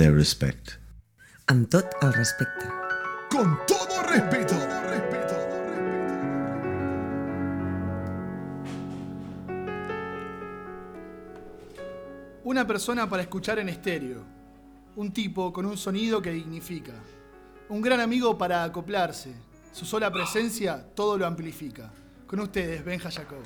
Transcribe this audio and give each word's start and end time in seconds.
their 0.00 0.14
respect. 0.14 0.78
Amb 1.52 1.68
tot 1.68 1.84
el 2.00 2.14
respecte. 2.14 2.64
Con 3.28 3.58
todo 3.66 4.02
respeto. 4.08 4.56
Una 12.44 12.66
persona 12.66 13.10
para 13.10 13.22
escuchar 13.22 13.58
en 13.58 13.68
estéreo. 13.68 14.24
Un 14.96 15.12
tipo 15.12 15.52
con 15.52 15.66
un 15.66 15.76
sonido 15.76 16.22
que 16.22 16.30
dignifica. 16.30 16.94
Un 17.68 17.82
gran 17.82 18.00
amigo 18.00 18.38
para 18.38 18.64
acoplarse. 18.64 19.34
Su 19.70 19.84
sola 19.84 20.10
presencia 20.10 20.82
todo 20.94 21.18
lo 21.18 21.26
amplifica. 21.26 21.92
Con 22.26 22.40
ustedes, 22.40 22.82
Benja 22.82 23.10
Jacob. 23.10 23.42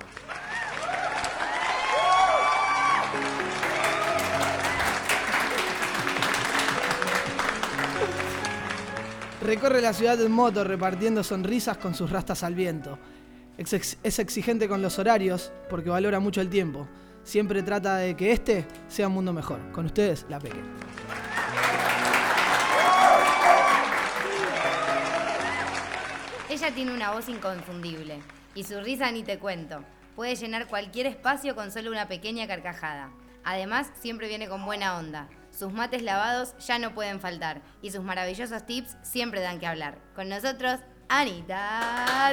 Recorre 9.45 9.83
la 9.83 9.93
ciudad 9.93 10.19
en 10.23 10.33
moto 10.33 10.65
repartiendo 10.65 11.23
sonrisas 11.23 11.77
con 11.77 11.95
sus 11.95 12.09
rastas 12.11 12.43
al 12.43 12.55
viento. 12.55 12.99
Es, 13.59 13.75
ex- 13.75 13.99
es 14.03 14.19
exigente 14.19 14.69
con 14.69 14.81
los 14.81 14.99
horarios 14.99 15.53
porque 15.69 15.91
valora 15.91 16.19
mucho 16.19 16.41
el 16.41 16.49
tiempo. 16.49 16.89
Siempre 17.25 17.63
trata 17.63 17.97
de 17.97 18.17
que 18.17 18.33
este 18.33 18.67
sea 18.89 19.09
un 19.09 19.15
mundo 19.15 19.35
mejor. 19.35 19.71
Con 19.73 19.85
ustedes, 19.85 20.25
la 20.31 20.39
Peque. 20.39 20.61
Ella 26.49 26.71
tiene 26.73 26.95
una 26.95 27.13
voz 27.13 27.29
inconfundible 27.29 28.21
y 28.55 28.65
su 28.65 28.81
risa 28.81 29.11
ni 29.11 29.23
te 29.23 29.39
cuento. 29.39 29.83
Puede 30.15 30.37
llenar 30.37 30.69
cualquier 30.69 31.07
espacio 31.07 31.55
con 31.55 31.73
solo 31.73 31.91
una 31.91 32.07
pequeña 32.07 32.47
carcajada. 32.47 33.11
Además, 33.43 33.89
siempre 34.01 34.29
viene 34.29 34.49
con 34.49 34.65
buena 34.65 34.97
onda. 34.97 35.29
Sus 35.57 35.73
mates 35.73 36.03
lavados 36.03 36.55
ya 36.67 36.81
no 36.81 36.95
pueden 36.95 37.21
faltar 37.21 37.63
y 37.81 37.93
sus 37.93 38.03
maravillosos 38.03 38.67
tips 38.67 38.97
siempre 39.03 39.41
dan 39.41 39.61
que 39.61 39.67
hablar. 39.67 39.99
Con 40.17 40.29
nosotros, 40.29 40.81
Anita. 41.09 42.33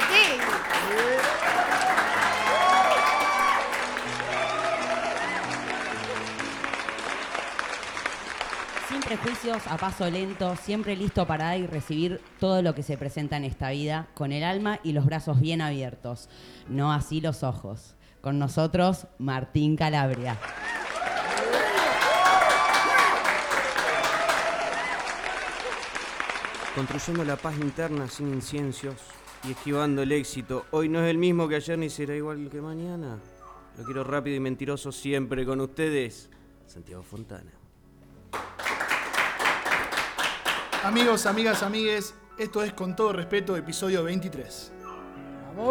Sin 8.88 9.00
prejuicios, 9.00 9.62
a 9.68 9.76
paso 9.76 10.10
lento, 10.10 10.56
siempre 10.56 10.96
listo 10.96 11.24
para 11.24 11.44
dar 11.44 11.58
y 11.58 11.66
recibir 11.66 12.20
todo 12.40 12.60
lo 12.60 12.74
que 12.74 12.82
se 12.82 12.98
presenta 12.98 13.36
en 13.36 13.44
esta 13.44 13.70
vida, 13.70 14.08
con 14.14 14.32
el 14.32 14.42
alma 14.42 14.80
y 14.82 14.92
los 14.92 15.06
brazos 15.06 15.40
bien 15.40 15.60
abiertos, 15.60 16.28
no 16.68 16.92
así 16.92 17.20
los 17.20 17.44
ojos. 17.44 17.94
Con 18.20 18.40
nosotros, 18.40 19.06
Martín 19.18 19.76
Calabria. 19.76 20.38
Construyendo 26.74 27.24
la 27.24 27.36
paz 27.36 27.56
interna 27.58 28.08
sin 28.08 28.32
inciencios 28.32 28.94
y 29.44 29.52
esquivando 29.52 30.02
el 30.02 30.12
éxito. 30.12 30.64
Hoy 30.70 30.88
no 30.88 31.02
es 31.02 31.10
el 31.10 31.18
mismo 31.18 31.46
que 31.46 31.56
ayer 31.56 31.78
ni 31.78 31.90
será 31.90 32.14
igual 32.14 32.48
que 32.50 32.62
mañana. 32.62 33.18
Lo 33.76 33.84
quiero 33.84 34.04
rápido 34.04 34.36
y 34.36 34.40
mentiroso 34.40 34.90
siempre 34.90 35.44
con 35.44 35.60
ustedes. 35.60 36.30
Santiago 36.66 37.02
Fontana. 37.02 37.50
Amigos, 40.82 41.26
amigas, 41.26 41.62
amigues, 41.62 42.14
esto 42.38 42.62
es 42.62 42.72
con 42.72 42.96
todo 42.96 43.12
respeto, 43.12 43.54
episodio 43.56 44.02
23. 44.02 44.72
Con 45.54 45.66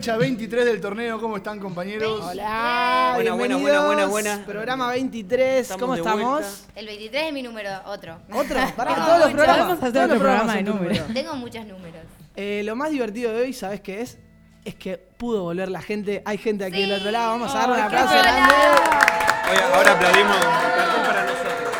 Fecha 0.00 0.16
23 0.16 0.64
del 0.64 0.80
torneo, 0.80 1.20
¿cómo 1.20 1.36
están 1.36 1.58
compañeros? 1.60 2.22
Hola, 2.24 3.12
Buena, 3.16 3.34
buena, 3.34 3.56
buena, 3.58 3.84
buena, 3.84 4.06
buena. 4.06 4.42
Programa 4.46 4.88
23, 4.92 5.60
Estamos 5.60 5.78
¿cómo 5.82 5.94
estamos? 5.94 6.40
vuelta. 6.40 6.50
El 6.74 6.86
23 6.86 7.22
es 7.26 7.32
mi 7.34 7.42
número, 7.42 7.68
otro. 7.84 8.18
¿Otro? 8.32 8.56
Para 8.76 8.94
Tengo 8.94 9.06
todos 9.06 9.18
los 9.18 9.28
muchos. 9.30 9.44
programas. 9.44 9.68
Vamos 9.68 9.82
a 9.82 9.86
hacer 9.88 10.04
otro 10.04 10.18
programa 10.18 10.54
de 10.54 10.62
números. 10.62 10.98
número. 11.00 11.12
Tengo 11.20 11.34
muchos 11.36 11.66
números. 11.66 12.00
Eh, 12.34 12.62
lo 12.64 12.76
más 12.76 12.90
divertido 12.92 13.30
de 13.34 13.42
hoy, 13.42 13.52
¿sabes 13.52 13.82
qué 13.82 14.00
es? 14.00 14.16
Es 14.64 14.74
que 14.74 14.96
pudo 14.96 15.42
volver 15.42 15.68
la 15.68 15.82
gente. 15.82 16.22
Hay 16.24 16.38
gente 16.38 16.64
aquí 16.64 16.80
del 16.80 16.92
otro 16.92 17.10
lado. 17.10 17.32
Vamos 17.32 17.54
a 17.54 17.58
darle 17.58 17.74
un 17.74 17.80
aplauso 17.82 18.14
grande. 18.14 18.54
Oye, 19.50 19.62
ahora 19.74 19.92
aplaudimos. 19.92 20.36
Cartón 20.38 21.02
para 21.04 21.22
nosotros. 21.24 21.74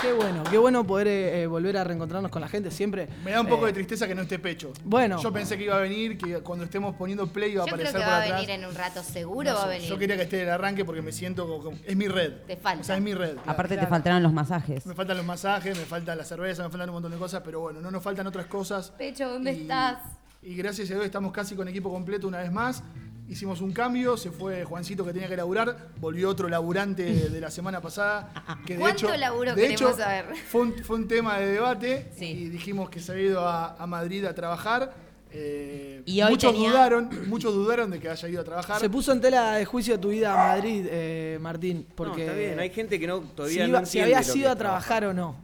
Qué 0.00 0.11
bueno, 0.22 0.44
qué 0.50 0.58
bueno 0.58 0.86
poder 0.86 1.06
eh, 1.08 1.42
eh, 1.42 1.46
volver 1.46 1.76
a 1.76 1.84
reencontrarnos 1.84 2.30
con 2.30 2.40
la 2.40 2.48
gente 2.48 2.70
siempre. 2.70 3.08
Me 3.24 3.32
da 3.32 3.40
un 3.40 3.46
poco 3.48 3.64
Eh, 3.64 3.68
de 3.68 3.72
tristeza 3.74 4.06
que 4.06 4.14
no 4.14 4.22
esté 4.22 4.38
Pecho. 4.38 4.72
Bueno. 4.84 5.20
Yo 5.22 5.32
pensé 5.32 5.56
que 5.58 5.64
iba 5.64 5.76
a 5.76 5.80
venir, 5.80 6.16
que 6.18 6.40
cuando 6.40 6.64
estemos 6.64 6.94
poniendo 6.96 7.26
play 7.26 7.52
iba 7.52 7.64
a 7.64 7.66
Yo 7.66 7.72
creo 7.74 7.86
aparecer 7.88 8.00
que 8.00 8.04
por 8.04 8.12
va 8.12 8.22
a 8.22 8.36
venir 8.36 8.50
en 8.50 8.64
un 8.64 8.74
rato, 8.74 9.02
seguro 9.02 9.50
No 9.50 9.56
va 9.56 9.64
a 9.64 9.68
venir. 9.68 9.88
Yo 9.88 9.98
quería 9.98 10.16
que 10.16 10.22
esté 10.22 10.36
en 10.42 10.48
el 10.48 10.52
arranque 10.54 10.84
porque 10.84 11.02
me 11.02 11.12
siento 11.12 11.46
como, 11.48 11.62
como- 11.64 11.76
es 11.84 11.96
mi 11.96 12.08
red. 12.08 12.32
Te 12.46 12.56
falta. 12.56 12.80
O 12.80 12.84
sea, 12.84 12.96
es 12.96 13.02
mi 13.02 13.14
red. 13.14 13.34
claro. 13.34 13.50
Aparte 13.50 13.76
te 13.76 13.86
faltaron 13.86 14.22
los 14.22 14.32
masajes. 14.32 14.86
Me 14.86 14.94
faltan 14.94 15.16
los 15.16 15.26
masajes, 15.26 15.76
me 15.78 15.84
falta 15.84 16.14
la 16.14 16.24
cerveza, 16.24 16.62
me 16.64 16.70
faltan 16.70 16.88
un 16.88 16.94
montón 16.94 17.12
de 17.12 17.18
cosas, 17.18 17.42
pero 17.44 17.60
bueno, 17.60 17.80
no 17.80 17.90
nos 17.90 18.02
faltan 18.02 18.26
otras 18.26 18.46
cosas. 18.46 18.90
Pecho, 18.96 19.28
¿dónde 19.30 19.52
Y- 19.52 19.62
estás? 19.62 19.98
Y 20.42 20.56
gracias 20.56 20.90
a 20.90 20.94
Dios 20.94 21.04
estamos 21.04 21.30
casi 21.32 21.54
con 21.54 21.68
equipo 21.68 21.90
completo 21.90 22.26
una 22.26 22.38
vez 22.38 22.50
más. 22.50 22.82
Hicimos 23.32 23.62
un 23.62 23.72
cambio, 23.72 24.18
se 24.18 24.30
fue 24.30 24.62
Juancito 24.64 25.06
que 25.06 25.12
tenía 25.14 25.26
que 25.26 25.36
laburar, 25.38 25.88
volvió 25.98 26.28
otro 26.28 26.50
laburante 26.50 27.02
de 27.30 27.40
la 27.40 27.50
semana 27.50 27.80
pasada. 27.80 28.30
Que 28.66 28.74
de 28.74 28.80
¿Cuánto 28.80 29.06
hecho, 29.08 29.16
laburo 29.16 29.54
de 29.54 29.62
queremos 29.62 29.80
hecho, 29.80 29.96
saber? 29.96 30.26
Fue 30.50 30.60
un, 30.60 30.74
fue 30.84 30.96
un 30.96 31.08
tema 31.08 31.38
de 31.38 31.46
debate 31.52 32.10
Sí. 32.14 32.26
y 32.26 32.48
dijimos 32.50 32.90
que 32.90 33.00
se 33.00 33.12
había 33.12 33.24
ido 33.24 33.48
a, 33.48 33.74
a 33.76 33.86
Madrid 33.86 34.26
a 34.26 34.34
trabajar. 34.34 34.92
Eh, 35.30 36.02
Y 36.04 36.20
hoy 36.20 36.32
muchos 36.32 36.52
tenía- 36.52 36.70
dudaron, 36.72 37.08
muchos 37.26 37.54
dudaron 37.54 37.90
de 37.90 37.98
que 38.00 38.10
haya 38.10 38.28
ido 38.28 38.42
a 38.42 38.44
trabajar. 38.44 38.78
Se 38.80 38.90
puso 38.90 39.12
en 39.12 39.22
tela 39.22 39.52
de 39.54 39.64
juicio 39.64 39.98
tu 39.98 40.12
ida 40.12 40.34
a 40.34 40.54
Madrid, 40.54 40.86
eh, 40.90 41.38
Martín, 41.40 41.86
porque 41.94 42.26
No, 42.26 42.32
está 42.32 42.38
bien. 42.38 42.60
Hay 42.60 42.68
gente 42.68 43.00
que 43.00 43.06
no, 43.06 43.22
si, 43.22 43.26
todavía 43.34 43.66
iba- 43.66 43.80
no 43.80 43.86
si 43.86 43.98
entiende 43.98 44.14
habías 44.16 44.28
lo 44.28 44.34
que 44.34 44.38
ido 44.40 44.50
a 44.50 44.56
trabajar 44.56 45.04
o 45.06 45.14
no. 45.14 45.36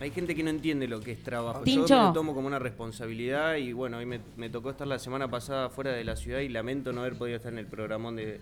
Hay 0.00 0.10
gente 0.10 0.34
que 0.34 0.42
no 0.42 0.50
entiende 0.50 0.86
lo 0.86 1.00
que 1.00 1.12
es 1.12 1.22
trabajo. 1.22 1.60
Tincho. 1.62 1.86
Yo 1.86 1.98
me 2.00 2.06
lo 2.08 2.12
tomo 2.12 2.34
como 2.34 2.46
una 2.48 2.58
responsabilidad 2.58 3.56
y 3.56 3.72
bueno, 3.72 3.96
hoy 3.96 4.04
me, 4.06 4.20
me 4.36 4.50
tocó 4.50 4.70
estar 4.70 4.86
la 4.86 4.98
semana 4.98 5.28
pasada 5.28 5.70
fuera 5.70 5.92
de 5.92 6.04
la 6.04 6.16
ciudad 6.16 6.40
y 6.40 6.48
lamento 6.50 6.92
no 6.92 7.00
haber 7.00 7.16
podido 7.16 7.36
estar 7.36 7.50
en 7.52 7.58
el 7.58 7.66
programón 7.66 8.14
de, 8.16 8.38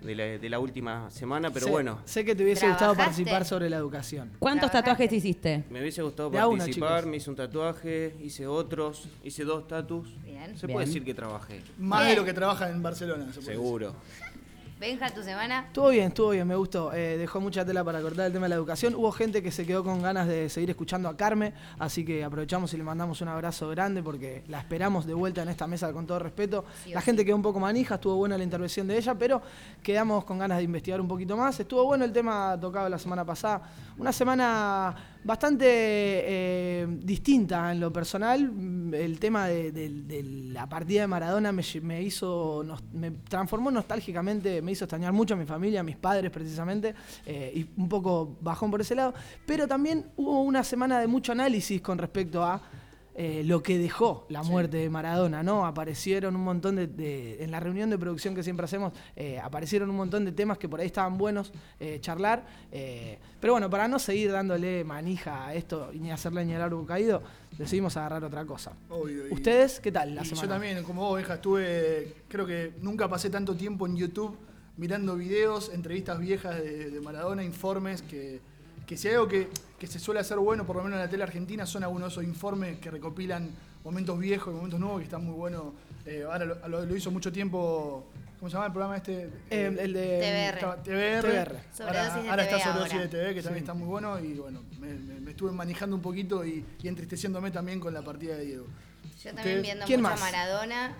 de 0.00 0.14
la, 0.14 0.24
de 0.24 0.48
la 0.48 0.58
última 0.58 1.10
semana, 1.10 1.50
pero 1.50 1.66
sé, 1.66 1.70
bueno, 1.70 1.98
Sé 2.06 2.24
que 2.24 2.34
te 2.34 2.44
hubiese 2.44 2.66
gustado 2.66 2.94
participar 2.94 3.44
sobre 3.44 3.68
la 3.68 3.76
educación. 3.76 4.30
¿Cuántos 4.38 4.70
¿Trabajaste? 4.70 4.90
tatuajes 4.92 5.12
hiciste? 5.12 5.64
me 5.68 5.80
hubiese 5.80 6.00
gustado 6.02 6.30
De 6.30 6.38
a 6.38 6.46
uno, 6.46 6.56
participar, 6.58 7.04
me 7.06 7.18
hice 7.18 7.28
un 7.28 7.36
tatuaje, 7.36 8.16
hice 8.22 8.46
otros, 8.46 9.06
hice 9.22 9.44
dos 9.44 9.68
tatus. 9.68 10.08
Bien. 10.24 10.56
Se 10.56 10.66
Bien. 10.66 10.76
puede 10.76 10.86
decir 10.86 11.04
que 11.04 11.12
trabajé, 11.12 11.60
Más 11.78 12.08
de 12.08 12.16
lo 12.16 12.24
que 12.24 12.32
trabaja 12.32 12.70
en 12.70 12.82
Barcelona. 12.82 13.26
se 13.34 13.40
puede 13.40 13.52
seguro. 13.52 13.94
Benja, 14.78 15.08
tu 15.10 15.22
semana. 15.22 15.64
Estuvo 15.68 15.90
bien, 15.90 16.08
estuvo 16.08 16.30
bien, 16.30 16.46
me 16.46 16.56
gustó. 16.56 16.92
Eh, 16.92 17.16
dejó 17.16 17.40
mucha 17.40 17.64
tela 17.64 17.84
para 17.84 18.02
cortar 18.02 18.26
el 18.26 18.32
tema 18.32 18.46
de 18.46 18.50
la 18.50 18.54
educación. 18.56 18.94
Hubo 18.96 19.12
gente 19.12 19.40
que 19.40 19.52
se 19.52 19.64
quedó 19.64 19.84
con 19.84 20.02
ganas 20.02 20.26
de 20.26 20.48
seguir 20.48 20.68
escuchando 20.68 21.08
a 21.08 21.16
Carme, 21.16 21.52
así 21.78 22.04
que 22.04 22.24
aprovechamos 22.24 22.74
y 22.74 22.76
le 22.76 22.82
mandamos 22.82 23.20
un 23.20 23.28
abrazo 23.28 23.68
grande 23.68 24.02
porque 24.02 24.42
la 24.48 24.58
esperamos 24.58 25.06
de 25.06 25.14
vuelta 25.14 25.42
en 25.42 25.48
esta 25.48 25.68
mesa 25.68 25.92
con 25.92 26.06
todo 26.06 26.18
respeto. 26.18 26.64
Sí 26.82 26.90
la 26.92 27.00
sí. 27.00 27.06
gente 27.06 27.24
quedó 27.24 27.36
un 27.36 27.42
poco 27.42 27.60
manija, 27.60 27.94
estuvo 27.94 28.16
buena 28.16 28.36
la 28.36 28.42
intervención 28.42 28.88
de 28.88 28.98
ella, 28.98 29.14
pero 29.14 29.40
quedamos 29.80 30.24
con 30.24 30.38
ganas 30.38 30.58
de 30.58 30.64
investigar 30.64 31.00
un 31.00 31.08
poquito 31.08 31.36
más. 31.36 31.58
Estuvo 31.60 31.84
bueno 31.84 32.04
el 32.04 32.12
tema 32.12 32.58
tocado 32.60 32.88
la 32.88 32.98
semana 32.98 33.24
pasada. 33.24 33.62
Una 33.96 34.12
semana 34.12 35.13
bastante 35.24 35.66
eh, 35.66 36.86
distinta 37.02 37.72
en 37.72 37.80
lo 37.80 37.92
personal. 37.92 38.52
El 38.92 39.18
tema 39.18 39.48
de, 39.48 40.50
la 40.52 40.68
partida 40.68 41.02
de 41.02 41.06
Maradona 41.06 41.50
me, 41.52 42.02
hizo, 42.02 42.64
me 42.92 43.10
transformó 43.10 43.70
nostálgicamente, 43.70 44.62
me 44.62 44.72
hizo 44.72 44.84
extrañar 44.84 45.12
mucho 45.12 45.34
a 45.34 45.36
mi 45.36 45.46
familia, 45.46 45.80
a 45.80 45.82
mis 45.82 45.96
padres 45.96 46.30
precisamente, 46.30 46.94
eh, 47.26 47.52
y 47.54 47.80
un 47.80 47.88
poco 47.88 48.36
bajón 48.40 48.70
por 48.70 48.80
ese 48.80 48.94
lado. 48.94 49.14
Pero 49.46 49.66
también 49.66 50.06
hubo 50.16 50.42
una 50.42 50.62
semana 50.62 51.00
de 51.00 51.06
mucho 51.06 51.32
análisis 51.32 51.80
con 51.80 51.98
respecto 51.98 52.44
a 52.44 52.60
eh, 53.16 53.42
lo 53.44 53.62
que 53.62 53.78
dejó 53.78 54.26
la 54.28 54.42
muerte 54.42 54.76
de 54.78 54.90
Maradona, 54.90 55.42
¿no? 55.42 55.66
Aparecieron 55.66 56.34
un 56.34 56.42
montón 56.42 56.76
de, 56.76 56.86
de- 56.88 57.42
en 57.44 57.50
la 57.50 57.60
reunión 57.60 57.88
de 57.90 57.96
producción 57.98 58.34
que 58.34 58.42
siempre 58.42 58.64
hacemos, 58.64 58.92
eh, 59.14 59.38
aparecieron 59.38 59.88
un 59.90 59.96
montón 59.96 60.24
de 60.24 60.32
temas 60.32 60.58
que 60.58 60.68
por 60.68 60.80
ahí 60.80 60.86
estaban 60.86 61.16
buenos 61.16 61.52
eh, 61.78 61.98
charlar, 62.00 62.44
pero 63.40 63.52
bueno, 63.52 63.70
para 63.70 63.86
no 63.88 63.98
seguir 63.98 64.32
dándole 64.32 64.84
manija 64.84 65.46
a 65.46 65.54
esto 65.54 65.90
y 65.92 65.98
ni 66.00 66.10
hacerle 66.10 66.44
ni 66.44 66.52
el 66.54 66.60
árbol 66.62 66.86
caído, 66.86 67.22
decidimos 67.56 67.96
agarrar 67.96 68.24
otra 68.24 68.44
cosa. 68.44 68.72
Obvio, 68.90 69.24
¿Ustedes 69.30 69.80
qué 69.80 69.92
tal 69.92 70.14
la 70.14 70.22
y 70.22 70.26
semana? 70.26 70.42
Yo 70.42 70.48
también, 70.48 70.82
como 70.84 71.02
vos, 71.02 71.16
Benja, 71.16 71.34
estuve, 71.34 72.14
creo 72.28 72.46
que 72.46 72.72
nunca 72.80 73.08
pasé 73.08 73.30
tanto 73.30 73.54
tiempo 73.54 73.86
en 73.86 73.96
YouTube 73.96 74.36
mirando 74.76 75.14
videos, 75.14 75.70
entrevistas 75.72 76.18
viejas 76.18 76.56
de, 76.56 76.90
de 76.90 77.00
Maradona, 77.00 77.44
informes, 77.44 78.02
que, 78.02 78.40
que 78.86 78.96
si 78.96 79.08
hay 79.08 79.14
algo 79.14 79.28
que, 79.28 79.48
que 79.78 79.86
se 79.86 79.98
suele 79.98 80.20
hacer 80.20 80.38
bueno, 80.38 80.66
por 80.66 80.76
lo 80.76 80.82
menos 80.84 80.96
en 80.98 81.04
la 81.04 81.08
tele 81.10 81.22
argentina, 81.22 81.64
son 81.66 81.84
algunos 81.84 82.08
de 82.08 82.12
esos 82.12 82.24
informes 82.24 82.78
que 82.78 82.90
recopilan 82.90 83.50
momentos 83.82 84.18
viejos 84.18 84.52
y 84.52 84.56
momentos 84.56 84.80
nuevos, 84.80 84.98
que 84.98 85.04
están 85.04 85.24
muy 85.24 85.34
buenos. 85.34 85.64
Eh, 86.06 86.24
ahora 86.26 86.44
lo, 86.44 86.68
lo- 86.68 86.84
lo 86.86 86.96
hizo 86.96 87.10
mucho 87.10 87.32
tiempo, 87.32 88.06
¿cómo 88.38 88.48
se 88.50 88.54
llama 88.54 88.66
el 88.66 88.72
programa 88.72 88.96
este? 88.96 89.30
Eh, 89.50 89.76
el 89.80 89.92
de 89.92 90.18
TBR. 90.18 90.54
Estaba 90.58 90.76
TBR. 90.82 91.58
Ahora, 91.80 92.14
de 92.22 92.28
ahora 92.30 92.42
está 92.42 92.56
TV 92.56 92.64
Sobredosis 92.64 92.92
ahora. 92.92 93.02
de 93.04 93.08
TV, 93.08 93.34
que 93.34 93.42
también 93.42 93.62
está 93.64 93.74
muy 93.74 93.86
bueno. 93.88 94.18
Y 94.20 94.34
bueno, 94.34 94.60
me, 94.80 94.94
me- 94.94 95.20
me 95.20 95.30
estuve 95.30 95.52
manejando 95.52 95.96
un 95.96 96.02
poquito 96.02 96.44
y, 96.44 96.64
y 96.82 96.88
entristeciéndome 96.88 97.50
también 97.50 97.80
con 97.80 97.94
la 97.94 98.02
partida 98.02 98.36
de 98.36 98.44
Diego. 98.44 98.66
Yo 99.24 99.34
también 99.34 99.62
viendo 99.62 99.86
¿Quién 99.86 100.02
mucho 100.02 100.10
más? 100.12 100.20
Maradona 100.20 100.94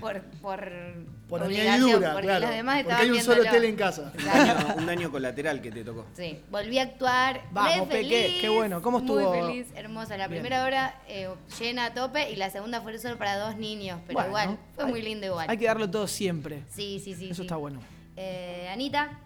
por, 0.00 0.22
por, 0.40 0.72
Por 1.28 1.42
añadidura, 1.44 2.12
porque 2.12 2.26
claro. 2.26 2.46
los 2.46 2.50
demás 2.56 2.74
porque 2.76 2.90
estaban 2.92 3.04
hay 3.04 3.10
un 3.18 3.22
solo 3.24 3.42
tele 3.44 3.68
en 3.68 3.76
casa. 3.76 4.12
Un 4.18 4.24
daño, 4.24 4.74
un 4.76 4.86
daño 4.86 5.10
colateral 5.10 5.62
que 5.62 5.70
te 5.70 5.82
tocó. 5.84 6.04
Sí, 6.14 6.40
volví 6.50 6.78
a 6.78 6.82
actuar. 6.82 7.42
Vamos, 7.52 7.88
re 7.88 8.02
Peque, 8.02 8.38
qué 8.40 8.48
bueno. 8.48 8.82
¿Cómo 8.82 8.98
estuvo? 8.98 9.32
Muy 9.34 9.48
feliz, 9.48 9.66
hermosa. 9.74 10.16
La 10.16 10.28
Bien. 10.28 10.42
primera 10.42 10.64
hora 10.64 11.00
eh, 11.08 11.28
llena 11.58 11.86
a 11.86 11.94
tope 11.94 12.30
y 12.30 12.36
la 12.36 12.50
segunda 12.50 12.80
fue 12.82 12.98
solo 12.98 13.16
para 13.16 13.38
dos 13.38 13.56
niños, 13.56 14.00
pero 14.06 14.18
Bueno, 14.18 14.28
igual, 14.28 14.58
fue 14.74 14.84
hay- 14.84 14.90
muy 14.90 15.02
lindo 15.02 15.26
igual. 15.26 15.48
Hay 15.48 15.56
que 15.56 15.66
darlo 15.66 15.90
todo 15.90 16.06
siempre. 16.06 16.64
Sí, 16.68 17.00
sí, 17.02 17.14
sí. 17.14 17.26
Eso 17.26 17.36
sí. 17.36 17.42
está 17.42 17.56
bueno. 17.56 17.80
Eh, 18.16 18.68
Anita, 18.70 19.18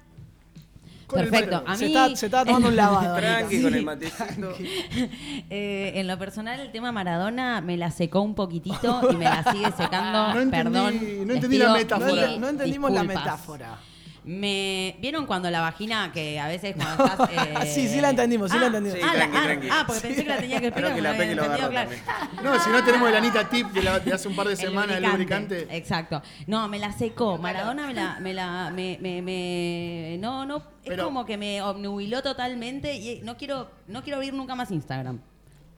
Perfecto. 1.09 1.63
A 1.67 1.77
Se, 1.77 1.87
mí, 1.87 1.95
está, 1.95 2.17
se 2.17 2.27
estaba 2.27 2.45
tomando 2.45 2.69
un 2.69 2.77
lavado. 2.77 3.17
Tranqui 3.17 3.63
con 3.63 3.75
el 3.75 3.85
matecito. 3.85 4.53
eh, 5.51 5.93
en 5.95 6.07
lo 6.07 6.19
personal, 6.19 6.59
el 6.61 6.71
tema 6.73 6.93
Maradona 6.93 7.61
me 7.61 7.77
la 7.77 7.91
secó 7.91 8.21
un 8.23 8.35
poquitito 8.35 9.09
y 9.13 9.17
me 9.17 9.25
la 9.25 9.45
sigue 9.53 9.71
secando. 9.77 10.35
No 10.35 10.41
entendí- 10.41 10.51
Perdón. 10.51 11.27
no 11.29 11.35
entendí 11.35 11.59
la 11.59 11.73
metáfora. 11.75 12.07
No, 12.09 12.15
mil 12.15 12.25
ent- 12.25 12.39
no 12.39 12.49
entendimos 12.49 12.91
la 12.93 13.03
metáfora. 13.05 13.79
Me 14.27 14.97
¿Vieron 15.01 15.25
cuando 15.25 15.49
la 15.53 15.61
vagina 15.61 16.11
que 16.13 16.39
a 16.41 16.49
veces 16.49 16.75
cuando 16.77 17.05
estás 17.07 17.31
eh, 17.31 17.73
Sí, 17.73 17.87
sí 17.89 18.01
la 18.01 18.11
entendimos, 18.11 18.51
sí 18.51 18.59
la 18.59 18.67
entendimos. 18.67 18.99
Ah, 19.03 19.13
Sí, 19.13 19.19
la- 19.19 19.29
tranqui, 19.31 19.37
ah, 19.39 19.43
tranqui. 19.45 19.69
ah, 19.71 19.85
porque 19.87 20.01
pensé 20.03 20.23
que 20.25 20.29
la 20.29 20.37
tenía 20.39 20.61
que 20.61 20.67
explicar. 20.67 20.91
Que 20.95 20.97
no 20.97 21.03
la 21.05 21.11
había 21.11 21.21
Peque 21.23 21.35
lo 21.37 21.43
entendido, 21.45 21.69
agarró 21.69 21.91
claro. 22.01 22.43
No, 22.43 22.61
si 22.65 22.71
no 22.71 22.85
tenemos 22.85 23.09
el 23.09 23.15
Anita 23.17 23.49
Tip 23.49 23.69
de, 23.69 23.83
la- 23.83 24.01
de 24.01 24.13
hace 24.13 24.27
un 24.29 24.35
par 24.35 24.49
de 24.49 24.57
semanas, 24.57 24.97
el 24.97 25.05
lubricante. 25.05 25.55
lubricante. 25.61 25.77
Exacto. 25.77 26.23
No, 26.49 26.67
me 26.69 26.81
la 26.81 26.93
secó. 26.93 27.39
Maradona 27.39 27.87
me 27.87 27.95
la, 27.95 28.19
me 28.21 28.35
la, 28.35 28.71
me, 28.75 28.99
me, 29.01 29.23
me- 29.23 30.19
no, 30.21 30.45
no, 30.45 30.57
es 30.57 30.63
Pero- 30.87 31.05
como 31.05 31.25
que 31.25 31.37
me 31.37 31.63
obnubiló 31.63 32.21
totalmente 32.23 32.95
y 32.95 33.21
no 33.23 33.37
quiero, 33.37 33.71
no 33.87 34.03
quiero 34.03 34.17
abrir 34.17 34.35
nunca 34.35 34.57
más 34.57 34.73
Instagram. 34.73 35.21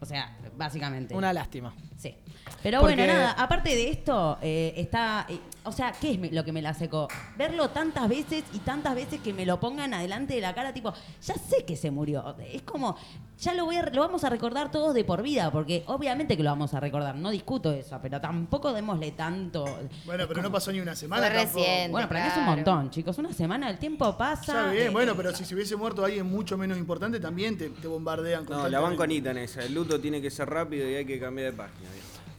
O 0.00 0.06
sea, 0.06 0.34
básicamente. 0.56 1.14
Una 1.14 1.32
lástima. 1.34 1.74
Sí. 1.98 2.14
Pero 2.62 2.80
Porque- 2.80 2.96
bueno, 2.96 3.12
nada, 3.12 3.32
aparte 3.32 3.70
de 3.70 3.90
esto, 3.90 4.38
eh, 4.42 4.74
está. 4.76 5.26
eh, 5.28 5.38
o 5.64 5.72
sea, 5.72 5.92
¿qué 5.92 6.12
es 6.12 6.18
me- 6.18 6.30
lo 6.30 6.44
que 6.44 6.52
me 6.52 6.60
la 6.62 6.74
secó? 6.74 7.08
Verlo 7.36 7.68
tantas 7.70 8.08
veces 8.08 8.42
y 8.52 8.58
tantas 8.58 8.94
veces 8.94 9.20
que 9.20 9.32
me 9.32 9.44
lo 9.46 9.60
pongan 9.60 9.92
adelante 9.94 10.34
de 10.34 10.40
la 10.40 10.54
cara, 10.54 10.72
tipo, 10.72 10.92
ya 11.22 11.34
sé 11.34 11.64
que 11.64 11.76
se 11.76 11.90
murió. 11.90 12.34
Es 12.52 12.62
como, 12.62 12.96
ya 13.38 13.52
lo, 13.54 13.66
voy 13.66 13.76
a, 13.76 13.82
lo 13.90 14.00
vamos 14.00 14.24
a 14.24 14.30
recordar 14.30 14.70
todos 14.72 14.92
de 14.94 15.04
por 15.04 15.22
vida, 15.22 15.50
porque 15.52 15.84
obviamente 15.86 16.36
que 16.36 16.42
lo 16.42 16.50
vamos 16.50 16.74
a 16.74 16.80
recordar, 16.80 17.14
no 17.16 17.30
discuto 17.30 17.70
eso, 17.70 17.98
pero 18.02 18.20
tampoco 18.20 18.72
démosle 18.72 19.12
tanto. 19.12 19.64
Bueno, 20.06 20.22
Es 20.24 20.28
pero 20.28 20.42
no 20.42 20.50
pasó 20.50 20.72
ni 20.72 20.80
una 20.80 20.96
semana. 20.96 21.26
Fue 21.28 21.36
tampoco. 21.36 21.58
reciente. 21.60 21.92
Bueno, 21.92 22.08
para 22.08 22.20
mí 22.20 22.26
es 22.26 22.32
un 22.36 22.42
Claro. 22.44 22.56
montón, 22.56 22.90
chicos. 22.90 23.18
Una 23.18 23.32
semana, 23.32 23.68
el 23.70 23.78
tiempo 23.78 24.16
pasa. 24.16 24.40
Está 24.52 24.70
bien, 24.72 24.86
eh, 24.86 24.90
bueno, 24.90 25.14
pero 25.14 25.34
si 25.34 25.44
se 25.44 25.54
hubiese 25.54 25.76
muerto 25.76 26.04
alguien 26.04 26.26
mucho 26.26 26.56
menos 26.58 26.76
importante, 26.78 27.20
también 27.20 27.56
te, 27.56 27.68
te 27.70 27.86
bombardean. 27.86 28.46
No, 28.48 28.68
la 28.68 28.80
banco 28.80 29.02
Anita 29.04 29.30
en 29.30 29.38
esa. 29.38 29.62
El 29.62 29.74
luto 29.74 30.00
tiene 30.00 30.20
que 30.22 30.30
ser 30.30 30.48
rápido 30.50 30.88
y 30.90 30.94
hay 30.96 31.04
que 31.04 31.20
cambiar 31.20 31.52
de 31.52 31.56
página. 31.56 31.88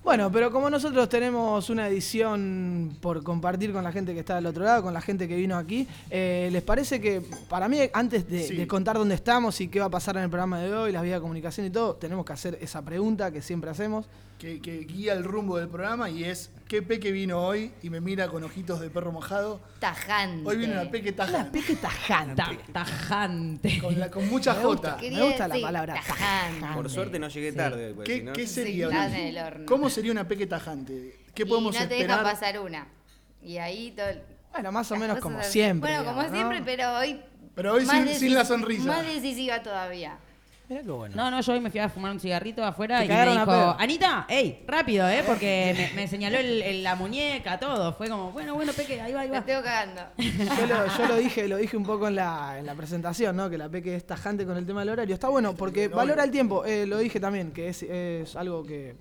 Bueno, 0.03 0.31
pero 0.31 0.49
como 0.49 0.69
nosotros 0.69 1.07
tenemos 1.09 1.69
una 1.69 1.87
edición 1.87 2.95
por 3.01 3.21
compartir 3.21 3.73
con 3.73 3.83
la 3.83 3.91
gente 3.91 4.13
que 4.13 4.21
está 4.21 4.35
del 4.35 4.45
otro 4.47 4.63
lado, 4.63 4.81
con 4.81 4.93
la 4.93 5.01
gente 5.01 5.27
que 5.27 5.35
vino 5.35 5.57
aquí, 5.57 5.87
eh, 6.09 6.49
¿les 6.51 6.63
parece 6.63 6.99
que 7.01 7.21
para 7.49 7.67
mí, 7.67 7.79
antes 7.93 8.27
de, 8.27 8.43
Sí. 8.43 8.55
de 8.55 8.65
contar 8.67 8.97
dónde 8.97 9.13
estamos 9.15 9.59
y 9.61 9.67
qué 9.67 9.79
va 9.81 9.85
a 9.87 9.89
pasar 9.89 10.15
en 10.17 10.23
el 10.23 10.29
programa 10.29 10.59
de 10.61 10.73
hoy, 10.73 10.91
las 10.91 11.03
vías 11.03 11.17
de 11.17 11.21
comunicación 11.21 11.67
y 11.67 11.69
todo, 11.69 11.95
tenemos 11.95 12.25
que 12.25 12.33
hacer 12.33 12.57
esa 12.61 12.81
pregunta 12.81 13.29
que 13.31 13.41
siempre 13.41 13.69
hacemos? 13.69 14.07
Que, 14.39 14.61
que 14.61 14.79
guía 14.79 15.13
el 15.13 15.23
rumbo 15.23 15.57
del 15.57 15.67
programa 15.67 16.09
y 16.09 16.23
es 16.23 16.49
¿qué 16.67 16.81
peque 16.81 17.11
vino 17.11 17.41
hoy? 17.45 17.73
Y 17.83 17.89
me 17.89 17.99
mira 17.99 18.27
con 18.29 18.43
ojitos 18.43 18.79
de 18.79 18.89
perro 18.89 19.11
mojado. 19.11 19.59
tajante. 19.79 20.47
Hoy 20.49 20.57
viene 20.57 20.73
una 20.79 20.89
peque 20.89 21.09
Una 21.09 21.17
tajante. 21.25 21.59
peque 21.59 21.75
tajante. 21.75 22.35
ta- 22.35 22.57
tajante. 22.85 23.79
Con, 23.79 23.99
la- 23.99 24.09
con 24.09 24.27
mucha 24.29 24.53
Me 24.55 24.63
jota. 24.63 24.97
Me 25.01 25.21
gusta 25.23 25.47
la 25.47 25.59
palabra 25.61 25.93
tajante. 25.95 26.21
tajante. 26.61 26.75
Por 26.75 26.89
suerte 26.89 27.19
no 27.19 27.27
llegué 27.27 27.51
tarde. 27.51 27.93
porque 27.93 28.31
¿Qué, 28.33 28.47
sería 28.47 28.89
Sí, 28.89 29.29
una. 29.31 29.65
¿Cómo 29.65 29.89
sería 29.89 30.11
una 30.11 30.27
peque 30.27 30.47
tajante? 30.47 31.19
¿Qué 31.35 31.43
y 31.43 31.45
podemos 31.45 31.73
no 31.73 31.79
te 31.87 31.95
esperar? 31.95 32.19
deja 32.19 32.23
pasar 32.31 32.59
una. 32.59 32.87
Y 33.43 33.57
ahí 33.57 33.91
todo. 33.91 34.07
Bueno, 34.53 34.71
más 34.71 34.91
o 34.91 34.95
menos 34.95 35.19
como 35.21 35.43
siempre. 35.43 35.91
Bueno, 35.97 36.05
como 36.15 36.29
siempre, 36.33 36.59
¿no? 36.59 36.65
pero 36.65 36.93
hoy. 36.97 37.19
Pero 37.55 37.73
hoy 37.73 37.85
sin- 37.85 38.07
sin 38.15 38.33
la 38.33 38.45
sonrisa. 38.45 38.85
Más 38.85 39.05
decisiva 39.05 39.61
todavía. 39.61 40.17
Mirá 40.69 40.83
qué 40.83 40.91
bueno. 40.91 41.15
No, 41.15 41.31
no, 41.31 41.41
yo 41.41 41.53
hoy 41.53 41.59
me 41.61 41.71
fui 41.71 41.79
a 41.79 41.89
fumar 41.89 42.11
un 42.11 42.19
cigarrito 42.19 42.63
afuera 42.63 42.99
Te 42.99 43.05
y 43.05 43.07
me 43.07 43.13
cagaron 43.15 43.37
a 43.37 43.39
dijo, 43.41 43.51
pedo. 43.51 43.75
Anita, 43.79 44.25
ey, 44.29 44.63
rápido, 44.67 45.09
¿eh? 45.09 45.23
Porque 45.25 45.73
me, 45.95 46.01
me 46.03 46.07
señaló 46.07 46.37
el- 46.37 46.61
el- 46.61 46.83
la 46.83 46.95
muñeca, 46.95 47.59
todo. 47.59 47.91
Fue 47.93 48.07
como, 48.07 48.31
bueno, 48.31 48.53
bueno, 48.53 48.71
Peque, 48.73 49.01
ahí 49.01 49.11
va, 49.11 49.21
ahí 49.21 49.29
Me 49.29 49.33
va. 49.33 49.39
estoy 49.39 49.55
cagando. 49.63 50.01
Yo 50.17 50.67
lo, 50.67 50.85
yo 50.95 51.07
lo 51.07 51.15
dije, 51.15 51.47
lo 51.47 51.57
dije 51.57 51.75
un 51.75 51.83
poco 51.85 52.07
en 52.07 52.15
la, 52.15 52.57
en 52.59 52.67
la 52.67 52.75
presentación, 52.75 53.35
¿no? 53.35 53.49
Que 53.49 53.57
la 53.57 53.67
peque 53.67 53.95
es 53.95 54.05
tajante 54.05 54.45
con 54.45 54.57
el 54.57 54.65
tema 54.67 54.81
del 54.81 54.89
horario. 54.89 55.15
Está 55.15 55.27
bueno 55.29 55.55
porque 55.55 55.87
valora 55.87 56.23
el 56.23 56.29
tiempo. 56.29 56.63
Eh, 56.63 56.85
lo 56.85 56.99
dije 56.99 57.19
también, 57.19 57.51
que 57.51 57.69
es, 57.69 57.81
es 57.81 58.35
algo 58.35 58.63
que 58.63 58.95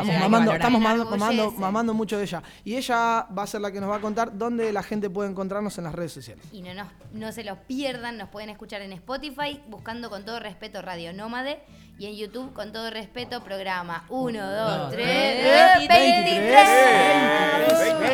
estamos 0.00 0.20
mamando, 0.20 0.52
estamos 0.52 0.80
mamando, 0.80 1.04
mamando, 1.10 1.50
mamando 1.52 1.94
mucho 1.94 2.16
de 2.18 2.24
ella. 2.24 2.42
Y 2.64 2.76
ella 2.76 3.26
va 3.36 3.42
a 3.42 3.46
ser 3.46 3.60
la 3.60 3.70
que 3.72 3.80
nos 3.80 3.90
va 3.90 3.96
a 3.96 4.00
contar 4.00 4.36
dónde 4.36 4.72
la 4.72 4.82
gente 4.82 5.08
puede 5.10 5.30
encontrarnos 5.30 5.76
en 5.78 5.84
las 5.84 5.94
redes 5.94 6.12
sociales. 6.12 6.44
Y 6.52 6.62
no, 6.62 6.74
nos- 6.74 6.88
no 7.12 7.32
se 7.32 7.44
los 7.44 7.58
pierdan, 7.58 8.18
nos 8.18 8.28
pueden 8.28 8.50
escuchar 8.50 8.82
en 8.82 8.92
Spotify, 8.92 9.60
buscando 9.68 10.10
con 10.10 10.24
todo 10.24 10.38
respeto 10.40 10.82
Radio 10.82 11.12
Nómade. 11.12 11.60
Y 11.98 12.04
en 12.06 12.14
YouTube, 12.16 12.52
con 12.52 12.72
todo 12.72 12.90
respeto, 12.90 13.42
programa 13.42 14.04
1, 14.10 14.50
2, 14.52 14.90
3, 14.90 15.78
tres, 15.78 15.88
23. 15.88 16.58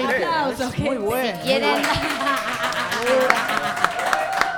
Aplausos, 0.04 0.78
Muy 0.78 0.96
bueno. 0.98 1.38
¿Quieren? 1.42 1.82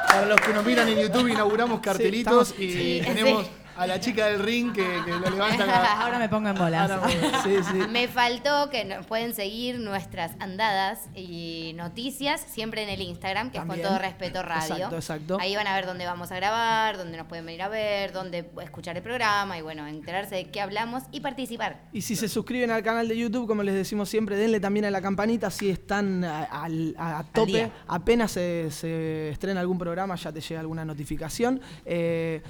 Para 0.08 0.26
los 0.26 0.40
que 0.40 0.52
nos 0.52 0.64
miran 0.64 0.88
en 0.88 0.98
YouTube 0.98 1.28
inauguramos 1.28 1.80
cartelitos 1.80 2.50
estamos- 2.50 2.60
y 2.60 2.72
sí, 2.72 3.02
tenemos, 3.04 3.46
a 3.76 3.86
la 3.86 4.00
chica 4.00 4.26
del 4.26 4.40
ring 4.40 4.72
que, 4.72 4.86
que 5.04 5.10
lo 5.12 5.30
levanta 5.30 5.66
la- 5.66 6.00
Ahora 6.04 6.18
me 6.18 6.28
pongo 6.28 6.48
en 6.48 6.54
bolas. 6.56 6.90
Me- 7.06 7.14
Sí, 7.44 7.56
sí. 7.70 7.78
Me 7.90 8.08
faltó 8.08 8.70
que 8.70 8.84
nos 8.84 9.06
pueden 9.06 9.34
seguir 9.34 9.78
nuestras 9.78 10.32
andadas 10.40 11.08
y 11.14 11.72
noticias 11.76 12.40
siempre 12.48 12.82
en 12.82 12.88
el 12.88 13.00
Instagram, 13.02 13.50
que 13.50 13.58
También. 13.58 13.80
es 13.80 13.86
con 13.86 13.92
todo 13.96 14.02
respeto 14.02 14.42
radio. 14.42 14.74
Exacto, 14.74 14.96
exacto. 14.96 15.38
Ahí 15.40 15.54
van 15.56 15.66
a 15.66 15.74
ver 15.74 15.86
dónde 15.86 16.06
vamos 16.06 16.30
a 16.32 16.36
grabar, 16.36 16.96
dónde 16.96 17.16
nos 17.18 17.26
pueden 17.26 17.44
venir 17.46 17.62
a 17.62 17.68
ver, 17.68 18.12
dónde 18.12 18.50
escuchar 18.62 18.96
el 18.96 19.02
programa 19.02 19.58
y 19.58 19.62
bueno, 19.62 19.86
enterarse 19.86 20.34
de 20.36 20.44
qué 20.50 20.60
hablamos 20.60 21.02
y 21.12 21.20
participar. 21.20 21.82
Y 21.92 22.02
si 22.02 22.16
se 22.16 22.28
suscriben 22.28 22.70
al 22.70 22.82
canal 22.82 23.08
de 23.08 23.16
YouTube, 23.16 23.46
como 23.46 23.62
les 23.62 23.74
decimos 23.74 24.08
siempre, 24.08 24.36
denle 24.36 24.60
también 24.60 24.84
a 24.86 24.90
la 24.90 25.02
campanita 25.02 25.50
si 25.50 25.70
están 25.70 26.24
a, 26.24 26.44
al- 26.44 26.94
a- 26.98 27.18
a 27.18 27.24
tope. 27.24 27.70
Apenas 27.88 28.32
se, 28.32 28.70
se 28.70 29.30
estrena 29.30 29.60
algún 29.60 29.78
programa, 29.78 30.14
ya 30.16 30.32
te 30.32 30.40
llega 30.40 30.60
alguna 30.60 30.84
notificación. 30.84 31.60
Eh, 31.84 32.42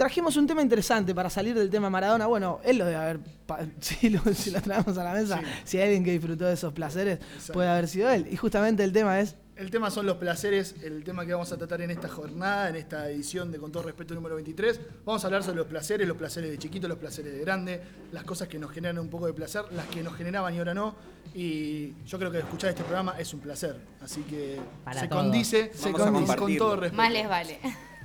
trajimos 0.00 0.34
un 0.38 0.46
tema 0.46 0.62
interesante 0.62 1.14
para 1.14 1.28
salir 1.28 1.54
del 1.54 1.68
tema 1.68 1.90
Maradona. 1.90 2.26
Bueno, 2.26 2.58
él 2.64 2.78
lo 2.78 2.86
debe 2.86 2.96
haber. 2.96 3.20
Si 3.80 4.08
lo, 4.10 4.22
si 4.32 4.50
lo 4.50 4.62
traemos 4.62 4.96
a 4.96 5.04
la 5.04 5.12
mesa, 5.12 5.42
si 5.64 5.76
hay 5.76 5.82
alguien 5.84 6.04
que 6.04 6.12
disfrutó 6.12 6.46
de 6.46 6.54
esos 6.54 6.72
placeres, 6.72 7.18
puede 7.52 7.68
haber 7.68 7.86
sido 7.86 8.08
él. 8.08 8.26
Y 8.30 8.36
justamente 8.36 8.82
el 8.82 8.94
tema 8.94 9.20
es. 9.20 9.36
El 9.56 9.70
tema 9.70 9.90
son 9.90 10.06
los 10.06 10.16
placeres, 10.16 10.76
el 10.82 11.04
tema 11.04 11.26
que 11.26 11.34
vamos 11.34 11.52
a 11.52 11.58
tratar 11.58 11.82
en 11.82 11.90
esta 11.90 12.08
jornada, 12.08 12.70
en 12.70 12.76
esta 12.76 13.10
edición 13.10 13.52
de 13.52 13.58
Con 13.58 13.72
todo 13.72 13.82
respeto 13.82 14.14
número 14.14 14.36
23. 14.36 14.80
Vamos 15.04 15.22
a 15.22 15.26
hablar 15.26 15.42
sobre 15.42 15.58
los 15.58 15.66
placeres, 15.66 16.08
los 16.08 16.16
placeres 16.16 16.50
de 16.50 16.56
chiquito, 16.56 16.88
los 16.88 16.96
placeres 16.96 17.34
de 17.34 17.40
grande, 17.40 17.82
las 18.10 18.24
cosas 18.24 18.48
que 18.48 18.58
nos 18.58 18.70
generan 18.70 18.98
un 19.00 19.10
poco 19.10 19.26
de 19.26 19.34
placer, 19.34 19.64
las 19.72 19.84
que 19.88 20.02
nos 20.02 20.14
generaban 20.14 20.54
y 20.54 20.58
ahora 20.60 20.72
no. 20.72 20.94
Y 21.34 21.92
yo 22.06 22.18
creo 22.18 22.30
que 22.30 22.38
escuchar 22.38 22.70
este 22.70 22.84
programa 22.84 23.16
es 23.18 23.34
un 23.34 23.40
placer. 23.40 23.76
Así 24.00 24.22
que 24.22 24.58
Para 24.82 25.02
se 25.02 25.08
todos. 25.08 25.22
condice, 25.24 25.70
se 25.74 25.92
condice 25.92 26.36
con 26.36 26.56
todo 26.56 26.76
respeto. 26.76 26.96
Más 26.96 27.12
les 27.12 27.28
vale. 27.28 27.58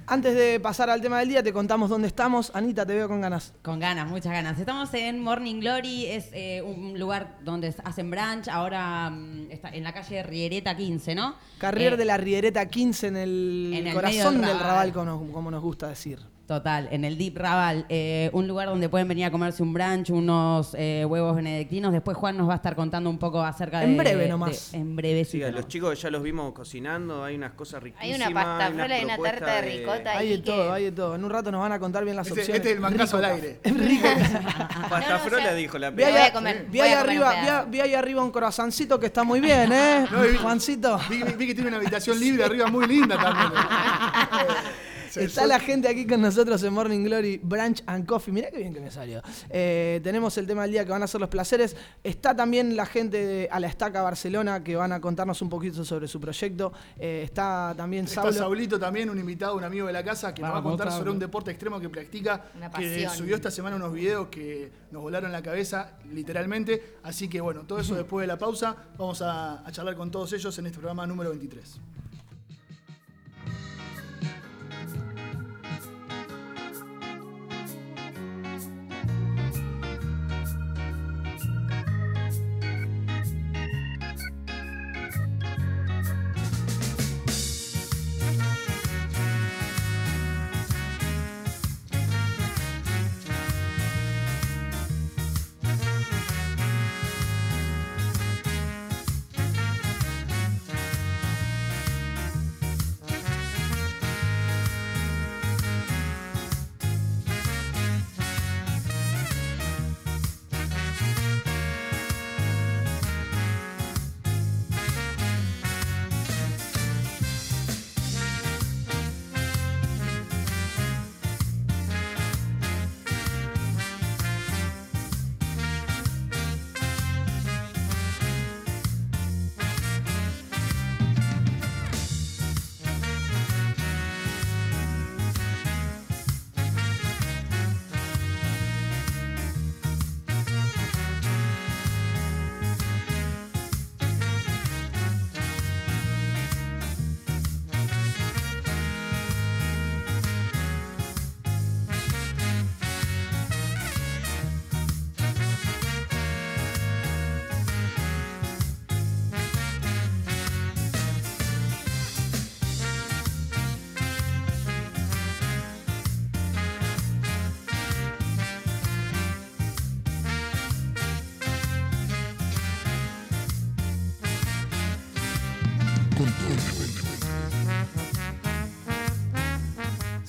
Antes 0.07 0.35
de 0.35 0.59
pasar 0.59 0.89
al 0.91 1.01
tema 1.01 1.17
del 1.19 1.29
día, 1.29 1.41
te 1.41 1.51
contamos 1.51 1.89
dónde 1.89 2.07
estamos. 2.07 2.51
Anita, 2.53 2.85
te 2.85 2.93
veo 2.93 3.07
con 3.07 3.21
ganas. 3.21 3.53
Con 3.63 3.79
ganas, 3.79 4.07
muchas 4.07 4.31
ganas. 4.33 4.59
Estamos 4.59 4.93
en 4.93 5.19
Morning 5.19 5.59
Glory, 5.59 6.05
es 6.05 6.29
eh, 6.31 6.61
un 6.61 6.99
lugar 6.99 7.39
donde 7.43 7.73
hacen 7.83 8.11
brunch, 8.11 8.47
ahora 8.47 9.09
mm, 9.09 9.49
está 9.49 9.69
en 9.69 9.83
la 9.83 9.93
calle 9.93 10.21
Riereta 10.21 10.77
15, 10.77 11.15
¿no? 11.15 11.33
Carrier 11.57 11.93
Eh, 11.93 11.97
de 11.97 12.05
la 12.05 12.17
Riereta 12.17 12.67
15 12.67 13.07
en 13.07 13.17
el, 13.17 13.71
En 13.73 13.87
el 13.87 13.93
corazón 13.95 14.41
del 14.41 14.59
Raval, 14.59 14.91
Raval. 14.91 14.93
como, 14.93 15.31
como 15.33 15.49
nos 15.49 15.63
gusta 15.63 15.87
decir. 15.87 16.19
Total, 16.47 16.87
en 16.91 17.03
el 17.05 17.17
Deep 17.17 17.37
Raval, 17.39 17.87
eh, 17.89 18.29
un 18.31 18.47
lugar 18.47 18.67
donde 18.67 18.87
pueden 18.87 19.07
venir 19.07 19.25
a 19.25 19.31
comerse 19.31 19.63
un 19.63 19.73
brunch, 19.73 20.11
unos 20.11 20.75
eh, 20.77 21.03
huevos 21.03 21.35
benedictinos. 21.35 21.91
Después 21.91 22.15
Juan 22.15 22.37
nos 22.37 22.47
va 22.47 22.53
a 22.53 22.57
estar 22.57 22.75
contando 22.75 23.09
un 23.09 23.17
poco 23.17 23.41
acerca 23.41 23.79
de... 23.79 23.85
En 23.85 23.97
breve 23.97 24.27
nomás. 24.27 24.71
de- 24.71 24.77
en 24.77 24.95
breve, 24.95 25.25
Sí, 25.25 25.41
a 25.41 25.49
los 25.49 25.67
chicos 25.67 25.99
ya 25.99 26.11
los 26.11 26.21
vimos 26.21 26.53
cocinando, 26.53 27.23
hay 27.23 27.33
unas 27.35 27.53
cosas 27.53 27.81
Hay 27.83 27.91
riquísimas. 28.13 28.29
una 28.29 28.43
pasta 28.43 28.67
unas 28.69 28.73
frola 28.87 28.99
y 28.99 29.05
una 29.05 29.17
tarta 29.17 29.55
de 29.55 29.61
ricota. 29.63 30.17
Hay 30.19 30.29
de 30.29 30.35
que- 30.35 30.41
todo, 30.43 30.71
hay 30.73 30.83
de 30.83 30.91
todo. 30.91 31.15
En 31.15 31.23
un 31.23 31.29
rato 31.31 31.51
nos 31.51 31.61
van 31.61 31.71
a 31.71 31.79
contar 31.79 32.03
bien 32.03 32.15
las 32.15 32.27
Este, 32.27 32.41
opciones. 32.41 32.57
este 32.59 32.69
es 32.69 32.75
el 32.75 32.81
mangazo 32.81 33.17
al 33.17 33.25
aire. 33.25 33.59
Rico. 33.63 34.07
Pasta 34.89 35.17
No, 35.27 35.39
no, 35.41 35.53
dijo 35.55 35.79
la 35.79 35.89
Vi 35.89 36.03
Voy 36.03 36.13
a 36.15 36.31
comer, 36.31 36.65
vi 36.69 36.77
voy 36.77 36.87
ahí 36.87 36.93
a 36.93 37.01
comer 37.01 37.17
un 37.17 37.23
arriba, 37.25 37.31
vi, 37.31 37.37
a- 37.37 37.41
pedazo. 37.41 37.67
vi 37.71 37.79
ahí 37.81 37.93
arriba 37.95 38.23
un 38.23 38.29
croissancito 38.31 38.99
que 38.99 39.07
está 39.07 39.23
muy 39.23 39.39
bien, 39.39 39.71
¿eh? 39.73 40.05
No, 40.11 40.21
vi- 40.21 40.37
Juancito. 40.37 40.99
Vi, 41.09 41.23
vi- 41.23 41.33
vi 41.33 41.47
que 41.47 41.55
tiene 41.55 41.69
una 41.69 41.77
habitación 41.77 42.19
libre 42.19 42.43
arriba 42.43 42.67
muy 42.67 42.85
linda 42.85 43.17
también. 43.17 43.51
Está 45.17 45.45
la 45.47 45.59
gente 45.59 45.87
aquí 45.87 46.05
con 46.05 46.21
nosotros 46.21 46.61
en 46.63 46.73
Morning 46.73 47.03
Glory, 47.03 47.39
Branch 47.41 47.81
and 47.85 48.05
Coffee. 48.05 48.31
Mirá 48.31 48.49
qué 48.51 48.57
bien 48.57 48.73
que 48.73 48.79
me 48.79 48.91
salió. 48.91 49.21
Eh, 49.49 49.99
tenemos 50.03 50.37
el 50.37 50.47
tema 50.47 50.63
del 50.63 50.71
día 50.71 50.85
que 50.85 50.91
van 50.91 51.03
a 51.03 51.07
ser 51.07 51.21
los 51.21 51.29
placeres. 51.29 51.75
Está 52.03 52.35
también 52.35 52.75
la 52.75 52.85
gente 52.85 53.25
de 53.25 53.49
A 53.51 53.59
la 53.59 53.67
Estaca 53.67 54.01
Barcelona 54.01 54.63
que 54.63 54.75
van 54.75 54.91
a 54.91 54.99
contarnos 54.99 55.41
un 55.41 55.49
poquito 55.49 55.83
sobre 55.85 56.07
su 56.07 56.19
proyecto. 56.19 56.73
Eh, 56.97 57.21
está 57.23 57.73
también 57.75 58.05
Está 58.05 58.21
Saulo. 58.21 58.33
Saulito 58.33 58.79
también, 58.79 59.09
un 59.09 59.19
invitado, 59.19 59.55
un 59.55 59.63
amigo 59.63 59.87
de 59.87 59.93
la 59.93 60.03
casa, 60.03 60.33
que 60.33 60.41
nos 60.41 60.53
va 60.53 60.59
a 60.59 60.63
contar 60.63 60.87
Saulo. 60.87 60.99
sobre 60.99 61.11
un 61.11 61.19
deporte 61.19 61.51
extremo 61.51 61.79
que 61.79 61.89
practica, 61.89 62.45
Una 62.55 62.71
que 62.71 63.07
subió 63.09 63.35
esta 63.35 63.51
semana 63.51 63.75
unos 63.75 63.93
videos 63.93 64.27
que 64.27 64.71
nos 64.91 65.01
volaron 65.01 65.31
la 65.31 65.41
cabeza, 65.41 65.93
literalmente. 66.11 66.97
Así 67.03 67.27
que 67.27 67.41
bueno, 67.41 67.61
todo 67.61 67.79
eso 67.79 67.95
después 67.95 68.23
de 68.23 68.27
la 68.27 68.37
pausa, 68.37 68.75
vamos 68.97 69.21
a, 69.21 69.65
a 69.65 69.71
charlar 69.71 69.95
con 69.95 70.11
todos 70.11 70.33
ellos 70.33 70.57
en 70.57 70.67
este 70.67 70.79
programa 70.79 71.05
número 71.07 71.29
23. 71.31 71.79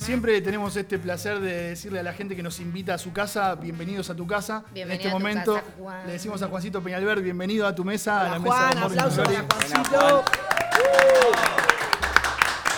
Siempre 0.07 0.39
tenemos 0.39 0.73
este 0.77 0.97
placer 0.99 1.41
de 1.41 1.69
decirle 1.71 1.99
a 1.99 2.03
la 2.03 2.13
gente 2.13 2.33
que 2.33 2.41
nos 2.41 2.61
invita 2.61 2.93
a 2.93 2.97
su 2.97 3.11
casa, 3.11 3.55
bienvenidos 3.55 4.09
a 4.09 4.15
tu 4.15 4.25
casa. 4.25 4.63
Bienvenido 4.73 4.93
en 4.93 4.95
este 4.95 5.07
a 5.09 5.11
tu 5.11 5.17
momento 5.19 5.53
casa, 5.55 5.65
Juan. 5.77 6.07
le 6.07 6.13
decimos 6.13 6.41
a 6.41 6.47
Juancito 6.47 6.81
Peñalver, 6.81 7.21
bienvenido 7.21 7.67
a 7.67 7.75
tu 7.75 7.83
mesa, 7.83 8.21
a 8.21 8.21
Hola, 8.21 8.31
la 8.31 8.39
mesa 8.39 8.55
Juan, 8.55 8.69
de 8.69 8.79
Morning 8.79 8.99
aplauso 8.99 9.23
Glory. 9.23 9.35
para 9.47 9.67
Juancito. 9.67 10.23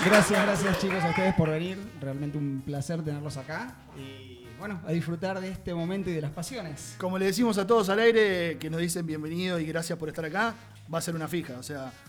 Gracias, 0.07 0.43
gracias 0.43 0.79
chicos 0.79 1.03
a 1.03 1.09
ustedes 1.11 1.35
por 1.35 1.49
venir. 1.51 1.77
Realmente 2.01 2.35
un 2.39 2.63
placer 2.65 3.03
tenerlos 3.03 3.37
acá. 3.37 3.75
Y 3.95 4.47
bueno, 4.57 4.81
a 4.87 4.91
disfrutar 4.91 5.39
de 5.39 5.51
este 5.51 5.71
momento 5.75 6.09
y 6.09 6.13
de 6.13 6.21
las 6.21 6.31
pasiones. 6.31 6.95
Como 6.97 7.19
le 7.19 7.25
decimos 7.27 7.59
a 7.59 7.67
todos 7.67 7.89
al 7.89 7.99
aire 7.99 8.57
que 8.57 8.71
nos 8.71 8.79
dicen 8.81 9.05
bienvenido 9.05 9.59
y 9.59 9.67
gracias 9.67 9.99
por 9.99 10.09
estar 10.09 10.25
acá, 10.25 10.55
va 10.91 10.97
a 10.97 11.01
ser 11.01 11.13
una 11.13 11.27
fija. 11.27 11.53
O 11.59 11.63
sea, 11.63 11.91
se- 11.91 12.08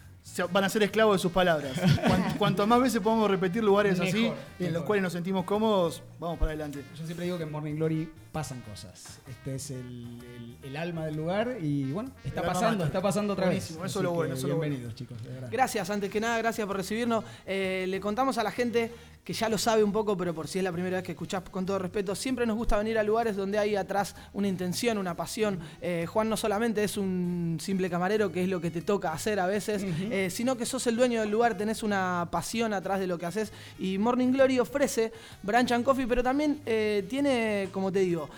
van 0.53 0.65
a 0.65 0.69
ser 0.69 0.83
esclavos 0.83 1.17
de 1.17 1.19
sus 1.19 1.33
palabras. 1.33 1.73
Cuanto, 2.07 2.39
cuanto 2.39 2.67
más 2.67 2.81
veces 2.81 3.01
podamos 3.01 3.31
repetir 3.31 3.63
lugares 3.65 3.99
así, 4.01 4.23
Mejor, 4.23 4.37
en 4.59 4.73
los 4.73 4.85
cuales 4.85 5.03
nos 5.03 5.13
sentimos 5.13 5.45
cómodos, 5.45 6.03
vamos 6.19 6.39
para 6.39 6.51
adelante. 6.53 6.83
Yo 6.99 7.05
siempre 7.05 7.25
digo 7.25 7.37
que 7.37 7.45
en 7.45 7.51
Morning 7.53 7.75
Glory 7.75 8.09
pasan 8.33 8.61
cosas. 8.61 9.19
Este 9.29 9.55
es 9.57 9.71
el, 9.71 10.19
el- 10.37 10.51
el 10.63 10.77
alma 10.77 11.07
del 11.07 11.17
lugar 11.17 11.57
y 11.61 11.91
bueno, 11.91 12.11
está 12.23 12.43
pasando, 12.43 12.85
está 12.85 13.01
pasando 13.01 13.33
otra 13.33 13.47
Buenísimo, 13.47 13.81
vez. 13.81 13.91
eso 13.91 14.01
es 14.01 14.05
lo 14.05 14.13
bueno, 14.13 14.35
eso 14.35 14.47
es 14.47 14.51
lo 14.51 14.57
bueno. 14.59 14.71
Bienvenidos 14.77 14.95
chicos, 14.95 15.23
de. 15.23 15.49
Gracias, 15.51 15.89
antes 15.91 16.11
que 16.11 16.21
nada, 16.21 16.37
gracias 16.39 16.67
por 16.67 16.77
recibirnos. 16.77 17.25
Eh, 17.47 17.87
le 17.89 17.99
contamos 17.99 18.37
a 18.39 18.43
la 18.45 18.51
gente 18.53 18.93
que 19.31 19.35
ya 19.35 19.49
lo 19.49 19.59
sabe 19.59 19.85
un 19.85 19.93
poco, 19.93 20.17
pero 20.17 20.35
por 20.35 20.49
si 20.49 20.59
es 20.59 20.65
la 20.65 20.73
primera 20.73 20.97
vez 20.97 21.05
que 21.05 21.13
escuchás, 21.13 21.45
con 21.53 21.65
todo 21.65 21.79
respeto, 21.79 22.17
siempre 22.17 22.47
nos 22.47 22.57
gusta 22.57 22.77
venir 22.77 22.99
a 22.99 23.05
lugares 23.05 23.37
donde 23.37 23.61
hay 23.61 23.77
atrás 23.77 24.17
una 24.33 24.49
intención, 24.49 24.99
una 24.99 25.15
pasión. 25.15 25.61
Eh, 25.81 26.05
Juan 26.09 26.29
no 26.29 26.37
solamente 26.37 26.83
es 26.83 26.97
un 26.97 27.57
simple 27.61 27.89
camarero, 27.89 28.33
que 28.33 28.43
es 28.43 28.49
lo 28.49 28.61
que 28.61 28.73
te 28.73 28.83
toca 28.83 29.13
hacer 29.13 29.39
a 29.39 29.47
veces, 29.47 29.85
eh, 30.11 30.31
sino 30.31 30.57
que 30.57 30.67
sos 30.67 30.85
el 30.89 30.97
dueño 30.97 31.21
del 31.21 31.31
lugar, 31.31 31.57
tenés 31.57 31.85
una 31.85 32.27
pasión 32.33 32.75
atrás 32.75 32.99
de 32.99 33.07
lo 33.07 33.19
que 33.19 33.27
haces. 33.27 33.53
Y 33.79 33.99
Morning 33.99 34.33
Glory 34.33 34.59
ofrece 34.59 35.13
Branch 35.45 35.71
and 35.71 35.85
Coffee 35.85 36.09
pero 36.09 36.25
también 36.25 36.61
eh, 36.67 37.07
tiene, 37.09 37.69
como 37.71 37.93
te 37.93 38.01
digo, 38.01 38.29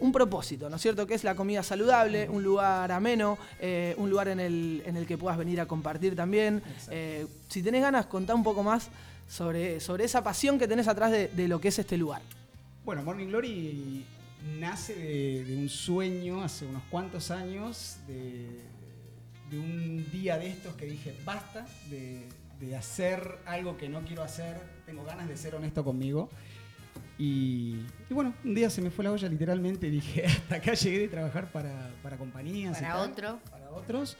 un 0.00 0.10
propósito, 0.10 0.70
¿no 0.70 0.76
es 0.76 0.80
cierto? 0.80 1.06
Que 1.06 1.12
es 1.12 1.24
la 1.24 1.34
comida 1.34 1.62
saludable, 1.62 2.30
un 2.30 2.42
lugar 2.42 2.90
ameno, 2.92 3.36
un 3.98 4.08
lugar 4.08 4.28
en 4.28 4.40
el, 4.40 4.82
en 4.86 4.96
el 4.96 5.06
que 5.06 5.18
puedas 5.18 5.36
venir 5.36 5.60
a 5.60 5.66
compartir 5.66 6.16
también. 6.16 6.62
Si 7.48 7.62
tenés 7.62 7.82
ganas, 7.82 8.06
contá 8.06 8.34
un 8.34 8.42
poco 8.42 8.62
más 8.62 8.88
sobre, 9.28 9.80
sobre 9.80 10.04
esa 10.04 10.22
pasión 10.22 10.58
que 10.58 10.68
tenés 10.68 10.88
atrás 10.88 11.10
de, 11.10 11.28
de 11.28 11.48
lo 11.48 11.60
que 11.60 11.68
es 11.68 11.78
este 11.78 11.96
lugar. 11.96 12.22
Bueno, 12.84 13.02
Morning 13.02 13.28
Glory 13.28 14.04
nace 14.60 14.94
de, 14.94 15.44
de 15.44 15.56
un 15.56 15.68
sueño 15.68 16.42
hace 16.42 16.66
unos 16.66 16.82
cuantos 16.90 17.30
años, 17.30 17.96
de, 18.06 18.60
de 19.50 19.58
un 19.58 20.10
día 20.10 20.36
de 20.38 20.48
estos 20.48 20.74
que 20.74 20.86
dije, 20.86 21.14
basta 21.24 21.66
de, 21.88 22.26
de 22.60 22.76
hacer 22.76 23.38
algo 23.46 23.76
que 23.76 23.88
no 23.88 24.02
quiero 24.02 24.22
hacer, 24.22 24.56
tengo 24.86 25.04
ganas 25.04 25.28
de 25.28 25.36
ser 25.36 25.54
honesto 25.54 25.82
conmigo. 25.84 26.28
Y, 27.18 27.80
y 28.10 28.14
bueno, 28.14 28.34
un 28.44 28.54
día 28.54 28.68
se 28.70 28.82
me 28.82 28.90
fue 28.90 29.04
la 29.04 29.12
olla 29.12 29.28
literalmente 29.28 29.86
y 29.86 29.90
dije, 29.90 30.26
hasta 30.26 30.56
acá 30.56 30.74
llegué 30.74 30.98
de 31.00 31.08
trabajar 31.08 31.50
para, 31.50 31.90
para 32.02 32.16
compañías. 32.16 32.78
y 32.78 32.82
Para 32.82 32.94
tal, 32.94 33.10
otro. 33.10 33.38
Para 33.50 33.70
otros. 33.70 34.16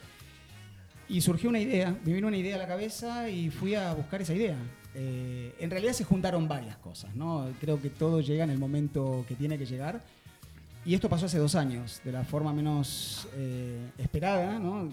Y 1.08 1.20
surgió 1.20 1.50
una 1.50 1.60
idea, 1.60 1.94
me 2.04 2.14
vino 2.14 2.28
una 2.28 2.36
idea 2.36 2.54
a 2.54 2.58
la 2.58 2.66
cabeza 2.66 3.28
y 3.28 3.50
fui 3.50 3.74
a 3.74 3.92
buscar 3.92 4.22
esa 4.22 4.32
idea. 4.32 4.56
Eh, 4.94 5.54
en 5.58 5.70
realidad 5.70 5.92
se 5.92 6.04
juntaron 6.04 6.46
varias 6.46 6.76
cosas, 6.76 7.14
¿no? 7.16 7.48
Creo 7.60 7.80
que 7.80 7.90
todo 7.90 8.20
llega 8.20 8.44
en 8.44 8.50
el 8.50 8.58
momento 8.58 9.24
que 9.26 9.34
tiene 9.34 9.58
que 9.58 9.66
llegar. 9.66 10.02
Y 10.86 10.94
esto 10.94 11.08
pasó 11.08 11.26
hace 11.26 11.38
dos 11.38 11.54
años, 11.54 12.02
de 12.04 12.12
la 12.12 12.24
forma 12.24 12.52
menos 12.52 13.26
eh, 13.34 13.90
esperada, 13.96 14.58
¿no? 14.58 14.90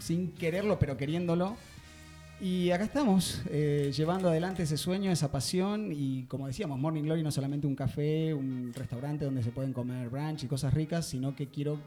Sin 0.00 0.32
quererlo, 0.32 0.78
pero 0.78 0.96
queriéndolo. 0.96 1.56
Y 2.40 2.70
acá 2.70 2.84
estamos, 2.84 3.42
eh, 3.50 3.92
llevando 3.96 4.28
adelante 4.28 4.64
ese 4.64 4.76
sueño, 4.76 5.10
esa 5.10 5.30
pasión. 5.30 5.92
Y 5.92 6.24
como 6.24 6.46
decíamos, 6.46 6.78
Morning 6.78 7.04
Glory 7.04 7.22
no 7.22 7.30
es 7.30 7.34
solamente 7.34 7.66
un 7.66 7.74
café, 7.74 8.34
un 8.34 8.72
restaurante 8.74 9.24
donde 9.24 9.42
se 9.42 9.50
pueden 9.50 9.72
comer 9.72 10.08
brunch 10.08 10.44
y 10.44 10.46
cosas 10.46 10.74
ricas, 10.74 11.06
sino 11.06 11.34
que 11.34 11.48
quiero 11.48 11.78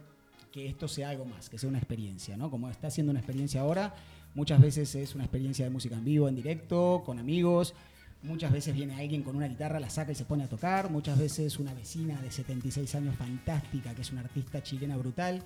que 0.51 0.68
esto 0.68 0.88
sea 0.88 1.10
algo 1.10 1.25
más, 1.25 1.50
que 1.50 1.58
sea 1.58 1.70
una 1.70 1.77
experiencia, 1.77 2.36
¿no? 2.36 2.50
Como 2.50 2.70
está 2.70 2.89
siendo 2.89 3.12
una 3.12 3.20
experiencia 3.20 3.62
ahora, 3.62 3.94
muchas 4.35 4.59
veces 4.61 4.93
es 4.95 5.15
una 5.15 5.23
experiencia 5.25 5.65
de 5.65 5.71
música 5.71 5.95
en 5.95 6.05
vivo, 6.05 6.27
en 6.29 6.35
directo, 6.35 7.03
con 7.05 7.19
amigos. 7.19 7.73
Muchas 8.23 8.51
veces 8.51 8.75
viene 8.75 8.93
alguien 8.95 9.23
con 9.23 9.35
una 9.35 9.47
guitarra, 9.47 9.79
la 9.79 9.89
saca 9.89 10.11
y 10.11 10.15
se 10.15 10.25
pone 10.25 10.43
a 10.43 10.47
tocar. 10.47 10.89
Muchas 10.91 11.17
veces 11.17 11.57
una 11.59 11.73
vecina 11.73 12.21
de 12.21 12.29
76 12.31 12.93
años 12.95 13.15
fantástica, 13.15 13.95
que 13.95 14.01
es 14.03 14.11
una 14.11 14.21
artista 14.21 14.61
chilena 14.61 14.95
brutal, 14.97 15.41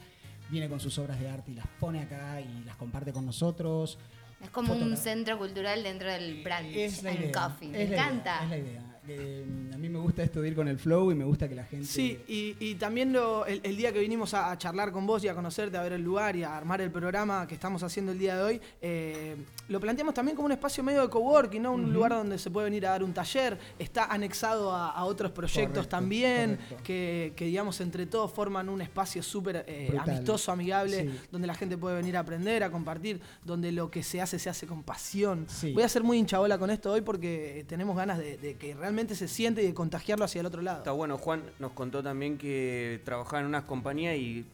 viene 0.50 0.68
con 0.68 0.80
sus 0.80 0.98
obras 1.00 1.20
de 1.20 1.30
arte 1.30 1.51
y 1.51 1.56
las 1.56 1.68
pone 1.80 2.01
acá 2.01 2.42
y 2.42 2.63
las 2.65 2.75
comparte 2.75 3.13
con 3.13 3.25
nosotros. 3.25 3.98
Es 4.44 4.50
como 4.50 4.74
un 4.74 4.98
centro 4.98 5.38
cultural 5.38 5.82
dentro 5.84 6.12
del 6.12 6.44
brunch 6.44 6.75
Es 6.75 7.01
la 7.01 7.13
idea. 7.13 7.32
coffee. 7.32 7.70
Me 7.70 7.84
es 7.84 7.89
la 7.89 7.96
idea, 7.96 8.08
encanta. 8.10 8.44
es 8.44 8.50
la 8.50 8.58
idea. 8.58 8.82
Eh, 9.08 9.46
a 9.74 9.78
mí 9.78 9.88
me 9.90 10.00
gusta 10.00 10.24
esto 10.24 10.42
de 10.42 10.48
ir 10.50 10.56
con 10.56 10.68
el 10.68 10.80
flow 10.80 11.12
y 11.12 11.16
me 11.16 11.26
gusta 11.26 11.48
que 11.48 11.56
la 11.56 11.64
gente... 11.64 11.86
Sí, 11.86 12.20
y, 12.28 12.56
y 12.60 12.76
también 12.76 13.14
lo- 13.14 13.46
el, 13.46 13.62
día 13.78 13.92
que 13.94 14.00
vinimos 14.00 14.34
a, 14.34 14.52
a 14.52 14.58
charlar 14.58 14.92
con 14.92 15.06
vos 15.06 15.24
y 15.24 15.28
a 15.28 15.36
conocerte, 15.36 15.78
a 15.78 15.84
ver 15.84 15.94
el 15.94 16.02
lugar 16.02 16.36
y 16.36 16.44
a 16.44 16.58
armar 16.58 16.82
el 16.82 16.92
programa 16.92 17.46
que 17.48 17.54
estamos 17.54 17.84
haciendo 17.84 18.12
el 18.12 18.20
día 18.20 18.36
de 18.38 18.44
hoy, 18.44 18.62
eh, 18.82 19.36
lo 19.68 19.80
planteamos 19.80 20.14
también 20.14 20.36
como 20.36 20.46
un 20.46 20.52
espacio 20.52 20.84
medio 20.84 21.02
de 21.02 21.10
coworking, 21.10 21.62
¿no? 21.64 21.72
Un 21.74 21.92
lugar 21.92 22.12
donde 22.12 22.38
se 22.38 22.52
puede 22.52 22.66
venir 22.66 22.86
a 22.86 22.92
dar 22.92 23.04
un 23.04 23.14
taller. 23.14 23.58
Está 23.80 24.06
anexado 24.06 24.72
a, 24.72 24.92
a 24.92 25.04
otros 25.06 25.32
proyectos 25.32 25.66
Correcto, 25.74 25.90
también, 25.90 26.56
correcto. 26.58 26.84
que, 26.84 27.34
que, 27.36 27.46
digamos 27.46 27.82
entre 27.82 28.06
todos 28.06 28.32
forman 28.32 28.70
un 28.70 28.82
espacio 28.82 29.24
súper 29.24 29.66
eh, 29.68 29.96
amistoso, 30.00 30.52
amigable, 30.52 31.04
Sí. 31.10 31.20
donde 31.32 31.48
la 31.48 31.56
gente 31.56 31.78
puede 31.78 31.96
venir 31.96 32.16
a 32.18 32.20
aprender, 32.20 32.64
a 32.64 32.70
compartir, 32.70 33.20
donde 33.44 33.72
lo 33.72 33.90
que 33.90 34.04
se 34.04 34.22
hace 34.22 34.38
se 34.40 34.50
hace 34.50 34.68
con 34.68 34.84
pasión. 34.84 35.46
Sí. 35.50 35.74
Voy 35.74 35.84
a 35.84 35.90
ser 35.90 36.04
muy 36.04 36.18
hinchabola 36.20 36.58
con 36.58 36.70
esto 36.70 36.92
hoy 36.92 37.02
porque 37.02 37.66
tenemos 37.68 37.96
ganas 37.98 38.18
de, 38.20 38.38
de 38.38 38.56
que 38.58 38.76
realmente 38.76 39.16
se 39.16 39.28
siente 39.28 39.64
y 39.64 39.68
de 39.68 39.74
contagiarlo 39.74 40.26
hacia 40.26 40.42
el 40.42 40.46
otro 40.46 40.62
lado. 40.62 40.78
Está 40.80 40.92
bueno, 40.92 41.18
Juan 41.18 41.44
nos 41.60 41.72
contó 41.72 42.04
también 42.04 42.38
que 42.38 43.02
trabajaba 43.04 43.40
en 43.42 43.48
unas 43.48 43.64
compañías 43.64 44.16
y 44.16 44.46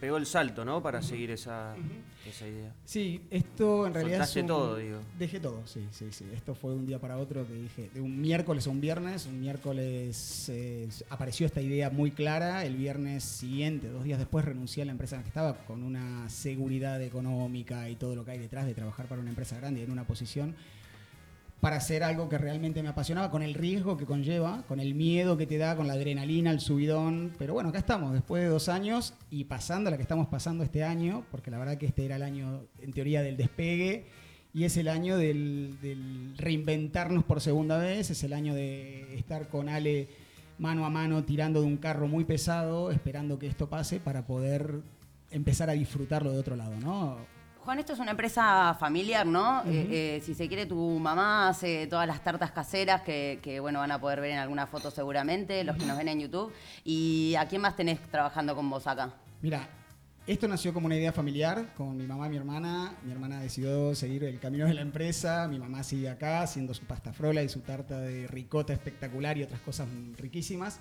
pegó 0.00 0.16
el 0.16 0.26
salto, 0.26 0.64
¿no? 0.64 0.82
Para 0.82 1.02
seguir 1.02 1.30
esa, 1.32 1.74
esa 2.26 2.46
idea. 2.46 2.72
Sí, 2.84 3.20
esto 3.30 3.86
en 3.86 3.94
realidad 3.94 4.18
Soltaste 4.18 4.39
es 4.40 4.42
un- 4.44 4.48
todo, 4.48 4.76
digo. 4.76 4.98
Dejé 5.18 5.40
todo, 5.40 5.62
sí, 5.66 5.86
sí, 5.90 6.06
sí. 6.10 6.24
Esto 6.34 6.54
fue 6.54 6.74
un 6.74 6.86
día 6.86 6.98
para 6.98 7.16
otro 7.16 7.46
que 7.46 7.54
dije, 7.54 7.90
de 7.94 8.00
un 8.00 8.20
miércoles 8.20 8.66
a 8.66 8.70
un 8.70 8.80
viernes. 8.80 9.26
Un 9.26 9.40
miércoles 9.40 10.48
eh, 10.48 10.88
apareció 11.08 11.46
esta 11.46 11.60
idea 11.60 11.90
muy 11.90 12.10
clara. 12.10 12.64
El 12.64 12.76
viernes 12.76 13.24
siguiente, 13.24 13.88
dos 13.88 14.04
días 14.04 14.18
después, 14.18 14.44
renuncié 14.44 14.82
a 14.82 14.86
la 14.86 14.92
empresa 14.92 15.16
en 15.16 15.20
la 15.20 15.22
que 15.24 15.28
estaba 15.30 15.54
con 15.66 15.82
una 15.82 16.28
seguridad 16.28 17.00
económica 17.02 17.88
y 17.88 17.96
todo 17.96 18.14
lo 18.16 18.24
que 18.24 18.32
hay 18.32 18.38
detrás 18.38 18.66
de 18.66 18.74
trabajar 18.74 19.06
para 19.06 19.20
una 19.20 19.30
empresa 19.30 19.56
grande 19.56 19.80
y 19.80 19.84
en 19.84 19.90
una 19.90 20.04
posición 20.06 20.54
para 21.60 21.76
hacer 21.76 22.02
algo 22.02 22.26
que 22.30 22.38
realmente 22.38 22.82
me 22.82 22.88
apasionaba, 22.88 23.30
con 23.30 23.42
el 23.42 23.52
riesgo 23.52 23.98
que 23.98 24.06
conlleva, 24.06 24.64
con 24.66 24.80
el 24.80 24.94
miedo 24.94 25.36
que 25.36 25.46
te 25.46 25.58
da, 25.58 25.76
con 25.76 25.86
la 25.86 25.92
adrenalina, 25.92 26.50
el 26.50 26.58
subidón. 26.60 27.32
Pero 27.38 27.52
bueno, 27.52 27.68
acá 27.68 27.78
estamos, 27.78 28.14
después 28.14 28.42
de 28.42 28.48
dos 28.48 28.70
años 28.70 29.12
y 29.30 29.44
pasando 29.44 29.90
la 29.90 29.98
que 29.98 30.02
estamos 30.02 30.26
pasando 30.28 30.64
este 30.64 30.84
año, 30.84 31.22
porque 31.30 31.50
la 31.50 31.58
verdad 31.58 31.76
que 31.76 31.84
este 31.84 32.06
era 32.06 32.16
el 32.16 32.22
año, 32.22 32.62
en 32.80 32.92
teoría, 32.94 33.20
del 33.20 33.36
despegue, 33.36 34.06
y 34.52 34.64
es 34.64 34.76
el 34.76 34.88
año 34.88 35.16
del, 35.16 35.78
del 35.80 36.34
reinventarnos 36.36 37.24
por 37.24 37.40
segunda 37.40 37.78
vez, 37.78 38.10
es 38.10 38.24
el 38.24 38.32
año 38.32 38.54
de 38.54 39.16
estar 39.16 39.48
con 39.48 39.68
Ale 39.68 40.08
mano 40.58 40.84
a 40.84 40.90
mano 40.90 41.24
tirando 41.24 41.60
de 41.62 41.66
un 41.66 41.78
carro 41.78 42.06
muy 42.06 42.24
pesado, 42.24 42.90
esperando 42.90 43.38
que 43.38 43.46
esto 43.46 43.68
pase 43.68 43.98
para 43.98 44.26
poder 44.26 44.82
empezar 45.30 45.70
a 45.70 45.72
disfrutarlo 45.72 46.32
de 46.32 46.38
otro 46.38 46.54
lado, 46.54 46.76
¿no? 46.76 47.16
Juan, 47.64 47.78
esto 47.78 47.92
es 47.92 47.98
una 47.98 48.12
empresa 48.12 48.74
familiar, 48.78 49.26
¿no? 49.26 49.62
Eh, 49.66 50.16
eh, 50.16 50.22
si 50.24 50.34
se 50.34 50.48
quiere, 50.48 50.66
tu 50.66 50.98
mamá 50.98 51.48
hace 51.48 51.86
todas 51.86 52.06
las 52.06 52.22
tartas 52.24 52.50
caseras 52.52 53.02
que, 53.02 53.38
que, 53.42 53.60
bueno, 53.60 53.80
van 53.80 53.92
a 53.92 54.00
poder 54.00 54.20
ver 54.20 54.30
en 54.30 54.38
alguna 54.38 54.66
foto 54.66 54.90
seguramente, 54.90 55.62
los 55.64 55.76
que 55.76 55.84
nos 55.84 55.98
ven 55.98 56.08
en 56.08 56.20
YouTube. 56.20 56.52
¿Y 56.84 57.34
a 57.38 57.46
quién 57.46 57.60
más 57.60 57.76
tenés 57.76 58.00
trabajando 58.10 58.56
con 58.56 58.68
vos 58.70 58.86
acá? 58.86 59.12
Mira, 59.42 59.68
esto 60.32 60.46
nació 60.46 60.72
como 60.72 60.86
una 60.86 60.96
idea 60.96 61.12
familiar 61.12 61.74
con 61.76 61.96
mi 61.96 62.06
mamá 62.06 62.28
y 62.28 62.30
mi 62.30 62.36
hermana. 62.36 62.94
Mi 63.04 63.10
hermana 63.10 63.40
decidió 63.40 63.94
seguir 63.96 64.22
el 64.22 64.38
camino 64.38 64.64
de 64.66 64.74
la 64.74 64.80
empresa. 64.80 65.48
Mi 65.48 65.58
mamá 65.58 65.82
sigue 65.82 66.08
acá 66.08 66.42
haciendo 66.42 66.72
su 66.72 66.84
pasta 66.84 67.12
frola 67.12 67.42
y 67.42 67.48
su 67.48 67.60
tarta 67.60 67.98
de 67.98 68.28
ricota 68.28 68.72
espectacular 68.72 69.36
y 69.38 69.42
otras 69.42 69.60
cosas 69.60 69.88
riquísimas. 70.16 70.78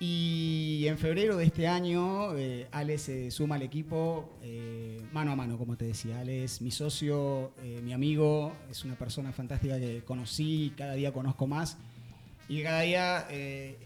Y 0.00 0.86
en 0.88 0.96
febrero 0.96 1.36
de 1.36 1.44
este 1.44 1.68
año, 1.68 2.36
eh, 2.38 2.66
Ale 2.72 2.96
se 2.96 3.30
suma 3.30 3.56
al 3.56 3.62
equipo 3.62 4.30
eh, 4.42 4.98
mano 5.12 5.32
a 5.32 5.36
mano, 5.36 5.58
como 5.58 5.76
te 5.76 5.84
decía. 5.84 6.20
Ale 6.20 6.44
es 6.44 6.62
mi 6.62 6.70
socio, 6.70 7.52
eh, 7.62 7.82
mi 7.84 7.92
amigo, 7.92 8.52
es 8.70 8.82
una 8.84 8.96
persona 8.96 9.30
fantástica 9.32 9.78
que 9.78 10.02
conocí 10.04 10.64
y 10.64 10.70
cada 10.70 10.94
día 10.94 11.12
conozco 11.12 11.46
más. 11.46 11.76
Y 12.48 12.62
cada 12.62 12.80
día 12.80 13.26
eh, 13.30 13.76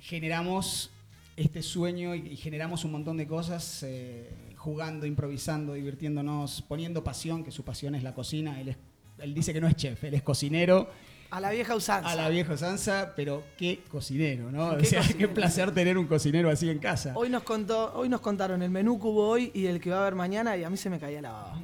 generamos 0.00 0.90
este 1.36 1.62
sueño 1.62 2.14
y, 2.14 2.20
y 2.28 2.36
generamos 2.36 2.84
un 2.84 2.92
montón 2.92 3.16
de 3.16 3.26
cosas 3.26 3.82
eh, 3.82 4.30
jugando, 4.56 5.06
improvisando, 5.06 5.74
divirtiéndonos, 5.74 6.62
poniendo 6.62 7.04
pasión, 7.04 7.44
que 7.44 7.50
su 7.50 7.62
pasión 7.64 7.94
es 7.94 8.02
la 8.02 8.14
cocina. 8.14 8.60
Él, 8.60 8.70
es- 8.70 8.76
él 9.18 9.34
dice 9.34 9.52
que 9.52 9.60
no 9.60 9.68
es 9.68 9.76
chef, 9.76 10.02
él 10.04 10.14
es 10.14 10.22
cocinero. 10.22 10.88
A 11.30 11.40
la 11.40 11.50
vieja 11.50 11.74
usanza. 11.74 12.08
A 12.10 12.14
la 12.14 12.28
vieja 12.28 12.54
usanza, 12.54 13.12
pero 13.16 13.42
qué 13.58 13.80
cocinero, 13.90 14.50
¿no? 14.52 14.76
Qué 14.76 14.82
o 14.82 14.84
sea, 14.84 15.00
qué 15.00 15.06
cocinero. 15.08 15.34
placer 15.34 15.74
tener 15.74 15.98
un 15.98 16.06
cocinero 16.06 16.48
así 16.50 16.70
en 16.70 16.78
casa. 16.78 17.12
Hoy 17.16 17.28
nos 17.28 17.42
contó, 17.42 17.92
hoy 17.94 18.08
nos 18.08 18.20
contaron 18.20 18.62
el 18.62 18.70
menú 18.70 18.98
que 19.00 19.06
hubo 19.08 19.28
hoy 19.28 19.50
y 19.52 19.66
el 19.66 19.80
que 19.80 19.90
va 19.90 19.96
a 19.98 20.00
haber 20.02 20.14
mañana 20.14 20.56
y 20.56 20.62
a 20.64 20.70
mí 20.70 20.76
se 20.76 20.88
me 20.88 20.98
caía 21.00 21.20
la 21.20 21.32
baba. 21.32 21.60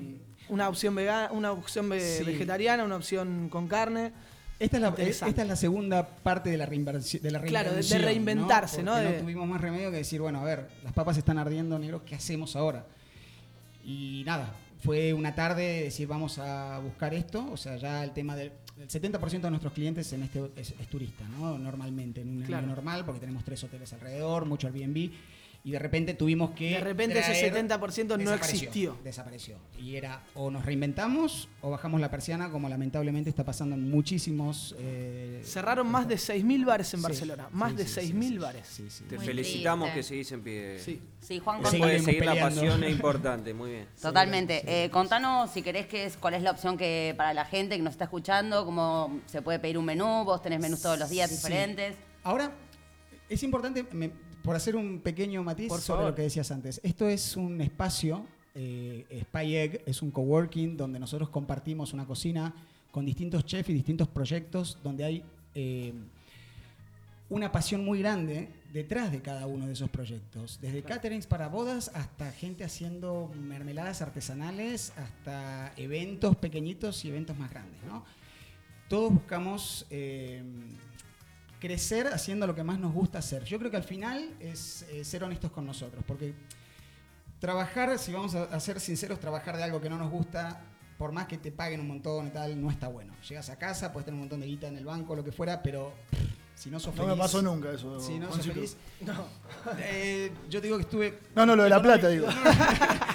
Una 0.49 0.69
opción 0.69 0.95
vegana, 0.95 1.31
una 1.33 1.53
opción 1.53 1.89
ve- 1.89 2.19
Sí. 2.19 2.25
vegetariana, 2.25 2.85
una 2.85 2.97
opción 2.97 3.49
con 3.49 3.69
carne. 3.69 4.13
Esta 4.63 4.77
es, 4.77 4.83
la, 4.83 4.89
Interesante. 4.91 5.31
esta 5.31 5.43
es 5.43 5.49
la 5.49 5.57
segunda 5.57 6.07
parte 6.09 6.51
de 6.51 6.57
la, 6.57 6.67
de 6.67 7.31
la 7.31 7.41
Claro, 7.43 7.73
de- 7.75 7.99
reinventarse, 7.99 8.83
¿no? 8.83 8.93
Porque 8.93 9.09
De- 9.09 9.21
tuvimos 9.21 9.49
más 9.49 9.61
remedio 9.61 9.91
que 9.91 9.97
decir, 9.99 10.21
bueno, 10.21 10.41
a 10.41 10.45
ver, 10.45 10.69
las 10.85 10.93
papas 10.93 11.17
están 11.17 11.37
ardiendo, 11.39 11.79
negro, 11.79 12.05
¿qué 12.05 12.15
hacemos 12.15 12.55
ahora? 12.55 12.87
Y 13.85 14.23
nada, 14.25 14.55
fue 14.85 15.13
una 15.13 15.35
tarde 15.35 15.63
de 15.63 15.83
decir, 15.85 16.07
vamos 16.07 16.39
a 16.39 16.79
buscar 16.79 17.13
esto. 17.15 17.45
O 17.51 17.57
sea, 17.57 17.77
ya 17.77 18.05
el 18.05 18.13
tema 18.13 18.37
del 18.37 18.53
el 18.81 18.89
70% 18.89 19.41
de 19.43 19.51
nuestros 19.51 19.73
clientes 19.73 20.13
en 20.13 20.23
este 20.23 20.41
es, 20.57 20.75
es 20.81 20.89
turista, 20.89 21.25
¿no? 21.29 21.59
Normalmente, 21.59 22.21
en 22.21 22.29
un 22.29 22.43
Claro. 22.43 22.65
año 22.67 22.75
normal, 22.75 23.05
porque 23.05 23.21
tenemos 23.21 23.45
tres 23.45 23.63
hoteles 23.65 23.93
alrededor, 23.93 24.45
mucho 24.47 24.67
Airbnb. 24.69 25.11
Y 25.65 25.71
de 25.71 25.79
repente 25.79 26.15
tuvimos 26.15 26.51
que. 26.51 26.71
De 26.71 26.81
repente 26.81 27.21
ese 27.21 27.31
traer- 27.33 27.69
70% 27.69 28.09
no 28.09 28.17
desapareció, 28.17 28.55
existió. 28.69 28.97
Desapareció. 29.05 29.59
Y 29.79 29.95
era 29.95 30.21
o 30.35 30.51
nos 30.51 30.65
reinventamos 30.67 31.49
o 31.61 31.71
bajamos 31.71 32.01
la 32.01 32.11
persiana, 32.11 32.51
como 32.51 32.69
lamentablemente 32.69 33.31
está 33.31 33.45
pasando 33.45 33.77
en 33.77 33.89
muchísimos. 33.89 34.75
eh, 34.81 35.41
Cerraron 35.45 35.89
más 35.89 36.09
de 36.09 36.17
6.000 36.17 36.65
bares 36.65 36.93
en 36.95 36.99
Sí, 37.01 37.05
Barcelona. 37.05 37.49
Más 37.53 37.71
sí, 37.71 37.77
de 37.77 37.87
sí, 37.87 38.01
6.000 38.01 38.23
sí, 38.23 38.29
sí, 38.35 38.39
bares. 38.39 38.67
sí, 38.67 38.91
sí. 38.91 39.05
Te 39.05 39.17
Muy 39.19 39.25
felicitamos 39.25 39.93
triste. 39.93 39.99
que 40.01 40.03
seguís 40.03 40.33
en 40.33 40.43
pie. 40.43 40.79
Sí. 40.81 41.01
Sí, 41.21 41.39
Juan, 41.39 41.63
Después 41.63 41.93
de 41.93 41.99
seguir 42.01 42.25
la 42.25 42.35
pasión 42.41 42.83
es 42.83 42.91
importante, 42.91 43.55
muy 43.55 43.71
bien. 43.71 43.87
Totalmente. 44.03 44.63
Eh, 44.67 44.91
contanos 44.91 45.49
si 45.53 45.63
querés 45.63 45.87
que 45.87 46.07
es, 46.07 46.17
cuál 46.17 46.35
es 46.35 46.43
la 46.43 46.51
opción 46.51 46.77
que 46.77 47.15
para 47.17 47.33
la 47.35 47.45
gente 47.45 47.77
que 47.77 47.83
nos 47.83 47.93
está 47.93 48.05
escuchando, 48.05 48.65
cómo 48.65 49.21
se 49.27 49.43
puede 49.43 49.61
pedir 49.61 49.79
un 49.79 49.85
menú, 49.85 50.25
vos 50.25 50.43
tenés 50.43 50.59
menús 50.59 50.83
todos 50.83 50.99
los 50.99 51.09
días 51.09 51.31
Sí. 51.31 51.37
diferentes. 51.37 51.95
Ahora, 52.25 52.51
es 53.29 53.41
importante, 53.45 53.85
me- 53.93 54.11
por 54.43 54.57
hacer 54.57 54.77
un 54.77 55.01
pequeño 55.01 55.43
matiz 55.43 55.69
Por 55.69 55.81
sobre 55.81 56.07
lo 56.07 56.15
que 56.15 56.23
decías 56.23 56.51
antes. 56.51 56.81
Esto 56.83 57.09
es 57.09 57.37
un 57.37 57.61
espacio, 57.61 58.27
eh, 58.55 59.25
Spy 59.29 59.57
Egg, 59.57 59.83
es 59.87 60.03
un 60.03 60.11
coworking 60.11 60.77
donde 60.77 60.99
nosotros 60.99 61.29
compartimos 61.29 61.93
una 61.93 62.07
cocina 62.07 62.53
con 62.91 63.07
distintos 63.07 63.45
chefs 63.47 63.71
y 63.71 63.75
distintos 63.75 64.09
proyectos, 64.09 64.79
donde 64.83 65.05
hay 65.05 65.25
eh, 65.55 65.93
una 67.31 67.51
pasión 67.51 67.85
muy 67.85 68.01
grande 68.01 68.49
detrás 68.73 69.11
de 69.11 69.23
cada 69.23 69.47
uno 69.47 69.67
de 69.67 69.73
esos 69.73 69.89
proyectos. 69.89 70.59
Desde 70.61 70.83
caterings 70.83 71.27
para 71.27 71.49
bodas 71.49 71.91
hasta 71.95 72.31
gente 72.33 72.65
haciendo 72.65 73.31
mermeladas 73.35 74.03
artesanales, 74.03 74.93
hasta 74.97 75.73
eventos 75.77 76.37
pequeñitos 76.37 77.05
y 77.05 77.09
eventos 77.09 77.39
más 77.39 77.51
grandes. 77.51 77.83
¿no? 77.85 78.05
Todos 78.89 79.13
buscamos 79.15 79.87
eh, 79.89 80.43
crecer 81.63 82.09
haciendo 82.09 82.45
lo 82.45 82.57
que 82.57 82.65
más 82.65 82.81
nos 82.81 82.93
gusta 82.93 83.21
hacer. 83.21 83.45
Yo 83.45 83.57
creo 83.57 83.71
que 83.71 83.77
al 83.77 83.85
final 83.85 84.35
es 84.41 84.83
eh, 84.91 85.05
ser 85.05 85.23
honestos 85.23 85.53
con 85.53 85.65
nosotros, 85.65 86.03
porque 86.05 86.35
trabajar, 87.39 87.97
si 88.01 88.13
vamos 88.13 88.35
a, 88.35 88.43
a 88.43 88.59
ser 88.59 88.81
sinceros, 88.81 89.21
trabajar 89.21 89.57
de 89.57 89.63
algo 89.63 89.81
que 89.81 89.89
no 89.89 89.97
nos 89.97 90.11
gusta, 90.11 90.61
por 90.99 91.13
más 91.13 91.29
que 91.29 91.39
te 91.39 91.53
paguen 91.53 91.79
un 91.79 91.87
montón 91.87 92.27
y 92.27 92.31
tal, 92.31 92.61
no 92.61 92.69
está 92.69 92.89
bueno. 92.89 93.15
Llegas 93.29 93.49
a 93.49 93.61
casa, 93.61 93.93
puedes 93.93 94.07
tener 94.07 94.17
un 94.17 94.23
montón 94.23 94.41
de 94.41 94.49
guita 94.49 94.67
en 94.67 94.77
el 94.77 94.85
banco, 94.85 95.15
lo 95.15 95.23
que 95.23 95.31
fuera, 95.31 95.63
pero 95.63 95.93
si 96.57 96.69
no 96.69 96.81
sos 96.81 96.97
No 96.97 97.07
me 97.07 97.17
pasó 97.17 97.41
nunca 97.41 97.71
eso, 97.71 98.01
Si 98.01 98.19
no 98.19 98.33
sos 98.33 98.45
feliz... 98.45 98.77
Eh, 99.79 100.33
yo 100.51 100.61
te 100.61 100.67
digo 100.67 100.79
que 100.79 100.83
estuve... 100.83 101.21
No, 101.37 101.47
no, 101.47 101.55
lo 101.55 101.63
de 101.63 101.71
la 101.71 101.81
plata, 101.81 102.09
digo. 102.09 102.27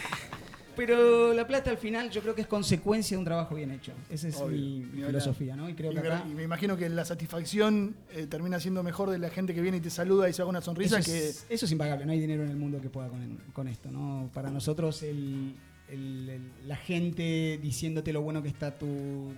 Pero 0.77 1.33
la 1.33 1.45
plata 1.45 1.69
al 1.71 1.77
final 1.77 2.09
yo 2.09 2.21
creo 2.21 2.33
que 2.35 2.41
es 2.41 2.47
consecuencia 2.47 3.15
de 3.15 3.19
un 3.19 3.25
trabajo 3.25 3.55
bien 3.55 3.71
hecho. 3.71 3.91
Esa 4.09 4.27
es 4.29 4.37
Obvio, 4.37 4.57
mi, 4.57 4.83
filosofía, 5.05 5.55
¿no? 5.57 5.67
Y 5.69 5.73
creo 5.73 5.91
Y 5.91 5.95
que 5.95 6.01
me- 6.01 6.07
acá... 6.07 6.23
y 6.29 6.33
me 6.33 6.43
imagino 6.43 6.77
que 6.77 6.87
la 6.87 7.03
satisfacción 7.03 7.95
eh, 8.13 8.27
termina 8.27 8.59
siendo 8.59 8.83
mejor 8.83 9.09
de 9.09 9.17
la 9.19 9.29
gente 9.29 9.53
que 9.53 9.61
viene 9.61 9.77
y 9.77 9.81
te 9.81 9.89
saluda 9.89 10.29
y 10.29 10.33
se 10.33 10.41
haga 10.41 10.49
una 10.49 10.61
sonrisa 10.61 10.99
eso, 10.99 11.11
que... 11.11 11.27
es, 11.29 11.45
eso 11.49 11.65
es 11.65 11.71
impagable, 11.71 12.05
no 12.05 12.11
hay 12.13 12.19
dinero 12.19 12.43
en 12.43 12.49
el 12.51 12.55
mundo 12.57 12.79
que 12.79 12.89
pueda 12.89 13.09
con, 13.09 13.39
con 13.53 13.67
esto, 13.67 13.91
¿no? 13.91 14.29
Para 14.33 14.49
nosotros 14.51 15.03
el, 15.03 15.55
el- 15.89 16.29
el- 16.29 16.51
la 16.67 16.75
gente 16.77 17.59
diciéndote 17.61 18.13
lo 18.13 18.21
bueno 18.21 18.41
que 18.43 18.49
está 18.49 18.77
tu, 18.77 19.33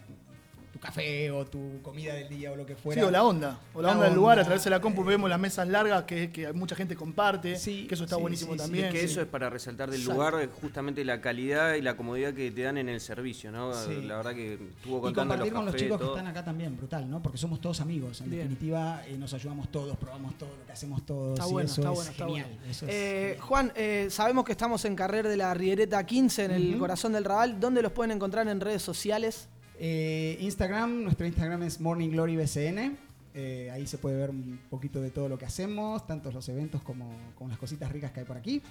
tu 0.79 0.85
café 0.87 1.29
o 1.31 1.45
tu 1.45 1.81
comida 1.81 2.13
del 2.13 2.29
día 2.29 2.51
o 2.51 2.55
lo 2.55 2.65
que 2.65 2.75
fuera. 2.75 3.01
Sí, 3.01 3.07
o 3.07 3.11
la 3.11 3.23
onda. 3.23 3.59
O 3.73 3.81
la, 3.81 3.89
La 3.89 3.93
onda 3.95 4.05
del 4.05 4.15
lugar, 4.15 4.39
a 4.39 4.43
través 4.43 4.63
de 4.63 4.69
la 4.69 4.79
compu 4.79 5.03
vemos 5.03 5.29
las 5.29 5.39
mesas 5.39 5.67
largas 5.67 6.03
que, 6.03 6.31
que 6.31 6.51
mucha 6.53 6.75
gente 6.75 6.95
comparte, 6.95 7.57
Sí, 7.57 7.85
que 7.87 7.95
eso 7.95 8.05
está 8.05 8.15
sí, 8.15 8.21
buenísimo 8.21 8.53
sí, 8.53 8.59
sí, 8.59 8.63
también. 8.65 8.91
que 8.91 8.99
sí. 8.99 9.05
eso 9.05 9.21
es 9.21 9.27
para 9.27 9.49
resaltar 9.49 9.89
del 9.91 9.99
Exacto. 10.01 10.21
lugar 10.31 10.49
justamente 10.61 11.03
la 11.05 11.21
calidad 11.21 11.73
y 11.75 11.81
la 11.81 11.95
comodidad 11.97 12.33
que 12.33 12.51
te 12.51 12.61
dan 12.63 12.77
en 12.77 12.89
el 12.89 13.01
servicio, 13.01 13.51
¿no? 13.51 13.73
Sí. 13.73 14.01
La 14.03 14.17
verdad 14.17 14.33
que 14.33 14.53
estuvo 14.53 14.97
Y 14.99 15.01
contando 15.01 15.35
los 15.35 15.49
compartir 15.49 15.53
con 15.53 15.65
los 15.65 15.73
cafés, 15.73 15.81
chicos 15.87 15.99
que 15.99 16.07
están 16.07 16.27
acá 16.27 16.43
también, 16.45 16.77
brutal, 16.77 17.09
¿no? 17.09 17.21
Porque 17.21 17.37
somos 17.37 17.59
todos 17.61 17.81
amigos. 17.81 18.21
En 18.21 18.29
Bien. 18.29 18.43
definitiva, 18.43 19.03
eh, 19.07 19.17
nos 19.17 19.33
ayudamos 19.33 19.69
todos, 19.69 19.97
probamos 19.97 20.37
todo 20.37 20.49
lo 20.57 20.65
que 20.65 20.71
hacemos 20.71 21.05
todos. 21.05 21.37
Está 21.39 21.49
y 21.49 21.51
bueno, 21.51 21.65
eso 21.69 21.81
está 21.81 21.91
es 21.91 21.95
bueno, 21.97 22.11
está 22.11 22.25
genial. 22.25 22.47
bueno. 22.49 22.71
Eso 22.71 22.85
es 22.85 22.91
Eh, 22.93 23.19
genial. 23.31 23.41
Juan, 23.47 23.71
eh, 23.75 24.07
sabemos 24.09 24.45
que 24.45 24.51
estamos 24.53 24.85
en 24.85 24.95
Carrer 24.95 25.27
de 25.27 25.37
la 25.37 25.53
Riereta 25.53 26.05
15, 26.05 26.45
en 26.45 26.51
el 26.51 26.77
corazón 26.77 27.13
del 27.13 27.25
Raval. 27.25 27.59
¿Dónde 27.59 27.81
los 27.81 27.91
pueden 27.91 28.11
encontrar 28.11 28.47
en 28.47 28.59
redes 28.61 28.81
sociales? 28.81 29.47
Eh, 29.81 30.37
Instagram, 30.41 31.03
nuestro 31.03 31.25
Instagram 31.25 31.63
es 31.63 31.79
Morning 31.79 32.09
Glory 32.09 32.35
BCN. 32.35 32.97
Eh, 33.33 33.71
ahí 33.71 33.87
se 33.87 33.97
puede 33.97 34.17
ver 34.17 34.29
un 34.29 34.59
poquito 34.69 34.99
de 35.01 35.09
todo 35.09 35.29
lo 35.29 35.37
que 35.37 35.45
hacemos, 35.45 36.05
tanto 36.05 36.31
los 36.31 36.49
eventos 36.49 36.81
como, 36.81 37.07
las 37.47 37.57
cositas 37.57 37.89
ricas 37.89 38.11
que 38.11 38.19
hay 38.19 38.25
por 38.25 38.35
aquí. 38.35 38.61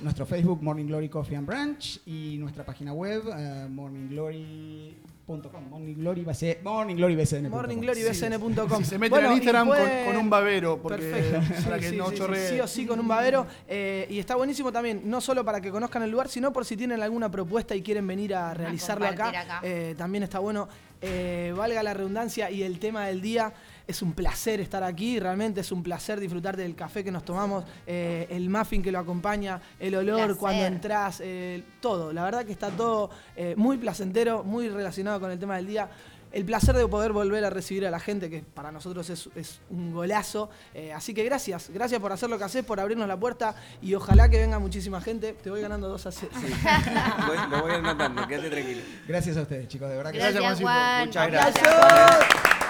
Nuestro 0.00 0.24
Facebook, 0.24 0.62
Morning 0.62 0.86
Glory 0.86 1.08
Coffee 1.08 1.34
and 1.34 1.46
Branch. 1.48 2.00
Y 2.06 2.36
nuestra 2.38 2.64
página 2.64 2.92
web, 2.92 3.24
eh, 3.36 3.66
morningglory.com. 3.68 3.72
Morning 3.74 4.08
Glory 4.08 4.96
BC 5.40 6.58
morningglory.bcn.com. 6.62 7.50
morningglory.bcn.com. 7.50 8.78
Si 8.78 8.84
se 8.84 8.98
meten 8.98 9.10
Bueno, 9.10 9.32
y 9.32 9.36
Instagram 9.36 9.68
con- 9.68 9.76
pueden- 9.78 10.06
con 10.06 10.16
un 10.16 10.30
babero, 10.30 10.80
porque 10.82 10.98
Perfecto. 10.98 11.64
para 11.64 11.76
Sí, 11.76 11.82
que 11.84 11.90
sí, 11.90 11.96
no 11.96 12.10
sí, 12.10 12.16
chorree. 12.16 12.48
Sí, 12.48 12.60
o 12.60 12.66
sí, 12.66 12.86
con 12.86 13.00
un 13.00 13.08
babero. 13.08 13.46
Eh, 13.68 14.06
y 14.10 14.18
está 14.18 14.36
buenísimo 14.36 14.72
también, 14.72 15.02
no 15.04 15.20
solo 15.20 15.44
para 15.44 15.60
que 15.60 15.70
conozcan 15.70 16.02
el 16.02 16.10
lugar, 16.10 16.28
sino 16.28 16.52
por 16.52 16.64
si 16.64 16.76
tienen 16.76 17.02
alguna 17.02 17.30
propuesta 17.30 17.74
y 17.74 17.82
quieren 17.82 18.06
venir 18.06 18.34
a 18.34 18.54
realizarlo 18.54 19.06
acá. 19.06 19.24
compartir 19.24 19.38
acá. 19.40 19.60
Eh, 19.62 19.94
también 19.96 20.24
está 20.24 20.38
bueno. 20.38 20.68
Eh, 21.00 21.52
valga 21.56 21.82
la 21.82 21.94
redundancia 21.94 22.50
y 22.50 22.62
el 22.62 22.78
tema 22.78 23.06
del 23.06 23.20
día. 23.20 23.52
Es 23.92 24.00
un 24.00 24.14
placer 24.14 24.58
estar 24.60 24.82
aquí, 24.82 25.20
realmente 25.20 25.60
es 25.60 25.70
un 25.70 25.82
placer 25.82 26.18
disfrutar 26.18 26.56
del 26.56 26.74
café 26.74 27.04
que 27.04 27.12
nos 27.12 27.24
tomamos, 27.26 27.62
eh, 27.86 28.26
el 28.30 28.48
muffin 28.48 28.82
que 28.82 28.90
lo 28.90 28.98
acompaña, 28.98 29.60
el 29.78 29.94
olor 29.94 30.16
Placer. 30.16 30.36
cuando 30.36 30.64
entras, 30.64 31.20
eh, 31.22 31.62
todo. 31.80 32.10
La 32.12 32.24
verdad 32.24 32.44
que 32.46 32.52
está 32.52 32.70
todo 32.70 33.10
eh, 33.36 33.54
muy 33.56 33.76
placentero, 33.76 34.44
muy 34.44 34.68
relacionado 34.70 35.20
con 35.20 35.30
el 35.30 35.38
tema 35.38 35.56
del 35.56 35.66
día. 35.66 35.90
El 36.32 36.46
placer 36.46 36.74
de 36.74 36.88
poder 36.88 37.12
volver 37.12 37.44
a 37.44 37.50
recibir 37.50 37.86
a 37.86 37.90
la 37.90 38.00
gente, 38.00 38.30
que 38.30 38.42
para 38.42 38.72
nosotros 38.72 39.10
es, 39.10 39.28
es 39.36 39.60
un 39.68 39.92
golazo. 39.92 40.48
Eh, 40.72 40.90
así 40.90 41.12
que 41.12 41.22
gracias, 41.24 41.68
gracias 41.68 42.00
por 42.00 42.10
hacer 42.10 42.30
lo 42.30 42.38
que 42.38 42.44
haces, 42.44 42.64
por 42.64 42.80
abrirnos 42.80 43.06
la 43.06 43.20
puerta 43.20 43.54
y 43.82 43.92
ojalá 43.94 44.30
que 44.30 44.38
venga 44.38 44.58
muchísima 44.58 45.02
gente. 45.02 45.34
Te 45.34 45.50
voy 45.50 45.60
ganando 45.60 45.90
2 45.90 46.06
a 46.06 46.10
0. 46.12 46.32
Voy- 47.26 47.50
lo 47.50 47.60
voy 47.60 47.72
anotando, 47.72 48.26
quédate 48.26 48.48
tranquilo. 48.48 48.80
Gracias 49.06 49.36
a 49.36 49.42
ustedes, 49.42 49.68
chicos, 49.68 49.90
de 49.90 49.96
verdad 49.98 50.12
que 50.12 50.18
Gracias, 50.18 50.42
Juancito. 50.42 50.68
Juan. 50.70 51.06
Muchas 51.08 51.30
gracias. 51.30 52.61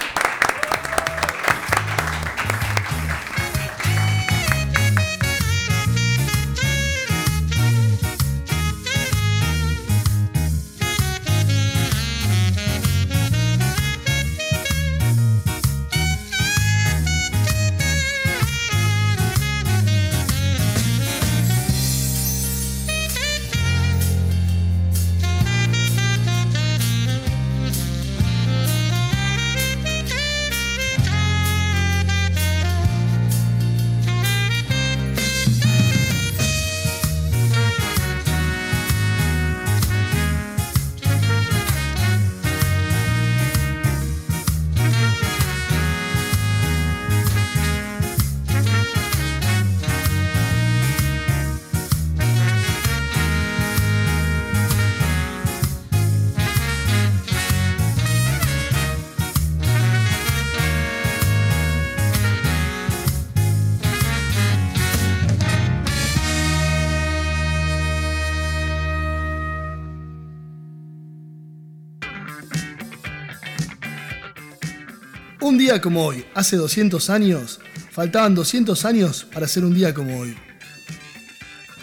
Un 75.42 75.58
día 75.58 75.80
como 75.80 76.06
hoy, 76.06 76.24
hace 76.36 76.56
200 76.56 77.10
años, 77.10 77.58
faltaban 77.90 78.32
200 78.32 78.84
años 78.84 79.24
para 79.24 79.48
ser 79.48 79.64
un 79.64 79.74
día 79.74 79.92
como 79.92 80.20
hoy. 80.20 80.36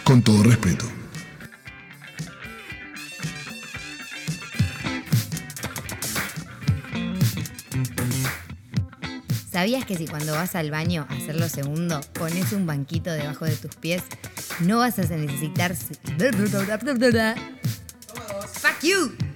Con 0.06 0.22
todo 0.22 0.43
respeto. 0.43 0.86
¿Sabías 9.52 9.84
que 9.84 9.98
si 9.98 10.08
cuando 10.08 10.32
vas 10.32 10.56
al 10.56 10.72
baño 10.72 11.06
a 11.10 11.15
hacer 11.15 11.38
lo 11.38 11.50
segundo, 11.50 12.00
pones 12.13 12.54
un 12.54 12.65
banquito 12.65 13.12
debajo 13.12 13.43
de 13.43 13.58
tus 13.58 13.76
pies, 13.76 14.04
no 14.62 14.78
vas 14.78 15.00
a 15.00 15.02
necesitar... 15.02 15.76
¡Fuck 18.54 18.84
you! 18.84 19.29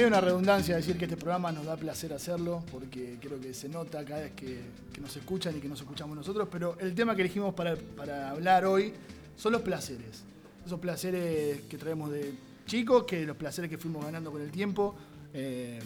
Medio 0.00 0.08
una 0.08 0.22
redundancia 0.22 0.76
decir 0.76 0.96
que 0.96 1.04
este 1.04 1.18
programa 1.18 1.52
nos 1.52 1.66
da 1.66 1.76
placer 1.76 2.10
hacerlo, 2.14 2.64
porque 2.72 3.18
creo 3.20 3.38
que 3.38 3.52
se 3.52 3.68
nota 3.68 4.02
cada 4.02 4.22
vez 4.22 4.32
que, 4.32 4.58
nos 4.98 5.14
escuchan 5.14 5.54
y 5.54 5.60
que 5.60 5.68
nos 5.68 5.78
escuchamos 5.78 6.16
nosotros, 6.16 6.48
pero 6.50 6.74
el 6.80 6.94
tema 6.94 7.14
que 7.14 7.20
elegimos 7.20 7.52
para, 7.52 7.76
para 7.76 8.30
hablar 8.30 8.64
hoy 8.64 8.94
son 9.36 9.52
los 9.52 9.60
placeres. 9.60 10.24
Esos 10.64 10.80
placeres 10.80 11.60
que 11.68 11.76
traemos 11.76 12.10
de 12.10 12.32
chicos, 12.64 13.04
que 13.04 13.26
los 13.26 13.36
placeres 13.36 13.68
que 13.68 13.76
fuimos 13.76 14.02
ganando 14.02 14.32
con 14.32 14.40
el 14.40 14.50
tiempo. 14.50 14.94
eh, 15.34 15.80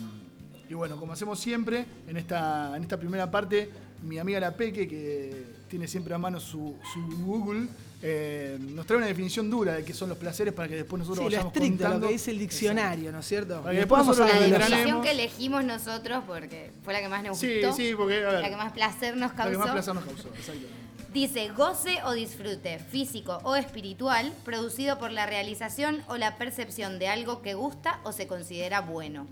y 0.68 0.74
bueno, 0.74 0.96
como 0.96 1.12
hacemos 1.12 1.40
siempre, 1.40 1.84
en 2.06 2.16
esta, 2.16 2.76
en 2.76 2.84
esta 2.84 2.96
primera 2.96 3.28
parte, 3.28 3.68
mi 4.04 4.18
amiga 4.18 4.40
La 4.40 4.56
Peque, 4.56 4.86
que 4.88 5.44
tiene 5.68 5.88
siempre 5.88 6.14
a 6.14 6.18
mano 6.18 6.38
su, 6.40 6.76
su 6.92 7.00
Google, 7.24 7.68
eh, 8.02 8.58
nos 8.60 8.84
trae 8.86 8.98
una 8.98 9.06
definición 9.06 9.48
dura 9.50 9.72
de 9.74 9.84
qué 9.84 9.94
son 9.94 10.10
los 10.10 10.18
placeres 10.18 10.52
para 10.52 10.68
que 10.68 10.76
después 10.76 10.98
nosotros 11.00 11.18
Sí, 11.18 11.24
lo 11.24 11.36
vayamos 11.38 11.54
estricto, 11.54 11.78
contando. 11.84 12.00
lo 12.00 12.06
que 12.08 12.12
dice 12.12 12.30
el 12.30 12.38
diccionario, 12.38 13.10
¿no 13.12 13.20
es 13.20 13.26
cierto? 13.26 13.60
Para 13.62 13.72
que 13.72 13.78
después 13.78 13.98
vamos 14.00 14.20
a 14.20 14.24
nosotros 14.24 14.40
La 14.50 14.58
lo 14.58 14.64
definición 14.64 15.02
que 15.02 15.10
elegimos 15.10 15.64
nosotros, 15.64 16.24
porque 16.26 16.70
fue 16.84 16.92
la 16.92 17.00
que 17.00 17.08
más 17.08 17.22
nos 17.24 17.38
Sí, 17.38 17.60
gustó, 17.62 17.72
sí, 17.76 17.92
porque, 17.96 18.24
a 18.24 18.30
ver. 18.30 18.40
la 18.42 18.50
que 18.50 18.56
más 18.56 18.72
placer 18.72 19.16
nos 19.16 19.30
Lo 19.30 19.36
causó. 19.36 19.50
que 19.52 19.58
más 19.58 19.70
placer 19.70 19.94
nos 19.94 20.04
causó, 20.04 20.28
exacto. 20.28 20.66
Dice, 21.14 21.48
goce 21.56 21.98
o 22.04 22.12
disfrute 22.12 22.78
físico 22.80 23.38
o 23.44 23.54
espiritual 23.54 24.32
producido 24.44 24.98
por 24.98 25.12
la 25.12 25.26
realización 25.26 26.02
o 26.08 26.16
la 26.16 26.36
percepción 26.36 26.98
de 26.98 27.06
algo 27.08 27.40
que 27.40 27.54
gusta 27.54 28.00
o 28.02 28.10
se 28.12 28.26
considera 28.26 28.80
bueno. 28.80 29.26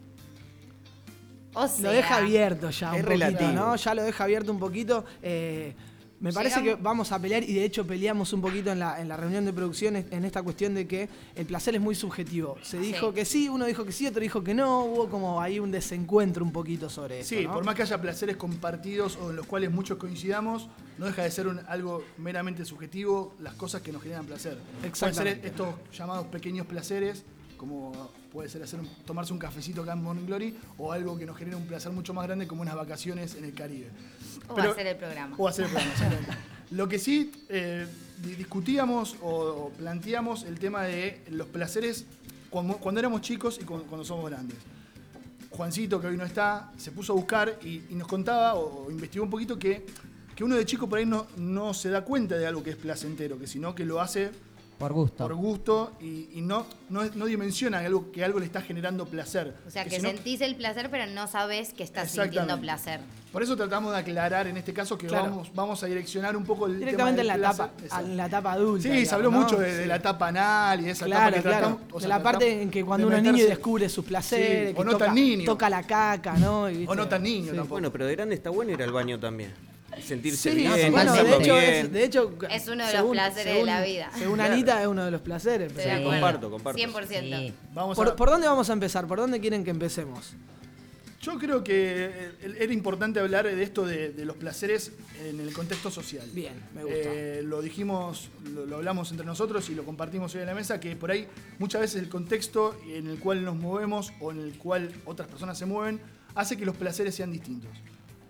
O 1.54 1.68
sea, 1.68 1.82
Lo 1.82 1.90
deja 1.90 2.16
abierto 2.16 2.70
ya 2.70 2.88
Es 2.88 3.00
un 3.02 3.04
poquito, 3.04 3.08
relativo. 3.08 3.52
¿no? 3.52 3.76
Ya 3.76 3.94
lo 3.94 4.02
deja 4.02 4.24
abierto 4.24 4.52
un 4.52 4.58
poquito. 4.58 5.04
eh, 5.22 5.74
me 6.20 6.32
parece 6.32 6.60
Llegamos- 6.60 6.76
que 6.78 6.82
vamos 6.84 7.10
a 7.10 7.18
pelear 7.18 7.42
y 7.42 7.52
de 7.52 7.64
hecho 7.64 7.84
peleamos 7.84 8.32
un 8.32 8.40
poquito 8.40 8.70
en 8.70 8.78
la, 8.78 9.00
en 9.00 9.08
la 9.08 9.16
reunión 9.16 9.44
de 9.44 9.52
producción 9.52 9.96
en- 9.96 10.24
esta 10.24 10.40
cuestión 10.40 10.72
de 10.72 10.86
que 10.86 11.08
el 11.34 11.46
placer 11.46 11.74
es 11.74 11.80
muy 11.80 11.96
subjetivo. 11.96 12.56
Se 12.62 12.78
dijo 12.78 13.08
Sí. 13.08 13.14
que 13.16 13.24
sí, 13.24 13.48
uno 13.48 13.64
dijo 13.66 13.84
que 13.84 13.90
sí, 13.90 14.06
otro 14.06 14.20
dijo 14.22 14.44
que 14.44 14.54
no. 14.54 14.84
Hubo 14.84 15.08
como 15.08 15.40
ahí 15.40 15.58
un 15.58 15.72
desencuentro 15.72 16.44
un 16.44 16.52
poquito 16.52 16.88
sobre 16.88 17.20
eso. 17.20 17.30
Sí, 17.30 17.44
¿no? 17.44 17.52
por 17.54 17.64
más 17.64 17.74
que 17.74 17.82
haya 17.82 18.00
placeres 18.00 18.36
compartidos 18.36 19.16
o 19.20 19.30
en 19.30 19.36
los 19.36 19.46
cuales 19.46 19.72
muchos 19.72 19.98
coincidamos, 19.98 20.68
no 20.96 21.06
deja 21.06 21.24
de 21.24 21.30
ser 21.32 21.48
un- 21.48 21.60
algo 21.66 22.04
meramente 22.18 22.64
subjetivo 22.64 23.34
las 23.40 23.54
cosas 23.54 23.82
que 23.82 23.90
nos 23.90 24.00
generan 24.00 24.24
placer. 24.24 24.58
Pueden 24.80 25.14
ser 25.16 25.40
estos 25.42 25.74
llamados 25.92 26.26
pequeños 26.28 26.66
placeres, 26.68 27.24
como 27.56 27.90
puede 28.32 28.48
ser 28.48 28.62
hacer 28.62 28.80
tomarse 29.04 29.32
un 29.32 29.38
cafecito 29.38 29.82
acá 29.82 29.92
en 29.92 30.02
Morning 30.02 30.24
Glory, 30.26 30.56
o 30.78 30.90
algo 30.92 31.18
que 31.18 31.26
nos 31.26 31.36
genera 31.36 31.56
un 31.56 31.66
placer 31.66 31.92
mucho 31.92 32.14
más 32.14 32.26
grande 32.26 32.46
como 32.46 32.62
unas 32.62 32.74
vacaciones 32.74 33.34
en 33.34 33.44
el 33.44 33.52
Caribe. 33.54 33.88
o 34.48 34.54
Pero- 34.54 34.70
hacer 34.72 34.86
el 34.86 34.96
programa. 34.96 35.36
O 35.38 35.46
hacer 35.48 35.66
el 35.66 35.70
programa. 35.70 36.38
Lo 36.70 36.88
que 36.88 36.98
sí 36.98 37.30
eh, 37.50 37.86
di- 38.24 38.34
discutíamos 38.36 39.16
o, 39.20 39.28
o 39.28 39.70
planteamos 39.76 40.44
el 40.44 40.58
tema 40.58 40.84
de 40.84 41.20
los 41.30 41.46
placeres 41.48 42.06
cuando, 42.48 42.78
cuando 42.78 42.98
éramos 42.98 43.20
chicos 43.20 43.58
y 43.60 43.64
cuando, 43.64 43.84
cuando 43.86 44.04
somos 44.06 44.30
grandes. 44.30 44.56
Juancito, 45.50 46.00
que 46.00 46.06
hoy 46.06 46.16
no 46.16 46.24
está, 46.24 46.72
se 46.78 46.92
puso 46.92 47.12
a 47.12 47.16
buscar 47.16 47.58
y, 47.62 47.82
y 47.90 47.94
nos 47.94 48.08
contaba 48.08 48.54
o, 48.54 48.86
o 48.86 48.90
investigó 48.90 49.24
un 49.24 49.30
poquito 49.30 49.58
que, 49.58 49.84
que 50.34 50.42
uno 50.44 50.56
de 50.56 50.64
chico 50.64 50.88
por 50.88 50.98
ahí 50.98 51.04
no, 51.04 51.26
no 51.36 51.74
se 51.74 51.90
da 51.90 52.02
cuenta 52.06 52.38
de 52.38 52.46
algo 52.46 52.62
que 52.62 52.70
es 52.70 52.76
placentero, 52.76 53.38
que 53.38 53.46
sino 53.46 53.74
que 53.74 53.84
lo 53.84 54.00
hace 54.00 54.30
Por 54.78 54.92
gusto. 54.92 55.24
por 55.28 55.34
gusto 55.36 55.92
y, 56.00 56.28
y 56.34 56.40
no, 56.40 56.66
no, 56.88 57.02
no 57.14 57.26
dimensiona 57.26 57.78
algo, 57.78 58.10
que 58.10 58.24
algo 58.24 58.40
le 58.40 58.46
está 58.46 58.60
generando 58.62 59.06
placer. 59.06 59.54
O 59.66 59.70
sea, 59.70 59.84
que, 59.84 59.96
si 59.96 60.02
no- 60.02 60.08
sentís 60.08 60.40
el 60.40 60.56
placer, 60.56 60.90
pero 60.90 61.06
no 61.06 61.28
sabés 61.28 61.72
que 61.72 61.84
estás 61.84 62.10
sintiendo 62.10 62.60
placer. 62.60 62.98
por 63.30 63.42
eso 63.44 63.56
tratamos 63.56 63.92
de 63.92 63.98
aclarar 63.98 64.48
en 64.48 64.56
este 64.56 64.72
caso 64.74 64.98
que 64.98 65.06
Claro. 65.06 65.30
vamos, 65.30 65.54
vamos 65.54 65.82
a 65.84 65.86
direccionar 65.86 66.36
un 66.36 66.44
poco 66.44 66.66
el 66.66 66.78
Directamente 66.80 67.20
en 67.20 67.26
tema 67.28 67.36
la, 67.38 67.48
del 67.48 67.54
etapa, 67.56 67.68
placer. 67.70 67.84
Exacto. 67.86 68.06
en 68.10 68.16
la 68.16 68.26
etapa 68.26 68.52
adulta. 68.52 68.88
Sí, 68.88 69.06
se 69.06 69.14
habló 69.14 69.30
¿no? 69.30 69.40
mucho 69.40 69.56
de, 69.58 69.86
la 69.86 69.96
etapa 69.96 70.28
anal 70.28 70.80
y 70.80 70.84
de 70.84 70.90
esa 70.90 71.06
Claro, 71.06 71.22
etapa 71.28 71.36
que 71.36 71.42
claro. 71.42 71.58
tratamos. 71.68 71.92
o 71.92 71.94
de 71.94 72.00
sea, 72.00 72.08
la 72.08 72.22
parte 72.22 72.62
en 72.62 72.70
que 72.70 72.84
cuando 72.84 73.06
uno 73.06 73.16
es 73.16 73.22
niño 73.22 73.44
descubre 73.46 73.88
sus 73.88 74.04
placeres, 74.04 74.68
Sí, 74.70 74.74
que 74.74 74.80
o 74.80 74.84
no 74.84 74.90
toca, 74.92 75.04
tan 75.06 75.14
niño. 75.14 75.44
toca 75.44 75.70
la 75.70 75.82
caca, 75.84 76.32
¿no? 76.38 76.68
Y, 76.68 76.86
O 76.88 76.94
no 76.96 77.06
tan 77.08 77.22
niño 77.22 77.50
Sí. 77.52 77.56
tampoco. 77.56 77.68
Bueno, 77.74 77.92
pero 77.92 78.06
de 78.06 78.16
grande 78.16 78.34
está 78.34 78.50
bueno 78.50 78.72
ir 78.72 78.82
al 78.82 78.90
baño 78.92 79.18
también. 79.20 79.52
Sentirse 80.06 80.50
Sí, 80.50 80.56
bien, 80.56 80.72
sí, 80.74 80.90
bueno, 80.90 81.12
de 81.14 81.20
hecho, 81.36 81.54
bien. 81.54 81.64
es, 81.86 81.92
de 81.92 82.04
hecho, 82.04 82.34
Es 82.50 82.68
uno 82.68 82.86
de 82.86 82.92
los 82.94 83.10
placeres 83.12 83.54
de 83.54 83.64
la 83.64 83.82
vida. 83.82 84.10
Según 84.18 84.34
Claro. 84.36 84.52
Anita, 84.54 84.80
es 84.82 84.86
uno 84.88 85.04
de 85.04 85.10
los 85.10 85.20
placeres. 85.20 85.72
Pero- 85.74 85.90
acuerdo. 85.92 86.10
comparto, 86.10 86.50
comparto. 86.50 86.78
100%. 86.78 87.38
Sí. 87.38 87.54
Vamos 87.72 87.96
¿Por, 87.96 88.08
a- 88.08 88.16
por 88.16 88.30
dónde 88.30 88.46
vamos 88.48 88.68
a 88.68 88.72
empezar? 88.72 89.06
¿Por 89.06 89.18
dónde 89.18 89.40
quieren 89.40 89.64
que 89.64 89.70
empecemos? 89.70 90.34
Yo 91.20 91.38
creo 91.38 91.62
que 91.62 92.32
era 92.58 92.72
importante 92.72 93.20
hablar 93.20 93.44
de 93.46 93.62
esto 93.62 93.86
de, 93.86 94.10
de 94.10 94.24
los 94.24 94.34
placeres 94.36 94.90
en 95.24 95.38
el 95.38 95.52
contexto 95.52 95.88
social. 95.88 96.26
Bien, 96.32 96.52
me 96.74 96.82
gusta. 96.82 96.98
Eh, 97.00 97.42
lo 97.44 97.62
dijimos, 97.62 98.28
lo, 98.52 98.66
lo 98.66 98.76
hablamos 98.78 99.08
entre 99.12 99.24
nosotros 99.24 99.70
y 99.70 99.76
lo 99.76 99.84
compartimos 99.84 100.34
hoy 100.34 100.40
en 100.40 100.48
la 100.48 100.54
mesa, 100.54 100.80
que 100.80 100.96
por 100.96 101.12
ahí 101.12 101.28
muchas 101.60 101.80
veces 101.80 102.02
el 102.02 102.08
contexto 102.08 102.76
en 102.88 103.06
el 103.06 103.20
cual 103.20 103.44
nos 103.44 103.54
movemos 103.54 104.12
o 104.20 104.32
en 104.32 104.40
el 104.40 104.58
cual 104.58 104.92
otras 105.04 105.28
personas 105.28 105.56
se 105.56 105.64
mueven 105.64 106.00
hace 106.34 106.56
que 106.56 106.66
los 106.66 106.76
placeres 106.76 107.14
sean 107.14 107.30
distintos. 107.30 107.70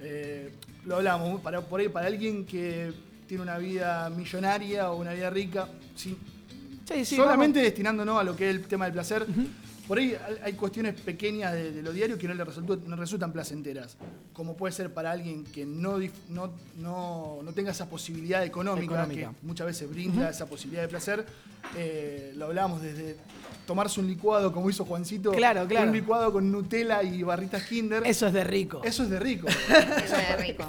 Eh, 0.03 0.51
lo 0.85 0.97
hablamos, 0.97 1.41
para, 1.41 1.61
por 1.61 1.81
ahí 1.81 1.89
para 1.89 2.07
alguien 2.07 2.45
que 2.45 2.93
tiene 3.27 3.43
una 3.43 3.59
vida 3.59 4.11
millonaria 4.11 4.91
o 4.91 4.97
una 4.97 5.13
vida 5.13 5.31
rica, 5.31 5.69
sin, 5.95 6.17
Sí, 6.85 7.05
sí, 7.05 7.17
solamente 7.17 7.61
destinándonos 7.61 8.21
a 8.21 8.25
lo 8.25 8.37
que 8.37 8.51
es 8.51 8.57
el 8.57 8.65
tema 8.65 8.87
del 8.87 8.95
placer, 8.95 9.27
por 9.89 9.99
ahí 9.99 10.17
hay- 10.43 10.53
cuestiones 10.55 10.95
pequeñas 11.01 11.53
de, 11.53 11.73
de 11.73 11.83
lo 11.83 11.93
diario 11.93 12.17
que 12.19 12.29
no 12.29 12.35
le 12.35 12.45
no 12.45 12.97
resultan 12.97 13.33
placenteras. 13.33 13.97
Como 14.33 14.57
puede 14.57 14.73
ser 14.73 14.93
para 14.95 15.11
alguien 15.11 15.45
que 15.45 15.67
no, 15.67 15.99
no, 16.29 16.53
no, 16.77 17.41
no 17.43 17.53
tenga 17.53 17.73
esa 17.73 17.89
posibilidad 17.89 18.45
económica, 18.45 18.85
Económica. 18.95 19.31
que 19.31 19.47
muchas 19.47 19.67
veces 19.67 19.89
brinda 19.91 20.31
esa 20.31 20.47
posibilidad 20.47 20.83
de 20.83 20.89
placer. 20.89 21.27
Eh, 21.77 22.33
lo 22.37 22.47
hablábamos 22.47 22.83
desde 22.83 23.17
tomarse 23.67 24.01
un 24.01 24.07
licuado 24.09 24.53
como 24.53 24.69
hizo 24.71 24.85
Juancito. 24.85 25.31
Claro, 25.33 25.67
claro. 25.67 25.87
Un 25.89 25.93
licuado 25.97 26.33
con 26.33 26.51
Nutella 26.51 27.03
y 27.03 27.23
barritas 27.23 27.63
Kinder. 27.65 28.03
Eso 28.07 28.27
es 28.27 28.33
de 28.33 28.45
rico. 28.45 28.81
Eso 28.85 29.03
es 29.05 29.11
de 29.11 29.19
rico. 29.21 29.47
Eso 30.05 30.17
es 30.17 30.41
rico. 30.47 30.65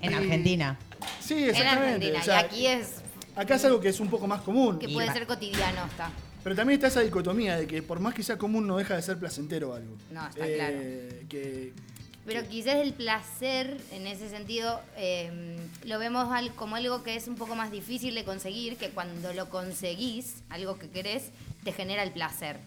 En 0.00 0.12
Y- 0.12 0.14
Argentina. 0.14 0.78
Sí, 1.20 1.44
En 1.44 1.50
exactamente. 1.50 1.86
Argentina. 2.08 2.20
O 2.20 2.22
sea, 2.24 2.40
y 2.42 2.44
aquí 2.44 2.66
es 2.66 2.88
acá 3.36 3.54
es 3.54 3.64
algo 3.64 3.80
que 3.80 3.88
es 3.88 4.00
un 4.00 4.08
poco 4.08 4.26
más 4.26 4.42
común. 4.42 4.78
que 4.78 4.88
puede 4.88 5.10
ser 5.12 5.26
cotidiano 5.26 5.82
hasta. 5.82 6.10
Pero 6.42 6.56
también 6.56 6.78
está 6.78 6.88
esa 6.88 7.00
dicotomía 7.00 7.56
de 7.56 7.66
que 7.66 7.82
por 7.82 8.00
más 8.00 8.14
que 8.14 8.22
sea 8.22 8.38
común 8.38 8.66
no 8.66 8.76
deja 8.78 8.96
de 8.96 9.02
ser 9.02 9.18
placentero 9.18 9.74
algo. 9.74 9.96
No, 10.10 10.26
está 10.28 10.46
Eh, 10.46 11.26
Que, 11.28 11.72
Pero 12.26 12.46
quizás 12.48 12.76
el 12.76 12.92
placer, 12.92 13.76
en 13.92 14.06
ese 14.06 14.28
sentido, 14.28 14.80
eh, 14.96 15.56
lo 15.84 15.98
vemos 15.98 16.30
al- 16.30 16.54
como 16.54 16.76
algo 16.76 17.02
que 17.02 17.16
es 17.16 17.26
un 17.28 17.34
poco 17.36 17.54
más 17.56 17.70
difícil 17.70 18.14
de 18.14 18.24
conseguir, 18.24 18.76
que 18.76 18.90
cuando 18.90 19.32
lo 19.32 19.48
conseguís, 19.48 20.36
algo 20.50 20.78
que 20.78 20.88
querés, 20.90 21.30
te 21.64 21.72
genera 21.72 22.02
el 22.02 22.12
placer. 22.12 22.58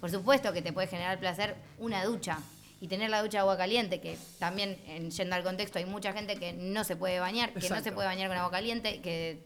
Por 0.00 0.10
supuesto 0.10 0.52
que 0.52 0.62
te 0.62 0.72
puede 0.72 0.86
generar 0.86 1.18
placer 1.20 1.54
una 1.78 2.04
ducha 2.04 2.38
y 2.80 2.88
tener 2.88 3.10
la 3.10 3.20
ducha 3.20 3.38
de 3.38 3.40
agua 3.40 3.56
caliente, 3.58 4.00
que 4.00 4.16
también, 4.38 4.78
en, 4.86 5.10
yendo 5.10 5.34
al 5.36 5.42
contexto, 5.42 5.78
hay 5.78 5.84
mucha 5.84 6.12
gente 6.14 6.36
que 6.36 6.52
no 6.54 6.82
se 6.84 6.96
puede 6.96 7.20
bañar, 7.20 7.52
que 7.52 7.68
no 7.68 7.82
se 7.82 7.92
puede 7.92 8.06
bañar 8.08 8.28
con 8.28 8.38
agua 8.38 8.50
caliente, 8.50 9.00
que, 9.02 9.40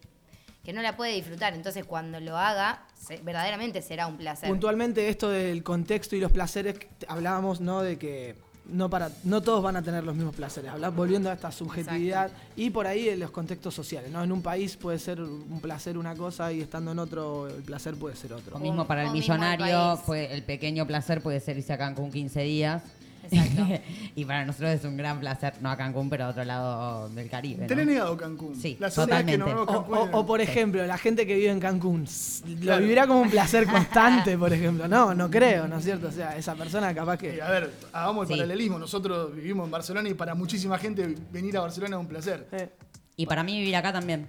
que 0.64 0.72
no 0.72 0.80
la 0.82 0.96
puede 0.96 1.12
disfrutar. 1.12 1.54
Entonces, 1.54 1.84
cuando 1.84 2.18
lo 2.20 2.36
haga, 2.38 2.82
se- 2.98 3.18
verdaderamente 3.18 3.82
será 3.82 4.06
un 4.06 4.16
placer. 4.16 4.48
Puntualmente 4.48 5.08
esto 5.08 5.28
del 5.30 5.62
contexto 5.62 6.16
y 6.16 6.20
los 6.20 6.32
placeres, 6.32 6.76
hablábamos, 7.06 7.60
¿no? 7.60 7.82
De 7.82 7.98
que 7.98 8.34
no 8.66 8.88
para 8.88 9.10
no 9.24 9.42
todos 9.42 9.62
van 9.62 9.76
a 9.76 9.82
tener 9.82 10.04
los 10.04 10.14
mismos 10.14 10.34
placeres. 10.34 10.70
Habla- 10.70 10.88
volviendo 10.88 11.28
a 11.28 11.34
esta 11.34 11.52
subjetividad 11.52 12.30
y 12.56 12.70
por 12.70 12.86
ahí 12.86 13.10
en 13.10 13.20
los 13.20 13.30
contextos 13.30 13.74
sociales, 13.74 14.10
¿no? 14.10 14.24
En 14.24 14.32
un 14.32 14.40
país 14.40 14.78
puede 14.78 14.98
ser 14.98 15.20
un 15.20 15.60
placer 15.60 15.98
una 15.98 16.14
cosa 16.14 16.50
y 16.50 16.62
estando 16.62 16.92
en 16.92 16.98
otro 16.98 17.46
el 17.48 17.62
placer 17.62 17.94
puede 17.96 18.16
ser 18.16 18.32
otro. 18.32 18.54
Lo 18.54 18.60
mismo 18.60 18.86
para 18.86 19.02
el 19.02 19.08
o 19.08 19.10
el 19.12 19.18
millonario, 19.18 20.00
puede- 20.06 20.32
el 20.32 20.42
pequeño 20.44 20.86
placer 20.86 21.20
puede 21.20 21.40
ser 21.40 21.58
irse 21.58 21.74
a 21.74 21.78
Cancún 21.78 22.10
15 22.10 22.40
días. 22.40 22.82
Exacto. 23.30 23.66
y 24.14 24.24
para 24.24 24.44
nosotros 24.44 24.70
es 24.72 24.84
un 24.84 24.96
gran 24.96 25.20
placer, 25.20 25.54
no 25.60 25.70
a 25.70 25.76
Cancún, 25.76 26.08
pero 26.10 26.24
a 26.24 26.28
otro 26.28 26.44
lado 26.44 27.08
del 27.10 27.28
Caribe. 27.28 27.62
¿no? 27.62 27.66
Tenés 27.66 27.86
negado 27.86 28.16
Cancún. 28.16 28.54
Sí, 28.56 28.76
La 28.78 28.86
vez 28.86 28.94
que 28.94 29.00
nos 29.00 29.08
totalmente. 29.08 29.44
vemos 29.44 29.62
O, 29.62 29.66
Cancún. 29.86 29.98
o- 29.98 30.18
o, 30.20 30.26
por 30.26 30.40
ejemplo, 30.40 30.86
la 30.86 30.98
gente 30.98 31.26
que 31.26 31.34
vive 31.36 31.50
en 31.50 31.60
Cancún, 31.60 32.04
lo 32.46 32.60
Claro. 32.60 32.82
vivirá 32.82 33.06
como 33.06 33.20
un 33.20 33.30
placer 33.30 33.66
constante, 33.66 34.36
por 34.38 34.52
ejemplo. 34.52 34.88
No, 34.88 35.14
no 35.14 35.30
creo, 35.30 35.66
¿no 35.68 35.78
es 35.78 35.84
cierto? 35.84 36.08
O 36.08 36.12
sea, 36.12 36.36
esa 36.36 36.54
persona 36.54 36.94
capaz 36.94 37.14
Eh, 37.14 37.18
que... 37.34 37.42
a 37.42 37.50
ver, 37.50 37.70
hagamos 37.92 38.22
el 38.28 38.34
Sí. 38.34 38.40
paralelismo. 38.40 38.78
Nosotros 38.78 39.34
vivimos 39.34 39.64
en 39.66 39.70
Barcelona 39.70 40.08
y 40.08 40.14
para 40.14 40.34
muchísima 40.34 40.78
gente 40.78 41.14
venir 41.32 41.56
a 41.56 41.60
Barcelona 41.60 41.96
es 41.96 42.00
un 42.00 42.08
placer. 42.08 42.46
eh, 42.52 42.68
Y 43.16 43.26
para 43.26 43.42
mí 43.44 43.58
vivir 43.58 43.76
acá 43.76 43.92
también. 43.92 44.26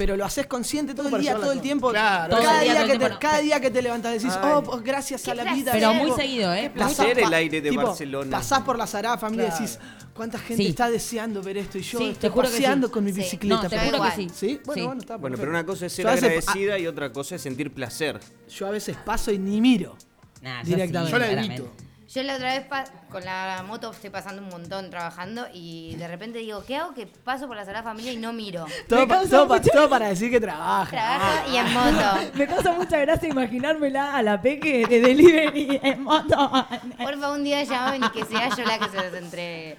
Pero 0.00 0.16
lo 0.16 0.24
haces 0.24 0.46
consciente 0.46 0.94
todo 0.94 1.14
el 1.14 1.20
día, 1.20 1.34
todo 1.34 1.52
el 1.52 1.60
tiempo. 1.60 1.90
Claro, 1.90 2.34
Todo 2.34 2.42
cada, 2.42 2.62
el 2.64 2.70
día, 2.70 2.72
que 2.72 2.80
te, 2.92 2.98
tiempo, 2.98 3.08
no. 3.10 3.20
cada 3.20 3.38
día 3.40 3.60
que 3.60 3.70
te 3.70 3.82
levantás 3.82 4.14
decís, 4.14 4.32
Ay. 4.34 4.52
oh, 4.54 4.62
pues 4.62 4.82
gracias 4.82 5.28
a 5.28 5.34
la 5.34 5.42
placer. 5.42 5.58
vida. 5.60 5.72
Pero 5.72 5.90
tengo". 5.90 6.04
muy 6.06 6.16
seguido, 6.16 6.54
¿eh? 6.54 6.72
Pasás 6.74 6.94
Placer 6.94 7.18
el 7.18 7.34
aire 7.34 7.60
de 7.60 7.68
tipo, 7.68 7.82
Barcelona. 7.82 8.30
Pasás 8.38 8.60
por 8.60 8.78
la 8.78 8.86
y 8.86 8.88
Claro. 8.88 9.36
decís, 9.36 9.78
¿cuánta 10.14 10.38
gente 10.38 10.62
Sí. 10.62 10.70
está 10.70 10.88
deseando 10.90 11.42
ver 11.42 11.58
esto? 11.58 11.76
Y 11.76 11.82
yo 11.82 11.98
Sí, 11.98 12.04
te 12.18 12.28
estoy 12.28 12.30
paseando 12.30 12.86
sí. 12.86 12.92
con 12.94 13.04
mi 13.04 13.12
Sí. 13.12 13.20
bicicleta. 13.20 13.62
No, 13.62 13.68
te 13.68 13.78
juro 13.78 14.02
que 14.04 14.10
sí. 14.12 14.28
¿Sí? 14.34 14.60
Bueno, 14.64 14.80
Sí. 14.80 14.86
bueno, 14.86 15.00
está 15.02 15.16
Bueno, 15.18 15.36
pero 15.36 15.50
una 15.50 15.66
cosa 15.66 15.84
es 15.84 15.92
ser 15.92 16.08
agradecida 16.08 16.78
y 16.78 16.86
otra 16.86 17.12
cosa 17.12 17.34
es 17.34 17.42
sentir 17.42 17.70
placer. 17.70 18.18
Yo 18.48 18.68
a 18.68 18.70
veces 18.70 18.96
paso 19.04 19.30
y 19.30 19.38
ni 19.38 19.60
miro. 19.60 19.98
Nah, 20.40 20.62
Directamente. 20.62 21.12
Yo 21.12 21.18
la 21.18 21.30
evito. 21.30 21.70
Yo 22.12 22.24
la 22.24 22.34
otra 22.34 22.54
vez 22.58 22.66
con 23.08 23.24
la 23.24 23.62
moto 23.64 23.92
estoy 23.92 24.10
pasando 24.10 24.42
un 24.42 24.48
montón 24.48 24.90
trabajando 24.90 25.46
y 25.54 25.94
de 25.94 26.08
repente 26.08 26.40
digo, 26.40 26.64
¿qué 26.66 26.74
hago? 26.76 26.92
Que 26.92 27.06
paso 27.06 27.46
por 27.46 27.54
la 27.56 27.64
Sagrada 27.64 27.84
Familia 27.84 28.10
y 28.12 28.16
no 28.16 28.32
miro. 28.32 28.66
Todo, 28.88 29.00
Me 29.00 29.06
pa- 29.06 29.14
causa 29.18 29.30
todo 29.36 29.46
pa- 29.48 29.56
mucha- 29.58 29.70
todo 29.70 29.88
para 29.88 30.08
decir 30.08 30.28
que 30.28 30.40
trabaja. 30.40 30.90
Trabajo 30.90 31.50
y 31.52 31.56
en 31.56 31.72
moto. 31.72 32.30
Me 32.34 32.46
causa 32.48 32.72
mucha 32.72 32.98
gracia 32.98 33.28
imaginármela 33.28 34.16
a 34.16 34.22
la 34.22 34.42
peque 34.42 34.84
de 34.88 35.00
delivery 35.00 35.78
en 35.84 36.02
moto. 36.02 36.50
Porfa, 36.98 37.30
un 37.30 37.44
día 37.44 37.62
llamen 37.62 38.02
y 38.02 38.10
que 38.10 38.24
sea 38.24 38.48
yo 38.56 38.64
la 38.64 38.78
que 38.80 38.88
se 38.88 38.96
los 38.96 39.14
entregue. 39.14 39.76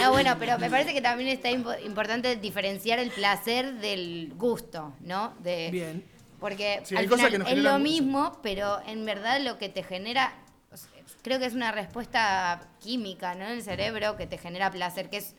No, 0.00 0.10
bueno, 0.10 0.36
pero 0.38 0.58
me 0.58 0.70
parece 0.70 0.94
que 0.94 1.02
también 1.02 1.28
está 1.28 1.50
impo- 1.50 1.76
importante 1.84 2.36
diferenciar 2.36 2.98
el 2.98 3.10
placer 3.10 3.74
del 3.74 4.32
gusto, 4.36 4.94
¿no? 5.00 5.34
De, 5.40 5.68
Bien. 5.70 6.02
Porque 6.40 6.80
Sí, 6.84 6.96
al 6.96 7.08
final 7.08 7.46
es 7.46 7.58
lo 7.58 7.78
mismo, 7.78 8.38
pero 8.42 8.80
en 8.86 9.04
verdad 9.06 9.40
lo 9.40 9.56
que 9.58 9.68
te 9.70 9.82
genera, 9.82 10.32
creo 11.24 11.40
que 11.40 11.46
es 11.46 11.54
una 11.54 11.72
respuesta 11.72 12.68
química, 12.78 13.34
¿no? 13.34 13.44
En 13.46 13.52
el 13.52 13.62
cerebro 13.62 14.16
que 14.16 14.28
te 14.28 14.38
genera 14.38 14.70
placer, 14.70 15.10
que 15.10 15.16
es 15.16 15.34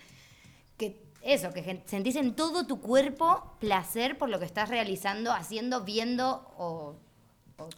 que 0.78 1.02
eso, 1.22 1.54
que 1.54 1.82
sentís 1.86 2.18
en 2.18 2.36
todo 2.36 2.68
tu 2.68 2.82
cuerpo 2.82 3.56
placer 3.62 4.18
por 4.18 4.28
lo 4.30 4.40
que 4.40 4.46
estás 4.46 4.68
realizando, 4.68 5.32
haciendo, 5.32 5.86
viendo 5.86 6.52
o. 6.58 6.98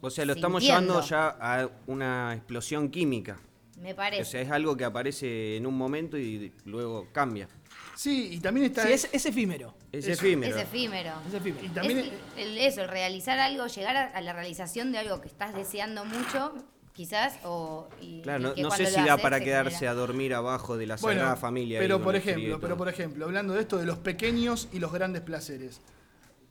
O 0.02 0.10
sea, 0.10 0.26
lo 0.26 0.34
estamos 0.34 0.64
sintiendo. 0.64 1.02
llevando 1.02 1.08
ya 1.08 1.38
a 1.40 1.70
una 1.86 2.34
explosión 2.34 2.90
química. 2.90 3.38
Me 3.80 3.94
O 3.94 3.96
parece. 3.96 4.26
sea, 4.26 4.42
es 4.42 4.50
algo 4.50 4.76
que 4.76 4.86
aparece 4.86 5.56
en 5.56 5.68
un 5.68 5.78
momento 5.78 6.18
y 6.18 6.52
luego 6.66 7.10
cambia. 7.12 7.48
Sí, 7.96 8.30
y 8.34 8.40
también 8.40 8.66
está. 8.68 8.84
Sí, 8.88 8.94
es, 8.94 9.10
es 9.12 9.26
efímero. 9.28 9.76
Es 9.92 10.08
Eso. 10.08 10.26
efímero. 10.26 10.56
Es 10.56 10.64
efímero. 10.64 11.12
Es 11.28 11.34
efímero. 11.36 11.66
Y 11.66 11.70
también. 11.70 12.00
Es 12.00 12.12
el- 12.38 12.58
eso, 12.58 12.82
el 12.82 12.88
realizar 12.88 13.38
algo, 13.38 13.68
llegar 13.68 13.96
a, 13.98 14.06
a 14.08 14.22
la 14.22 14.34
realización 14.34 14.92
de 14.92 14.98
algo 14.98 15.22
que 15.22 15.28
estás 15.28 15.54
deseando 15.54 16.06
mucho, 16.06 16.54
quizás, 16.98 17.36
o. 17.46 17.88
y- 18.02 18.22
Claro, 18.24 18.40
y 18.40 18.44
no, 18.44 18.54
que 18.56 18.62
no 18.64 18.72
sé 18.72 18.78
cuando 18.84 18.92
si 18.92 19.00
lo 19.02 19.06
da 19.08 19.14
haces 19.14 19.24
para 19.24 19.38
se 19.38 19.44
quedarse 19.46 19.72
genera. 19.78 19.92
a 19.92 19.96
dormir 19.96 20.34
abajo 20.34 20.76
de 20.78 20.86
la 20.88 20.96
Bueno, 20.98 21.20
Sagrada 21.22 21.38
Familia. 21.38 21.80
ahí 21.80 21.84
pero 21.86 21.96
con 21.98 22.04
por 22.06 22.16
el 22.16 22.22
frío 22.22 22.34
y 22.36 22.40
ejemplo, 22.42 22.60
pero 22.60 22.76
por 22.78 22.90
ejemplo, 22.90 23.26
hablando 23.26 23.54
de 23.54 23.62
esto 23.62 23.78
de 23.78 23.86
los 23.86 24.00
pequeños 24.00 24.68
y 24.74 24.80
los 24.80 24.92
grandes 24.92 25.22
placeres. 25.22 25.80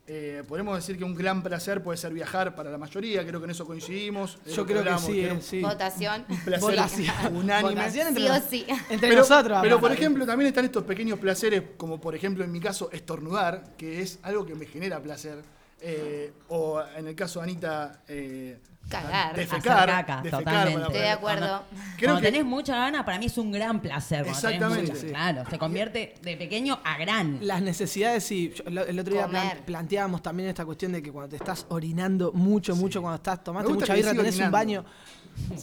Eh, 0.09 0.45
podemos 0.47 0.77
decir 0.77 0.97
que 0.97 1.03
un 1.03 1.17
gran 1.17 1.43
placer 1.43 1.83
puede 1.83 1.99
ser 1.99 2.13
viajar 2.13 2.55
para 2.55 2.71
la 2.71 2.79
mayoría, 2.79 3.27
creo 3.27 3.41
que 3.41 3.47
en 3.47 3.51
eso 3.51 3.67
coincidimos. 3.67 4.39
es 4.47 4.55
Yo 4.55 4.65
creo 4.65 4.77
que 4.85 4.89
hablamos, 4.91 5.03
sí, 5.05 5.19
era 5.21 5.33
eh, 5.33 5.35
un- 5.37 5.43
sí. 5.43 5.61
Votación. 5.61 6.25
Un 6.29 6.41
placer 6.45 6.61
Votación. 6.71 7.15
unánime. 7.37 7.75
Votación 7.75 8.07
entre, 8.07 8.23
Sí 8.23 8.29
o 8.29 8.33
nos- 8.33 8.45
sí. 8.45 8.67
entre 8.89 9.09
pero, 9.09 9.21
nosotros. 9.23 9.59
pero 9.63 9.81
por 9.81 9.91
ejemplo, 9.91 10.25
también 10.25 10.47
están 10.47 10.65
estos 10.65 10.85
pequeños 10.85 11.19
placeres, 11.19 11.63
como 11.77 12.01
por 12.01 12.15
ejemplo 12.15 12.45
en 12.45 12.53
mi 12.53 12.61
caso, 12.61 12.89
estornudar, 12.93 13.75
que 13.77 14.01
es 14.01 14.21
algo 14.23 14.47
que 14.47 14.55
me 14.55 14.67
genera 14.67 15.01
placer. 15.03 15.43
Eh, 15.81 16.33
o 16.49 16.81
en 16.97 17.07
el 17.07 17.15
caso 17.15 17.41
de 17.41 17.45
Anita, 17.45 18.01
eh, 18.09 18.59
Cagar. 18.89 19.35
defecar. 19.37 19.91
Hacer 19.91 20.07
caca, 20.07 20.23
defecar 20.23 20.45
totalmente. 20.45 20.83
Estoy 20.83 20.99
de 21.01 21.09
acuerdo. 21.11 21.62
Creo 21.97 22.11
cuando 22.12 22.21
que 22.21 22.27
tenés 22.33 22.45
mucha 22.45 22.77
gana, 22.77 23.05
para 23.05 23.19
mí 23.19 23.27
es 23.27 23.37
un 23.37 23.51
gran 23.53 23.81
placer. 23.83 24.27
Exactamente. 24.27 24.83
mucha- 24.93 25.01
Sí. 25.01 25.09
Claro, 25.09 25.43
se 25.51 25.59
convierte 25.59 26.15
de 26.23 26.37
pequeño 26.37 26.79
a 26.85 26.97
gran. 26.97 27.39
Las 27.43 27.62
necesidades, 27.62 28.25
sí. 28.25 28.55
Yo- 28.57 28.83
el 28.85 28.99
otro 28.99 29.12
día 29.15 29.27
plan- 29.29 29.59
planteábamos 29.67 30.23
también 30.23 30.49
esta 30.49 30.65
cuestión 30.65 30.93
de 30.93 31.03
que 31.03 31.11
cuando 31.12 31.29
te 31.31 31.37
estás 31.37 31.67
orinando 31.69 32.33
mucho, 32.33 32.75
mucho, 32.77 33.03
cuando 33.03 33.17
estás 33.17 33.43
gusta 33.69 33.93
mucha 33.93 33.95
birra, 33.95 34.15
tenés 34.15 34.39
un 34.39 34.51
baño. 34.53 34.85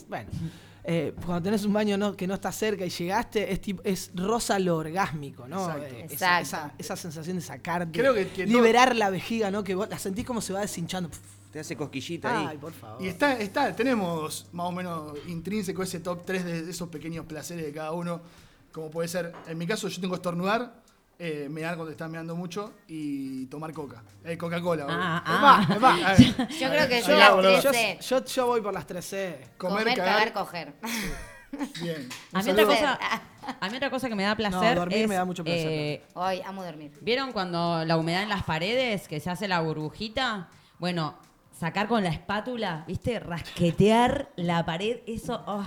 Bueno. 0.09 0.29
Eh, 0.83 1.13
cuando 1.25 1.43
tenés 1.43 1.63
un 1.65 1.73
baño 1.73 1.97
no- 1.97 2.15
que 2.15 2.27
no 2.27 2.33
está 2.33 2.51
cerca 2.51 2.85
y 2.85 2.89
llegaste, 2.89 3.51
es, 3.51 3.61
tipo, 3.61 3.81
es 3.85 4.11
rosa 4.15 4.59
lo 4.59 4.77
orgásmico, 4.77 5.47
¿no? 5.47 5.61
Exacto. 5.61 5.95
Eh, 5.95 6.05
esa, 6.11 6.39
Exacto. 6.39 6.41
esa- 6.41 6.73
esa 6.77 6.95
sensación 6.97 7.37
de 7.37 7.41
sacarte, 7.41 7.97
Creo 7.97 8.13
que- 8.13 8.27
que 8.27 8.45
todo- 8.45 8.55
liberar 8.57 8.95
la 8.95 9.09
vejiga, 9.09 9.49
¿no? 9.51 9.63
Que 9.63 9.75
vos 9.75 9.87
la 9.89 9.97
sentís 9.99 10.25
como 10.25 10.41
se 10.41 10.51
va 10.53 10.61
deshinchando. 10.61 11.09
Te 11.51 11.59
hace 11.59 11.77
cosquillita 11.77 12.37
ahí. 12.39 12.47
Ay, 12.51 12.57
por 12.57 12.73
favor. 12.73 13.01
Y 13.03 13.07
está, 13.07 13.39
está, 13.39 13.75
tenemos 13.75 14.47
más 14.53 14.65
o 14.67 14.71
menos 14.71 15.13
intrínseco 15.27 15.83
ese 15.83 15.99
top 15.99 16.25
3 16.25 16.43
de 16.43 16.69
esos 16.69 16.89
pequeños 16.89 17.25
placeres 17.27 17.63
de 17.65 17.71
cada 17.71 17.91
uno. 17.91 18.21
Como 18.71 18.89
puede 18.89 19.07
ser, 19.07 19.31
en 19.47 19.57
mi 19.57 19.67
caso 19.67 19.87
yo 19.87 20.01
tengo 20.01 20.15
estornudar, 20.15 20.81
eh, 21.19 21.47
mear 21.49 21.75
cuando 21.75 21.91
estás 21.91 22.09
meando 22.09 22.35
mucho 22.35 22.73
y 22.87 23.45
tomar 23.47 23.71
coca. 23.73 24.03
Eh, 24.23 24.37
Coca-Cola. 24.37 24.85
Ah, 24.89 25.23
obvio. 25.25 25.37
ah. 25.47 25.67
Epa, 25.75 25.75
epa, 25.75 26.13
eh, 26.49 26.57
Yo 26.59 26.69
creo 26.69 26.87
que 26.87 26.95
ahí 26.95 27.03
yo 27.03 27.15
las 27.17 27.31
boludo. 27.35 27.61
yo, 27.61 27.71
13. 27.71 27.97
yo, 28.01 28.25
yo 28.25 28.47
voy 28.47 28.61
por 28.61 28.73
las 28.73 28.87
3C. 28.87 29.35
Comer, 29.57 29.79
Comer, 29.83 29.97
cagar. 29.97 30.15
cagar, 30.15 30.33
coger. 30.33 30.73
Bien. 31.81 32.09
A 32.31 32.41
mí, 32.41 32.49
otra 32.49 32.65
cosa, 32.65 32.99
a 33.61 33.69
mí 33.69 33.77
otra 33.77 33.89
cosa 33.91 34.09
que 34.09 34.15
me 34.15 34.23
da 34.23 34.35
placer 34.35 34.75
dormir 34.75 34.97
es, 34.97 35.07
me 35.07 35.15
da 35.15 35.23
mucho 35.23 35.43
placer, 35.43 35.67
eh, 35.71 36.03
Hoy 36.15 36.41
amo 36.43 36.63
dormir. 36.63 36.91
¿Vieron 37.01 37.31
cuando 37.31 37.85
la 37.85 37.97
humedad 37.97 38.23
en 38.23 38.29
las 38.29 38.43
paredes, 38.43 39.07
que 39.07 39.19
se 39.19 39.29
hace 39.29 39.47
la 39.47 39.61
burbujita? 39.61 40.49
Bueno, 40.79 41.15
sacar 41.51 41.87
con 41.87 42.03
la 42.03 42.09
espátula, 42.09 42.83
¿viste? 42.87 43.19
Rasquetear 43.19 44.31
la 44.35 44.65
pared, 44.65 45.01
eso... 45.05 45.43
oh. 45.45 45.63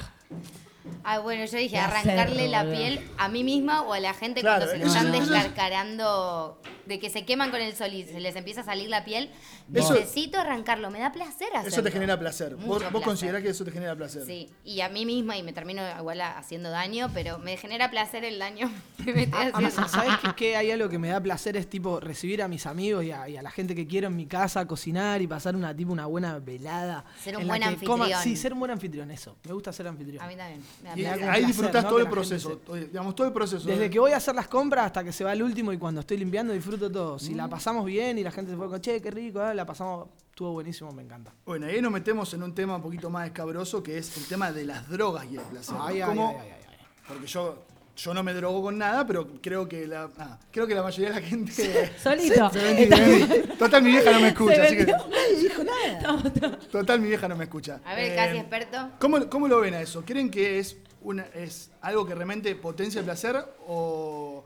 Ah, 1.04 1.18
bueno, 1.20 1.44
yo 1.44 1.58
dije, 1.58 1.78
arrancarle 1.78 2.48
la 2.48 2.64
piel 2.64 3.00
a 3.18 3.28
mí 3.28 3.44
misma 3.44 3.82
o 3.82 3.92
a 3.92 4.00
la 4.00 4.12
gente 4.14 4.40
Claro, 4.40 4.64
cuando 4.66 4.72
se 4.72 4.78
lo 4.78 4.86
eso- 4.86 4.96
están 4.98 5.14
eso 5.14 5.22
es- 5.34 5.42
descarcarando, 5.42 6.58
de 6.86 6.98
que 6.98 7.10
se 7.10 7.24
queman 7.24 7.50
con 7.50 7.60
el 7.60 7.74
sol 7.74 7.92
y 7.92 8.04
se 8.04 8.20
les 8.20 8.34
empieza 8.36 8.60
a 8.62 8.64
salir 8.64 8.88
la 8.88 9.04
piel. 9.04 9.30
Eso- 9.74 9.94
Necesito 9.94 10.38
arrancarlo, 10.38 10.90
me 10.90 10.98
da 11.00 11.12
placer 11.12 11.48
hacerlo. 11.54 11.68
Eso 11.68 11.82
te 11.82 11.90
genera 11.90 12.18
placer. 12.18 12.56
Mucho 12.56 12.90
Vos, 12.90 13.02
considerás 13.02 13.42
que 13.42 13.48
eso 13.50 13.64
te 13.64 13.70
genera 13.72 13.94
placer. 13.96 14.24
Sí, 14.24 14.48
y 14.64 14.80
a 14.80 14.88
mí 14.88 15.04
misma, 15.04 15.36
y 15.36 15.42
me 15.42 15.52
termino 15.52 15.82
igual 15.98 16.20
haciendo 16.20 16.70
daño, 16.70 17.10
pero 17.12 17.38
me 17.38 17.56
genera 17.56 17.90
placer 17.90 18.24
el 18.24 18.38
daño 18.38 18.70
que 19.04 19.12
me 19.12 19.22
estoy 19.24 19.50
A 19.52 19.58
mí, 19.58 19.64
haciendo. 19.66 19.88
¿Sabes 19.88 20.14
qué? 20.36 20.56
Hay 20.56 20.70
algo 20.70 20.88
que 20.88 20.98
me 20.98 21.08
da 21.08 21.20
placer 21.20 21.56
es 21.56 21.68
tipo 21.68 22.00
recibir 22.00 22.42
a 22.42 22.48
mis 22.48 22.66
amigos 22.66 23.04
y 23.04 23.10
a, 23.12 23.28
y 23.28 23.36
a 23.36 23.42
la 23.42 23.50
gente 23.50 23.74
que 23.74 23.86
quiero 23.86 24.06
en 24.08 24.16
mi 24.16 24.26
casa, 24.26 24.66
cocinar 24.66 25.20
y 25.22 25.26
pasar 25.26 25.56
una 25.56 25.74
tipo 25.74 25.92
una 25.92 26.06
buena 26.06 26.38
velada. 26.38 27.04
Ser 27.22 27.36
un 27.36 27.46
buen 27.46 27.62
anfitrión. 27.62 28.10
sí, 28.22 28.36
ser 28.36 28.52
un 28.52 28.58
buen 28.60 28.70
anfitrión, 28.70 29.10
eso. 29.10 29.36
Me 29.44 29.52
gusta 29.52 29.72
ser 29.72 29.86
anfitrión. 29.88 30.22
A 30.22 30.26
mí 30.28 30.36
también. 30.36 30.60
me 30.82 30.88
da 30.90 30.96
Y 30.98 31.02
placer. 31.02 31.30
ahí 31.30 31.44
disfrutás 31.46 31.82
¿no? 31.84 31.88
todo 31.90 31.98
el 32.00 32.08
proceso. 32.08 32.58
todo- 32.58 32.76
digamos, 32.76 33.14
todo 33.14 33.26
el 33.26 33.32
proceso. 33.32 33.66
Desde 33.66 33.88
que 33.90 33.98
voy 33.98 34.12
a 34.12 34.16
hacer 34.18 34.34
las 34.34 34.48
compras 34.48 34.86
hasta 34.86 35.02
que 35.02 35.12
se 35.12 35.24
va 35.24 35.32
el 35.32 35.42
último 35.42 35.72
y 35.72 35.78
cuando 35.78 36.00
estoy 36.00 36.18
limpiando 36.18 36.52
disfruto 36.52 36.75
todo. 36.78 37.18
Si 37.18 37.34
la 37.34 37.48
pasamos 37.48 37.84
bien 37.84 38.18
y 38.18 38.22
la 38.22 38.30
gente 38.30 38.50
se 38.52 38.56
fue 38.56 38.68
con, 38.68 38.80
che, 38.80 39.00
qué 39.00 39.10
rico, 39.10 39.40
ah, 39.40 39.54
la 39.54 39.64
pasamos, 39.66 40.08
estuvo 40.30 40.52
buenísimo, 40.52 40.92
me 40.92 41.02
encanta. 41.02 41.32
Bueno, 41.44 41.66
ahí 41.66 41.80
nos 41.80 41.90
metemos 41.92 42.32
en 42.34 42.42
un 42.42 42.54
tema 42.54 42.76
un 42.76 42.82
poquito 42.82 43.10
más 43.10 43.26
escabroso 43.26 43.82
que 43.82 43.98
es 43.98 44.16
el 44.16 44.26
tema 44.26 44.52
de 44.52 44.64
las 44.64 44.88
drogas 44.88 45.24
y 45.30 45.36
el 45.36 45.42
placer. 45.42 45.74
Ay, 45.80 46.00
ay, 46.00 46.08
¿Cómo- 46.08 46.28
ay, 46.30 46.36
ay, 46.40 46.50
ay, 46.68 46.76
ay. 46.80 46.86
Porque 47.08 47.26
yo, 47.26 47.62
yo 47.96 48.12
no 48.14 48.22
me 48.22 48.34
drogo 48.34 48.62
con 48.62 48.76
nada, 48.76 49.06
pero 49.06 49.26
creo 49.40 49.66
que 49.68 49.86
la, 49.86 50.10
ah, 50.18 50.38
creo 50.50 50.66
que 50.66 50.74
la 50.74 50.82
mayoría 50.82 51.14
de 51.14 51.20
la 51.20 51.26
gente. 51.26 51.90
Solito. 52.02 52.50
Se 52.50 52.88
se. 52.88 53.38
Total, 53.58 53.82
mi 53.82 53.90
vieja 53.90 54.10
no 54.12 54.20
me 54.20 54.28
escucha, 54.28 54.54
Se 54.56 54.62
así 54.62 54.76
que. 54.76 54.86
Nadie 54.86 55.36
dijo 55.40 55.62
nada. 55.64 56.58
Total, 56.72 57.00
mi 57.00 57.08
vieja 57.08 57.28
no 57.28 57.36
me 57.36 57.44
escucha. 57.44 57.80
A 57.84 57.94
ver, 57.94 58.12
Eh, 58.12 58.16
casi 58.16 58.36
experto. 58.38 58.90
¿cómo, 58.98 59.28
¿Cómo 59.30 59.48
lo 59.48 59.60
ven 59.60 59.74
a 59.74 59.80
eso? 59.80 60.04
¿Creen 60.04 60.30
que 60.30 60.58
es, 60.58 60.76
una, 61.00 61.22
es 61.34 61.70
algo 61.80 62.04
que 62.04 62.14
realmente 62.14 62.54
potencia 62.56 62.98
el 62.98 63.04
placer 63.04 63.36
o, 63.66 64.44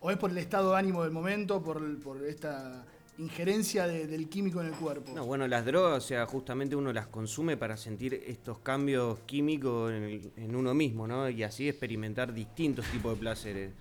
o 0.00 0.10
es 0.10 0.16
por 0.16 0.30
el 0.30 0.38
estado 0.38 0.72
de 0.72 0.78
ánimo 0.78 1.02
del 1.02 1.12
momento, 1.12 1.62
por, 1.62 1.98
por 2.00 2.24
esta 2.24 2.84
injerencia 3.18 3.86
de- 3.86 4.06
del 4.06 4.28
químico 4.28 4.60
en 4.60 4.68
el 4.68 4.72
cuerpo? 4.74 5.12
No, 5.14 5.26
bueno, 5.26 5.46
las 5.46 5.64
drogas, 5.66 6.02
o 6.04 6.06
sea, 6.06 6.24
justamente 6.26 6.74
uno 6.74 6.92
las 6.92 7.06
consume 7.08 7.56
para 7.56 7.76
sentir 7.76 8.14
estos 8.14 8.58
cambios 8.60 9.18
químicos 9.26 9.92
en 9.92 10.56
uno 10.56 10.72
mismo, 10.74 11.06
¿no? 11.06 11.28
Y 11.28 11.42
así 11.42 11.68
experimentar 11.68 12.32
distintos 12.32 12.86
tipos 12.86 13.14
de 13.14 13.20
placeres 13.20 13.72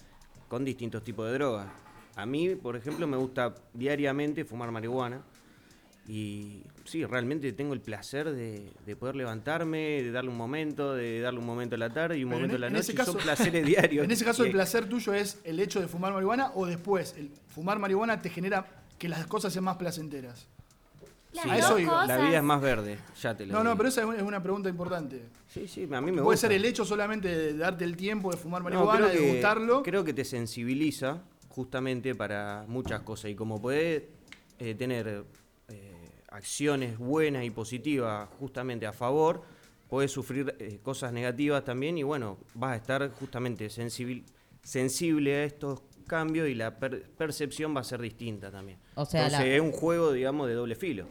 con 0.49 0.65
distintos 0.65 1.03
tipos 1.03 1.25
de 1.27 1.33
drogas. 1.33 1.67
A 2.15 2.25
mí, 2.25 2.55
por 2.55 2.75
ejemplo, 2.75 3.07
me 3.07 3.15
gusta 3.15 3.55
diariamente 3.73 4.43
fumar 4.43 4.71
marihuana 4.71 5.21
y 6.11 6.63
sí, 6.85 7.05
realmente 7.05 7.53
tengo 7.53 7.75
el 7.75 7.81
placer 7.81 8.31
de, 8.31 8.67
de 8.83 8.95
poder 8.95 9.15
levantarme, 9.15 10.01
de 10.01 10.11
darle 10.11 10.31
un 10.31 10.37
momento, 10.37 10.95
de 10.95 11.21
darle 11.21 11.39
un 11.39 11.45
momento 11.45 11.75
a 11.75 11.77
la 11.77 11.91
tarde 11.91 12.17
y 12.17 12.23
un 12.23 12.31
Pero 12.31 12.37
momento 12.41 12.55
a 12.55 12.57
en, 12.57 12.61
la 12.61 12.67
en 12.67 12.73
noche. 12.73 12.95
caso, 12.95 13.11
son 13.11 13.21
placeres 13.21 13.63
diarios. 13.67 14.03
En 14.03 14.09
ese 14.09 14.25
caso, 14.25 14.43
el 14.43 14.51
placer 14.51 14.89
tuyo 14.89 15.13
es 15.13 15.39
el 15.43 15.59
hecho 15.59 15.79
de 15.79 15.87
fumar 15.87 16.11
marihuana 16.11 16.51
o 16.55 16.65
después, 16.65 17.13
el 17.15 17.29
fumar 17.53 17.77
marihuana 17.77 18.19
te 18.23 18.31
genera 18.31 18.65
que 18.97 19.07
las 19.07 19.27
cosas 19.27 19.53
sean 19.53 19.65
más 19.65 19.77
placenteras. 19.77 20.47
Las 21.31 21.45
a 21.45 21.49
dos 21.49 21.57
eso 21.59 21.77
iba. 21.79 22.07
La 22.07 22.17
vida 22.17 22.37
es 22.37 22.43
más 22.43 22.59
verde, 22.59 22.97
ya 23.21 23.37
te 23.37 23.45
lo 23.45 23.53
No, 23.53 23.59
no, 23.59 23.69
digo. 23.69 23.77
pero 23.77 23.89
esa 23.89 24.01
es 24.15 24.21
una- 24.23 24.41
pregunta 24.41 24.67
importante. 24.67 25.21
Sí, 25.47 25.67
sí, 25.67 25.83
a 25.83 26.01
mí 26.01 26.07
me 26.11 26.13
Puede 26.23 26.23
gusta. 26.23 26.47
ser 26.47 26.53
el 26.53 26.65
hecho 26.65 26.85
solamente 26.85 27.27
de 27.27 27.55
darte 27.55 27.83
el 27.85 27.95
tiempo 27.95 28.31
de 28.31 28.37
fumar 28.37 28.63
No, 28.63 28.69
marihuana, 28.83 29.09
creo 29.11 29.21
de 29.21 29.31
gustarlo. 29.33 29.83
Creo 29.83 30.03
que 30.03 30.13
te 30.15 30.25
sensibiliza 30.25 31.21
justamente 31.49 32.15
para 32.15 32.65
muchas 32.67 33.01
cosas. 33.01 33.29
Y 33.29 33.35
como 33.35 33.61
podés 33.61 34.05
eh, 34.57 34.73
tener 34.73 35.23
acciones 36.31 36.97
buenas 36.97 37.43
y 37.45 37.49
positivas 37.49 38.29
justamente 38.39 38.85
a 38.87 38.93
favor, 38.93 39.43
podés 39.87 40.11
sufrir 40.11 40.55
eh, 40.59 40.79
cosas 40.83 41.11
negativas 41.13 41.63
también 41.63 41.97
y 41.97 42.03
bueno, 42.03 42.37
vas 42.53 42.73
a 42.73 42.75
estar 42.75 43.11
justamente 43.11 43.67
sensibil- 43.69 44.23
sensible 44.63 45.35
a 45.35 45.43
estos 45.45 45.81
cambios 46.07 46.47
y 46.49 46.55
la 46.55 46.77
per- 46.77 47.03
percepción 47.11 47.75
va 47.75 47.81
a 47.81 47.83
ser 47.83 48.01
distinta 48.01 48.51
también. 48.51 48.79
O 48.95 49.05
sea, 49.05 49.25
Entonces 49.25 49.47
la- 49.47 49.55
es 49.55 49.61
un 49.61 49.71
juego, 49.71 50.11
digamos, 50.11 50.47
de 50.47 50.53
doble 50.53 50.75
filo. 50.75 51.05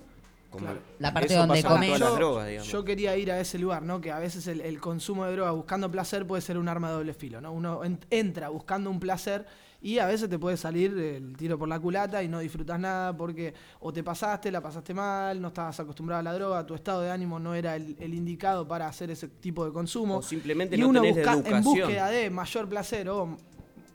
Como 0.51 0.67
La 0.99 1.13
parte 1.13 1.35
donde 1.35 1.57
pasa 1.57 1.69
con 1.69 1.77
comés- 1.79 1.87
todas 1.89 2.01
las 2.01 2.09
yo, 2.11 2.17
drogas, 2.17 2.49
digamos. 2.49 2.73
yo 2.73 2.85
quería 2.85 3.17
ir 3.19 3.31
a 3.31 3.39
ese 3.39 3.59
lugar, 3.59 3.83
¿no? 3.83 4.01
Que 4.01 4.11
a 4.13 4.19
veces 4.19 4.47
el, 4.47 4.63
el 4.63 4.81
consumo 4.81 5.27
de 5.27 5.33
droga 5.33 5.51
buscando 5.51 5.91
placer 5.91 6.27
puede 6.27 6.41
ser 6.41 6.57
un 6.57 6.69
arma 6.69 6.89
de 6.89 6.95
doble 6.95 7.13
filo, 7.13 7.41
¿no? 7.43 7.53
Uno 7.53 7.85
en- 7.85 7.99
entra 8.11 8.49
buscando 8.49 8.89
un 8.89 8.99
placer 8.99 9.45
y 9.81 9.99
a 9.99 10.07
veces 10.07 10.29
te 10.29 10.39
puede 10.39 10.57
salir 10.57 10.97
el 10.99 11.37
tiro 11.37 11.57
por 11.59 11.69
la 11.69 11.79
culata 11.79 12.21
y 12.23 12.29
no 12.29 12.41
disfrutas 12.41 12.81
nada 12.81 13.17
porque 13.17 13.55
o 13.81 13.93
te 13.93 14.03
pasaste, 14.03 14.51
la 14.51 14.61
pasaste 14.61 14.93
mal, 14.93 15.41
no 15.41 15.49
estabas 15.49 15.79
acostumbrado 15.79 16.21
a 16.21 16.23
la 16.25 16.33
droga, 16.35 16.67
tu 16.67 16.75
estado 16.75 17.03
de 17.03 17.11
ánimo 17.13 17.39
no 17.39 17.55
era 17.55 17.77
el, 17.77 17.97
el 18.01 18.13
indicado 18.15 18.67
para 18.67 18.89
hacer 18.89 19.11
ese 19.11 19.29
tipo 19.29 19.65
de 19.65 19.73
consumo. 19.73 20.17
O 20.17 20.23
simplemente 20.23 20.75
y 20.77 20.81
no 20.81 20.89
uno 20.89 21.01
tenés 21.03 21.17
busca 21.17 21.33
en 21.33 21.39
educación. 21.41 21.65
búsqueda 21.65 22.11
de 22.11 22.31
mayor 22.31 22.69
placer 22.69 23.09
o 23.09 23.37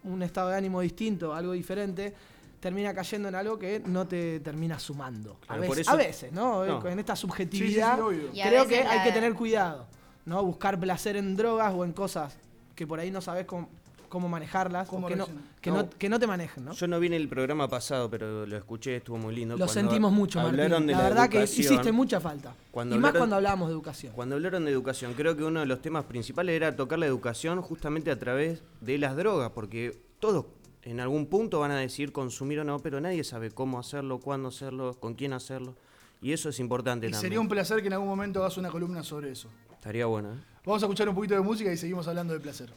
un 0.05 0.23
estado 0.23 0.49
de 0.49 0.55
ánimo 0.57 0.79
distinto, 0.81 1.33
algo 1.33 1.51
diferente, 1.51 2.13
termina 2.61 2.93
cayendo 2.93 3.27
en 3.27 3.35
algo 3.35 3.59
que 3.59 3.81
no 3.85 4.07
te 4.07 4.39
termina 4.39 4.79
sumando. 4.79 5.37
A, 5.49 5.55
veces, 5.57 5.67
por 5.67 5.79
eso- 5.79 5.91
a 5.91 5.95
veces, 5.95 6.31
¿no? 6.31 6.65
No. 6.65 6.87
En 6.87 6.99
esta 6.99 7.13
Sí, 7.15 7.21
sí, 7.21 7.27
sí, 7.27 7.27
subjetividad 7.27 7.99
creo 8.31 8.67
que 8.67 8.79
hay 8.83 9.03
que 9.03 9.11
tener 9.11 9.33
cuidado, 9.33 9.85
¿no? 10.25 10.41
Buscar 10.43 10.79
placer 10.79 11.17
en 11.17 11.35
drogas 11.35 11.73
o 11.75 11.83
en 11.83 11.91
cosas 11.91 12.37
que 12.73 12.87
por 12.87 12.99
ahí 13.01 13.11
no 13.11 13.19
sabes 13.21 13.45
cómo, 13.45 13.67
cómo 14.13 14.29
manejarlas 14.29 14.87
Cómo 14.87 15.07
o 15.07 15.09
que 15.09 15.15
no, 15.15 15.25
reaccionar. 15.25 15.55
que, 15.59 15.71
No. 15.71 15.77
no, 15.77 15.89
que 15.89 16.07
no 16.07 16.19
te 16.19 16.27
manejen, 16.27 16.65
¿no? 16.65 16.73
Yo 16.73 16.85
no 16.87 16.99
vi 16.99 17.07
en 17.07 17.13
el 17.13 17.27
programa 17.27 17.67
pasado, 17.67 18.11
pero 18.11 18.45
lo 18.45 18.55
escuché, 18.55 18.97
estuvo 18.97 19.17
muy 19.17 19.33
lindo. 19.33 19.57
Lo 19.57 19.67
sentimos 19.67 20.11
mucho, 20.11 20.39
Martín. 20.39 20.57
de 20.85 20.93
La, 20.93 21.01
verdad 21.01 21.27
que 21.29 21.41
hiciste 21.43 21.91
mucha 21.91 22.19
falta. 22.19 22.53
Cuando 22.69 22.95
y 22.95 22.99
más 22.99 23.13
cuando 23.13 23.37
hablábamos 23.37 23.69
de 23.69 23.73
educación. 23.73 24.13
Cuando 24.13 24.35
hablaron 24.35 24.65
de 24.65 24.71
educación, 24.71 25.15
creo 25.15 25.35
que 25.35 25.43
uno 25.43 25.61
de 25.61 25.65
los 25.65 25.81
temas 25.81 26.05
principales 26.05 26.55
era 26.55 26.75
tocar 26.75 26.99
la 26.99 27.07
educación 27.07 27.59
justamente 27.63 28.11
a 28.11 28.19
través 28.19 28.61
de 28.81 28.99
las 28.99 29.15
drogas, 29.15 29.49
porque 29.49 29.97
todos 30.19 30.45
En 30.83 30.99
algún 30.99 31.25
punto 31.25 31.59
van 31.61 31.71
a 31.71 31.77
decir 31.77 32.11
consumir 32.11 32.59
o 32.59 32.63
no, 32.63 32.77
pero 32.77 33.01
nadie 33.01 33.23
sabe 33.23 33.49
cómo 33.49 33.79
hacerlo, 33.79 34.19
cuándo 34.19 34.49
hacerlo, 34.49 34.93
con 34.99 35.15
quién 35.15 35.33
hacerlo. 35.33 35.73
Y 36.21 36.33
eso 36.33 36.49
es 36.49 36.59
importante 36.59 37.07
Y 37.07 37.11
también. 37.11 37.21
sería 37.21 37.39
un 37.39 37.47
placer 37.47 37.81
que 37.81 37.87
en 37.87 37.93
algún 37.93 38.09
momento 38.09 38.41
hagas 38.41 38.57
una 38.57 38.69
columna 38.69 39.01
sobre 39.01 39.31
eso. 39.31 39.47
Estaría 39.71 40.05
bueno, 40.05 40.33
¿eh? 40.33 40.37
Vamos 40.65 40.83
a 40.83 40.85
escuchar 40.85 41.09
un 41.09 41.15
poquito 41.15 41.33
de 41.35 41.41
música 41.41 41.71
y 41.71 41.77
seguimos 41.77 42.07
hablando 42.07 42.33
de 42.33 42.39
placer. 42.41 42.69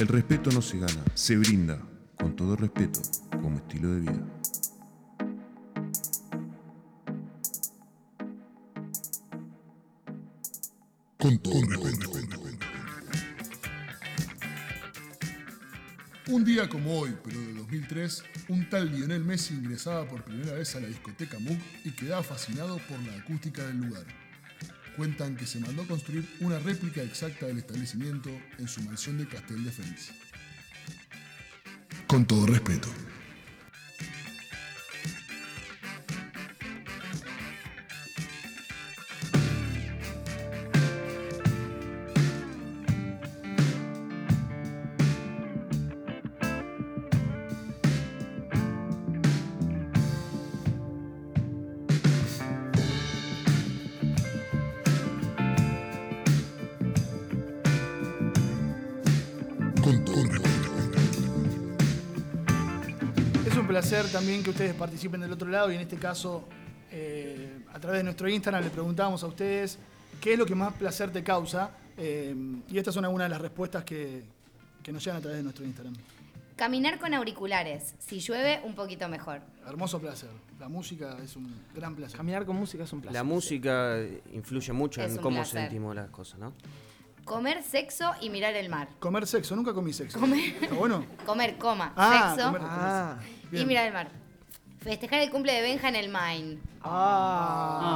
El 0.00 0.08
respeto 0.08 0.50
no 0.50 0.62
se 0.62 0.78
gana, 0.78 1.04
se 1.12 1.36
brinda, 1.36 1.78
con 2.16 2.34
todo 2.34 2.56
respeto, 2.56 3.02
como 3.32 3.58
estilo 3.58 3.92
de 3.92 4.00
vida. 4.00 4.26
Con 11.18 11.38
todo 11.40 11.60
respeto. 11.66 12.10
Un 16.28 16.44
día 16.46 16.66
como 16.66 16.98
hoy, 16.98 17.14
pero 17.22 17.38
de 17.38 17.52
2003, 17.52 18.24
un 18.48 18.70
tal 18.70 18.90
Lionel 18.90 19.22
Messi 19.22 19.52
ingresaba 19.52 20.08
por 20.08 20.24
primera 20.24 20.54
vez 20.54 20.74
a 20.76 20.80
la 20.80 20.88
discoteca 20.88 21.38
Moog 21.40 21.58
y 21.84 21.90
quedaba 21.90 22.22
fascinado 22.22 22.78
por 22.88 22.98
la 23.02 23.16
acústica 23.16 23.66
del 23.66 23.76
lugar. 23.76 24.06
Cuentan 24.96 25.36
que 25.36 25.46
se 25.46 25.60
mandó 25.60 25.86
construir 25.86 26.26
una 26.40 26.58
réplica 26.58 27.02
exacta 27.02 27.46
del 27.46 27.58
establecimiento 27.58 28.30
en 28.58 28.68
su 28.68 28.82
mansión 28.82 29.18
de 29.18 29.26
Castel 29.26 29.64
de 29.64 29.70
Feliz. 29.70 30.10
Con 32.06 32.26
todo 32.26 32.46
respeto. 32.46 32.88
Placer 63.90 64.12
también 64.12 64.42
que 64.44 64.50
ustedes 64.50 64.72
participen 64.74 65.20
del 65.20 65.32
otro 65.32 65.48
lado 65.48 65.70
y 65.72 65.74
en 65.74 65.80
este 65.80 65.96
caso, 65.96 66.44
eh, 66.92 67.58
a 67.74 67.80
través 67.80 67.98
de 67.98 68.04
nuestro 68.04 68.28
Instagram, 68.28 68.62
le 68.62 68.70
preguntábamos 68.70 69.24
a 69.24 69.26
ustedes 69.26 69.78
qué 70.20 70.34
es 70.34 70.38
lo 70.38 70.46
que 70.46 70.54
más 70.54 70.72
placer 70.74 71.10
te 71.10 71.24
causa. 71.24 71.70
eh, 71.96 72.34
y 72.68 72.78
estas 72.78 72.94
son 72.94 73.04
algunas 73.04 73.24
de 73.26 73.30
las 73.30 73.40
respuestas 73.40 73.82
que, 73.84 74.22
que 74.82 74.92
nos 74.92 75.02
llegan 75.04 75.18
a 75.18 75.20
través 75.20 75.38
de 75.38 75.42
nuestro 75.42 75.64
Instagram. 75.64 75.94
Caminar 76.54 77.00
con 77.00 77.12
auriculares. 77.14 77.94
Si 77.98 78.20
llueve, 78.20 78.60
un 78.64 78.74
poquito 78.76 79.08
mejor. 79.08 79.40
Hermoso 79.66 79.98
placer. 80.00 80.30
La 80.60 80.68
música 80.68 81.16
es 81.24 81.34
un 81.34 81.52
gran 81.74 81.96
placer. 81.96 82.16
Caminar 82.16 82.46
con 82.46 82.54
música 82.56 82.84
es 82.84 82.92
un 82.92 83.00
placer. 83.00 83.14
La 83.14 83.24
música 83.24 83.96
influye 84.32 84.72
mucho 84.72 85.00
Es 85.02 85.10
en 85.10 85.16
un 85.18 85.22
cómo 85.22 85.36
placer. 85.38 85.62
sentimos 85.62 85.96
las 85.96 86.10
cosas, 86.10 86.38
¿no? 86.38 86.52
Comer 87.24 87.62
sexo 87.64 88.12
y 88.20 88.30
mirar 88.30 88.54
el 88.54 88.68
mar. 88.68 88.88
Comer 89.00 89.26
sexo, 89.26 89.56
nunca 89.56 89.74
comí 89.74 89.92
sexo. 89.92 90.18
Comer. 90.20 90.54
¿Está 90.62 90.74
bueno? 90.76 91.04
Comer, 91.26 91.58
coma, 91.58 91.92
Ah, 91.96 92.34
sexo 92.36 92.46
comer- 92.52 92.62
Ah. 92.64 93.18
Y 93.52 93.64
mirar 93.64 93.86
el 93.86 93.92
mar. 93.92 94.08
Festejar 94.80 95.20
el 95.20 95.30
cumple 95.30 95.52
de 95.52 95.60
Benja 95.60 95.88
en 95.90 95.96
el 95.96 96.08
Main. 96.08 96.58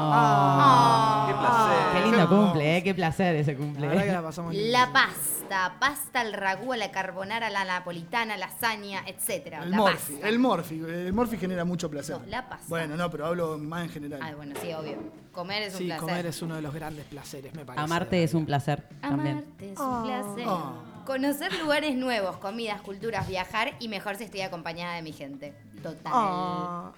Ah. 0.07 1.25
¡Qué 1.29 1.35
placer! 1.35 1.77
Qué 1.95 2.01
lindo 2.11 2.29
cumple, 2.29 2.77
¿eh? 2.77 2.83
Qué 2.83 2.95
placer 2.95 3.37
ese 3.37 3.57
cumple. 3.57 3.81
La 3.83 3.89
verdad 3.89 4.05
que 4.05 4.13
la 4.13 4.23
pasamos. 4.23 4.55
La 4.55 4.93
pasta, 4.93 5.77
pasta 5.81 6.21
al 6.21 6.35
ragú, 6.35 6.75
a 6.75 6.77
la 6.77 6.91
carbonara, 6.91 7.47
a 7.47 7.51
la 7.51 7.65
napolitana, 7.65 8.37
lasaña, 8.37 9.03
etc. 9.07 9.55
El 9.63 9.71
la 9.71 9.77
morfi. 9.79 10.13
pasta. 10.13 10.29
El 10.29 10.39
morfi. 10.39 10.75
El 10.87 11.13
morfi 11.15 11.39
genera 11.39 11.65
mucho 11.65 11.89
placer. 11.91 12.19
No, 12.21 12.27
la 12.27 12.47
pasta. 12.49 12.67
Bueno, 12.69 12.97
no, 12.99 13.11
pero 13.11 13.25
hablo 13.27 13.57
más 13.57 13.85
en 13.85 13.89
general. 13.91 14.21
Ay, 14.23 14.35
bueno, 14.35 14.55
sí, 14.61 14.71
obvio. 14.75 14.99
Comer 15.33 15.63
es 15.63 15.73
un 15.73 15.79
Sí, 15.79 15.85
placer. 15.87 16.01
comer 16.03 16.27
es 16.27 16.43
uno 16.43 16.55
de 16.57 16.61
los 16.63 16.75
grandes 16.75 17.07
placeres, 17.07 17.55
me 17.55 17.65
parece. 17.65 17.83
Amarte 17.83 18.23
es 18.23 18.35
un 18.35 18.45
placer 18.45 18.83
también. 19.01 19.39
Amarte 19.39 19.73
es 19.73 19.79
un 19.81 20.03
placer. 20.05 20.45
Ah. 20.47 20.73
Conocer 21.07 21.53
lugares 21.61 21.97
nuevos, 21.97 22.37
comidas, 22.37 22.81
culturas, 22.83 23.27
viajar 23.27 23.73
y 23.79 23.89
mejor 23.89 24.17
si 24.17 24.25
estoy 24.25 24.43
acompañada 24.43 24.95
de 24.97 25.03
mi 25.03 25.13
gente. 25.13 25.55
Total. 25.85 26.13
Ah. 26.15 26.93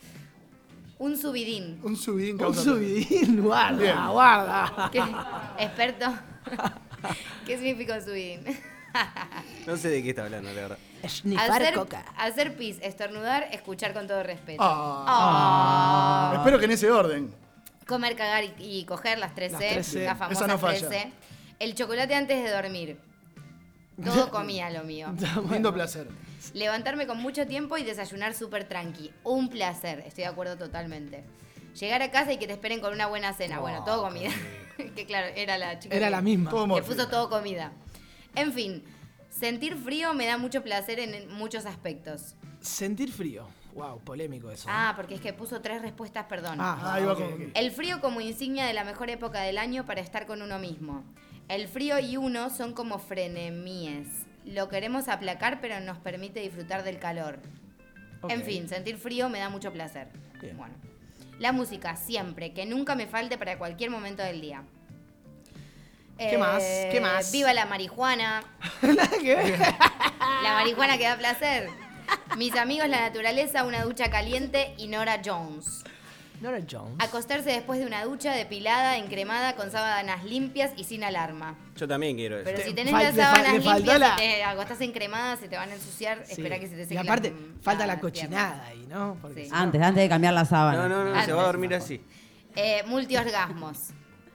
Un 0.99 1.17
subidín. 1.19 1.79
Un 1.83 1.97
subidín 1.97 2.43
Un 2.43 2.55
subidín, 2.55 3.43
guarda, 3.43 3.77
Bien. 3.79 4.07
guarda. 4.09 4.89
¿Qué? 4.93 5.03
¿Experto? 5.65 6.07
¿Qué 7.47 7.57
significa 7.59 7.97
un 7.97 8.03
subidín? 8.03 8.41
No 9.67 9.77
sé 9.77 9.89
de 9.91 10.03
qué 10.03 10.11
está 10.11 10.25
hablando, 10.25 10.49
la 10.53 10.61
verdad. 10.63 10.79
Hacer, 11.39 11.75
coca. 11.75 12.05
hacer 12.17 12.57
pis, 12.57 12.79
estornudar, 12.81 13.49
escuchar 13.53 13.93
con 13.93 14.07
todo 14.07 14.23
respeto. 14.23 14.63
Ah. 14.63 15.05
Ah. 15.09 16.35
Espero 16.39 16.59
que 16.59 16.65
en 16.67 16.71
ese 16.71 16.91
orden. 16.91 17.35
Comer, 17.87 18.17
cagar 18.17 18.45
y, 18.45 18.55
y 18.59 18.85
coger 18.85 19.19
las 19.19 19.35
3C, 19.35 19.51
Las 19.51 19.61
3C. 19.95 20.05
las 20.05 20.19
famosas 20.19 20.43
Esa 20.43 20.47
no 20.53 20.59
falla. 20.59 20.89
3C. 20.89 21.11
El 21.59 21.75
chocolate 21.75 22.15
antes 22.15 22.43
de 22.43 22.51
dormir. 22.51 22.99
Todo 24.03 24.31
comía 24.31 24.71
lo 24.71 24.85
mío. 24.85 25.13
Lindo 25.51 25.75
placer. 25.75 26.09
Levantarme 26.55 27.07
con 27.07 27.19
mucho 27.19 27.47
tiempo 27.47 27.77
y 27.77 27.85
desayunar 27.85 28.35
súper 28.35 28.65
tranqui. 28.65 29.11
Un 29.25 29.49
placer, 29.49 30.01
estoy 30.07 30.25
de 30.25 30.29
acuerdo 30.31 30.57
totalmente. 30.57 31.25
Llegar 31.79 32.03
a 32.03 32.11
casa 32.11 32.33
y 32.33 32.39
que 32.39 32.47
te 32.47 32.53
esperen 32.55 32.81
con 32.81 32.93
una 32.93 33.07
buena 33.07 33.33
cena. 33.35 33.59
bueno, 33.59 33.85
todo 33.85 34.03
comida. 34.03 34.31
que 34.97 35.07
claro, 35.07 35.27
era 35.37 35.59
la 35.59 35.79
chica. 35.79 35.95
Era 35.95 36.07
que- 36.07 36.11
la 36.11 36.21
misma. 36.23 36.51
Todo 36.51 36.75
Que 36.75 36.83
puso 36.83 37.09
todo 37.09 37.29
comida. 37.29 37.73
En 38.35 38.53
fin, 38.53 38.83
sentir 39.31 39.77
frío 39.77 40.15
me 40.15 40.27
da 40.27 40.39
mucho 40.39 40.63
placer 40.63 40.99
en- 41.01 41.31
muchos 41.33 41.67
aspectos. 41.67 42.35
Sentir 42.61 43.13
frío. 43.13 43.47
Wow, 43.75 44.01
polémico 44.01 44.51
eso. 44.51 44.67
Ah, 44.71 44.95
porque 44.97 45.17
es 45.17 45.21
que 45.21 45.35
puso 45.35 45.61
tres 45.61 45.83
respuestas, 45.83 46.25
perdón. 46.27 46.57
Ah, 46.61 46.95
Ahí 46.95 47.05
va 47.05 47.13
ok, 47.13 47.19
con- 47.19 47.33
ok. 47.35 47.41
El 47.55 47.71
frío 47.71 48.01
como 48.01 48.23
insignia 48.23 48.65
de 48.65 48.73
la 48.73 48.85
mejor 48.85 49.11
época 49.11 49.43
del 49.43 49.59
año 49.59 49.85
para 49.85 50.01
estar 50.01 50.27
con 50.27 50.41
uno 50.41 50.59
mismo. 50.59 51.05
El 51.49 51.69
frío 51.69 51.99
y 51.99 52.17
uno 52.17 52.49
son 52.49 52.73
como 52.73 52.99
frenemíes. 52.99 54.09
Lo 54.47 54.69
queremos 54.69 55.09
aplacar, 55.09 55.61
pero 55.61 55.81
nos 55.81 55.99
permite 55.99 56.41
disfrutar 56.41 56.85
del 56.85 56.99
calor. 56.99 57.41
En 58.29 58.43
fin, 58.43 58.69
sentir 58.69 58.97
frío 58.97 59.29
me 59.29 59.39
da 59.39 59.49
mucho 59.49 59.73
placer. 59.73 60.09
Bien. 60.41 60.57
Bueno. 60.57 60.75
La 61.39 61.53
música, 61.53 61.97
siempre, 61.97 62.55
que 62.55 62.65
nunca 62.65 62.95
me 62.95 63.07
falte 63.07 63.37
para 63.37 63.59
cualquier 63.59 63.91
momento 63.91 64.23
del 64.23 64.41
día. 64.41 64.63
Eh, 66.19 66.31
¿Qué 66.31 66.39
más? 66.39 66.63
¿Qué 66.63 67.01
más? 67.01 67.31
Viva 67.31 67.53
la 67.53 67.67
marihuana. 67.67 68.43
La 70.43 70.55
marihuana 70.55 70.97
que 70.97 71.05
da 71.05 71.17
placer. 71.17 71.69
Mis 72.37 72.55
amigos, 72.57 72.89
la 72.89 73.01
naturaleza, 73.01 73.65
una 73.65 73.83
ducha 73.83 74.11
caliente 74.11 74.75
y 74.77 74.89
Nora 74.89 75.21
Jones. 75.25 75.85
Nora 76.41 76.61
Jones. 76.71 76.95
Acostarse 76.99 77.51
después 77.51 77.81
de 77.81 77.87
una 77.87 78.05
ducha 78.05 78.33
depilada, 78.33 78.99
encremada, 78.99 79.57
con 79.57 79.71
sábanas 79.71 80.25
limpias 80.25 80.73
y 80.77 80.85
sin 80.85 81.03
alarma. 81.05 81.57
Yo 81.77 81.89
también 81.89 82.17
quiero 82.17 82.37
eso. 82.37 82.45
Pero 82.45 82.63
si 82.63 82.75
tenés 82.75 82.93
las 82.93 83.15
sábanas 83.15 83.53
limpias 83.65 83.99
la- 84.01 84.15
y 84.15 84.19
te 84.19 84.45
acostás 84.45 84.81
encremada, 84.83 85.37
se 85.37 85.49
te 85.49 85.57
van 85.57 85.71
a 85.71 85.75
ensuciar. 85.75 86.23
Sí. 86.27 86.33
Espera 86.33 86.59
que 86.59 86.69
se 86.69 86.75
te 86.77 86.83
Y 86.83 86.87
seque 86.87 86.99
aparte, 86.99 87.31
la- 87.31 87.63
falta 87.63 87.87
la 87.87 87.99
cochinada 88.01 88.65
ahí, 88.67 88.87
¿no? 88.89 89.17
Si 89.35 89.49
Antes, 89.51 89.81
antes 89.83 90.03
de 90.03 90.09
cambiar 90.09 90.35
la 90.35 90.45
sábana. 90.45 90.89
No, 90.89 90.89
no, 90.89 91.05
no, 91.15 91.25
se 91.25 91.33
va 91.33 91.43
a 91.43 91.47
dormir 91.47 91.75
así. 91.75 92.01
Eh, 92.55 92.83
multiorgasmos. 92.87 93.79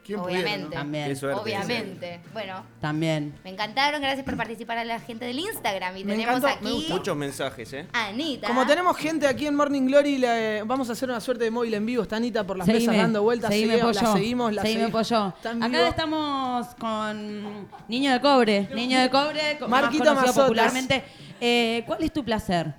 ¿Quién 0.04 0.20
pudiera, 0.20 0.42
Obviamente. 0.42 0.74
no? 0.74 0.80
También. 0.82 1.08
Qué 1.08 1.16
suerte. 1.16 1.40
Obviamente. 1.40 2.20
Bueno, 2.32 2.64
También. 2.80 3.34
me 3.44 3.50
encantaron. 3.50 4.00
Gracias 4.00 4.24
por 4.24 4.36
participar 4.36 4.78
a 4.78 4.84
la 4.84 4.98
gente 4.98 5.24
del 5.24 5.38
Instagram. 5.38 5.96
Y 5.96 6.04
Me 6.04 6.12
tenemos 6.14 6.38
encantó, 6.38 6.60
me 6.64 6.68
aquí 6.70 6.76
gustó. 6.78 6.94
Muchos 6.94 7.16
mensajes, 7.16 7.72
¿eh? 7.72 7.86
a 7.92 8.06
Anita. 8.08 8.48
Como 8.48 8.66
tenemos 8.66 8.96
gente 8.96 9.28
aquí 9.28 9.46
en 9.46 9.54
Morning 9.54 9.86
Glory, 9.86 10.18
le- 10.18 10.62
vamos 10.64 10.88
a 10.88 10.92
hacer 10.92 11.08
una 11.08 11.20
suerte 11.20 11.44
de 11.44 11.50
móvil 11.52 11.74
en 11.74 11.86
vivo. 11.86 12.02
Está 12.02 12.16
Anita 12.16 12.44
por 12.44 12.56
las 12.58 12.66
Seguime, 12.66 12.86
mesas 12.92 13.02
dando 13.02 13.22
vueltas. 13.22 13.50
seguime, 13.50 13.72
seguimos, 13.74 13.96
pollo. 13.96 14.08
la 14.08 14.12
seguimos, 14.18 14.52
la 14.54 14.62
Seguime, 14.62 14.80
seguimos. 14.80 15.12
Acá 15.12 15.68
vivo. 15.68 15.84
estamos 15.86 16.66
con 16.74 17.68
Niño 17.88 18.12
de 18.12 18.20
Cobre. 18.20 18.68
Niño 18.74 19.00
de 19.00 19.08
Cobre, 19.10 19.56
co- 19.60 19.68
más 19.68 19.82
conocido 19.96 20.34
popularmente. 20.34 21.04
Eh, 21.40 21.84
¿Cuál 21.86 22.02
es 22.02 22.12
tu 22.12 22.24
placer? 22.24 22.74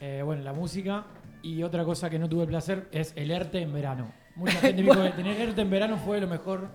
Eh, 0.00 0.22
bueno, 0.24 0.42
la 0.42 0.52
música. 0.52 1.04
Y 1.42 1.62
otra 1.62 1.84
cosa 1.84 2.10
que 2.10 2.18
no 2.18 2.28
tuve 2.28 2.44
placer 2.46 2.88
es 2.90 3.12
el 3.14 3.30
ERTE 3.30 3.60
en 3.62 3.72
verano. 3.72 4.12
Mucha 4.36 4.52
gente 4.60 4.82
me 4.82 4.90
dijo 4.90 5.02
que 5.02 5.10
tener 5.10 5.40
ERTE 5.40 5.62
en 5.62 5.70
verano 5.70 5.96
fue 5.98 6.20
lo 6.20 6.26
mejor, 6.28 6.68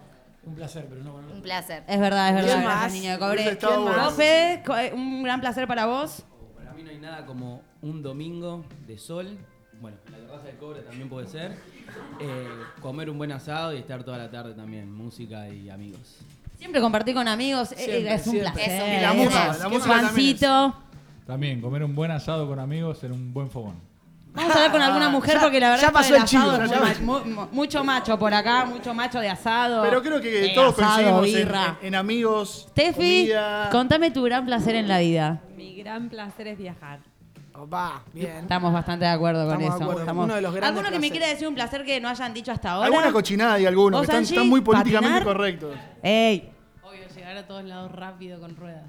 un 0.43 0.55
placer, 0.55 0.87
pero 0.89 1.03
no. 1.03 1.15
Un 1.15 1.41
placer. 1.41 1.83
Es 1.87 1.99
verdad, 1.99 2.29
es 2.29 2.43
¿Quién 2.45 2.57
verdad. 2.59 2.63
Gracias, 2.63 2.93
Niño 2.93 3.11
de 3.11 3.19
Cobre. 3.19 3.57
Eh, 4.79 4.91
un 4.93 5.23
gran 5.23 5.39
placer 5.41 5.67
para 5.67 5.85
vos. 5.85 6.23
Para 6.57 6.73
mí 6.73 6.83
no 6.83 6.89
hay 6.89 6.97
nada 6.97 7.25
como 7.25 7.61
un 7.81 8.01
domingo 8.01 8.65
de 8.87 8.97
sol. 8.97 9.37
Bueno, 9.79 9.97
la 10.11 10.17
terraza 10.17 10.45
de 10.45 10.57
cobre 10.57 10.81
también 10.81 11.09
puede 11.09 11.27
ser. 11.27 11.53
eh, 12.19 12.47
comer 12.81 13.09
un 13.09 13.17
buen 13.17 13.31
asado 13.31 13.73
y 13.73 13.77
estar 13.77 14.03
toda 14.03 14.17
la 14.17 14.29
tarde 14.29 14.53
también. 14.53 14.91
Música 14.91 15.47
y 15.49 15.69
amigos. 15.69 16.19
Siempre 16.57 16.79
compartir 16.81 17.15
con 17.15 17.27
amigos 17.27 17.71
eh, 17.71 17.75
Siempre, 17.77 18.13
es 18.13 18.27
un 18.27 18.33
siempre. 18.33 18.51
placer. 18.53 18.99
Y 18.99 19.01
la 19.01 19.13
música, 19.13 19.57
la 19.57 19.69
música 19.69 20.01
también 20.01 20.35
es. 20.35 20.73
También, 21.25 21.61
comer 21.61 21.83
un 21.83 21.95
buen 21.95 22.11
asado 22.11 22.47
con 22.47 22.59
amigos 22.59 23.03
en 23.03 23.11
un 23.11 23.33
buen 23.33 23.49
fogón. 23.49 23.75
Vamos 24.33 24.51
a 24.51 24.55
hablar 24.59 24.71
con 24.71 24.81
alguna 24.81 25.09
mujer 25.09 25.33
Ya- 25.35 25.41
porque 25.41 25.59
la 25.59 25.69
verdad 25.71 25.83
ya 25.87 25.91
pasó 25.91 26.15
el 26.15 26.23
chivo, 26.23 26.43
asado 26.51 26.65
ya 26.65 26.75
es 26.75 26.99
pasó 26.99 27.01
mu- 27.03 27.47
mucho 27.51 27.83
macho 27.83 28.17
por 28.17 28.33
acá, 28.33 28.65
mucho 28.65 28.93
macho 28.93 29.19
de 29.19 29.29
asado. 29.29 29.83
Pero 29.83 30.01
creo 30.01 30.21
que 30.21 30.45
Eh, 30.45 30.51
todos 30.55 30.79
asado, 30.79 31.19
coincidimos 31.19 31.55
en, 31.81 31.87
en 31.87 31.95
amigos, 31.95 32.69
Tefi, 32.73 32.93
comida. 33.27 33.69
contame 33.71 34.09
tu 34.11 34.23
gran 34.23 34.45
placer 34.45 34.75
en 34.75 34.87
la 34.87 34.99
vida. 34.99 35.41
Mi 35.57 35.75
gran 35.75 36.07
placer 36.09 36.47
es 36.47 36.57
viajar. 36.57 36.99
Opa, 37.53 38.03
bien. 38.13 38.37
Estamos 38.37 38.71
bastante 38.71 39.03
de 39.03 39.11
acuerdo 39.11 39.45
con 39.45 39.61
Estamos 39.61 39.81
eso. 39.81 39.91
acuerdo. 39.91 40.21
Uno 40.23 40.35
de 40.35 40.41
los 40.41 40.53
grandes 40.53 40.77
¿Alguno 40.79 40.93
que 40.93 40.99
me 40.99 41.11
quiera 41.11 41.27
decir 41.27 41.47
un 41.49 41.53
placer 41.55 41.83
que 41.83 41.99
no 41.99 42.07
hayan 42.07 42.33
dicho 42.33 42.53
hasta 42.53 42.71
ahora? 42.71 42.85
Alguna 42.87 43.11
cochinada 43.11 43.59
y 43.59 43.65
algunos, 43.65 43.99
¿Vos, 43.99 44.07
que 44.09 44.13
están, 44.15 44.23
están 44.23 44.47
muy 44.47 44.61
políticamente 44.61 45.17
¿Patinar? 45.19 45.35
correctos. 45.35 45.75
Ey, 46.01 46.49
Obvio, 46.83 47.01
llegar 47.13 47.35
a 47.35 47.45
todos 47.45 47.65
lados 47.65 47.91
rápido 47.91 48.39
con 48.39 48.55
ruedas. 48.55 48.85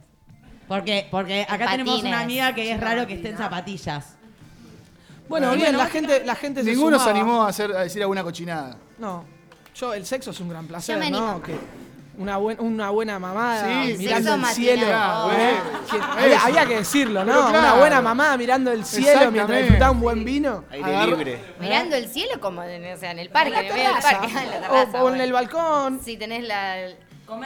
porque, 0.69 1.09
porque 1.11 1.43
acá 1.49 1.73
tenemos 1.73 1.95
Patines. 1.97 2.13
una 2.15 2.21
amiga 2.23 2.55
que 2.55 2.71
es 2.71 2.81
raro 2.81 3.07
que 3.09 3.15
esté 3.15 3.31
en 3.31 3.37
zapatillas. 3.39 4.17
Bueno, 5.29 5.47
Bueno, 5.49 5.51
bien, 5.53 5.73
bueno, 5.73 5.79
la 5.79 5.87
gente, 5.87 6.23
la 6.25 6.35
gente 6.35 6.63
se 6.63 6.71
Ninguno 6.71 6.99
se 6.99 7.05
sumaba. 7.05 7.21
animó 7.21 7.43
a, 7.45 7.49
hacer, 7.49 7.73
a 7.73 7.81
decir 7.83 8.03
alguna 8.03 8.23
cochinada. 8.23 8.77
No. 8.99 9.25
Yo, 9.75 9.95
el 9.95 10.05
sexo 10.05 10.31
es 10.33 10.41
un 10.41 10.49
gran 10.51 10.67
placer, 10.67 10.97
Yo 10.97 11.01
me 11.01 11.11
¿no? 11.11 11.19
animo. 11.19 11.43
Que 11.43 11.55
una, 12.19 12.37
buen- 12.37 12.61
una 12.61 12.91
buena 12.91 13.19
mamada 13.19 13.65
Sí, 13.87 13.95
mirando 13.97 14.33
sexo 14.33 14.49
el 14.49 14.55
cielo. 14.55 14.87
¿eh? 15.33 15.55
Que- 15.91 16.23
había, 16.23 16.45
había 16.45 16.67
que 16.67 16.77
decirlo, 16.77 17.25
¿no? 17.25 17.33
Claro. 17.33 17.59
Una 17.59 17.75
buena 17.77 18.03
mamada 18.03 18.37
mirando 18.37 18.71
el 18.71 18.85
cielo 18.85 19.07
mientras 19.07 19.33
Exactamente. 19.33 19.63
disfrutaba 19.63 19.91
un 19.93 20.01
buen 20.01 20.25
vino. 20.25 20.65
Aire 20.71 20.85
Agarra- 20.85 21.07
libre. 21.07 21.41
Mirando 21.59 21.97
el 21.97 22.09
cielo 22.09 22.39
como 22.39 22.63
en, 22.65 22.93
o 22.95 22.97
sea, 22.99 23.13
en 23.13 23.19
el 23.21 23.31
parque, 23.31 23.59
En 23.59 23.65
el 23.67 23.73
medio 23.73 23.89
del 23.95 24.03
parque, 24.03 24.27
en 24.29 24.35
la 24.35 24.43
O- 24.43 24.61
terraza, 24.61 24.93
o, 24.93 24.97
en 24.97 25.03
bueno. 25.03 25.23
el 25.25 25.33
balcón. 25.33 26.01
Si 26.05 26.17
tenés 26.19 26.45
la... 26.45 26.77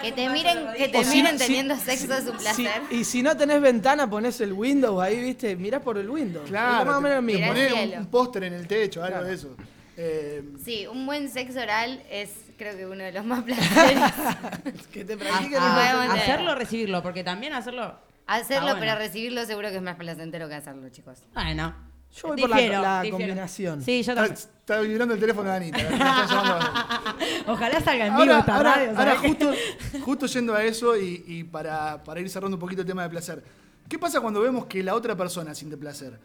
Que 0.02 0.12
te 0.12 0.28
miren, 0.28 0.58
que 0.76 0.88
te 0.88 0.98
O 0.98 1.04
si- 1.04 1.16
miren 1.22 1.38
si- 1.38 1.46
teniendo 1.46 1.76
sexo 1.76 2.14
es 2.14 2.26
un 2.26 2.38
si- 2.38 2.42
placer. 2.62 2.82
y 2.90 3.04
si 3.04 3.22
no 3.22 3.36
tenés 3.36 3.60
ventana, 3.60 4.08
ponés 4.08 4.40
el 4.40 4.52
Windows 4.52 5.02
ahí, 5.02 5.20
¿viste? 5.20 5.56
Mirás 5.56 5.82
por 5.82 5.98
el 5.98 6.08
Windows. 6.08 6.48
Claro. 6.48 6.84
Más 6.84 6.96
o 6.96 7.00
menos 7.00 7.22
mismo. 7.22 7.46
Poner 7.48 7.98
un, 7.98 8.06
póster 8.06 8.44
en 8.44 8.52
el 8.54 8.66
techo, 8.66 9.02
algo 9.02 9.14
Claro. 9.18 9.26
de 9.28 9.34
eso. 9.34 9.56
Eh, 9.98 10.42
Sí, 10.62 10.86
un 10.86 11.06
buen 11.06 11.30
sexo 11.30 11.58
oral 11.60 12.02
es 12.10 12.30
creo 12.58 12.76
que 12.76 12.86
uno 12.86 13.02
de 13.04 13.12
los 13.12 13.24
más 13.24 13.42
placeres. 13.44 14.00
Que 14.92 15.04
te 15.04 15.16
practiquen 15.16 15.58
Ah. 15.60 16.12
Hacerlo, 16.12 16.54
recibirlo, 16.54 17.02
porque 17.02 17.24
también 17.24 17.52
hacerlo. 17.54 17.94
Hacerlo, 18.26 18.70
Ah, 18.70 18.72
bueno. 18.74 18.80
pero 18.92 18.98
recibirlo 18.98 19.44
seguro 19.46 19.68
que 19.70 19.76
es 19.76 19.82
más 19.82 19.96
placentero 19.96 20.48
que 20.48 20.54
hacerlo, 20.56 20.88
chicos. 20.90 21.18
Bueno. 21.32 21.74
Yo 22.20 22.28
voy 22.28 22.40
por 22.40 22.50
la, 22.50 23.04
combinación. 23.10 23.82
Sí, 23.82 24.02
yo 24.02 24.12
está, 24.12 24.14
también. 24.14 24.34
está 24.34 24.80
vibrando 24.80 25.14
el 25.14 25.20
teléfono 25.20 25.50
de 25.50 25.56
Anita. 25.56 25.78
a- 26.00 27.16
Ojalá 27.48 27.80
salga 27.80 28.06
en 28.06 28.12
vivo 28.16 28.22
Ahora, 28.22 28.38
esta 28.40 28.56
ahora- 28.56 28.74
radio. 28.74 28.98
ahora 28.98 29.16
justo, 29.18 29.52
justo 30.04 30.26
yendo 30.26 30.54
a 30.54 30.64
eso 30.64 30.96
y, 30.96 31.24
y 31.26 31.44
para, 31.44 32.02
para 32.02 32.20
ir 32.20 32.30
cerrando 32.30 32.56
un 32.56 32.60
poquito 32.60 32.80
el 32.82 32.86
tema 32.86 33.02
de 33.02 33.10
placer. 33.10 33.42
¿Qué 33.88 33.98
pasa 33.98 34.20
cuando 34.20 34.40
vemos 34.40 34.66
que 34.66 34.82
la 34.82 34.94
otra 34.94 35.14
persona 35.16 35.54
siente 35.54 35.76
placer? 35.76 36.18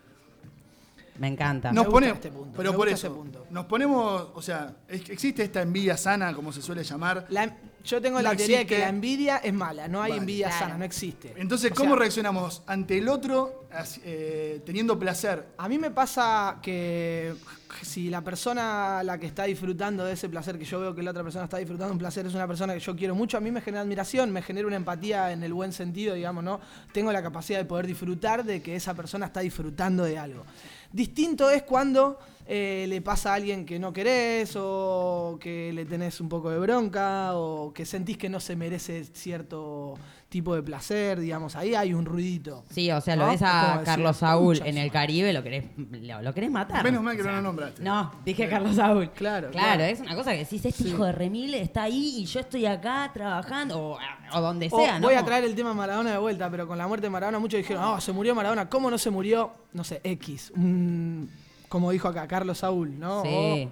Me 1.19 1.27
encanta. 1.27 1.71
Nos 1.71 1.85
ponemos, 1.87 2.15
este 2.15 2.31
punto, 2.31 2.53
pero 2.57 2.71
me 2.71 2.77
por 2.77 2.87
eso, 2.87 3.07
este 3.07 3.09
punto. 3.19 3.45
nos 3.51 3.65
ponemos, 3.65 4.29
o 4.33 4.41
sea, 4.41 4.73
es- 4.87 5.07
existe 5.09 5.43
esta 5.43 5.61
envidia 5.61 5.95
sana, 5.97 6.33
como 6.33 6.51
se 6.51 6.61
suele 6.61 6.83
llamar. 6.83 7.25
La- 7.29 7.55
yo 7.83 8.01
tengo 8.01 8.21
la 8.21 8.35
teoría 8.35 8.59
de 8.59 8.65
que 8.65 8.79
la 8.79 8.89
envidia 8.89 9.37
es 9.37 9.53
mala, 9.53 9.87
no 9.87 10.01
hay 10.01 10.11
Vale. 10.11 10.21
envidia 10.21 10.47
Claro. 10.47 10.65
sana, 10.65 10.77
no 10.77 10.85
existe. 10.85 11.33
Entonces, 11.37 11.71
O 11.71 11.75
¿cómo 11.75 11.91
sea, 11.91 11.99
reaccionamos 11.99 12.63
ante 12.67 12.97
el 12.97 13.07
otro 13.09 13.65
eh, 14.03 14.61
teniendo 14.65 14.97
placer? 14.99 15.47
A 15.57 15.67
mí 15.69 15.77
me 15.77 15.91
pasa 15.91 16.59
que 16.61 17.33
si 17.81 18.09
la 18.09 18.21
persona 18.21 19.01
la 19.03 19.17
que 19.17 19.25
está 19.27 19.43
disfrutando 19.45 20.03
de 20.05 20.13
ese 20.13 20.29
placer, 20.29 20.57
que 20.59 20.65
yo 20.65 20.79
veo 20.79 20.93
que 20.95 21.01
la 21.03 21.11
otra 21.11 21.23
persona 21.23 21.45
está 21.45 21.57
disfrutando 21.57 21.87
de 21.87 21.93
un 21.93 21.99
placer, 21.99 22.25
es 22.25 22.33
una 22.33 22.47
persona 22.47 22.73
que 22.73 22.79
yo 22.79 22.95
quiero 22.95 23.15
mucho, 23.15 23.37
a 23.37 23.39
mí 23.41 23.51
me 23.51 23.61
genera 23.61 23.81
admiración, 23.81 24.31
me 24.31 24.41
genera 24.41 24.67
una 24.67 24.75
empatía 24.75 25.31
en 25.31 25.43
el 25.43 25.53
buen 25.53 25.71
sentido, 25.73 26.13
digamos, 26.15 26.43
¿no? 26.43 26.59
Tengo 26.93 27.11
la 27.11 27.21
capacidad 27.23 27.59
de 27.59 27.65
poder 27.65 27.87
disfrutar 27.87 28.43
de 28.43 28.61
que 28.61 28.75
esa 28.75 28.93
persona 28.93 29.27
está 29.27 29.39
disfrutando 29.39 30.03
de 30.03 30.17
algo. 30.17 30.45
Distinto 30.91 31.49
es 31.49 31.63
cuando 31.63 32.19
eh, 32.53 32.85
le 32.89 33.01
pasa 33.01 33.31
a 33.31 33.35
alguien 33.35 33.65
que 33.65 33.79
no 33.79 33.93
querés 33.93 34.57
o 34.57 35.37
que 35.39 35.71
le 35.71 35.85
tenés 35.85 36.19
un 36.19 36.27
poco 36.27 36.49
de 36.49 36.59
bronca 36.59 37.33
o 37.35 37.71
que 37.73 37.85
sentís 37.85 38.17
que 38.17 38.27
no 38.27 38.41
se 38.41 38.57
merece 38.57 39.05
cierto 39.05 39.93
tipo 40.27 40.53
de 40.55 40.61
placer, 40.61 41.19
digamos, 41.19 41.55
ahí 41.55 41.75
hay 41.75 41.93
un 41.93 42.03
ruidito. 42.03 42.65
Sí, 42.69 42.91
o 42.91 42.99
sea, 42.99 43.15
lo 43.15 43.25
¿no? 43.25 43.31
ves 43.31 43.41
a 43.43 43.71
decir, 43.71 43.85
Carlos 43.85 44.17
Saúl 44.17 44.57
"Pucha, 44.57 44.69
en 44.69 44.77
el 44.77 44.91
Caribe, 44.91 45.31
lo 45.31 45.43
querés, 45.43 45.63
lo, 45.77 46.21
lo 46.21 46.33
querés 46.33 46.51
matar. 46.51 46.83
Menos 46.83 47.01
mal 47.03 47.15
que 47.15 47.21
O 47.21 47.23
sea, 47.23 47.31
no 47.33 47.37
lo 47.37 47.43
nombraste. 47.43 47.81
No, 47.83 48.11
dije 48.25 48.49
Carlos 48.49 48.75
Saúl. 48.75 49.09
Claro, 49.11 49.49
Claro, 49.51 49.77
claro. 49.77 49.83
es 49.85 49.99
una 50.01 50.15
cosa 50.15 50.31
que 50.33 50.39
decís, 50.39 50.63
este 50.65 50.87
hijo 50.89 51.05
de 51.05 51.11
Remil 51.13 51.53
está 51.53 51.83
ahí 51.83 52.15
y 52.19 52.25
yo 52.25 52.41
estoy 52.41 52.65
acá 52.65 53.09
trabajando, 53.13 53.79
o, 53.79 53.97
o 54.33 54.41
donde 54.41 54.67
O 54.71 54.77
sea, 54.77 54.99
¿no? 54.99 55.07
Voy 55.07 55.15
a 55.15 55.23
traer 55.23 55.45
el 55.45 55.55
tema 55.55 55.73
Maradona 55.73 56.11
de 56.11 56.17
vuelta, 56.17 56.49
pero 56.51 56.67
con 56.67 56.77
la 56.77 56.85
muerte 56.87 57.05
de 57.07 57.11
Maradona 57.11 57.39
muchos 57.39 57.57
dijeron, 57.59 57.81
oh, 57.83 58.01
se 58.01 58.11
murió 58.11 58.35
Maradona, 58.35 58.69
¿cómo 58.69 58.89
no 58.91 58.97
se 58.97 59.09
murió? 59.09 59.51
No 59.73 59.83
sé, 59.85 60.01
X. 60.03 60.51
Un- 60.55 61.29
como 61.71 61.89
dijo 61.91 62.09
acá, 62.09 62.27
Carlos 62.27 62.57
Saúl, 62.57 62.99
¿no? 62.99 63.23
Sí. 63.23 63.69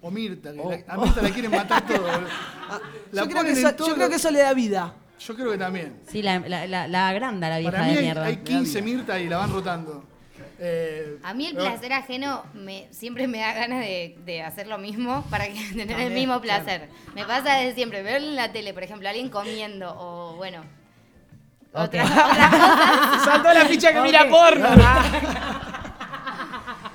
O 0.00 0.10
Mirta, 0.12 0.52
que 0.52 0.60
Oh. 0.60 0.70
la- 0.70 0.94
a 0.94 0.96
Mirta 0.96 1.22
la 1.22 1.30
quieren 1.30 1.50
matar 1.50 1.84
todo. 1.84 2.06
La 3.10 3.22
yo, 3.24 3.28
creo 3.28 3.42
que 3.42 3.50
eso, 3.50 3.74
todo 3.74 3.88
yo 3.88 3.94
creo 3.94 4.06
lo- 4.06 4.10
que 4.10 4.16
eso 4.16 4.30
le 4.30 4.38
da 4.38 4.54
vida. 4.54 4.94
Yo 5.18 5.34
creo 5.34 5.50
que 5.50 5.58
también. 5.58 6.00
Sí, 6.08 6.22
la, 6.22 6.38
la, 6.38 6.66
la, 6.68 6.86
la 6.86 7.08
agranda 7.08 7.48
la 7.48 7.58
vieja 7.58 7.72
Para 7.72 7.84
mí 7.84 7.90
de 7.92 7.98
hay, 7.98 8.04
mierda. 8.04 8.24
hay 8.24 8.36
15 8.36 8.80
Mirta 8.80 9.18
y 9.18 9.28
la 9.28 9.38
van 9.38 9.52
rotando. 9.52 10.04
Eh, 10.60 11.18
A 11.24 11.34
mí 11.34 11.46
el 11.46 11.56
placer 11.56 11.92
ajeno 11.92 12.44
me, 12.54 12.86
siempre 12.92 13.26
me 13.26 13.38
da 13.40 13.52
ganas 13.54 13.80
de, 13.80 14.16
de 14.24 14.42
hacer 14.42 14.66
lo 14.68 14.78
mismo 14.78 15.24
para 15.30 15.46
que, 15.48 15.54
tener 15.76 15.98
el 16.00 16.12
mismo 16.12 16.40
claro. 16.40 16.64
placer. 16.64 16.88
Me 17.16 17.24
pasa 17.26 17.56
desde 17.56 17.74
siempre. 17.74 18.02
Veo 18.04 18.18
en 18.18 18.36
la 18.36 18.52
tele, 18.52 18.72
por 18.72 18.84
ejemplo, 18.84 19.08
alguien 19.08 19.28
comiendo 19.30 19.92
o 19.98 20.36
bueno. 20.36 20.60
Ok. 21.72 21.82
Otra, 21.84 22.04
otra 22.04 22.50
cosa. 22.50 23.20
Saltó 23.24 23.52
la 23.52 23.64
ficha 23.66 23.92
que 23.92 24.00
mira 24.00 24.28
porno. 24.28 24.68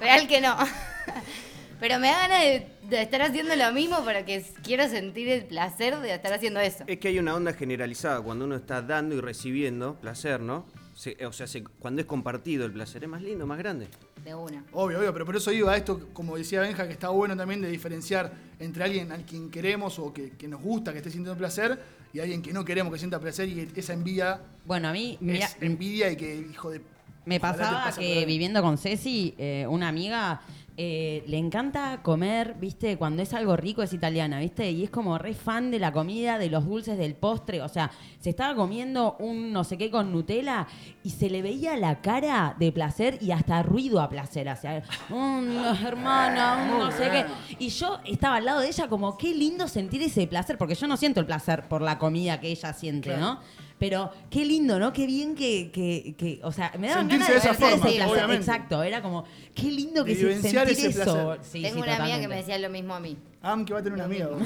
Real 0.05 0.27
que 0.27 0.41
no. 0.41 0.55
Pero 1.79 1.99
me 1.99 2.07
da 2.07 2.19
ganas 2.27 2.41
de, 2.41 2.67
de 2.89 3.01
estar 3.01 3.21
haciendo 3.21 3.53
lo 3.55 3.71
mismo 3.73 3.97
porque 4.05 4.43
quiero 4.63 4.87
sentir 4.87 5.27
el 5.27 5.43
placer 5.45 5.99
de 5.99 6.13
estar 6.13 6.31
haciendo 6.33 6.59
eso. 6.61 6.85
Es 6.87 6.99
que 6.99 7.09
hay 7.09 7.19
una 7.19 7.35
onda 7.35 7.51
generalizada 7.53 8.21
cuando 8.21 8.45
uno 8.45 8.55
está 8.55 8.81
dando 8.81 9.13
y 9.15 9.19
recibiendo 9.19 9.95
placer, 9.95 10.39
¿no? 10.39 10.65
Se- 10.93 11.17
o 11.25 11.33
sea, 11.33 11.47
se- 11.47 11.63
cuando 11.65 11.99
es 12.01 12.07
compartido 12.07 12.65
el 12.65 12.71
placer 12.71 13.03
es 13.03 13.09
más 13.09 13.21
lindo, 13.21 13.45
más 13.45 13.57
grande. 13.57 13.89
De 14.23 14.33
una. 14.33 14.63
Obvio, 14.71 14.99
obvio, 14.99 15.11
pero 15.11 15.25
por 15.25 15.35
eso 15.35 15.51
iba 15.51 15.73
a 15.73 15.77
esto, 15.77 16.07
como 16.13 16.37
decía 16.37 16.61
Benja, 16.61 16.87
que 16.87 16.93
está 16.93 17.09
bueno 17.09 17.35
también 17.35 17.61
de 17.61 17.69
diferenciar 17.69 18.31
entre 18.59 18.85
alguien 18.85 19.11
al 19.11 19.25
quien 19.25 19.51
queremos 19.51 19.99
o 19.99 20.13
que, 20.13 20.31
que 20.31 20.47
nos 20.47 20.61
gusta, 20.61 20.93
que 20.93 20.99
esté 20.99 21.11
sintiendo 21.11 21.37
placer, 21.37 21.77
y 22.13 22.21
alguien 22.21 22.41
que 22.41 22.53
no 22.53 22.63
queremos 22.63 22.93
que 22.93 22.99
sienta 22.99 23.19
placer 23.19 23.49
y 23.49 23.65
que 23.67 23.79
esa 23.81 23.91
envidia 23.91 24.39
Bueno, 24.65 24.87
a 24.87 24.93
mí, 24.93 25.17
mira, 25.19 25.45
es 25.45 25.57
envidia 25.59 26.09
y 26.09 26.15
que, 26.15 26.33
hijo 26.37 26.71
de... 26.71 26.81
Me 27.25 27.39
pasaba 27.39 27.91
que 27.97 28.25
viviendo 28.25 28.61
con 28.61 28.77
Ceci, 28.77 29.33
eh, 29.37 29.65
una 29.69 29.87
amiga, 29.87 30.41
eh, 30.77 31.23
le 31.27 31.37
encanta 31.37 32.01
comer, 32.03 32.55
viste, 32.59 32.97
cuando 32.97 33.23
es 33.23 33.33
algo 33.33 33.55
rico 33.55 33.81
es 33.81 33.93
italiana, 33.93 34.39
viste, 34.39 34.69
y 34.71 34.83
es 34.83 34.89
como 34.89 35.17
re 35.17 35.33
fan 35.33 35.71
de 35.71 35.79
la 35.79 35.93
comida, 35.93 36.37
de 36.37 36.49
los 36.49 36.65
dulces, 36.65 36.97
del 36.97 37.15
postre, 37.15 37.61
o 37.61 37.69
sea, 37.69 37.89
se 38.19 38.29
estaba 38.31 38.53
comiendo 38.55 39.15
un 39.19 39.53
no 39.53 39.63
sé 39.63 39.77
qué 39.77 39.89
con 39.89 40.11
Nutella 40.11 40.67
y 41.01 41.11
se 41.11 41.29
le 41.29 41.41
veía 41.41 41.77
la 41.77 42.01
cara 42.01 42.55
de 42.59 42.73
placer 42.73 43.17
y 43.21 43.31
hasta 43.31 43.63
ruido 43.63 44.01
a 44.01 44.09
placer, 44.09 44.49
o 44.49 44.55
sea, 44.57 44.83
"Mm, 45.09 45.85
hermana, 45.85 46.67
un 46.69 46.79
no 46.79 46.91
sé 46.91 47.09
qué. 47.09 47.25
Y 47.57 47.69
yo 47.69 47.99
estaba 48.05 48.35
al 48.35 48.45
lado 48.45 48.59
de 48.59 48.67
ella 48.67 48.89
como, 48.89 49.17
qué 49.17 49.33
lindo 49.33 49.69
sentir 49.69 50.01
ese 50.01 50.27
placer, 50.27 50.57
porque 50.57 50.75
yo 50.75 50.87
no 50.87 50.97
siento 50.97 51.21
el 51.21 51.25
placer 51.25 51.69
por 51.69 51.81
la 51.81 51.97
comida 51.97 52.41
que 52.41 52.49
ella 52.49 52.73
siente, 52.73 53.09
Claro. 53.11 53.39
Pero 53.77 54.09
qué 54.29 54.45
lindo, 54.45 54.79
¿no? 54.79 54.93
Qué 54.93 55.05
bien 55.05 55.35
que, 55.35 55.69
que, 55.69 56.15
que- 56.17 56.39
o 56.43 56.51
sea, 56.53 56.71
me 56.79 56.87
daban 56.87 57.09
Sentirse 57.09 57.33
ganas 57.33 57.43
de 57.43 57.49
de 57.49 57.53
esa 57.55 57.59
sentir 57.59 57.79
forma, 57.79 57.85
ese 57.89 57.95
placer. 57.97 58.13
obviamente. 58.13 58.41
Exacto, 58.51 58.83
era 58.83 59.01
como, 59.01 59.25
qué 59.53 59.63
lindo 59.63 60.05
que 60.05 60.15
se 60.15 60.23
vivenciar 60.23 60.67
sentir 60.67 60.85
ese 60.91 61.01
eso. 61.01 61.13
placer. 61.13 61.39
Sí, 61.43 61.61
Tengo 61.61 61.75
sí, 61.75 61.81
una 61.81 61.95
amiga 61.97 61.97
que 61.97 62.23
totalmente. 62.23 62.27
me 62.29 62.35
decía 62.37 62.57
lo 62.59 62.69
mismo 62.69 62.95
a 62.95 62.99
mí. 63.01 63.17
Am, 63.41 63.65
que 63.65 63.73
va 63.73 63.79
a 63.79 63.83
tener 63.83 63.95
una 63.95 64.05
amiga. 64.05 64.27
vos. 64.27 64.41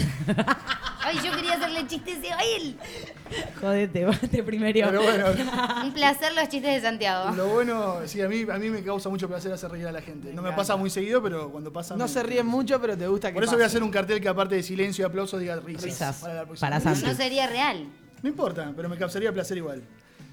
Ay, 1.02 1.18
yo 1.24 1.32
quería 1.34 1.54
hacerle 1.54 1.86
chistes 1.88 2.18
a 2.32 2.44
él. 2.44 2.76
Jodete, 3.62 4.06
te 4.32 4.44
primero. 4.44 4.88
Pero 4.90 5.02
bueno, 5.04 5.26
Un 5.84 5.94
placer 5.94 6.34
los 6.34 6.50
chistes 6.50 6.74
de 6.74 6.82
Santiago. 6.82 7.32
lo 7.36 7.48
bueno, 7.50 7.98
sí, 8.06 8.22
a 8.22 8.28
mí, 8.28 8.46
a 8.52 8.58
mí 8.58 8.70
me 8.70 8.84
causa 8.84 9.10
mucho 9.10 9.28
placer 9.28 9.52
hacer 9.54 9.72
reír 9.72 9.88
a 9.88 9.92
la 9.92 10.02
gente. 10.02 10.34
No 10.34 10.42
me 10.42 10.52
pasa 10.54 10.76
muy 10.76 10.90
seguido, 10.90 11.22
pero 11.22 11.50
cuando 11.52 11.72
pasa... 11.72 11.96
No 11.96 12.06
me- 12.06 12.10
se 12.10 12.24
ríen 12.24 12.48
mucho, 12.48 12.82
pero 12.82 12.98
te 12.98 13.08
gusta 13.08 13.30
que 13.30 13.36
Por 13.36 13.44
eso 13.44 13.54
voy 13.54 13.62
a 13.62 13.66
pase. 13.66 13.78
hacer 13.78 13.84
un 13.84 13.92
cartel 13.92 14.20
que 14.20 14.28
aparte 14.28 14.56
de 14.56 14.64
silencio 14.64 15.04
y 15.04 15.06
aplauso 15.06 15.38
diga 15.38 15.56
risas. 15.58 15.84
Risas. 15.84 16.16
Para 16.18 16.34
la 16.34 16.46
próxima. 16.46 16.70
Para 16.70 16.82
Santi. 16.82 17.04
no 17.06 17.14
sería 17.16 17.48
real. 17.48 17.88
No 18.22 18.30
importa, 18.30 18.72
pero 18.76 18.90
me 18.90 18.98
causaría 18.98 19.32
placer 19.32 19.58
igual. 19.58 19.82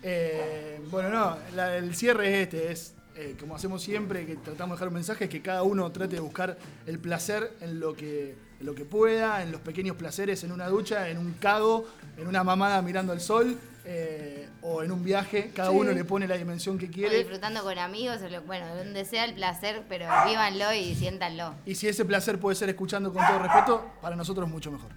Eh, 0.02 0.80
bueno, 0.90 1.08
no, 1.10 1.36
la- 1.54 1.76
el 1.76 1.94
cierre 1.94 2.28
es 2.28 2.42
este, 2.48 2.72
es 2.72 2.94
eh, 3.16 3.34
como 3.40 3.56
hacemos 3.56 3.82
siempre, 3.82 4.26
que 4.26 4.36
tratamos 4.36 4.70
de 4.70 4.76
dejar 4.76 4.88
un 4.88 4.94
mensaje, 4.94 5.24
es 5.24 5.30
que 5.30 5.40
cada 5.40 5.62
uno 5.62 5.90
trate 5.90 6.16
de 6.16 6.20
buscar 6.20 6.58
el 6.86 6.98
placer 6.98 7.50
en 7.62 7.80
lo 7.80 7.94
que, 7.94 8.36
en 8.60 8.66
lo 8.66 8.74
que 8.74 8.84
pueda, 8.84 9.42
en 9.42 9.52
los 9.52 9.62
pequeños 9.62 9.96
placeres, 9.96 10.44
en 10.44 10.52
una 10.52 10.68
ducha, 10.68 11.08
en 11.08 11.16
un 11.16 11.32
cago, 11.34 11.86
en 12.18 12.26
una 12.26 12.44
mamada 12.44 12.82
mirando 12.82 13.12
al 13.14 13.20
sol, 13.22 13.56
eh, 13.86 14.48
o 14.60 14.82
en 14.82 14.92
un 14.92 15.02
viaje, 15.02 15.50
cada 15.54 15.70
Sí. 15.70 15.76
uno 15.78 15.92
le 15.92 16.04
pone 16.04 16.28
la 16.28 16.36
dimensión 16.36 16.76
que 16.76 16.86
O 16.86 16.90
quiere. 16.90 17.16
disfrutando 17.18 17.62
con 17.62 17.78
amigos, 17.78 18.18
o 18.22 18.28
lo- 18.28 18.42
bueno, 18.42 18.66
donde 18.76 19.04
sea 19.06 19.24
el 19.24 19.32
placer, 19.34 19.84
pero 19.88 20.06
vívanlo 20.28 20.74
y 20.74 20.94
siéntanlo. 20.94 21.54
Y 21.64 21.74
si 21.76 21.88
ese 21.88 22.04
placer 22.04 22.38
puede 22.38 22.54
ser 22.56 22.68
escuchando 22.68 23.14
con 23.14 23.26
todo 23.26 23.38
respeto, 23.38 23.92
para 24.02 24.14
nosotros 24.14 24.46
mucho 24.46 24.70
mejor. 24.70 24.90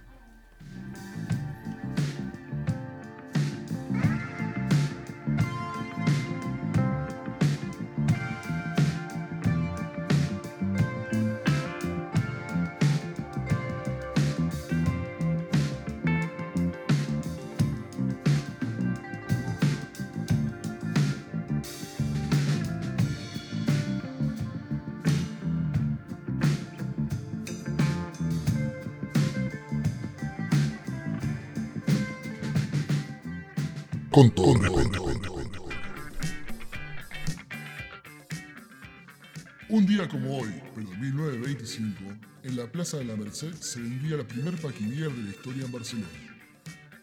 Un 39.70 39.86
día 39.86 40.06
como 40.10 40.36
hoy, 40.36 40.52
pero 40.74 40.92
en 40.92 41.00
1925, 41.00 42.04
en 42.42 42.56
la 42.56 42.66
Plaza 42.66 42.98
de 42.98 43.06
la 43.06 43.16
Merced 43.16 43.54
se 43.54 43.80
vendía 43.80 44.18
la 44.18 44.28
primer 44.28 44.60
paquinier 44.60 45.10
de 45.10 45.22
la 45.22 45.30
historia 45.30 45.64
en 45.64 45.72
Barcelona. 45.72 46.06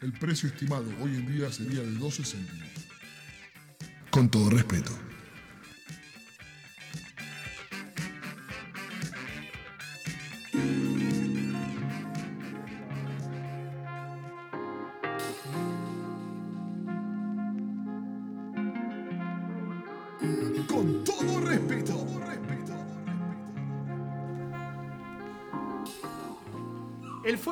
El 0.03 0.13
precio 0.13 0.47
estimado 0.47 0.85
hoy 1.01 1.15
en 1.15 1.25
día 1.25 1.51
sería 1.51 1.79
de 1.79 1.91
12 1.93 2.23
céntimos. 2.23 2.69
Con 4.11 4.29
todo 4.29 4.51
respeto. 4.51 5.06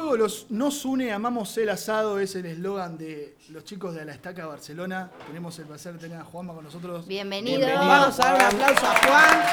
Fuego 0.06 0.18
los, 0.18 0.46
nos 0.52 0.86
une, 0.86 1.12
amamos 1.12 1.58
el 1.58 1.70
asado, 1.70 2.20
es 2.20 2.36
el 2.36 2.46
eslogan 2.46 2.96
de 2.98 3.38
los 3.50 3.64
chicos 3.64 3.96
de 3.96 4.06
la 4.06 4.14
Estaca 4.14 4.46
Barcelona. 4.46 5.10
Tenemos 5.28 5.58
el 5.60 5.66
placer 5.66 5.94
de 5.94 6.00
tener 6.00 6.20
a 6.20 6.24
Juanma 6.24 6.54
con 6.54 6.64
nosotros. 6.64 7.08
Bienvenido. 7.08 7.68
Vamos 7.68 8.20
a 8.20 8.24
dar 8.32 8.36
un 8.36 8.42
aplauso 8.62 8.86
a 8.86 8.96
Juan. 9.08 9.44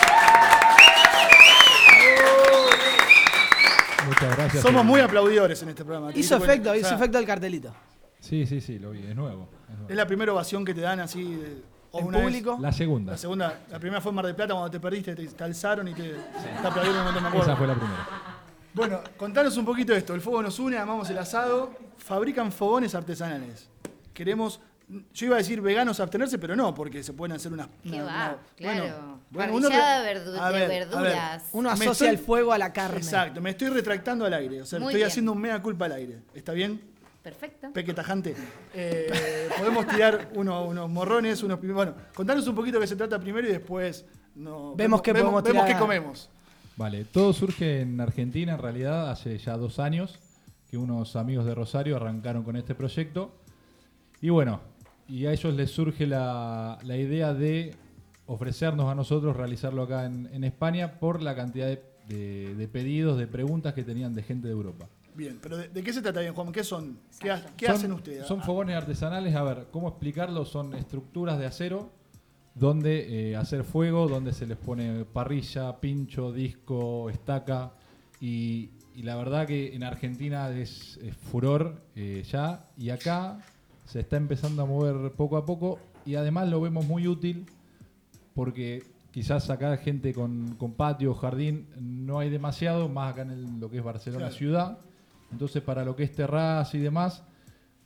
Muchas 4.07 4.37
gracias. 4.37 4.63
Somos 4.63 4.85
muy 4.85 5.01
aplaudidores 5.01 5.63
en 5.63 5.71
este 5.71 5.85
programa. 5.85 6.13
¿te 6.13 6.19
Hizo 6.21 6.37
cuenta? 6.37 6.53
efecto, 6.53 6.71
O 6.73 6.75
hizo 6.75 6.89
sea, 6.89 6.97
efecto 6.99 7.19
el 7.19 7.27
cartelito. 7.27 7.75
Sí, 8.21 8.47
sí, 8.47 8.61
sí, 8.61 8.79
lo 8.79 8.91
vi, 8.91 9.07
es 9.07 9.17
nuevo. 9.17 9.49
es 9.71 9.75
nuevo. 9.77 9.89
Es 9.89 9.97
la 9.97 10.07
primera 10.07 10.33
ovación 10.33 10.65
que 10.65 10.75
te 10.75 10.81
dan 10.83 11.01
así. 11.01 11.35
de- 11.35 11.63
o 11.95 12.01
En 12.01 12.09
vez- 12.11 12.23
público. 12.23 12.59
La 12.61 12.73
segunda. 12.73 13.13
La 13.13 13.19
segunda, 13.19 13.61
la 13.71 13.79
primera 13.79 14.01
fue 14.01 14.11
en 14.11 14.17
Mar 14.17 14.25
del 14.27 14.35
Plata 14.35 14.55
cuando 14.55 14.71
te 14.71 14.81
perdiste, 14.81 15.15
te 15.15 15.27
calzaron 15.29 15.89
y 15.89 15.95
te, 15.95 16.03
te 16.13 16.67
aplaudieron 16.67 16.99
un 17.01 17.05
montón, 17.05 17.23
me 17.23 17.29
acuerdo. 17.29 17.47
Esa 17.51 17.57
fue 17.57 17.67
la 17.67 17.75
primera. 17.75 18.09
Bueno, 18.75 19.01
contanos 19.17 19.57
un 19.57 19.65
poquito 19.65 19.93
de 19.93 19.99
esto. 19.99 20.15
El 20.15 20.21
fuego 20.21 20.43
nos 20.43 20.59
une, 20.59 20.79
amamos 20.79 21.09
el 21.11 21.19
asado. 21.19 21.73
Fabrican 21.99 22.51
fogones 22.53 22.95
artesanales. 22.95 23.69
Queremos, 24.15 24.61
yo 25.13 25.27
iba 25.27 25.37
a 25.37 25.39
decir 25.39 25.61
veganos 25.61 26.01
abstenerse, 26.01 26.39
pero 26.39 26.57
no, 26.57 26.75
porque 26.75 27.03
se 27.03 27.13
pueden 27.13 27.37
hacer 27.37 27.53
unas. 27.53 27.69
¿Qué 27.83 27.91
una- 27.91 28.05
va? 28.05 28.27
una- 28.29 28.39
claro. 28.57 29.19
bueno, 29.31 29.55
uno 29.55 29.69
verdu- 29.69 29.75
a 29.81 30.01
de 30.01 30.15
ver, 30.15 30.39
a 30.41 30.51
ver. 30.51 30.69
verduras. 30.69 31.45
Uno 31.53 31.71
asocia 31.71 31.93
estoy- 31.93 32.09
el 32.09 32.19
fuego 32.19 32.53
a 32.53 32.59
la 32.59 32.73
carne. 32.73 32.97
Exacto, 32.99 33.41
me 33.41 33.51
estoy 33.51 33.69
retractando 33.69 34.25
al 34.25 34.35
aire. 34.35 34.63
O 34.63 34.67
sea, 34.67 34.79
Muy 34.79 34.89
estoy 34.89 34.99
bien. 35.01 35.09
haciendo 35.09 35.33
un 35.33 35.41
mea 35.41 35.61
culpa 35.63 35.85
al 35.87 35.93
aire. 35.93 36.19
¿Está 36.35 36.53
bien? 36.53 36.81
Perfecto. 37.23 37.71
Peque 37.73 37.95
tajante. 37.95 38.35
Eh, 38.75 39.51
podemos 39.59 39.87
tirar 39.87 40.31
uno- 40.35 40.65
unos 40.65 40.89
morrones, 40.89 41.43
unos. 41.43 41.61
Bueno, 41.61 41.95
contanos 42.15 42.47
un 42.49 42.55
poquito 42.55 42.79
de 42.79 42.85
qué 42.85 42.89
se 42.89 42.97
trata 42.97 43.19
primero 43.21 43.47
y 43.47 43.53
después 43.53 44.07
no, 44.35 44.75
Vemos 44.75 45.03
qué 45.03 45.13
podemos 45.13 45.43
vemos 45.43 45.45
tirar. 45.65 45.67
qué 45.69 45.79
comemos. 45.79 46.31
Vale, 46.77 47.05
todo 47.05 47.33
surge 47.33 47.81
en 47.83 48.01
Argentina 48.01 48.53
en 48.55 48.59
realidad 48.59 49.11
hace 49.11 49.37
ya 49.39 49.57
dos 49.57 49.79
años 49.79 50.19
que 50.71 50.79
unos 50.79 51.17
amigos 51.17 51.45
de 51.45 51.55
Rosario 51.55 51.97
arrancaron 51.97 52.43
con 52.45 52.57
este 52.57 52.75
proyecto. 52.75 53.31
Y 54.23 54.31
bueno, 54.31 54.61
y 55.07 55.27
a 55.27 55.33
ellos 55.33 55.55
les 55.55 55.71
surge 55.71 56.07
la, 56.07 56.79
la 56.83 56.97
idea 56.97 57.35
de 57.35 57.75
ofrecernos 58.27 58.91
a 58.91 58.95
nosotros 58.95 59.37
realizarlo 59.37 59.83
acá 59.83 60.07
en, 60.07 60.31
en 60.33 60.45
España 60.45 60.99
por 60.99 61.21
la 61.23 61.35
cantidad 61.37 61.67
de, 61.67 61.83
de- 62.09 62.55
de 62.55 62.69
pedidos, 62.69 63.19
de 63.19 63.27
preguntas 63.27 63.75
que 63.75 63.85
tenían 63.85 64.15
de 64.15 64.23
gente 64.23 64.47
de 64.49 64.55
Europa. 64.55 64.89
Bien, 65.15 65.39
pero 65.43 65.59
¿de, 65.59 65.69
de 65.69 65.83
qué 65.83 65.93
se 65.93 66.01
trata 66.01 66.21
bien, 66.21 66.33
Juan? 66.33 66.51
¿Qué 66.53 66.65
son? 66.65 66.99
¿Qué, 67.21 67.31
ha- 67.31 67.45
qué 67.57 67.67
Son- 67.67 67.75
hacen 67.77 67.93
ustedes? 67.93 68.27
Son 68.27 68.43
fogones 68.43 68.75
artesanales, 68.77 69.35
a 69.35 69.43
ver, 69.43 69.67
¿cómo 69.71 69.89
explicarlo? 69.89 70.47
Son 70.47 70.73
estructuras 70.75 71.39
de 71.39 71.45
acero 71.47 71.91
donde 72.55 73.31
eh, 73.31 73.37
hacer 73.37 73.65
fuego, 73.65 74.09
donde 74.09 74.33
se 74.33 74.47
les 74.47 74.57
pone 74.59 75.05
parrilla, 75.05 75.81
pincho, 75.81 76.33
disco, 76.33 77.09
estaca. 77.11 77.73
Y, 78.21 78.71
y 78.95 79.03
la 79.03 79.17
verdad 79.17 79.47
que 79.47 79.75
en 79.75 79.83
Argentina 79.85 80.51
es, 80.51 80.99
es 81.03 81.17
furor 81.17 81.83
eh, 81.97 82.23
ya. 82.31 82.67
Y 82.77 82.91
acá 82.91 83.39
se 83.87 84.01
está 84.01 84.17
empezando 84.17 84.63
a 84.63 84.67
mover 84.67 85.13
poco 85.13 85.37
a 85.37 85.45
poco. 85.47 85.79
Y 86.05 86.15
además 86.17 86.49
lo 86.49 86.61
vemos 86.61 86.85
muy 86.87 87.07
útil 87.09 87.47
porque 88.35 88.83
quizás 89.13 89.51
acá 89.51 89.77
gente 89.77 90.13
con, 90.15 90.55
con 90.57 90.73
patio, 90.73 91.15
jardín, 91.15 91.67
no 91.81 92.19
hay 92.19 92.31
demasiado, 92.31 92.89
más 92.89 93.13
acá 93.13 93.23
en 93.23 93.31
el- 93.31 93.61
lo 93.61 93.71
que 93.71 93.79
es 93.79 93.85
Barcelona 93.85 94.27
Claro. 94.27 94.35
ciudad. 94.35 94.79
Entonces 95.31 95.63
para 95.63 95.85
lo 95.85 95.97
que 95.97 96.03
es 96.05 96.13
terraza 96.13 96.77
y 96.77 96.81
demás, 96.81 97.23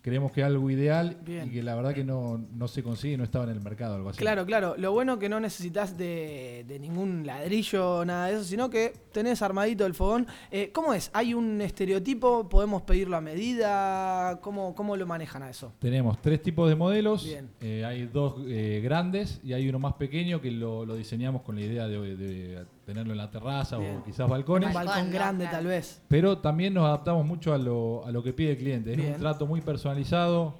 creemos 0.06 0.30
que 0.30 0.40
es 0.40 0.46
algo 0.46 0.70
ideal 0.70 1.16
Bien. 1.24 1.48
y 1.48 1.50
que 1.50 1.64
la 1.64 1.74
verdad 1.74 1.92
que 1.92 2.04
no, 2.04 2.38
no 2.54 2.68
se 2.68 2.80
consigue, 2.80 3.16
no 3.16 3.24
estaba 3.24 3.42
en 3.42 3.50
el 3.50 3.60
mercado 3.60 3.96
algo 3.96 4.10
así. 4.10 4.20
Claro, 4.20 4.46
claro. 4.46 4.76
Lo 4.78 4.92
bueno 4.92 5.18
que 5.18 5.28
no 5.28 5.40
necesitas 5.40 5.98
de, 5.98 6.64
de 6.68 6.78
ningún 6.78 7.26
ladrillo, 7.26 8.04
nada 8.04 8.28
de 8.28 8.34
eso, 8.34 8.44
sino 8.44 8.70
que 8.70 8.92
tenés 9.10 9.42
armadito 9.42 9.84
el 9.84 9.94
fogón. 9.94 10.28
Eh, 10.52 10.70
¿Cómo 10.72 10.94
es? 10.94 11.10
¿Hay 11.12 11.34
un 11.34 11.60
estereotipo? 11.60 12.48
¿Podemos 12.48 12.82
pedirlo 12.82 13.16
a 13.16 13.20
medida? 13.20 14.38
¿Cómo, 14.42 14.76
cómo 14.76 14.96
lo 14.96 15.06
manejan 15.08 15.42
a 15.42 15.50
eso? 15.50 15.72
Tenemos 15.80 16.22
tres 16.22 16.40
tipos 16.40 16.68
de 16.68 16.76
modelos, 16.76 17.24
Bien. 17.24 17.50
eh, 17.60 17.84
hay 17.84 18.06
dos 18.06 18.36
eh, 18.46 18.80
grandes 18.84 19.40
y 19.42 19.54
hay 19.54 19.68
uno 19.68 19.80
más 19.80 19.94
pequeño 19.94 20.40
que 20.40 20.52
lo, 20.52 20.86
lo 20.86 20.94
diseñamos 20.94 21.42
con 21.42 21.56
la 21.56 21.62
idea 21.62 21.88
de, 21.88 22.16
de 22.16 22.64
tenerlo 22.86 23.12
en 23.12 23.18
la 23.18 23.30
terraza 23.30 23.78
Bien. 23.78 23.96
o 23.96 24.04
quizás 24.04 24.28
balcones. 24.28 24.68
Un 24.68 24.74
balcón 24.74 25.10
grande, 25.10 25.46
tal 25.48 25.66
vez. 25.66 26.00
Pero 26.08 26.38
también 26.38 26.72
nos 26.72 26.84
adaptamos 26.84 27.26
mucho 27.26 27.52
a 27.52 27.58
lo, 27.58 28.06
a 28.06 28.12
lo 28.12 28.22
que 28.22 28.32
pide 28.32 28.52
el 28.52 28.56
cliente. 28.56 28.94
Es 28.94 29.14
un 29.14 29.20
trato 29.20 29.44
muy 29.44 29.60
personalizado. 29.60 30.54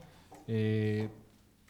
Eh, 0.48 1.08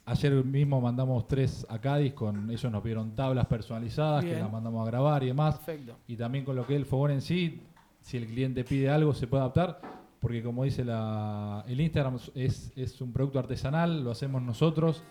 ayer 0.07 0.32
mismo 0.44 0.80
mandamos 0.80 1.28
tres 1.28 1.66
a 1.68 1.78
Cádiz 1.78 2.14
con 2.14 2.50
ellos 2.50 2.70
nos 2.72 2.82
pidieron 2.82 3.14
tablas 3.14 3.46
personalizadas 3.46 4.22
Bien. 4.24 4.36
que 4.36 4.40
las 4.40 4.50
mandamos 4.50 4.82
a 4.82 4.90
grabar 4.90 5.22
y 5.22 5.26
demás. 5.26 5.57
Perfecto. 5.57 5.96
Y 6.09 6.16
también 6.16 6.44
con 6.44 6.57
lo 6.57 6.66
que 6.66 6.74
es 6.74 6.80
el 6.80 6.86
fogón 6.86 7.11
en 7.11 7.20
sí, 7.20 7.61
si 8.00 8.16
el 8.16 8.26
cliente 8.26 8.64
pide 8.64 8.88
algo 8.88 9.12
se 9.12 9.26
puede 9.26 9.42
adaptar. 9.42 9.80
Porque 10.20 10.42
como 10.42 10.64
dice 10.64 10.84
la, 10.84 11.64
el 11.68 11.78
Instagram 11.78 12.18
es, 12.34 12.72
es 12.74 13.00
un 13.02 13.12
producto 13.12 13.38
artesanal, 13.38 14.02
lo 14.02 14.11
hacemos 14.11 14.40
nosotros 14.40 15.02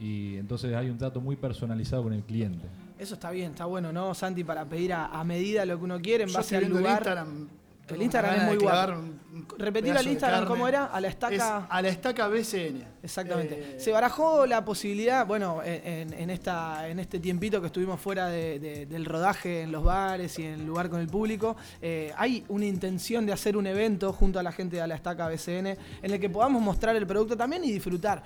y 0.00 0.36
entonces 0.36 0.74
hay 0.74 0.90
un 0.90 0.98
trato 0.98 1.20
muy 1.20 1.36
personalizado 1.36 2.02
con 2.04 2.12
el 2.12 2.22
cliente. 2.22 2.66
Eso 2.98 3.14
está 3.14 3.30
bien, 3.30 3.50
está 3.52 3.64
bueno, 3.66 3.92
¿no, 3.92 4.14
Santi? 4.14 4.42
Para 4.44 4.64
pedir 4.64 4.92
a, 4.92 5.06
a 5.06 5.22
medida 5.24 5.64
lo 5.66 5.78
que 5.78 5.84
uno 5.84 6.00
quiere 6.00 6.24
en 6.24 6.30
Yo 6.30 6.36
base 6.38 6.56
al 6.56 6.68
lugar. 6.68 6.92
Instagram, 6.98 7.48
El 7.88 8.02
Instagram 8.02 8.34
es 8.34 8.42
muy 8.44 8.56
un 8.56 9.16
Repetir 9.58 9.94
de 9.94 10.02
Instagram. 10.10 10.46
¿cómo 10.46 10.66
era? 10.66 10.86
A 10.86 10.98
la 11.00 11.08
Es 11.08 11.14
estaca. 11.14 11.66
a 11.66 11.82
la 11.82 11.88
estaca 11.88 12.26
BCN. 12.26 12.82
Exactamente. 13.02 13.76
Eh, 13.76 13.80
Se 13.80 13.92
barajó 13.92 14.46
la 14.46 14.64
posibilidad, 14.64 15.26
bueno, 15.26 15.60
en, 15.62 16.30
esta, 16.30 16.88
en 16.88 16.98
este 16.98 17.20
tiempito 17.20 17.60
que 17.60 17.66
estuvimos 17.66 18.00
fuera 18.00 18.28
de- 18.28 18.58
de- 18.58 18.86
del 18.86 19.04
rodaje 19.04 19.60
en 19.62 19.72
los 19.72 19.84
bares 19.84 20.38
y 20.38 20.44
en 20.44 20.54
el 20.60 20.66
lugar 20.66 20.88
con 20.88 21.00
el 21.00 21.06
público, 21.06 21.54
eh, 21.82 22.12
hay 22.16 22.44
una 22.48 22.64
intención 22.64 23.26
de 23.26 23.32
hacer 23.34 23.56
un 23.58 23.66
evento 23.66 24.12
junto 24.12 24.38
a 24.38 24.42
la 24.42 24.52
gente 24.52 24.76
de 24.76 24.86
la 24.86 24.94
estaca 24.94 25.28
BCN 25.28 25.76
en 26.02 26.10
el 26.12 26.18
que 26.18 26.30
podamos 26.30 26.62
mostrar 26.62 26.96
el 26.96 27.06
producto 27.06 27.36
también 27.36 27.62
y 27.62 27.70
disfrutar 27.70 28.22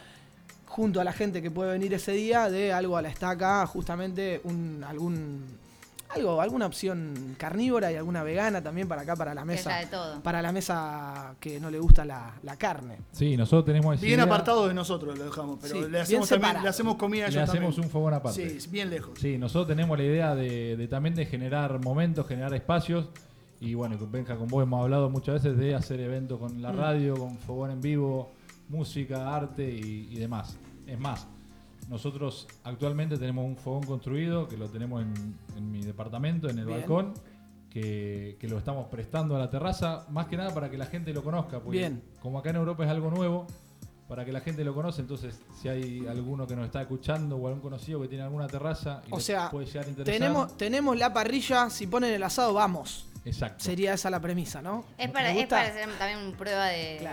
junto 0.70 1.00
a 1.00 1.04
la 1.04 1.12
gente 1.12 1.42
que 1.42 1.50
puede 1.50 1.72
venir 1.72 1.92
ese 1.92 2.12
día 2.12 2.48
de 2.48 2.72
algo 2.72 2.96
a 2.96 3.02
la 3.02 3.08
estaca, 3.08 3.66
justamente 3.66 4.40
un, 4.44 4.84
algún 4.86 5.44
algo, 6.10 6.40
alguna 6.40 6.66
opción 6.66 7.36
carnívora 7.38 7.92
y 7.92 7.94
alguna 7.96 8.22
vegana 8.24 8.60
también 8.60 8.88
para 8.88 9.02
acá, 9.02 9.14
para 9.14 9.32
la 9.34 9.44
mesa. 9.44 9.76
de 9.76 9.86
todo. 9.86 10.20
Para 10.22 10.42
la 10.42 10.50
mesa 10.52 11.34
que 11.38 11.60
no 11.60 11.70
le 11.70 11.78
gusta 11.78 12.04
la, 12.04 12.32
la 12.42 12.56
carne. 12.56 12.98
Sí, 13.12 13.36
nosotros 13.36 13.66
tenemos 13.66 13.94
esa 13.96 14.02
Bien 14.06 14.14
idea. 14.18 14.24
apartado 14.24 14.66
de 14.68 14.74
nosotros 14.74 15.16
lo 15.18 15.24
dejamos, 15.24 15.58
pero 15.62 15.74
Sí, 15.74 15.80
le 15.82 15.86
bien 15.88 16.02
hacemos 16.02 16.28
también, 16.28 16.62
le 16.62 16.68
hacemos 16.68 16.96
comida 16.96 17.26
a 17.26 17.30
Le 17.30 17.40
hacemos 17.40 17.62
también. 17.74 17.84
un 17.84 17.90
fogón 17.90 18.14
aparte. 18.14 18.60
Sí, 18.60 18.68
bien 18.70 18.90
lejos. 18.90 19.18
Sí, 19.20 19.38
nosotros 19.38 19.68
tenemos 19.68 19.96
la 19.98 20.04
idea 20.04 20.34
de, 20.34 20.76
de 20.76 20.88
también 20.88 21.14
de 21.14 21.26
generar 21.26 21.78
momentos, 21.84 22.26
generar 22.26 22.52
espacios. 22.54 23.06
Y 23.60 23.74
bueno, 23.74 23.96
con 23.98 24.10
Benja, 24.10 24.36
con 24.36 24.48
vos 24.48 24.62
hemos 24.64 24.82
hablado 24.82 25.10
muchas 25.10 25.42
veces 25.42 25.56
de 25.58 25.74
hacer 25.76 26.00
eventos 26.00 26.38
con 26.40 26.60
la 26.62 26.72
Mm. 26.72 26.76
radio, 26.76 27.14
con 27.14 27.38
fogón 27.38 27.70
en 27.72 27.80
vivo, 27.80 28.32
música, 28.68 29.32
arte 29.34 29.62
y, 29.70 30.08
y 30.10 30.16
demás. 30.16 30.56
Es 30.90 30.98
más, 30.98 31.26
nosotros 31.88 32.46
actualmente 32.64 33.16
tenemos 33.16 33.44
un 33.44 33.56
fogón 33.56 33.84
construido 33.84 34.48
que 34.48 34.56
lo 34.56 34.68
tenemos 34.68 35.02
en, 35.02 35.36
en 35.56 35.70
mi 35.70 35.82
departamento, 35.82 36.48
en 36.48 36.58
el 36.58 36.66
Bien. 36.66 36.78
balcón, 36.80 37.14
que, 37.70 38.36
que 38.40 38.48
lo 38.48 38.58
estamos 38.58 38.88
prestando 38.88 39.36
a 39.36 39.38
la 39.38 39.48
terraza, 39.50 40.04
más 40.10 40.26
que 40.26 40.36
nada 40.36 40.52
para 40.52 40.70
que 40.70 40.76
la 40.78 40.86
gente 40.86 41.12
lo 41.14 41.22
conozca. 41.22 41.60
Porque 41.60 41.78
Bien. 41.78 42.02
como 42.20 42.38
acá 42.38 42.50
en 42.50 42.56
Europa 42.56 42.84
es 42.84 42.90
algo 42.90 43.10
nuevo, 43.10 43.46
para 44.08 44.24
que 44.24 44.32
la 44.32 44.40
gente 44.40 44.64
lo 44.64 44.74
conoce, 44.74 45.02
entonces 45.02 45.38
si 45.60 45.68
hay 45.68 46.04
alguno 46.08 46.44
que 46.44 46.56
nos 46.56 46.66
está 46.66 46.82
escuchando 46.82 47.36
o 47.36 47.46
algún 47.46 47.60
conocido 47.62 48.00
que 48.02 48.08
tiene 48.08 48.24
alguna 48.24 48.48
terraza 48.48 49.02
y 49.06 49.14
O 49.14 49.20
sea, 49.20 49.48
puede 49.52 49.66
llegar 49.66 49.86
a 49.86 49.88
interesar. 49.88 50.18
tenemos, 50.20 50.56
tenemos 50.56 50.98
la 50.98 51.12
parrilla, 51.12 51.70
si 51.70 51.86
ponen 51.86 52.12
el 52.12 52.22
asado, 52.24 52.52
vamos. 52.52 53.06
Exacto. 53.24 53.62
Sería 53.62 53.94
esa 53.94 54.10
la 54.10 54.18
premisa, 54.18 54.60
¿no? 54.62 54.84
Es 54.98 55.06
¿Me 55.06 55.12
para, 55.12 55.30
es 55.30 55.46
para 55.46 55.68
hacer 55.68 55.88
también 55.96 56.26
una 56.26 56.36
prueba 56.36 56.66
de. 56.66 57.08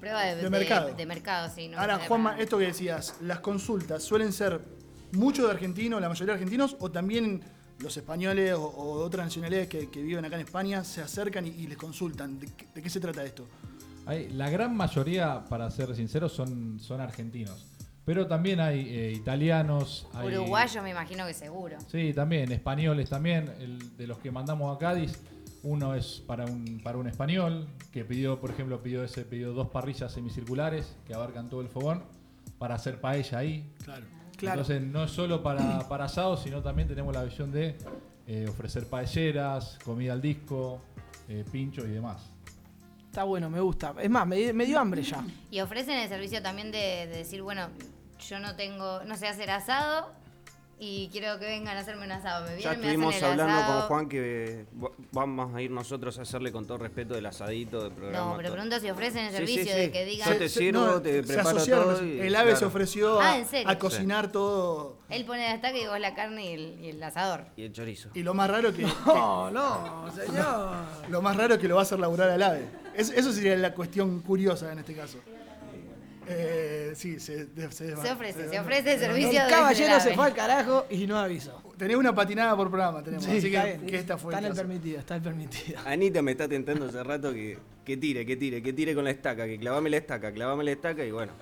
Prueba 0.00 0.22
de, 0.24 0.36
De 0.36 0.50
mercado. 0.50 0.94
De, 0.94 1.06
mercado, 1.06 1.50
sí. 1.54 1.68
no 1.68 1.78
Ahora, 1.78 1.98
Juanma, 2.06 2.30
para- 2.32 2.42
esto 2.42 2.58
que 2.58 2.66
decías, 2.66 3.16
las 3.20 3.40
consultas 3.40 4.02
suelen 4.02 4.32
ser 4.32 4.60
muchos 5.12 5.46
de 5.46 5.50
argentinos, 5.52 6.00
la 6.00 6.08
mayoría 6.08 6.34
de 6.34 6.38
argentinos, 6.40 6.76
o 6.80 6.90
también 6.90 7.42
los 7.80 7.96
españoles 7.96 8.52
o, 8.54 8.62
o 8.64 8.98
de 8.98 9.04
otras 9.04 9.26
nacionalidades 9.26 9.68
que, 9.68 9.90
que 9.90 10.02
viven 10.02 10.24
acá 10.24 10.36
en 10.36 10.42
España 10.42 10.84
se 10.84 11.00
acercan 11.00 11.46
y, 11.46 11.50
y 11.50 11.66
les 11.66 11.76
consultan. 11.78 12.38
¿De, 12.38 12.46
qué- 12.46 12.66
de 12.74 12.82
qué 12.82 12.90
se 12.90 13.00
trata 13.00 13.24
esto? 13.24 13.46
Hay- 14.06 14.28
la 14.30 14.48
gran 14.50 14.76
mayoría, 14.76 15.44
para 15.48 15.70
ser 15.70 15.94
sinceros, 15.94 16.32
son, 16.32 16.78
son 16.80 17.00
argentinos. 17.00 17.66
Pero 18.04 18.26
también 18.26 18.58
hay 18.58 18.80
eh, 18.88 19.12
italianos, 19.12 20.08
hay... 20.14 20.28
Uruguayo 20.28 20.82
me 20.82 20.90
imagino 20.90 21.26
que 21.26 21.34
seguro. 21.34 21.76
Sí, 21.92 22.14
también, 22.14 22.50
españoles 22.52 23.10
también. 23.10 23.52
El, 23.60 23.96
de 23.98 24.06
los 24.06 24.16
que 24.18 24.30
mandamos 24.30 24.74
a 24.74 24.78
Cádiz, 24.78 25.20
uno 25.62 25.94
es 25.94 26.22
para 26.26 26.44
un, 26.44 26.80
para 26.82 26.98
un 26.98 27.06
español, 27.08 27.68
que 27.92 28.04
pidió, 28.04 28.40
por 28.40 28.50
ejemplo, 28.50 28.82
pidió 28.82 29.02
ese, 29.04 29.24
pidió 29.24 29.52
dos 29.52 29.68
parrillas 29.68 30.12
semicirculares 30.12 30.96
que 31.06 31.14
abarcan 31.14 31.48
todo 31.48 31.60
el 31.60 31.68
fogón 31.68 32.02
para 32.58 32.74
hacer 32.74 33.00
paella 33.00 33.38
ahí. 33.38 33.70
Claro. 33.84 34.04
Claro. 34.36 34.60
Entonces, 34.60 34.82
no 34.82 35.02
es 35.02 35.10
solo 35.10 35.42
para, 35.42 35.88
para 35.88 36.04
asados, 36.04 36.42
sino 36.44 36.62
también 36.62 36.86
tenemos 36.86 37.12
la 37.12 37.24
visión 37.24 37.50
de 37.50 37.76
eh, 38.28 38.46
ofrecer 38.48 38.86
paelleras, 38.86 39.78
comida 39.84 40.12
al 40.12 40.22
disco, 40.22 40.80
eh, 41.28 41.44
pincho 41.50 41.84
y 41.84 41.90
demás. 41.90 42.22
Está 43.06 43.24
bueno, 43.24 43.50
me 43.50 43.58
gusta. 43.58 43.94
Es 44.00 44.08
más, 44.08 44.28
me, 44.28 44.52
me 44.52 44.64
dio 44.64 44.78
hambre 44.78 45.02
ya. 45.02 45.24
Y 45.50 45.58
ofrecen 45.58 45.98
el 45.98 46.08
servicio 46.08 46.40
también 46.40 46.70
de, 46.70 46.78
de 46.78 47.16
decir, 47.16 47.42
bueno, 47.42 47.68
yo 48.28 48.38
no 48.38 48.54
tengo, 48.54 49.02
no 49.04 49.16
sé 49.16 49.26
hacer 49.26 49.50
asado 49.50 50.12
y 50.80 51.08
quiero 51.10 51.38
que 51.38 51.46
vengan 51.46 51.76
a 51.76 51.80
hacerme 51.80 52.04
un 52.04 52.12
asado. 52.12 52.46
Me 52.46 52.60
Ya 52.60 52.70
me 52.70 52.76
estuvimos 52.76 53.14
hacen 53.14 53.24
el 53.24 53.30
hablando 53.40 53.54
asado. 53.62 53.78
con 53.80 53.88
Juan 53.88 54.08
que 54.08 54.66
va- 54.82 54.90
vamos 55.12 55.54
a 55.54 55.60
ir 55.62 55.70
nosotros 55.70 56.18
a 56.18 56.22
hacerle 56.22 56.52
con 56.52 56.66
todo 56.66 56.78
respeto 56.78 57.16
el 57.16 57.26
asadito 57.26 57.82
del 57.82 57.92
programa. 57.92 58.26
No, 58.30 58.36
pero 58.36 58.48
todo. 58.48 58.54
pregunto 58.54 58.80
si 58.80 58.90
ofrecen 58.90 59.24
el 59.26 59.30
Sí, 59.32 59.36
servicio 59.38 59.64
sí, 59.74 59.78
de 59.80 59.90
que 59.90 60.04
digan. 60.04 60.28
Yo 60.32 60.38
te 60.38 60.48
sirvo, 60.48 61.02
te 61.02 61.22
preparo 61.24 61.64
todo. 61.64 62.04
y- 62.06 62.20
el 62.20 62.36
AVE 62.36 62.56
se 62.56 62.64
ofreció 62.64 63.20
Ah, 63.20 63.36
a, 63.66 63.78
cocinar 63.78 64.30
todo. 64.30 64.98
Él 65.08 65.24
pone 65.24 65.40
la 65.48 65.54
estaca 65.54 65.76
y 65.76 65.86
vos 65.86 65.98
la 65.98 66.14
carne 66.14 66.44
y 66.50 66.52
el, 66.54 66.80
y 66.84 66.88
el 66.90 67.02
asador. 67.02 67.46
Y 67.56 67.64
el 67.64 67.72
chorizo. 67.72 68.10
Y 68.14 68.22
lo 68.22 68.34
más 68.34 68.48
raro 68.50 68.72
que. 68.72 68.82
No, 69.06 69.50
no, 69.50 70.10
señor. 70.14 70.76
Lo 71.08 71.22
más 71.22 71.36
raro 71.36 71.54
es 71.54 71.60
que 71.60 71.66
lo 71.68 71.74
va 71.74 71.80
a 71.80 71.84
hacer 71.84 71.98
laburar 71.98 72.30
al 72.30 72.42
AVE. 72.42 72.64
Es- 72.94 73.10
eso 73.10 73.32
sería 73.32 73.56
la 73.56 73.74
cuestión 73.74 74.20
curiosa 74.20 74.70
en 74.72 74.78
este 74.80 74.94
caso. 74.94 75.18
Eh, 76.30 76.92
sí, 76.94 77.18
se, 77.18 77.46
de- 77.46 77.72
se, 77.72 77.96
Se 77.96 78.10
ofrece, 78.12 78.48
se 78.48 78.58
ofrece 78.60 78.94
el 78.94 79.00
servicio 79.00 79.40
El 79.40 79.46
de 79.48 79.50
caballero 79.54 80.00
se 80.00 80.14
fue 80.14 80.26
al 80.26 80.34
carajo 80.34 80.86
y 80.90 81.06
no 81.06 81.18
avisó. 81.18 81.62
Tenés 81.76 81.96
una 81.96 82.14
patinada 82.14 82.54
por 82.56 82.68
programa, 82.68 83.02
tenemos. 83.02 83.24
Sí, 83.24 83.38
así 83.38 83.46
está 83.54 83.78
que, 83.86 83.96
esta 83.96 84.18
fue 84.18 84.34
Está 84.34 84.46
el 84.46 84.54
permitido, 84.54 84.98
está 84.98 85.16
el 85.16 85.22
permitido. 85.22 85.80
Anita 85.86 86.20
me 86.22 86.32
está 86.32 86.48
tentando 86.48 86.86
hace 86.86 87.02
rato 87.02 87.32
que, 87.32 87.58
que 87.84 87.96
tire, 87.96 88.26
que 88.26 88.36
tire, 88.36 88.62
que 88.62 88.72
tire 88.72 88.94
con 88.94 89.04
la 89.04 89.10
estaca, 89.10 89.46
que 89.46 89.58
clavame 89.58 89.88
la 89.90 89.96
estaca, 89.96 90.32
clavame 90.32 90.64
la 90.64 90.72
estaca 90.72 91.04
y 91.04 91.10
bueno. 91.10 91.32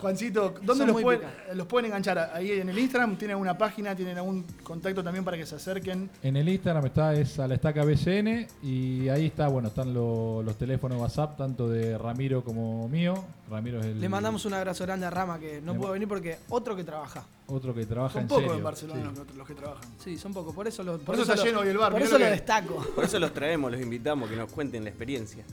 Juancito, 0.00 0.54
¿dónde 0.62 0.84
Son 0.84 0.86
los 0.92 1.02
pueden, 1.02 1.22
los 1.54 1.66
pueden 1.66 1.86
enganchar? 1.86 2.30
Ahí 2.34 2.52
en 2.52 2.68
el 2.68 2.78
Instagram, 2.78 3.16
tienen 3.16 3.36
una 3.36 3.56
página, 3.56 3.94
tienen 3.94 4.16
algún 4.18 4.44
contacto 4.62 5.02
también 5.02 5.24
para 5.24 5.36
que 5.36 5.46
se 5.46 5.54
acerquen. 5.56 6.10
En 6.22 6.36
el 6.36 6.48
Instagram 6.48 6.86
está 6.86 7.14
es 7.14 7.38
a 7.38 7.48
la 7.48 7.54
estaca 7.54 7.84
BCN 7.84 8.46
y 8.62 9.08
ahí 9.08 9.26
está, 9.26 9.48
bueno, 9.48 9.68
están 9.68 9.92
lo- 9.94 10.42
los 10.42 10.56
teléfonos 10.56 11.00
WhatsApp, 11.00 11.36
tanto 11.36 11.68
de 11.68 11.96
Ramiro 11.98 12.42
como 12.44 12.88
mío. 12.88 13.24
Ramiro 13.50 13.78
es 13.80 13.86
el 13.86 14.00
Le 14.00 14.08
mandamos 14.08 14.44
un 14.46 14.54
abrazo 14.54 14.84
grande 14.84 15.06
a 15.06 15.10
Rama 15.10 15.38
que 15.38 15.60
no 15.60 15.74
pudo 15.74 15.92
venir 15.92 16.08
porque 16.08 16.38
otro 16.48 16.74
que 16.76 16.84
trabaja. 16.84 17.24
otro 17.46 17.74
que 17.74 17.84
trabaja 17.86 18.14
Son 18.14 18.22
en 18.22 18.28
pocos 18.28 18.42
serio. 18.44 18.56
en 18.58 18.64
Barcelona 18.64 19.10
sí. 19.12 19.18
los, 19.26 19.36
los 19.36 19.46
que 19.46 19.54
trabajan. 19.54 19.84
Sí, 20.02 20.16
son 20.18 20.32
pocos, 20.32 20.54
por 20.54 20.66
eso 20.66 20.82
lo, 20.82 20.98
Por 20.98 21.14
eso 21.14 21.22
está 21.24 21.36
lo- 21.36 21.44
lleno 21.44 21.60
hoy 21.60 21.68
el 21.68 21.76
bar, 21.78 21.92
Por 21.92 22.00
eso 22.02 22.12
lo 22.12 22.18
lo 22.20 22.24
que- 22.26 22.30
destaco. 22.30 22.74
Por 22.94 23.04
eso 23.04 23.18
los 23.18 23.32
traemos, 23.34 23.70
los 23.70 23.80
invitamos, 23.80 24.30
que 24.30 24.36
nos 24.36 24.50
cuenten 24.50 24.82
la 24.84 24.90
experiencia. 24.90 25.44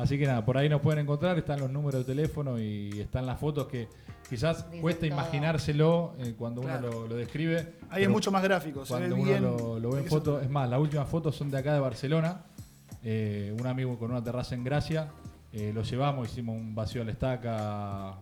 Así 0.00 0.18
que 0.18 0.26
nada, 0.26 0.44
por 0.44 0.56
ahí 0.56 0.68
nos 0.68 0.80
pueden 0.80 1.00
encontrar, 1.00 1.36
están 1.38 1.60
los 1.60 1.70
números 1.70 2.06
de 2.06 2.14
teléfono 2.14 2.58
y 2.58 3.00
están 3.00 3.26
las 3.26 3.38
fotos 3.38 3.66
que 3.66 3.88
quizás 4.28 4.68
Dice 4.70 4.80
cuesta 4.80 5.00
todo. 5.00 5.12
imaginárselo 5.12 6.14
eh, 6.18 6.34
cuando 6.38 6.62
Claro. 6.62 6.88
uno 6.88 7.00
lo, 7.02 7.08
lo 7.08 7.16
describe. 7.16 7.56
Ahí 7.58 7.66
es 7.66 7.74
pero 8.00 8.10
mucho 8.10 8.30
más 8.30 8.42
gráfico, 8.42 8.84
se 8.86 8.94
ve 8.94 8.98
Cuando 9.00 9.16
uno 9.16 9.24
bien. 9.24 9.42
lo, 9.42 9.78
lo 9.78 9.90
ve 9.92 10.00
en 10.00 10.06
Eso- 10.06 10.16
fotos, 10.16 10.42
es 10.42 10.50
más, 10.50 10.68
las 10.70 10.80
últimas 10.80 11.08
fotos 11.08 11.36
son 11.36 11.50
de 11.50 11.58
acá 11.58 11.74
de 11.74 11.80
Barcelona. 11.80 12.42
eh, 13.02 13.54
un 13.58 13.66
amigo 13.66 13.98
con 13.98 14.10
una 14.10 14.22
terraza 14.22 14.54
en 14.54 14.64
Gracia. 14.64 15.08
eh, 15.52 15.72
lo 15.74 15.82
llevamos, 15.82 16.28
hicimos 16.30 16.56
un 16.56 16.74
vacío 16.74 17.02
a 17.02 17.04
la 17.04 17.10
estaca. 17.12 18.14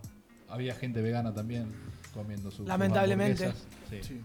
Había 0.47 0.73
gente 0.73 1.01
vegana 1.01 1.31
también 1.33 1.67
comiendo 2.13 2.49
su 2.49 2.65
Lamentablemente. 2.65 3.51
Sí. 4.01 4.21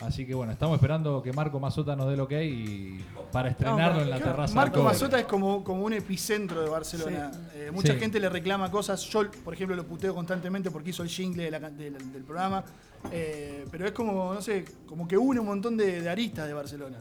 Así 0.00 0.24
que 0.24 0.32
bueno, 0.34 0.52
estamos 0.52 0.76
esperando 0.76 1.20
que 1.22 1.32
Marco 1.32 1.58
Mazota 1.58 1.96
nos 1.96 2.08
dé 2.08 2.16
lo 2.16 2.28
que 2.28 2.36
hay 2.36 2.48
y 2.48 3.04
para 3.32 3.48
estrenarlo 3.48 4.00
en 4.02 4.10
la 4.10 4.20
terraza. 4.20 4.54
Marco. 4.54 4.80
Mazota 4.82 5.18
es 5.18 5.26
como, 5.26 5.64
como 5.64 5.82
un 5.84 5.92
epicentro 5.92 6.62
de 6.62 6.68
Barcelona. 6.68 7.32
Eh, 7.54 7.70
mucha 7.72 7.94
Sí. 7.94 7.98
gente 7.98 8.20
le 8.20 8.28
reclama 8.28 8.70
cosas. 8.70 9.00
Yo, 9.02 9.28
por 9.44 9.54
ejemplo, 9.54 9.74
lo 9.74 9.84
puteo 9.84 10.14
constantemente 10.14 10.70
porque 10.70 10.90
hizo 10.90 11.02
el 11.02 11.08
jingle 11.08 11.42
de 11.44 11.50
la 11.50 11.58
can- 11.60 11.76
del, 11.76 12.12
del 12.12 12.22
programa. 12.22 12.62
Eh, 13.10 13.64
pero 13.72 13.86
es 13.86 13.92
como, 13.92 14.34
no 14.34 14.40
sé, 14.40 14.64
como 14.86 15.08
que 15.08 15.18
une 15.18 15.40
un 15.40 15.46
montón 15.46 15.76
de, 15.76 16.00
de 16.00 16.08
aristas 16.08 16.46
de 16.46 16.52
Barcelona. 16.54 16.98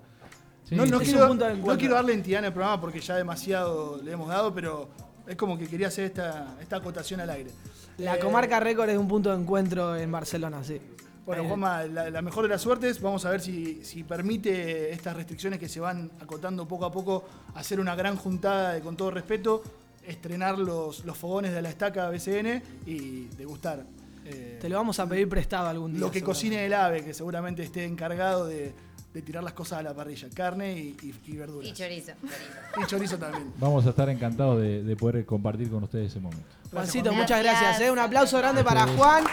Sí. 0.63 0.75
No, 0.75 0.99
quiero 1.77 1.93
darle 1.95 2.13
entidad 2.13 2.39
en 2.39 2.45
el 2.45 2.53
programa 2.53 2.81
porque 2.81 2.99
ya 2.99 3.15
demasiado 3.15 4.01
le 4.03 4.11
hemos 4.11 4.27
dado, 4.27 4.53
pero 4.53 4.89
es 5.27 5.35
como 5.35 5.55
que 5.57 5.67
quería 5.67 5.87
hacer 5.87 6.05
esta, 6.05 6.55
esta 6.59 6.77
acotación 6.77 7.19
al 7.19 7.29
aire. 7.29 7.51
La 7.99 8.15
Eh, 8.15 8.19
comarca 8.19 8.59
récord 8.59 8.89
es 8.89 8.97
un 8.97 9.07
punto 9.07 9.29
de 9.33 9.39
encuentro 9.41 9.95
en 9.95 10.11
Barcelona, 10.11 10.63
sí. 10.63 10.79
Bueno, 11.27 11.43
Eh, 11.43 11.47
Juanma, 11.47 11.83
la, 11.83 12.09
la 12.09 12.21
mejor 12.23 12.43
de 12.43 12.49
las 12.49 12.61
suertes. 12.61 12.99
Vamos 13.01 13.23
a 13.25 13.29
ver 13.29 13.41
si, 13.41 13.83
si 13.83 14.03
permite 14.03 14.91
estas 14.91 15.15
restricciones 15.15 15.59
que 15.59 15.69
se 15.69 15.79
van 15.79 16.09
acotando 16.21 16.67
poco 16.67 16.85
a 16.85 16.91
poco, 16.91 17.25
hacer 17.53 17.79
una 17.79 17.93
gran 17.95 18.15
juntada 18.15 18.73
de, 18.73 18.81
con 18.81 18.95
todo 18.97 19.11
respeto, 19.11 19.61
estrenar 20.05 20.57
los, 20.57 21.03
los 21.05 21.17
fogones 21.17 21.53
de 21.53 21.61
la 21.61 21.69
estaca 21.69 22.09
BCN 22.09 22.63
y 22.85 23.25
degustar. 23.37 23.83
eh, 24.25 24.57
Te 24.61 24.69
lo 24.69 24.77
vamos 24.77 24.99
a 24.99 25.05
pedir 25.07 25.27
prestado 25.29 25.67
algún 25.67 25.91
día. 25.91 25.99
lo 25.99 26.09
que 26.11 26.23
cocine 26.23 26.65
el 26.65 26.73
ave, 26.73 27.03
que 27.03 27.13
seguramente 27.13 27.61
esté 27.61 27.83
encargado 27.83 28.47
de, 28.47 28.73
de 29.13 29.21
tirar 29.21 29.43
las 29.43 29.51
cosas 29.53 29.79
a 29.79 29.83
la 29.83 29.93
parrilla. 29.93 30.29
Carne 30.33 30.73
y, 30.77 30.95
y- 31.01 31.13
y 31.33 31.35
verduras. 31.35 31.67
Y 31.69 31.73
chorizo. 31.73 32.13
Y 32.81 32.85
chorizo 32.85 33.17
también. 33.17 33.51
Vamos 33.57 33.85
a 33.85 33.89
estar 33.89 34.07
encantados 34.09 34.61
de, 34.61 34.81
de 34.81 34.95
poder 34.95 35.25
compartir 35.25 35.69
con 35.69 35.83
ustedes 35.83 36.11
ese 36.11 36.21
momento. 36.21 36.45
Juancito, 36.71 37.09
Juan. 37.09 37.21
muchas 37.21 37.43
Gracias. 37.43 37.81
¿eh? 37.81 37.91
Un 37.91 37.99
aplauso 37.99 38.37
grande 38.37 38.63
para. 38.63 38.87
Juan. 38.87 39.23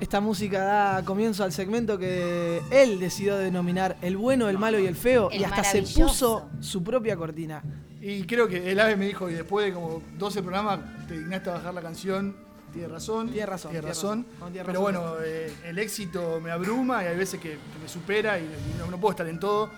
Esta 0.00 0.20
música 0.20 0.64
da 0.64 1.04
comienzo 1.04 1.44
al 1.44 1.52
segmento 1.52 1.96
que 1.96 2.60
él 2.72 2.98
decidió 2.98 3.36
denominar 3.36 3.96
El 4.02 4.16
bueno, 4.16 4.48
el 4.48 4.58
malo 4.58 4.80
y 4.80 4.86
el 4.86 4.96
feo. 4.96 5.30
El 5.30 5.42
y 5.42 5.44
hasta 5.44 5.62
se 5.62 5.82
puso 5.82 6.50
su 6.58 6.82
propia 6.82 7.14
cortina. 7.16 7.62
Y 8.00 8.24
creo 8.24 8.48
que 8.48 8.72
el 8.72 8.80
ave 8.80 8.96
me 8.96 9.06
dijo, 9.06 9.30
y 9.30 9.34
después 9.34 9.66
de 9.66 9.72
como 9.72 10.02
12 10.18 10.42
programas, 10.42 10.80
te 11.06 11.16
dignaste 11.16 11.50
a 11.50 11.52
bajar 11.52 11.74
la 11.74 11.82
canción. 11.82 12.49
Tiene 12.72 12.88
razón. 12.88 13.28
Tiene 13.30 13.46
razón, 13.46 13.70
Tiene 13.72 13.86
razón. 13.88 14.18
razón. 14.24 14.38
No, 14.40 14.46
tiene 14.50 14.64
Pero 14.66 14.80
razón. 14.80 14.82
bueno, 15.02 15.14
eh, 15.24 15.52
el 15.64 15.78
éxito 15.78 16.40
me 16.40 16.50
abruma 16.50 17.02
y 17.04 17.06
hay 17.08 17.16
veces 17.16 17.40
que, 17.40 17.50
que 17.50 17.78
me 17.82 17.88
supera 17.88 18.38
y, 18.38 18.42
y 18.44 18.78
no, 18.78 18.86
no 18.90 18.98
puedo 19.00 19.10
estar 19.12 19.26
en 19.28 19.38
todo. 19.40 19.70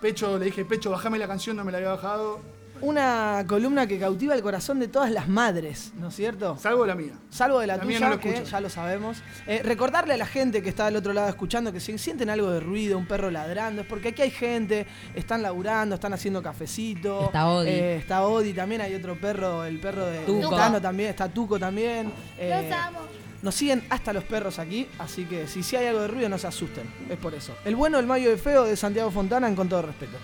Pecho, 0.00 0.38
le 0.38 0.46
dije, 0.46 0.64
Pecho, 0.64 0.90
bajame 0.90 1.18
la 1.18 1.28
canción, 1.28 1.56
no 1.56 1.64
me 1.64 1.70
la 1.72 1.78
había 1.78 1.90
bajado. 1.90 2.40
Una 2.82 3.44
columna 3.46 3.86
que 3.86 3.98
cautiva 3.98 4.34
el 4.34 4.42
corazón 4.42 4.78
de 4.80 4.88
todas 4.88 5.10
las 5.10 5.28
madres, 5.28 5.92
¿no 5.96 6.08
es 6.08 6.14
cierto? 6.16 6.56
Salvo 6.58 6.86
la 6.86 6.94
mía. 6.94 7.12
Salvo 7.30 7.60
de 7.60 7.66
la, 7.66 7.76
La 7.76 7.84
mía 7.84 7.98
tuya, 7.98 8.08
no 8.08 8.14
lo 8.14 8.20
que 8.20 8.30
escucho. 8.30 8.50
ya 8.50 8.60
lo 8.60 8.70
sabemos. 8.70 9.18
Eh, 9.46 9.60
recordarle 9.62 10.14
a 10.14 10.16
la 10.16 10.26
gente 10.26 10.62
que 10.62 10.68
está 10.70 10.86
del 10.86 10.96
otro 10.96 11.12
lado 11.12 11.28
escuchando 11.28 11.72
que 11.72 11.80
si 11.80 11.96
sienten 11.98 12.30
algo 12.30 12.50
de 12.50 12.60
ruido, 12.60 12.96
un 12.96 13.06
perro 13.06 13.30
ladrando, 13.30 13.82
es 13.82 13.86
porque 13.86 14.08
aquí 14.08 14.22
hay 14.22 14.30
gente, 14.30 14.86
están 15.14 15.42
laburando, 15.42 15.94
están 15.96 16.12
haciendo 16.14 16.42
cafecito. 16.42 17.26
Está 17.26 17.48
Odi. 17.48 17.68
eh, 17.68 17.96
está 17.96 18.22
Odi, 18.26 18.52
también 18.54 18.80
hay 18.80 18.94
otro 18.94 19.18
perro, 19.20 19.64
el 19.64 19.78
perro 19.78 20.06
de 20.06 20.20
Tuco. 20.20 20.50
de 20.50 20.56
Tano 20.56 20.80
también, 20.80 21.10
está 21.10 21.28
Tuco 21.28 21.58
también. 21.58 22.10
eh, 22.38 22.66
Los 22.70 22.78
amo. 22.78 22.98
nos 23.42 23.54
siguen 23.54 23.84
hasta 23.90 24.12
los 24.14 24.24
perros 24.24 24.58
aquí, 24.58 24.88
así 24.98 25.24
que 25.26 25.46
si, 25.46 25.62
si 25.62 25.76
hay 25.76 25.86
algo 25.86 26.00
de 26.02 26.08
ruido 26.08 26.28
no 26.30 26.38
se 26.38 26.46
asusten, 26.46 26.84
es 27.10 27.18
por 27.18 27.34
eso. 27.34 27.54
El 27.64 27.76
bueno, 27.76 27.98
el 27.98 28.06
mayo 28.06 28.30
de 28.30 28.36
feo 28.38 28.64
de 28.64 28.76
Santiago 28.76 29.10
Fontana, 29.10 29.48
en 29.48 29.54
con 29.54 29.68
todo 29.68 29.82
respeto. 29.82 30.16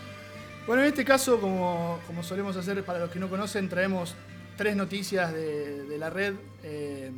Bueno, 0.67 0.83
en 0.83 0.89
este 0.89 1.05
caso, 1.05 1.41
como, 1.41 2.01
como 2.09 2.25
solemos 2.25 2.57
hacer 2.57 2.85
para 2.85 2.99
los 2.99 3.11
que 3.11 3.21
no 3.21 3.29
conocen, 3.29 3.69
traemos 3.69 4.17
tres 4.57 4.75
noticias 4.75 5.33
de, 5.33 5.85
de 5.85 5.99
la 5.99 6.11
red, 6.11 6.35
eh, 6.65 7.13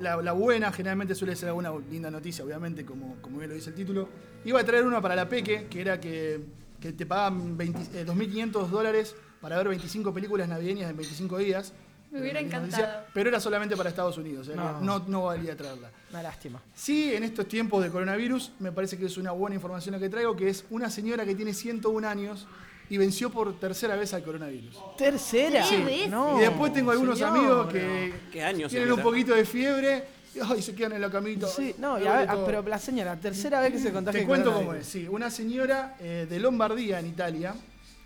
la, 0.00 0.32
buena 0.32 0.72
generalmente 0.72 1.14
suele 1.14 1.36
ser 1.36 1.48
alguna 1.48 1.70
linda 1.90 2.10
noticia, 2.10 2.44
obviamente, 2.44 2.86
como, 2.86 3.16
como 3.20 3.38
bien 3.38 3.50
lo 3.50 3.56
dice 3.56 3.70
el 3.70 3.76
título. 3.76 4.08
Iba 4.46 4.60
a 4.60 4.64
traer 4.64 4.86
una 4.86 5.02
para 5.02 5.14
la 5.14 5.28
Peque, 5.28 5.66
que 5.68 5.82
era 5.82 6.00
que, 6.00 6.40
que 6.80 6.92
te 6.92 7.04
pagaban 7.04 7.58
20 7.58 8.00
eh, 8.00 8.06
2.500 8.06 8.68
dólares 8.68 9.14
para 9.42 9.58
ver 9.58 9.68
25 9.68 10.14
películas 10.14 10.48
navideñas 10.48 10.88
en 10.88 10.96
25 10.96 11.36
días. 11.36 11.74
Me 12.16 12.22
hubiera 12.22 12.40
encantado. 12.40 13.04
pero 13.14 13.28
era 13.28 13.40
solamente 13.40 13.76
para 13.76 13.88
Estados 13.90 14.16
Unidos, 14.18 14.48
eh, 14.48 14.52
No. 14.56 14.80
no, 14.80 15.04
no 15.06 15.24
valía 15.24 15.56
traerla. 15.56 15.90
Una 16.10 16.22
lástima. 16.22 16.60
Sí, 16.74 17.14
en 17.14 17.24
estos 17.24 17.46
tiempos 17.46 17.82
de 17.82 17.90
coronavirus 17.90 18.52
me 18.58 18.72
parece 18.72 18.96
que 18.98 19.06
es 19.06 19.16
una 19.16 19.32
buena 19.32 19.54
información 19.56 19.92
la 19.94 19.98
que 19.98 20.08
traigo, 20.08 20.34
que 20.36 20.48
es 20.48 20.64
una 20.70 20.90
señora 20.90 21.24
que 21.24 21.34
tiene 21.34 21.52
101 21.54 22.04
años 22.08 22.46
y 22.88 22.98
venció 22.98 23.30
por 23.30 23.58
tercera 23.58 23.96
vez 23.96 24.14
al 24.14 24.22
coronavirus. 24.22 24.78
¿Tercera? 24.96 25.64
Sí. 25.64 26.06
No, 26.08 26.38
y 26.38 26.40
después 26.42 26.72
tengo 26.72 26.90
algunos 26.92 27.20
amigos 27.22 27.66
que 27.72 28.12
¿Qué 28.32 28.42
año 28.44 28.68
tienen 28.68 28.92
un 28.92 29.02
poquito 29.02 29.34
de 29.34 29.44
fiebre 29.44 30.04
y 30.34 30.38
ay, 30.40 30.60
se 30.60 30.74
quedan 30.74 30.92
en 30.92 31.00
la 31.00 31.10
camita. 31.10 31.46
Sí, 31.46 31.74
no, 31.78 31.98
y 31.98 32.02
Me 32.02 32.08
a 32.08 32.12
ver, 32.18 32.26
duele 32.26 32.32
todo. 32.34 32.46
pero 32.46 32.62
la 32.62 32.78
señora, 32.78 33.16
tercera 33.16 33.60
vez 33.60 33.72
que 33.72 33.78
se 33.78 33.90
contagia 33.92 34.20
Te 34.20 34.26
cuento 34.26 34.52
cómo 34.52 34.74
es. 34.74 34.86
Sí, 34.86 35.08
una 35.08 35.30
señora 35.30 35.96
eh, 35.98 36.26
de 36.28 36.38
Lombardía, 36.38 37.00
en 37.00 37.06
Italia, 37.06 37.54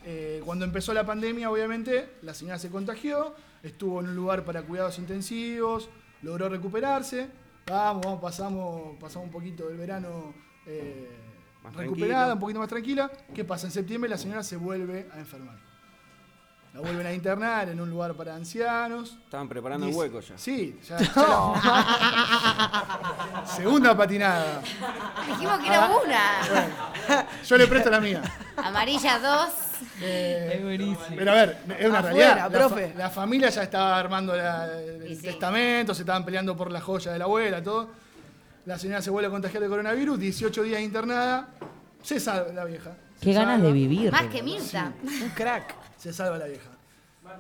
eh, 0.04 0.40
cuando 0.44 0.64
empezó 0.64 0.94
la 0.94 1.04
pandemia, 1.04 1.50
obviamente, 1.50 2.08
la 2.22 2.32
señora 2.32 2.58
se 2.58 2.70
contagió, 2.70 3.34
estuvo 3.62 4.00
en 4.00 4.08
un 4.08 4.16
lugar 4.16 4.44
para 4.44 4.62
cuidados 4.62 4.98
intensivos, 4.98 5.88
logró 6.22 6.48
recuperarse. 6.48 7.28
Vamos, 7.66 8.04
vamos, 8.04 8.20
pasamos, 8.20 8.96
pasamos 8.98 9.26
un 9.26 9.32
poquito 9.32 9.68
del 9.68 9.76
verano 9.76 10.34
eh, 10.66 11.08
recuperada, 11.76 12.24
tranquilo. 12.26 12.32
un 12.34 12.40
poquito 12.40 12.58
más 12.60 12.68
tranquila. 12.68 13.10
¿Qué 13.34 13.44
pasa? 13.44 13.66
En 13.66 13.72
septiembre 13.72 14.10
la 14.10 14.18
señora 14.18 14.42
se 14.42 14.56
vuelve 14.56 15.08
a 15.12 15.18
enfermar. 15.18 15.69
La 16.72 16.78
vuelven 16.80 17.04
a 17.06 17.12
internar 17.12 17.68
en 17.68 17.80
un 17.80 17.90
lugar 17.90 18.14
para 18.14 18.34
ancianos. 18.36 19.16
Estaban 19.24 19.48
preparando 19.48 19.86
el 19.86 19.92
Dice- 19.92 20.00
hueco 20.04 20.20
ya. 20.20 20.38
Sí, 20.38 20.78
ya. 20.88 20.98
ya 20.98 21.12
la- 21.16 23.44
Segunda 23.56 23.96
patinada. 23.96 24.62
Dijimos 25.26 25.58
que 25.58 25.66
era 25.66 25.90
una. 25.90 27.26
Yo 27.44 27.56
le 27.58 27.66
presto 27.66 27.90
la 27.90 28.00
mía. 28.00 28.22
Amarilla 28.56 29.18
2. 29.18 29.48
Eh, 30.02 30.96
Pero 31.16 31.32
a 31.32 31.34
ver, 31.34 31.58
es 31.78 31.88
una 31.88 31.98
Afuera, 31.98 32.34
realidad. 32.34 32.36
La, 32.36 32.48
profe. 32.50 32.88
fa- 32.92 32.98
la 32.98 33.10
familia 33.10 33.48
ya 33.50 33.62
estaba 33.64 33.98
armando 33.98 34.36
la- 34.36 34.80
el 34.80 35.20
testamento, 35.20 35.92
se 35.94 36.02
estaban 36.02 36.24
peleando 36.24 36.56
por 36.56 36.70
la 36.70 36.80
joya 36.80 37.10
de 37.12 37.18
la 37.18 37.24
abuela, 37.24 37.60
todo. 37.62 37.90
La 38.66 38.78
señora 38.78 39.02
se 39.02 39.10
vuelve 39.10 39.26
a 39.28 39.30
contagiar 39.30 39.60
de 39.62 39.68
coronavirus, 39.68 40.18
18 40.20 40.62
días 40.62 40.80
internada, 40.82 41.48
se 42.02 42.20
salva 42.20 42.52
la 42.52 42.64
vieja. 42.64 42.92
Qué 43.20 43.32
ganas 43.32 43.54
salva. 43.56 43.66
de 43.66 43.72
vivir. 43.72 44.12
Más 44.12 44.26
que 44.26 44.40
Mirta. 44.42 44.92
Un 45.02 45.30
crack. 45.30 45.74
Se 46.00 46.12
salva 46.12 46.38
la 46.38 46.46
vieja. 46.46 46.70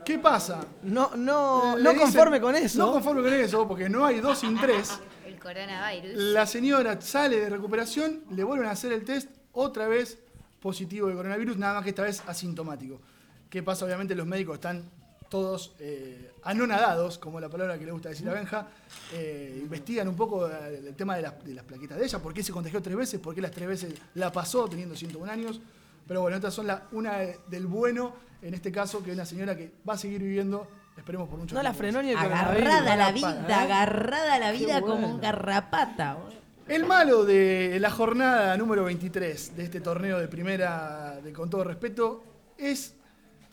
¿Qué 0.04 0.18
pasa? 0.18 0.60
No, 0.82 1.16
no, 1.16 1.76
Le 1.76 1.82
no 1.82 1.90
dicen- 1.92 2.02
conforme 2.04 2.40
con 2.40 2.54
eso. 2.54 2.78
No 2.78 2.92
conforme 2.92 3.22
con 3.22 3.32
eso, 3.32 3.66
porque 3.66 3.88
no 3.88 4.04
hay 4.04 4.20
dos 4.20 4.38
sin 4.38 4.58
tres. 4.60 4.98
El 5.26 5.38
coronavirus. 5.38 6.12
La 6.14 6.46
señora 6.46 7.00
sale 7.00 7.40
de 7.40 7.48
recuperación, 7.50 8.20
le 8.30 8.44
vuelven 8.44 8.68
a 8.68 8.72
hacer 8.72 8.92
el 8.92 9.04
test 9.04 9.30
otra 9.52 9.88
vez 9.88 10.18
positivo 10.60 11.08
de 11.08 11.14
coronavirus, 11.14 11.56
nada 11.56 11.74
más 11.74 11.84
que 11.84 11.90
esta 11.90 12.02
vez 12.02 12.22
asintomático. 12.26 13.00
¿Qué 13.48 13.62
pasa? 13.62 13.84
Obviamente 13.86 14.14
los 14.14 14.26
médicos 14.26 14.56
están 14.56 14.84
todos 15.30 15.72
eh, 15.78 16.32
anonadados, 16.42 17.16
como 17.18 17.40
la 17.40 17.48
palabra 17.48 17.78
que 17.78 17.86
le 17.86 17.92
gusta 17.92 18.08
decir 18.10 18.28
a 18.28 18.34
Benja, 18.34 18.66
eh, 19.14 19.58
investigan 19.62 20.08
un 20.08 20.16
poco 20.16 20.46
eh, 20.48 20.82
el 20.88 20.94
tema 20.96 21.16
de 21.16 21.22
las, 21.22 21.42
de 21.44 21.54
las 21.54 21.64
plaquetas 21.64 21.98
de 21.98 22.04
ella, 22.04 22.18
por 22.18 22.34
qué 22.34 22.42
se 22.42 22.52
contagió 22.52 22.82
tres 22.82 22.96
veces, 22.96 23.20
por 23.20 23.34
qué 23.34 23.40
las 23.40 23.52
tres 23.52 23.68
veces 23.68 23.94
la 24.14 24.30
pasó 24.32 24.68
teniendo 24.68 24.94
101 24.96 25.30
años. 25.32 25.60
Pero 26.06 26.20
bueno, 26.22 26.36
estas 26.36 26.52
son 26.52 26.66
la, 26.66 26.82
una 26.92 27.18
de- 27.18 27.38
del 27.48 27.66
bueno, 27.66 28.12
en 28.42 28.54
este 28.54 28.70
caso, 28.72 29.02
que 29.02 29.10
es 29.10 29.16
una 29.16 29.26
señora 29.26 29.56
que 29.56 29.70
va 29.88 29.94
a 29.94 29.98
seguir 29.98 30.20
viviendo, 30.22 30.66
esperemos 30.96 31.28
por 31.28 31.38
mucho 31.38 31.54
No 31.54 31.62
la 31.62 31.70
tiempo. 31.70 31.78
frenó 31.78 32.02
ni 32.02 32.10
el 32.10 32.16
Agarrada 32.16 32.40
a 32.50 32.54
coronavirus. 32.54 32.96
la 32.98 33.12
vida, 33.12 33.46
¿eh? 33.48 33.52
agarrada 33.54 34.34
a 34.34 34.38
la 34.38 34.52
vida 34.52 34.80
como 34.80 35.08
un 35.14 35.20
garrapata. 35.20 36.14
boludo. 36.14 36.40
El 36.68 36.86
malo 36.86 37.24
de 37.24 37.78
la 37.80 37.90
jornada 37.90 38.56
número 38.56 38.84
23 38.84 39.56
de 39.56 39.64
este 39.64 39.80
torneo 39.80 40.18
de 40.18 40.28
primera, 40.28 41.20
de, 41.22 41.32
con 41.32 41.50
todo 41.50 41.64
respeto, 41.64 42.22
es 42.56 42.94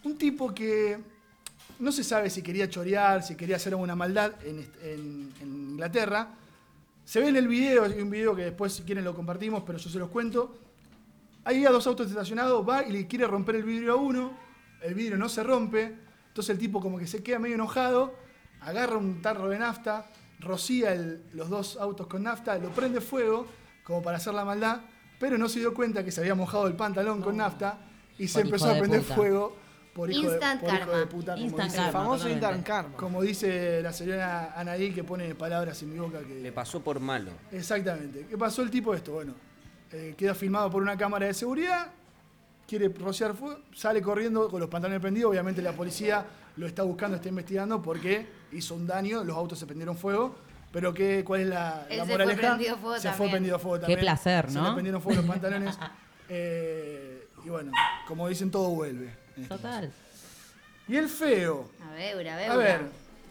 un 0.03 0.17
tipo 0.17 0.53
que 0.53 0.99
no 1.79 1.91
se 1.91 2.03
sabe 2.03 2.29
si 2.29 2.41
quería 2.43 2.69
chorear, 2.69 3.23
si 3.23 3.35
quería 3.35 3.55
hacer 3.55 3.73
alguna 3.73 3.95
maldad 3.95 4.33
en- 4.45 4.69
en 4.83 5.31
Inglaterra. 5.41 6.27
Se 7.05 7.19
ve 7.19 7.29
en 7.29 7.37
el 7.37 7.47
video, 7.47 7.85
hay 7.85 7.99
un 8.01 8.09
video 8.09 8.35
que 8.35 8.43
después 8.43 8.73
si 8.73 8.83
quieren 8.83 9.03
lo 9.03 9.15
compartimos, 9.15 9.63
pero 9.65 9.77
yo 9.79 9.89
se 9.89 9.97
los 9.97 10.09
cuento. 10.09 10.55
Ahí 11.43 11.65
a 11.65 11.69
dos 11.71 11.87
autos 11.87 12.09
estacionados, 12.09 12.67
va 12.67 12.83
y 12.83 12.91
le 12.91 13.07
quiere 13.07 13.25
romper 13.25 13.55
el 13.55 13.63
vidrio 13.63 13.93
a 13.93 13.95
uno, 13.95 14.31
el 14.81 14.93
vidrio 14.93 15.17
no 15.17 15.29
se 15.29 15.43
rompe, 15.43 15.95
entonces 16.27 16.49
el 16.51 16.57
tipo 16.59 16.79
como 16.81 16.97
que 16.99 17.07
se 17.07 17.23
queda 17.23 17.39
medio 17.39 17.55
enojado, 17.55 18.15
agarra 18.61 18.97
un 18.97 19.21
tarro 19.21 19.49
de 19.49 19.59
nafta, 19.59 20.05
rocía 20.39 20.93
el- 20.93 21.23
los 21.33 21.49
dos 21.49 21.77
autos 21.77 22.07
con 22.07 22.23
nafta, 22.23 22.57
lo 22.57 22.69
prende 22.69 23.01
fuego 23.01 23.47
como 23.83 24.01
para 24.03 24.17
hacer 24.17 24.33
la 24.33 24.45
maldad, 24.45 24.81
pero 25.19 25.37
no 25.37 25.49
se 25.49 25.59
dio 25.59 25.73
cuenta 25.73 26.03
que 26.03 26.11
se 26.11 26.21
había 26.21 26.35
mojado 26.35 26.67
el 26.67 26.75
pantalón 26.75 27.21
con 27.21 27.37
nafta 27.37 27.79
y 28.19 28.27
se 28.27 28.41
empezó 28.41 28.65
a 28.69 28.73
de 28.73 28.79
prender 28.79 29.01
puta. 29.01 29.15
fuego 29.15 29.55
por 29.95 30.11
hijo, 30.11 30.27
de, 30.29 30.33
Instant 30.35 30.61
por 30.61 30.69
hijo 30.69 30.79
karma. 30.79 30.97
de 30.99 31.05
puta. 31.07 31.31
Como 31.33 31.43
Instant 31.45 31.69
dice, 31.71 31.77
El 31.79 31.83
karma. 31.85 31.99
famoso. 31.99 32.29
Instant 32.29 32.63
Karma. 32.67 32.97
como 32.97 33.21
dice 33.23 33.81
la 33.81 33.91
señora 33.93 34.53
Anaí 34.55 34.91
que 34.93 35.03
pone 35.03 35.33
palabras 35.33 35.81
en 35.81 35.91
mi 35.93 35.97
boca 35.97 36.19
Le 36.21 36.43
que... 36.43 36.51
pasó 36.51 36.83
por 36.83 36.99
malo. 36.99 37.31
Exactamente. 37.51 38.27
¿Qué 38.29 38.37
pasó 38.37 38.61
el 38.61 38.69
tipo 38.69 38.93
esto? 38.93 39.13
Bueno, 39.13 39.33
eh, 39.91 40.13
queda 40.15 40.35
filmado 40.35 40.69
por 40.69 40.83
una 40.83 40.95
cámara 40.95 41.25
de 41.25 41.33
seguridad, 41.33 41.91
quiere 42.67 42.89
rociar 42.89 43.33
fuego, 43.33 43.59
sale 43.73 44.01
corriendo 44.01 44.49
con 44.49 44.59
los 44.59 44.69
pantalones 44.69 44.99
prendidos, 45.01 45.29
obviamente 45.31 45.61
la 45.61 45.71
policía 45.73 46.25
lo 46.57 46.67
está 46.67 46.83
buscando, 46.83 47.15
está 47.15 47.29
investigando 47.29 47.81
porque 47.81 48.27
hizo 48.51 48.75
un 48.75 48.85
daño, 48.87 49.23
los 49.23 49.35
autos 49.37 49.57
se 49.57 49.65
prendieron 49.65 49.95
fuego, 49.97 50.35
pero 50.71 50.93
¿qué, 50.93 51.23
¿cuál 51.25 51.41
es 51.41 51.47
la, 51.47 51.87
Él 51.89 51.97
la 51.99 52.03
se 52.03 52.09
fue 52.09 52.17
moraleja? 52.25 52.41
prendido 52.49 52.77
fuego 52.77 52.95
se 52.95 53.01
fue 53.01 53.11
también. 53.11 53.31
prendido 53.31 53.59
fuego 53.59 53.75
Qué 53.77 53.81
también. 53.81 53.99
placer, 53.99 54.49
Se 54.51 54.55
¿no? 54.59 54.67
le 54.67 54.73
prendieron 54.73 55.01
fuego 55.01 55.21
los 55.21 55.29
pantalones. 55.29 55.77
eh, 56.29 57.27
y 57.45 57.49
bueno, 57.49 57.71
como 58.07 58.27
dicen, 58.27 58.51
todo 58.51 58.69
vuelve. 58.69 59.13
este 59.37 59.47
Total. 59.47 59.85
caso. 59.87 59.93
Y 60.89 60.95
el 60.97 61.07
feo. 61.09 61.69
A 61.89 61.93
ver, 61.93 62.27
a 62.27 62.35
ver. 62.35 62.51
A 62.51 62.55
ver, 62.57 62.81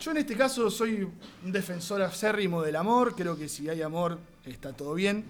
yo 0.00 0.10
en 0.12 0.16
este 0.18 0.36
caso 0.36 0.70
soy 0.70 1.02
un 1.44 1.52
defensor 1.52 2.00
acérrimo 2.02 2.62
del 2.62 2.76
amor, 2.76 3.14
creo 3.14 3.36
que 3.36 3.48
si 3.48 3.68
hay 3.68 3.82
amor 3.82 4.18
está 4.44 4.72
todo 4.72 4.94
bien. 4.94 5.24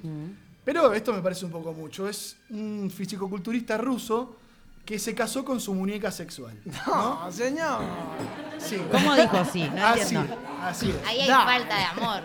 Pero 0.66 0.92
esto 0.92 1.12
me 1.14 1.22
parece 1.22 1.44
un 1.46 1.50
poco 1.52 1.72
mucho. 1.72 2.06
Es 2.08 2.36
un 2.50 2.90
fisicoculturista 2.94 3.78
ruso 3.78 4.36
que 4.84 4.98
se 4.98 5.14
casó 5.14 5.44
con 5.44 5.60
su 5.60 5.72
muñeca 5.72 6.10
sexual. 6.10 6.58
¿no? 6.86 7.24
No, 7.24 7.32
señor. 7.32 7.80
Sí. 8.58 8.76
¿Cómo 8.92 9.14
dijo 9.14 9.44
sí? 9.50 9.66
No 9.74 9.86
así, 9.86 10.14
entiendo. 10.16 10.36
así 10.60 10.90
es. 10.90 10.96
Ahí 11.08 11.20
hay 11.20 11.28
falta 11.28 11.76
de 11.78 11.84
amor. 11.84 12.22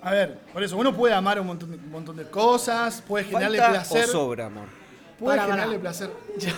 A 0.00 0.10
ver, 0.12 0.38
por 0.52 0.62
eso 0.62 0.76
uno 0.76 0.94
puede 0.96 1.12
amar 1.14 1.38
un 1.40 1.48
montón 1.48 1.70
de, 1.72 1.76
un 1.76 1.90
montón 1.90 2.16
de 2.16 2.30
cosas, 2.30 3.02
puede 3.02 3.24
generarle 3.24 3.58
Falta- 3.58 3.70
O 3.70 3.74
placer. 3.82 4.06
sobra, 4.06 4.46
amor. 4.46 4.68
Puede 5.18 5.36
Para, 5.36 5.42
para. 5.48 5.62
generarle 5.64 5.78
placer. 5.80 6.10
Yo, 6.38 6.52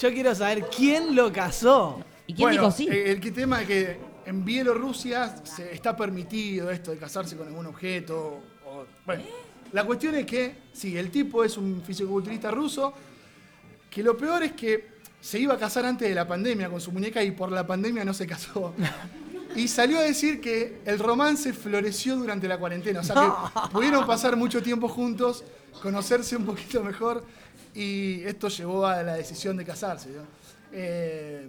yo 0.00 0.10
quiero 0.14 0.34
saber 0.34 0.64
quién 0.74 1.14
lo 1.14 1.30
casó. 1.32 2.02
¿Y 2.26 2.32
quién 2.34 2.46
bueno, 2.48 2.62
dijo 2.62 2.72
sí? 2.74 2.88
eh, 2.90 3.10
El, 3.10 3.32
tema 3.34 3.60
es 3.62 3.66
que 3.66 4.00
en 4.24 4.44
Bielorrusia 4.44 5.34
se 5.44 5.74
está 5.74 5.94
permitido 5.96 6.70
esto 6.70 6.90
de 6.90 6.96
casarse 6.98 7.36
con 7.36 7.46
algún 7.48 7.66
objeto. 7.66 8.40
o- 8.66 8.84
bueno, 9.04 9.22
la 9.72 9.84
cuestión 9.84 10.14
es 10.14 10.26
que, 10.26 10.54
sí, 10.72 10.96
el 10.96 11.10
tipo 11.10 11.44
es 11.44 11.56
un 11.56 11.82
fisicoculturista 11.84 12.50
ruso, 12.50 12.92
que 13.90 14.02
lo 14.02 14.16
peor 14.16 14.42
es 14.42 14.52
que 14.52 14.98
se 15.20 15.38
iba 15.38 15.54
a 15.54 15.58
casar 15.58 15.84
antes 15.84 16.08
de 16.08 16.14
la 16.14 16.26
pandemia 16.26 16.68
con 16.70 16.80
su 16.80 16.92
muñeca 16.92 17.22
y 17.22 17.32
por 17.32 17.50
la 17.50 17.66
pandemia 17.66 18.04
no 18.04 18.14
se 18.14 18.26
casó. 18.26 18.74
Y 19.56 19.66
salió 19.66 19.98
a 19.98 20.02
decir 20.02 20.40
que 20.40 20.80
el 20.84 20.98
romance 20.98 21.52
floreció 21.52 22.16
durante 22.16 22.46
la 22.46 22.58
cuarentena. 22.58 23.00
O 23.00 23.02
sea 23.04 23.14
que 23.14 23.68
pudieron 23.72 24.06
pasar 24.06 24.36
mucho 24.36 24.62
tiempo 24.62 24.88
juntos, 24.88 25.42
conocerse 25.82 26.36
un 26.36 26.44
poquito 26.46 26.82
mejor 26.84 27.24
y 27.74 28.22
esto 28.24 28.48
llevó 28.48 28.86
a 28.86 29.02
la 29.02 29.14
decisión 29.14 29.56
de 29.56 29.64
casarse. 29.64 30.10
¿no? 30.10 30.22
Eh, 30.72 31.48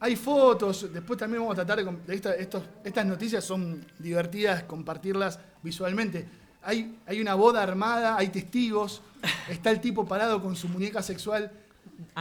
hay 0.00 0.16
fotos, 0.16 0.92
después 0.92 1.18
también 1.18 1.40
vamos 1.42 1.54
a 1.54 1.64
tratar 1.64 1.78
de, 1.78 1.84
com- 1.84 1.98
de 2.06 2.14
esta- 2.14 2.34
estos- 2.34 2.64
estas 2.84 3.06
noticias 3.06 3.42
son 3.44 3.84
divertidas 3.98 4.64
compartirlas 4.64 5.38
visualmente. 5.62 6.26
Hay, 6.66 6.96
hay 7.06 7.20
una 7.20 7.34
boda 7.34 7.62
armada, 7.62 8.16
hay 8.18 8.28
testigos, 8.28 9.00
está 9.48 9.70
el 9.70 9.80
tipo 9.80 10.04
parado 10.06 10.42
con 10.42 10.56
su 10.56 10.68
muñeca 10.68 11.02
sexual, 11.02 11.50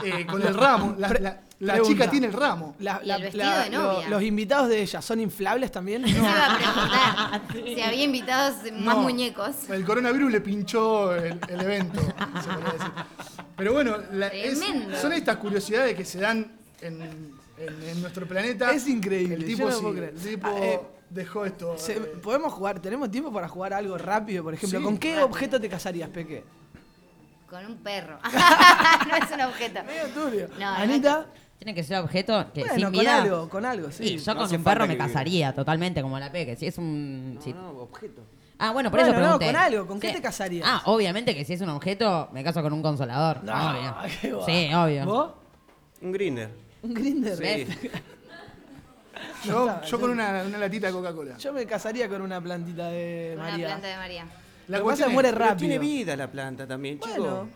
eh, 0.04 0.26
con 0.30 0.42
el 0.42 0.54
ramo. 0.54 0.96
La, 0.98 1.10
la- 1.10 1.42
la 1.60 1.74
Pregunta. 1.76 1.94
chica 2.04 2.12
tiene 2.12 2.28
el 2.28 2.34
ramo. 2.34 2.76
La- 2.80 3.00
Y 3.02 3.08
la- 3.08 3.16
el 3.16 3.22
vestido 3.24 3.46
la- 3.46 3.64
de 3.64 3.70
lo- 3.70 3.94
novia. 3.94 4.10
los 4.10 4.22
invitados 4.24 4.68
de 4.70 4.82
ella 4.82 5.02
son 5.02 5.22
inflables 5.22 5.72
también. 5.72 6.04
Eso 6.04 6.18
iba 6.18 6.46
a 6.46 6.58
preguntar 7.42 7.42
si 7.76 7.82
había 7.82 8.04
invitados 8.04 8.56
más 8.74 8.96
No, 8.98 9.02
muñecos. 9.02 9.70
El 9.70 9.86
coronavirus 9.86 10.32
le 10.34 10.42
pinchó 10.42 11.16
el, 11.16 11.40
el 11.48 11.62
evento, 11.62 12.02
se 12.02 12.50
podría 12.50 12.72
decir. 12.74 12.92
Pero 13.56 13.72
bueno, 13.74 13.98
la- 14.12 14.28
es- 14.28 14.60
Tremendo. 14.60 14.98
son 14.98 15.14
estas 15.14 15.38
curiosidades 15.38 15.96
que 15.96 16.04
se 16.04 16.20
dan 16.20 16.52
en, 16.82 17.02
en- 17.02 17.84
en 17.90 18.02
nuestro 18.02 18.28
planeta. 18.28 18.72
Es 18.72 18.86
increíble, 18.90 19.36
El 19.36 19.42
yo 19.42 19.48
tipo, 19.48 19.70
no 19.70 19.76
sí, 19.76 19.82
puedo 19.82 19.96
creer. 19.96 20.14
el 20.14 20.22
tipo 20.22 20.48
Ah, 20.50 20.60
eh, 20.60 20.80
dejó 21.16 21.46
esto. 21.46 21.78
Se- 21.78 21.94
eh, 21.94 22.00
¿Podemos 22.22 22.54
jugar? 22.54 22.80
¿Tenemos 22.80 23.10
tiempo 23.10 23.32
para 23.34 23.48
jugar 23.48 23.74
algo 23.74 23.98
rápido, 23.98 24.44
por 24.44 24.54
ejemplo? 24.54 24.80
Sí. 24.80 24.86
¿Con 24.86 24.98
qué 24.98 25.12
Rápido. 25.16 25.26
objeto 25.28 25.60
te 25.62 25.70
casarías, 25.70 26.10
Peque? 26.10 26.44
Con 27.50 27.66
un 27.66 27.78
perro. 27.78 28.20
no 29.10 29.16
es 29.16 29.32
un 29.32 29.42
objeto. 29.42 29.80
Medio 29.84 30.08
turbio. 30.14 30.50
No, 30.60 30.68
Anita, 30.70 31.26
Tiene 31.58 31.74
que 31.74 31.84
ser 31.84 32.00
objeto 32.00 32.46
que 32.54 32.62
Bueno, 32.62 32.76
sin 32.76 32.84
con 32.84 32.92
vida. 32.94 33.22
algo, 33.22 33.50
con 33.50 33.66
algo, 33.66 33.92
sí. 33.92 34.04
Y 34.04 34.18
yo 34.18 34.34
No 34.34 34.42
con 34.46 34.56
un 34.56 34.64
perro 34.64 34.88
me 34.88 34.98
casaría 34.98 35.54
totalmente, 35.54 36.02
como 36.02 36.20
la 36.20 36.32
peque. 36.32 36.56
Si 36.56 36.68
es 36.68 36.78
un. 36.78 37.40
si- 37.42 37.54
No, 37.54 37.70
objeto. 37.72 38.22
Ah, 38.58 38.72
bueno, 38.72 38.90
por 38.90 39.00
Bueno, 39.02 39.12
eso 39.14 39.20
no, 39.22 39.38
pregunté. 39.38 39.46
con 39.48 39.56
algo, 39.58 39.86
¿con 39.88 40.00
qué 40.00 40.14
te 40.14 40.22
casarías? 40.22 40.66
Ah, 40.70 40.82
obviamente 40.86 41.36
que 41.36 41.44
si 41.44 41.54
es 41.54 41.62
un 41.62 41.70
objeto, 41.70 42.30
me 42.32 42.42
caso 42.44 42.62
con 42.62 42.72
un 42.72 42.82
consolador. 42.82 43.44
No, 43.44 43.54
obvio. 43.54 44.46
Sí, 44.46 44.70
obvio. 44.74 45.06
¿Vos? 45.06 45.32
Un 46.02 46.12
grinder. 46.14 46.52
Un 46.82 46.94
grinder. 46.94 47.38
Sí. 47.38 47.90
Yo, 49.44 49.82
yo 49.84 50.00
con 50.00 50.10
una, 50.12 50.44
una 50.46 50.58
latita 50.58 50.88
de 50.88 50.94
Coca-Cola. 50.94 51.38
Yo 51.38 51.54
me 51.54 51.66
casaría 51.66 52.08
con 52.10 52.22
una 52.22 52.42
plantita 52.42 52.88
de 52.90 53.32
Con 53.36 53.42
una 53.42 53.52
María. 53.52 53.68
planta 53.68 53.88
de 53.88 53.96
María. 53.98 54.24
La 54.26 54.30
Lo 54.30 54.32
que 54.32 54.70
pasa 54.70 54.84
cuestión 54.84 55.06
es 55.06 55.10
que 55.10 55.14
muere 55.14 55.30
Pero 55.34 55.40
rápido. 55.46 55.58
tiene 55.60 55.80
vida 55.80 56.16
la 56.16 56.32
planta 56.32 56.66
también, 56.68 57.00
Bueno. 57.00 57.14
chicos. 57.16 57.48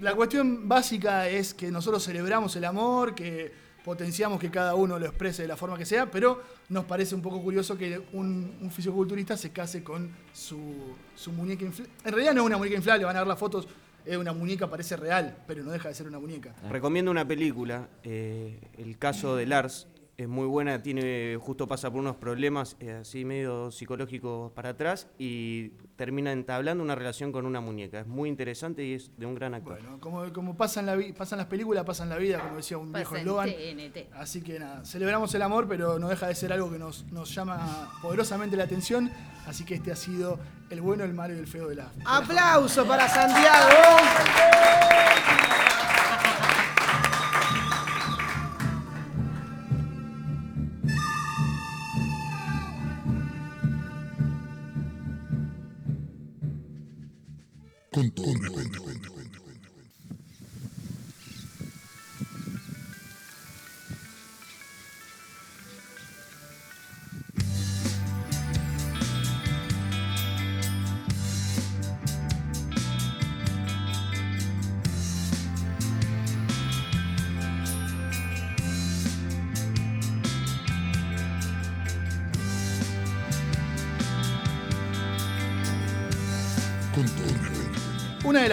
La 0.00 0.14
cuestión 0.14 0.68
básica 0.68 1.28
es 1.28 1.54
que 1.54 1.70
nosotros 1.70 2.02
celebramos 2.04 2.54
el 2.56 2.64
amor, 2.64 3.14
que 3.14 3.52
potenciamos 3.84 4.40
que 4.40 4.50
cada 4.50 4.74
uno 4.74 4.98
lo 4.98 5.06
exprese 5.06 5.42
de 5.42 5.48
la 5.48 5.56
forma 5.56 5.76
que 5.76 5.84
sea, 5.84 6.10
pero 6.10 6.40
nos 6.68 6.84
parece 6.84 7.14
un 7.14 7.22
poco 7.22 7.40
curioso 7.42 7.76
que 7.76 8.00
un, 8.12 8.56
un 8.60 8.70
fisiculturista 8.70 9.36
se 9.36 9.50
case 9.50 9.82
con 9.84 10.10
su, 10.32 10.94
su 11.16 11.32
muñeca 11.32 11.64
inflable. 11.64 11.92
En 12.04 12.12
realidad 12.12 12.34
no 12.34 12.42
es 12.42 12.46
una 12.46 12.58
muñeca 12.58 12.76
inflable, 12.76 13.04
van 13.04 13.16
a 13.16 13.20
ver 13.20 13.28
las 13.28 13.38
fotos, 13.38 13.68
es 14.04 14.16
una 14.16 14.32
muñeca, 14.32 14.68
parece 14.68 14.96
real, 14.96 15.36
pero 15.46 15.62
no 15.62 15.70
deja 15.70 15.88
de 15.88 15.94
ser 15.94 16.06
una 16.08 16.18
muñeca. 16.18 16.52
Recomiendo 16.68 17.10
una 17.10 17.26
película, 17.26 17.88
eh, 18.02 18.58
el 18.78 18.98
caso 18.98 19.36
de 19.36 19.46
Lars, 19.46 19.86
es 20.22 20.28
muy 20.28 20.46
buena, 20.46 20.82
tiene 20.82 21.36
justo 21.40 21.66
pasa 21.66 21.90
por 21.90 22.00
unos 22.00 22.16
problemas 22.16 22.76
eh, 22.80 22.98
así 23.00 23.24
medio 23.24 23.70
psicológicos 23.70 24.52
para 24.52 24.70
atrás 24.70 25.06
y 25.18 25.68
termina 25.96 26.32
entablando 26.32 26.82
una 26.82 26.94
relación 26.94 27.32
con 27.32 27.46
una 27.46 27.60
muñeca. 27.60 28.00
Es 28.00 28.06
muy 28.06 28.28
interesante 28.28 28.84
y 28.84 28.94
es 28.94 29.10
de 29.18 29.26
un 29.26 29.34
gran 29.34 29.54
actor. 29.54 29.78
Bueno, 29.80 30.00
como, 30.00 30.32
como 30.32 30.56
pasan, 30.56 30.86
la 30.86 30.96
vi- 30.96 31.12
pasan 31.12 31.38
las 31.38 31.46
películas, 31.46 31.84
pasan 31.84 32.08
la 32.08 32.16
vida, 32.16 32.40
como 32.40 32.56
decía 32.56 32.78
un 32.78 32.92
viejo 32.92 33.10
Pasa 33.10 33.20
en 33.20 33.26
Logan. 33.26 33.50
TNT. 33.50 34.12
Así 34.14 34.42
que 34.42 34.58
nada, 34.58 34.84
celebramos 34.84 35.34
el 35.34 35.42
amor, 35.42 35.66
pero 35.68 35.98
no 35.98 36.08
deja 36.08 36.26
de 36.28 36.34
ser 36.34 36.52
algo 36.52 36.70
que 36.70 36.78
nos, 36.78 37.04
nos 37.12 37.34
llama 37.34 37.90
poderosamente 38.02 38.56
la 38.56 38.64
atención. 38.64 39.10
Así 39.46 39.64
que 39.64 39.74
este 39.74 39.90
ha 39.92 39.96
sido 39.96 40.38
el 40.70 40.80
bueno, 40.80 41.02
el 41.04 41.14
malo 41.14 41.34
y 41.34 41.38
el 41.38 41.46
feo 41.48 41.68
de 41.68 41.74
la. 41.76 41.86
de 41.86 42.04
la 42.04 42.16
Aplauso 42.18 42.86
para 42.86 43.08
Santiago. 43.08 43.68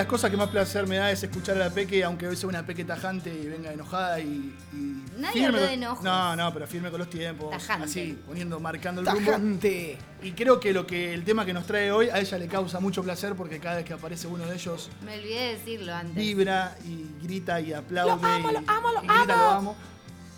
Cosas 0.09 0.29
que 0.31 0.35
más 0.37 0.49
placer 0.49 0.85
me 0.87 0.97
da 0.97 1.09
es 1.11 1.23
escuchar 1.23 1.55
a 1.55 1.59
la 1.59 1.69
Peque, 1.69 2.03
aunque 2.03 2.27
hoy 2.27 2.35
sea 2.35 2.49
una 2.49 2.65
Peque 2.65 2.83
tajante 2.83 3.29
y 3.33 3.47
venga 3.47 3.71
enojada 3.71 4.19
y. 4.19 4.53
y 4.73 5.03
Nadie 5.17 5.45
habló 5.45 5.59
de 5.61 5.73
enojos. 5.73 6.03
No, 6.03 6.35
no, 6.35 6.53
pero 6.53 6.67
firme 6.67 6.89
con 6.89 6.99
los 6.99 7.09
tiempos. 7.09 7.51
Tajante. 7.51 7.85
Así, 7.85 8.19
poniendo, 8.27 8.59
marcando 8.59 9.01
el 9.01 9.07
rumbo. 9.07 9.31
Tajante. 9.31 9.97
Y 10.21 10.31
creo 10.33 10.59
que 10.59 10.73
lo 10.73 10.85
que 10.85 11.13
el 11.13 11.23
tema 11.23 11.45
que 11.45 11.53
nos 11.53 11.65
trae 11.65 11.91
hoy 11.91 12.09
a 12.09 12.19
ella 12.19 12.37
le 12.37 12.47
causa 12.47 12.79
mucho 12.81 13.03
placer 13.03 13.35
porque 13.35 13.59
cada 13.59 13.77
vez 13.77 13.85
que 13.85 13.93
aparece 13.93 14.27
uno 14.27 14.45
de 14.45 14.55
ellos 14.55 14.89
Me 15.05 15.15
olvidé 15.17 15.39
de 15.39 15.55
decirlo 15.57 15.93
antes. 15.95 16.15
vibra 16.15 16.75
y 16.85 17.05
grita 17.25 17.61
y 17.61 17.71
aplaude. 17.73 18.21
Lo 18.21 18.27
amo, 18.27 18.51
lo 18.51 18.59
amo, 18.67 18.91
lo 18.91 19.03
y 19.03 19.07
grita, 19.07 19.21
amo. 19.21 19.33
lo 19.35 19.49
amo. 19.51 19.75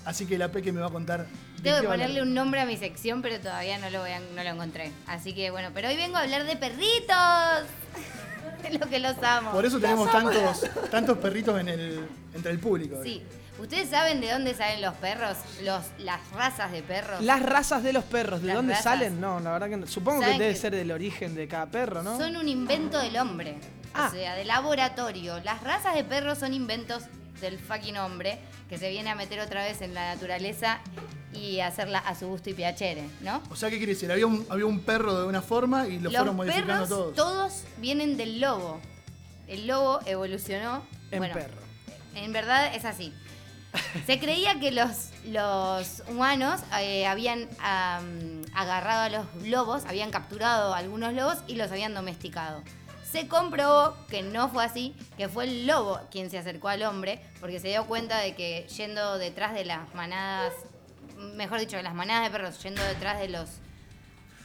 Así 0.05 0.25
que 0.25 0.37
la 0.37 0.51
Peque 0.51 0.71
me 0.71 0.81
va 0.81 0.87
a 0.87 0.91
contar. 0.91 1.27
Tengo 1.61 1.79
que 1.81 1.87
ponerle 1.87 2.23
un 2.23 2.33
nombre 2.33 2.59
a 2.59 2.65
mi 2.65 2.75
sección, 2.75 3.21
pero 3.21 3.39
todavía 3.39 3.77
no 3.77 3.89
lo, 3.91 3.99
voy 4.01 4.09
a- 4.11 4.19
no 4.19 4.43
lo 4.43 4.49
encontré. 4.49 4.91
Así 5.05 5.33
que 5.33 5.51
bueno, 5.51 5.69
pero 5.75 5.89
hoy 5.89 5.95
vengo 5.95 6.17
a 6.17 6.21
hablar 6.21 6.43
de 6.45 6.55
perritos. 6.55 7.69
Es 8.67 8.79
lo 8.79 8.87
que 8.89 8.99
los 8.99 9.15
amo. 9.23 9.51
Por 9.51 9.65
eso 9.65 9.79
tenemos 9.79 10.11
tantos, 10.11 10.65
tantos 10.89 11.17
perritos 11.17 11.59
en 11.59 11.69
el, 11.69 12.07
entre 12.33 12.51
el 12.51 12.59
público. 12.59 12.97
Sí. 13.03 13.21
¿Ustedes 13.59 13.89
saben 13.89 14.21
de 14.21 14.31
dónde 14.31 14.53
salen 14.55 14.81
los 14.81 14.93
perros? 14.95 15.37
Los, 15.63 15.83
las 15.99 16.19
razas 16.31 16.71
de 16.71 16.81
perros. 16.81 17.21
Las 17.21 17.41
razas 17.43 17.83
de 17.83 17.93
los 17.93 18.03
perros, 18.03 18.41
¿de 18.41 18.47
Las 18.47 18.55
dónde 18.55 18.73
razas. 18.73 18.83
salen? 18.85 19.21
No, 19.21 19.39
la 19.39 19.51
verdad 19.51 19.69
que 19.69 19.77
no. 19.77 19.85
Supongo 19.87 20.19
que 20.21 20.25
¿Saben 20.25 20.39
debe 20.39 20.53
que- 20.53 20.59
ser 20.59 20.75
del 20.75 20.91
origen 20.91 21.35
de 21.35 21.47
cada 21.47 21.67
perro, 21.67 22.01
¿no? 22.01 22.17
Son 22.17 22.35
un 22.37 22.47
invento 22.47 22.97
del 22.99 23.17
hombre. 23.17 23.57
Ah. 23.93 24.07
O 24.09 24.15
sea, 24.15 24.35
de 24.35 24.45
laboratorio. 24.45 25.39
Las 25.43 25.61
razas 25.63 25.93
de 25.95 26.03
perros 26.03 26.39
son 26.39 26.53
inventos 26.53 27.03
del 27.41 27.59
fucking 27.59 27.97
hombre 27.97 28.39
que 28.69 28.77
se 28.77 28.89
viene 28.89 29.09
a 29.09 29.15
meter 29.15 29.39
otra 29.39 29.63
vez 29.63 29.81
en 29.81 29.93
la 29.93 30.13
naturaleza 30.15 30.79
y 31.33 31.59
hacerla 31.59 31.99
a 31.99 32.15
su 32.15 32.27
gusto 32.27 32.49
y 32.49 32.53
piacere, 32.53 33.03
¿no? 33.21 33.41
O 33.49 33.55
sea, 33.55 33.69
¿qué 33.69 33.77
quiere 33.77 33.93
decir? 33.93 34.11
Había 34.11 34.27
un, 34.27 34.45
había 34.49 34.65
un 34.65 34.79
perro 34.81 35.19
de 35.19 35.25
una 35.27 35.41
forma 35.41 35.87
y 35.87 35.97
lo 35.97 36.03
Los 36.09 36.15
fueron 36.15 36.35
modificando 36.35 36.73
perros 36.73 36.89
todos. 36.89 37.15
todos 37.15 37.63
vienen 37.77 38.15
del 38.17 38.39
lobo. 38.39 38.79
El 39.47 39.67
lobo 39.67 39.99
evolucionó. 40.05 40.83
En 41.11 41.19
bueno, 41.19 41.33
perro. 41.33 41.57
En 42.15 42.31
verdad 42.31 42.73
es 42.75 42.85
así. 42.85 43.13
Se 44.05 44.19
creía 44.19 44.59
que 44.59 44.71
los, 44.71 45.09
los 45.25 46.03
humanos 46.09 46.59
eh, 46.81 47.05
habían 47.07 47.47
am, 47.61 48.41
agarrado 48.53 49.01
a 49.03 49.09
los 49.09 49.47
lobos, 49.47 49.85
habían 49.85 50.11
capturado 50.11 50.73
a 50.73 50.77
algunos 50.77 51.13
lobos 51.13 51.37
y 51.47 51.55
los 51.55 51.71
habían 51.71 51.93
domesticado. 51.93 52.63
Se 53.11 53.27
comprobó 53.27 53.95
que 54.07 54.21
no 54.21 54.47
fue 54.49 54.63
así, 54.63 54.95
que 55.17 55.27
fue 55.27 55.43
el 55.43 55.67
lobo 55.67 55.99
quien 56.11 56.29
se 56.29 56.37
acercó 56.37 56.69
al 56.69 56.83
hombre, 56.83 57.21
porque 57.41 57.59
se 57.59 57.67
dio 57.67 57.85
cuenta 57.85 58.19
de 58.19 58.35
que 58.35 58.65
yendo 58.75 59.17
detrás 59.17 59.53
de 59.53 59.65
las 59.65 59.93
manadas, 59.93 60.53
mejor 61.35 61.59
dicho, 61.59 61.75
de 61.75 61.83
las 61.83 61.93
manadas 61.93 62.23
de 62.23 62.29
perros, 62.37 62.63
yendo 62.63 62.81
detrás 62.83 63.19
de 63.19 63.27
los... 63.27 63.49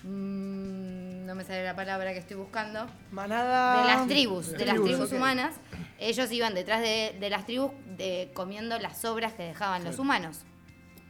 mm, 0.02 1.26
no 1.26 1.34
me 1.34 1.44
sale 1.44 1.64
la 1.64 1.74
palabra 1.76 2.12
que 2.12 2.18
estoy 2.18 2.36
buscando. 2.36 2.86
Manada. 3.10 3.82
De 3.82 3.86
las 3.86 4.06
tribus, 4.08 4.52
de, 4.52 4.64
las 4.66 4.80
tribus, 4.82 5.12
humanas. 5.12 5.54
Ellos 5.98 6.30
iban 6.32 6.54
detrás 6.54 6.80
de, 6.80 7.16
de 7.18 7.30
las 7.30 7.46
tribus 7.46 7.70
de- 7.96 8.30
comiendo 8.34 8.78
las 8.78 8.98
sobras 9.00 9.32
que 9.32 9.42
dejaban 9.44 9.84
los 9.84 9.98
humanos. 9.98 10.38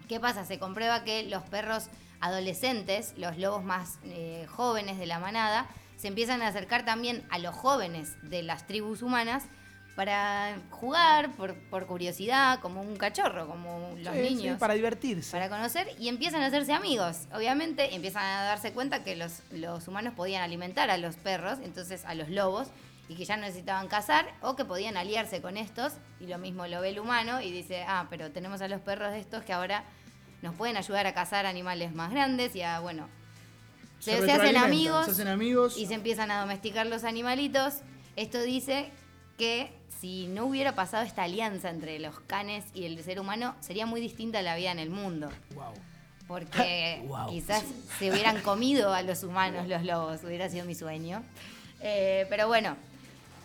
¿Qué 0.09 0.21
pasa? 0.21 0.45
Se 0.45 0.59
comprueba 0.59 1.05
que 1.05 1.25
los 1.25 1.43
perros 1.45 1.89
adolescentes, 2.21 3.15
los 3.17 3.37
lobos 3.39 3.65
más 3.65 3.99
eh, 4.05 4.47
jóvenes 4.49 4.99
de 4.99 5.07
la 5.07 5.19
manada, 5.19 5.67
se 5.97 6.09
empiezan 6.09 6.43
a 6.43 6.49
acercar 6.49 6.85
también 6.85 7.25
a 7.31 7.39
los 7.39 7.55
jóvenes 7.55 8.17
de 8.23 8.43
las 8.43 8.67
tribus 8.67 9.03
humanas 9.03 9.45
para 9.95 10.59
jugar, 10.71 11.31
por, 11.37 11.55
por 11.71 11.87
curiosidad, 11.87 12.61
como 12.61 12.83
un 12.83 12.97
cachorro, 12.97 13.47
como 13.47 13.95
los 13.97 14.15
Sí, 14.15 14.29
sí, 14.29 14.35
niños. 14.35 14.59
para 14.59 14.75
divertirse. 14.75 15.31
Para 15.33 15.49
conocer 15.49 15.89
y 15.99 16.09
empiezan 16.09 16.43
a 16.43 16.47
hacerse 16.47 16.75
amigos. 16.75 17.21
Obviamente 17.35 17.95
empiezan 17.95 18.23
a 18.25 18.43
darse 18.43 18.73
cuenta 18.73 19.03
que 19.03 19.17
los, 19.17 19.41
los 19.53 19.89
humanos 19.89 20.13
podían 20.15 20.43
alimentar 20.43 20.91
a 20.91 20.99
los 20.99 21.17
perros, 21.17 21.59
entonces 21.65 22.05
a 22.05 22.15
los 22.15 22.29
lobos, 22.29 22.69
y 23.09 23.15
que 23.15 23.25
ya 23.25 23.37
no 23.37 23.43
necesitaban 23.47 23.89
cazar 23.89 24.27
o 24.43 24.55
que 24.55 24.67
podían 24.67 24.99
aliarse 24.99 25.41
con 25.41 25.57
estos. 25.57 25.95
Y 26.21 26.27
lo 26.27 26.37
mismo 26.37 26.67
lo 26.67 26.83
ve 26.83 26.91
el 26.91 26.99
humano 26.99 27.41
y 27.41 27.51
dice, 27.51 27.85
ah, 27.89 28.07
pero 28.11 28.31
tenemos 28.33 28.61
a 28.61 28.69
los 28.69 28.83
perros 28.83 29.13
de 29.13 29.21
estos 29.21 29.45
que 29.45 29.55
ahora 29.55 29.85
nos 30.43 30.55
pueden 30.57 30.77
ayudar 30.77 31.07
a 31.07 31.15
cazar 31.15 31.47
animales 31.47 31.95
más 31.95 32.11
grandes 32.11 32.55
y 32.55 32.61
a, 32.61 32.81
bueno, 32.81 33.09
se, 34.01 34.21
se 34.25 34.33
hacen 34.33 34.57
amigos 34.57 35.05
Se 35.07 35.11
hacen 35.13 35.29
amigos. 35.29 35.77
y 35.77 35.87
se 35.87 35.95
empiezan 35.95 36.31
a 36.31 36.41
domesticar 36.41 36.87
los 36.87 37.05
animalitos. 37.05 37.75
Esto 38.17 38.41
dice 38.43 38.91
que 39.39 39.71
si 40.01 40.27
no 40.29 40.47
hubiera 40.47 40.75
pasado 40.75 41.05
esta 41.05 41.23
alianza 41.25 41.71
entre 41.71 41.99
los 41.99 42.21
canes 42.21 42.65
y 42.75 42.85
el 42.85 43.03
ser 43.03 43.19
humano, 43.21 43.55
sería 43.61 43.87
muy 43.87 44.01
distinta 44.01 44.43
la 44.43 44.55
vida 44.57 44.71
en 44.73 44.79
el 44.79 44.91
mundo. 44.91 45.31
Porque 46.27 47.03
Wow. 47.09 47.29
quizás 47.31 47.63
se 47.99 48.11
hubieran 48.11 48.41
comido 48.43 48.93
a 48.93 49.03
los 49.03 49.23
humanos 49.23 49.69
los 49.69 49.83
lobos, 49.85 50.21
hubiera 50.25 50.49
sido 50.49 50.65
mi 50.65 50.75
sueño. 50.75 51.23
Eh, 51.81 52.27
pero 52.29 52.47
bueno, 52.49 52.77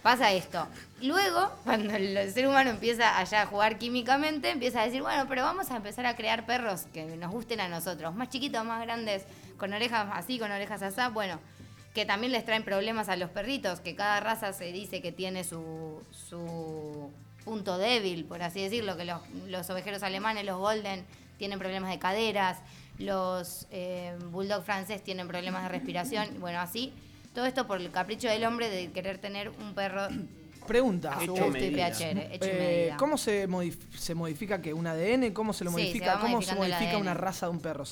pasa 0.02 0.32
esto. 0.32 0.68
Luego, 1.02 1.52
cuando 1.64 1.96
el 1.96 2.32
ser 2.34 2.48
humano 2.48 2.72
empieza 2.72 3.18
allá 3.18 3.44
a 3.44 3.46
jugar 3.46 3.78
químicamente, 3.78 4.50
empieza 4.50 4.82
a 4.82 4.86
decir, 4.86 5.02
bueno, 5.02 5.26
pero 5.28 5.44
vamos 5.44 5.70
a 5.72 5.76
empezar 5.78 6.06
a 6.06 6.16
crear 6.16 6.46
perros 6.46 6.84
que 6.94 7.04
nos 7.06 7.32
gusten 7.32 7.60
a 7.62 7.68
nosotros, 7.68 8.16
más 8.16 8.30
chiquitos, 8.30 8.64
más 8.66 8.82
grandes, 8.82 9.24
con 9.62 9.72
orejas 9.74 10.08
así, 10.14 10.40
con 10.40 10.52
orejas 10.52 10.82
así. 10.82 11.00
Bueno, 11.14 11.40
que 11.94 12.04
también 12.06 12.32
les 12.32 12.44
traen 12.44 12.64
problemas 12.64 13.10
a 13.10 13.16
los 13.16 13.30
perritos, 13.30 13.80
que 13.80 13.96
cada 13.96 14.20
raza 14.20 14.54
se 14.54 14.72
dice 14.72 15.02
que 15.04 15.12
tiene 15.12 15.44
su, 15.44 16.02
su 16.12 17.12
punto 17.46 17.78
débil, 17.78 18.26
por 18.26 18.42
así 18.42 18.64
decirlo, 18.64 18.98
que 18.98 19.06
los, 19.06 19.22
los 19.48 19.70
ovejeros 19.70 20.02
alemanes, 20.02 20.46
los 20.46 20.58
golden, 20.58 21.06
tienen 21.38 21.60
problemas 21.60 21.92
de 21.92 22.00
caderas, 22.00 22.58
los 22.98 23.68
eh, 23.72 24.16
bulldog 24.32 24.64
francés 24.64 25.04
tienen 25.04 25.28
problemas 25.28 25.62
de 25.64 25.70
respiración, 25.70 26.40
bueno, 26.40 26.60
así. 26.60 26.92
Todo 27.36 27.46
esto 27.46 27.68
por 27.68 27.80
el 27.80 27.92
capricho 27.92 28.28
del 28.30 28.44
hombre 28.46 28.68
de 28.70 28.92
querer 28.92 29.20
tener 29.20 29.50
un 29.50 29.76
perro 29.76 30.08
Pregunta. 30.68 31.18
Hecho 31.22 31.48
medida. 31.50 31.90
PHR, 31.90 32.20
hecho 32.34 32.46
eh, 32.46 32.58
medida. 32.60 32.98
¿Cómo 32.98 33.18
se, 33.18 33.48
modif- 33.48 33.92
se 33.98 34.14
modifica 34.16 34.62
que 34.62 34.74
un 34.74 34.86
ADN? 34.88 35.32
¿Cómo 35.34 35.54
se 35.54 35.64
lo 35.64 35.72
Sí, 35.72 35.76
se 35.78 35.82
modifica? 35.84 36.20
¿Cómo 36.20 36.42
se 36.42 36.56
modifica 36.56 36.98
una 36.98 37.14
raza 37.14 37.46
de 37.48 37.52
un 37.52 37.60
perro? 37.60 37.84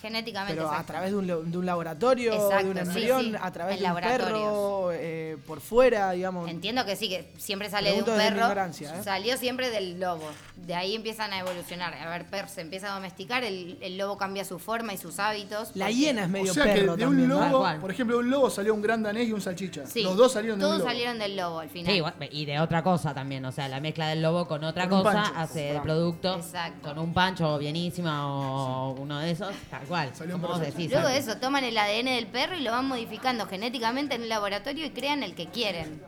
Genéticamente. 0.00 0.54
Pero 0.56 0.70
a 0.72 0.82
través 0.84 1.10
de 1.10 1.16
un, 1.16 1.26
de 1.26 1.58
un 1.58 1.66
laboratorio, 1.66 2.32
de 2.32 2.36
Exacto, 2.38 2.66
un 2.68 2.74
sí, 2.74 2.80
embrión, 2.80 3.22
sí, 3.22 3.34
a 3.40 3.50
través 3.50 3.76
en 3.76 3.82
de 3.84 3.90
un 3.90 3.96
perro, 4.00 4.90
eh, 4.92 5.36
por 5.46 5.60
fuera, 5.60 6.12
digamos. 6.12 6.48
Entiendo 6.48 6.84
que 6.84 6.96
sí, 6.96 7.08
que 7.08 7.30
siempre 7.38 7.70
sale 7.70 7.92
de 7.92 7.98
un 8.00 8.04
perro. 8.04 8.64
¿eh? 8.68 9.02
Salió 9.04 9.36
siempre 9.36 9.70
del 9.70 10.00
lobo. 10.00 10.28
De 10.56 10.74
ahí 10.74 10.94
empiezan 10.94 11.32
a 11.32 11.40
evolucionar. 11.40 11.94
A 11.94 12.08
ver, 12.10 12.26
perro 12.26 12.48
se 12.48 12.60
empieza 12.60 12.90
a 12.90 12.94
domesticar, 12.94 13.44
el, 13.44 13.78
el 13.80 13.96
lobo 13.98 14.16
cambia 14.16 14.44
su 14.44 14.58
forma 14.58 14.92
y 14.92 14.98
sus 14.98 15.18
hábitos. 15.18 15.70
La 15.74 15.86
porque- 15.86 15.96
hiena 15.96 16.22
es 16.24 16.28
medio 16.28 16.50
O 16.50 16.54
sea 16.54 16.64
que 16.64 16.80
de 16.82 16.86
también, 16.86 17.08
un 17.08 17.28
lobo, 17.28 17.66
por 17.80 17.90
ejemplo, 17.90 18.16
de 18.16 18.22
un 18.24 18.30
lobo 18.30 18.50
salió 18.50 18.74
un 18.74 18.82
gran 18.82 19.02
danés 19.02 19.28
y 19.28 19.32
un 19.32 19.40
salchicha. 19.40 19.86
Sí, 19.86 20.02
Los 20.02 20.16
dos 20.16 20.32
salieron 20.32 20.58
de 20.58 20.64
un 20.64 20.68
Todos 20.70 20.78
lobo. 20.80 20.90
salieron 20.90 21.18
del 21.18 21.36
lobo 21.36 21.58
al 21.60 21.70
final. 21.70 21.92
Sí, 22.20 22.26
y 22.32 22.44
de 22.46 22.60
otra 22.60 22.82
cosa 22.82 23.14
también, 23.14 23.44
o 23.44 23.52
sea, 23.52 23.68
la 23.68 23.80
mezcla 23.80 24.08
del 24.08 24.22
lobo 24.22 24.46
con 24.46 24.62
otra 24.64 24.88
Con 24.88 24.98
un 24.98 25.04
cosa 25.04 25.22
pancho, 25.22 25.32
hace 25.38 25.70
el 25.70 25.82
producto 25.82 26.36
Exacto. 26.36 26.88
con 26.88 26.98
un 26.98 27.12
pancho 27.14 27.58
bienísima 27.58 28.26
o 28.26 28.92
uno 28.92 29.18
de 29.18 29.30
esos, 29.32 29.54
cual. 29.90 30.10
Salió 30.14 30.36
un 30.36 30.40
como 30.40 30.52
vos 30.54 30.58
proceso. 30.60 30.78
decís, 30.78 30.92
Luego 30.92 31.08
de 31.08 31.18
eso, 31.18 31.36
toman 31.36 31.64
el 31.64 31.76
ADN 31.76 32.06
del 32.16 32.26
perro 32.28 32.56
y 32.56 32.62
lo 32.62 32.70
van 32.70 32.86
modificando 32.88 33.46
genéticamente 33.46 34.14
en 34.14 34.22
el 34.22 34.28
laboratorio 34.30 34.86
y 34.86 34.90
crean 34.90 35.22
el 35.22 35.34
que 35.34 35.46
quieren. 35.48 36.02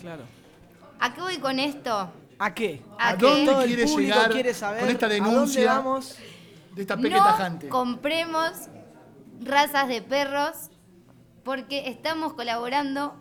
Claro. 0.00 0.22
¿A 1.00 1.12
qué 1.14 1.20
voy 1.20 1.38
con 1.38 1.58
esto? 1.58 2.12
¿A 2.38 2.54
qué? 2.54 2.82
¿A 2.98 3.08
¿A 3.10 3.16
qué? 3.18 3.26
dónde 3.26 3.52
Todo 3.52 3.64
quiere 3.64 3.86
llegar 3.86 4.30
quiere 4.30 4.54
saber 4.54 4.80
con 4.82 4.90
esta 4.90 5.06
a 5.06 5.08
dónde 5.08 5.24
denuncia 5.24 5.74
vamos. 5.74 6.16
de 6.74 6.82
esta 6.82 6.96
peque 6.96 7.10
no 7.10 7.24
tajante? 7.24 7.68
compremos 7.68 8.52
razas 9.44 9.88
de 9.88 10.02
perros 10.02 10.52
porque 11.44 11.88
estamos 11.88 12.34
colaborando. 12.34 13.14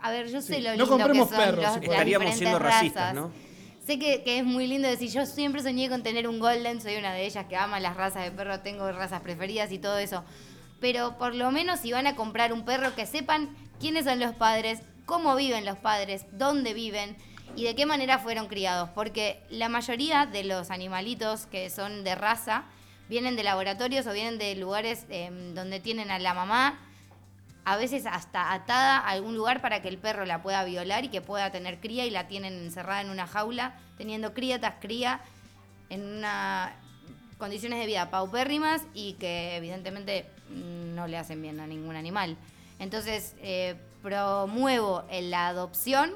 A 0.00 0.10
ver, 0.10 0.28
yo 0.28 0.40
sé 0.40 0.56
Sí, 0.56 0.60
lo 0.62 0.70
no 0.70 0.76
lindo 0.76 0.88
compremos 0.88 1.28
que 1.28 1.34
son 1.36 1.44
perros, 1.44 1.56
los- 1.56 1.64
si 1.64 1.64
las 1.64 1.72
podemos. 1.78 1.94
Estaríamos 1.94 2.24
diferentes 2.26 2.38
siendo 2.38 2.58
racistas, 2.58 3.02
razas. 3.02 3.14
¿no? 3.14 3.47
Sé 3.88 3.98
que, 3.98 4.22
es 4.26 4.44
muy 4.44 4.66
lindo 4.66 4.86
decir, 4.86 5.10
yo 5.10 5.24
siempre 5.24 5.62
soñé 5.62 5.88
con 5.88 6.02
tener 6.02 6.28
un 6.28 6.40
golden, 6.40 6.78
soy 6.82 6.96
una 6.96 7.14
de 7.14 7.24
ellas 7.24 7.46
que 7.46 7.56
ama 7.56 7.80
las 7.80 7.96
razas 7.96 8.22
de 8.22 8.30
perro, 8.30 8.60
tengo 8.60 8.92
razas 8.92 9.22
preferidas 9.22 9.72
y 9.72 9.78
todo 9.78 9.96
eso. 9.96 10.24
Pero 10.78 11.16
por 11.16 11.34
lo 11.34 11.50
menos 11.52 11.80
si 11.80 11.90
van 11.90 12.06
a 12.06 12.14
comprar 12.14 12.52
un 12.52 12.66
perro, 12.66 12.94
que 12.94 13.06
sepan 13.06 13.48
quiénes 13.80 14.04
son 14.04 14.20
los 14.20 14.34
padres, 14.34 14.80
cómo 15.06 15.34
viven 15.36 15.64
los 15.64 15.78
padres, 15.78 16.26
dónde 16.32 16.74
viven 16.74 17.16
y 17.56 17.64
de 17.64 17.74
qué 17.74 17.86
manera 17.86 18.18
fueron 18.18 18.46
criados. 18.46 18.90
Porque 18.90 19.42
la 19.48 19.70
mayoría 19.70 20.26
de 20.26 20.44
los 20.44 20.70
animalitos 20.70 21.46
que 21.46 21.70
son 21.70 22.04
de 22.04 22.14
raza 22.14 22.64
vienen 23.08 23.36
de 23.36 23.42
laboratorios 23.42 24.06
o 24.06 24.12
vienen 24.12 24.36
de 24.36 24.54
lugares 24.54 25.06
em, 25.08 25.54
donde 25.54 25.80
tienen 25.80 26.10
a 26.10 26.18
la 26.18 26.34
mamá 26.34 26.78
a 27.70 27.76
veces 27.76 28.06
hasta 28.06 28.54
atada 28.54 28.96
a 28.96 29.10
algún 29.10 29.36
lugar 29.36 29.60
para 29.60 29.82
que 29.82 29.88
el 29.88 29.98
perro 29.98 30.24
la 30.24 30.42
pueda 30.42 30.64
violar 30.64 31.04
y 31.04 31.08
que 31.08 31.20
pueda 31.20 31.52
tener 31.52 31.80
cría 31.80 32.06
y 32.06 32.10
la 32.10 32.26
tienen 32.26 32.54
encerrada 32.54 33.02
en 33.02 33.10
una 33.10 33.26
jaula, 33.26 33.74
teniendo 33.98 34.32
cría 34.32 34.58
tras 34.58 34.76
cría 34.80 35.20
en 35.90 36.02
una 36.02 36.74
condiciones 37.36 37.78
de 37.78 37.86
vida 37.86 38.10
paupérrimas 38.10 38.82
y 38.94 39.12
que 39.14 39.56
evidentemente 39.56 40.24
no 40.48 41.06
le 41.06 41.18
hacen 41.18 41.42
bien 41.42 41.60
a 41.60 41.66
ningún 41.66 41.94
animal. 41.94 42.38
Entonces, 42.78 43.34
eh, 43.42 43.76
promuevo 44.02 45.04
la 45.10 45.48
adopción 45.48 46.12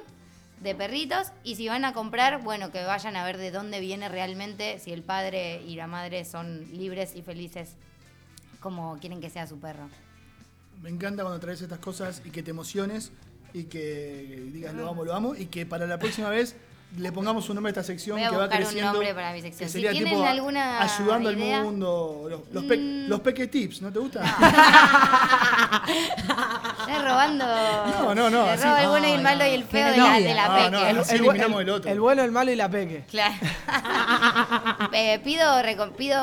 de 0.61 0.75
perritos 0.75 1.33
y 1.45 1.57
si 1.57 1.69
van 1.69 1.85
a 1.85 1.93
comprar, 1.93 2.43
bueno, 2.43 2.73
que 2.73 2.83
vayan 2.83 3.15
a 3.15 3.25
ver 3.25 3.37
de 3.37 3.51
dónde 3.51 3.79
viene 3.81 4.09
realmente, 4.09 4.79
si 4.79 4.91
el 4.91 5.03
padre 5.03 5.61
y 5.63 5.75
la 5.75 5.87
madre 5.87 6.25
son 6.25 6.67
libres 6.73 7.15
y 7.15 7.21
felices 7.21 7.77
como 8.61 8.97
quieren 8.99 9.21
que 9.21 9.29
sea 9.29 9.47
su 9.47 9.61
perro. 9.61 9.91
Me 10.83 10.91
encanta 10.91 11.23
cuando 11.23 11.41
traes 11.41 11.63
estas 11.63 11.79
cosas 11.79 12.21
y 12.25 12.31
que 12.31 12.43
te 12.43 12.51
emociones 12.51 13.13
y 13.55 13.65
que 13.65 14.49
digas 14.53 14.75
lo 14.75 14.89
amo, 14.89 15.05
lo 15.05 15.15
amo 15.15 15.35
y 15.37 15.47
que 15.47 15.65
para 15.67 15.87
la 15.87 15.99
próxima 15.99 16.29
vez 16.29 16.57
le 16.99 17.11
pongamos 17.11 17.49
un 17.49 17.55
nombre 17.55 17.71
a 17.71 17.73
esta 17.73 17.83
sección 17.85 18.17
Voy 18.19 18.25
a 18.27 18.31
que 18.31 18.37
va 18.37 18.45
un 18.45 18.51
creciendo. 18.51 18.93
nombre 18.93 19.15
para 19.15 19.33
mi 19.33 19.41
sección. 19.41 19.61
que 19.61 19.67
Si 19.69 19.73
sería 19.73 19.93
tienen 19.93 20.13
tipo 20.15 20.25
alguna 20.27 20.83
ayudando 20.83 21.31
idea. 21.33 21.59
al 21.59 21.65
mundo. 21.65 22.27
Los, 22.29 22.41
los, 22.53 22.65
pe- 22.65 22.77
Mm. 22.77 23.09
los 23.09 23.21
peque 23.21 23.47
tips, 23.47 23.81
¿no 23.81 23.91
te 23.93 23.99
gusta? 23.99 24.23
Estás 26.81 27.03
robando. 27.05 27.47
No, 27.47 28.15
no, 28.15 28.29
no, 28.31 28.45
Te 28.45 28.57
roba 28.57 28.83
el 28.83 28.89
bueno 28.89 29.09
y 29.09 29.13
el 29.13 29.23
malo 29.23 29.45
y 29.47 29.51
el 29.51 29.65
feo 29.65 29.91
de 29.91 29.97
la, 29.97 30.21
de 30.21 30.35
la 30.35 30.55
peque. 30.55 30.91
El, 30.91 30.99
eliminamos 31.21 31.57
el- 31.63 31.69
el 31.69 31.71
otro. 31.71 31.91
el 31.91 32.01
bueno, 32.01 32.23
el 32.25 32.31
malo 32.33 32.51
y 32.53 32.57
la 32.57 32.69
peque. 32.69 33.05
Claro. 33.11 33.35
Eh, 34.95 35.21
pido, 35.25 35.45
reco- 35.63 35.93
pido 35.97 36.19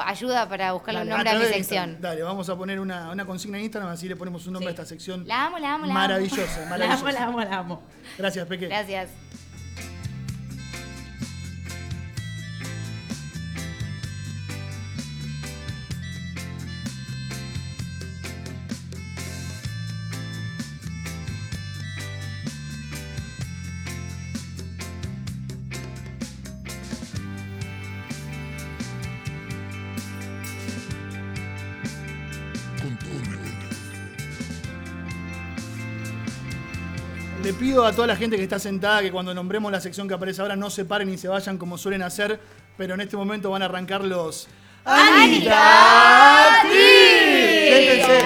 ayuda 0.00 0.48
para 0.48 0.72
buscarle 0.72 1.02
un 1.02 1.08
nombre 1.08 1.28
a, 1.30 1.32
mi 1.34 1.38
través 1.40 1.48
de 1.56 1.62
sección. 1.62 1.90
Instagram. 1.90 2.00
Dale, 2.00 2.22
vamos 2.22 2.48
a 2.48 2.56
poner 2.56 2.80
una, 2.80 3.10
una 3.10 3.24
consigna 3.26 3.58
en 3.58 3.64
Instagram, 3.64 3.90
así 3.92 4.08
le 4.08 4.16
ponemos 4.16 4.46
un 4.46 4.52
nombre 4.54 4.68
a 4.68 4.70
esta 4.72 4.86
sección. 4.86 5.26
La 5.26 5.46
amo, 5.46 5.58
la 5.58 5.74
amo, 5.74 5.86
la 5.86 5.92
amo. 5.92 6.00
Maravillosa, 6.00 6.60
La 6.64 6.66
maravillosa. 6.70 7.00
amo, 7.00 7.10
la 7.12 7.24
amo, 7.24 7.40
la 7.40 7.58
amo. 7.58 7.82
Gracias, 8.18 8.46
Peque. 8.46 8.68
Gracias. 8.68 9.10
A 37.86 37.92
toda 37.92 38.06
la 38.08 38.16
gente 38.16 38.36
que 38.36 38.42
está 38.42 38.58
sentada 38.58 39.00
que 39.02 39.10
cuando 39.12 39.32
nombremos 39.34 39.70
la 39.72 39.80
sección 39.80 40.08
que 40.08 40.14
aparece 40.14 40.40
ahora 40.42 40.56
no 40.56 40.70
se 40.70 40.84
paren 40.84 41.10
ni 41.10 41.18
se 41.18 41.28
vayan 41.28 41.58
como 41.58 41.78
suelen 41.78 42.02
hacer, 42.02 42.40
pero 42.76 42.94
en 42.94 43.00
este 43.00 43.16
momento 43.16 43.50
van 43.50 43.62
a 43.62 43.66
arrancar 43.66 44.02
los. 44.04 44.48
¡Anita! 44.84 46.60
Siéntense. 46.70 48.20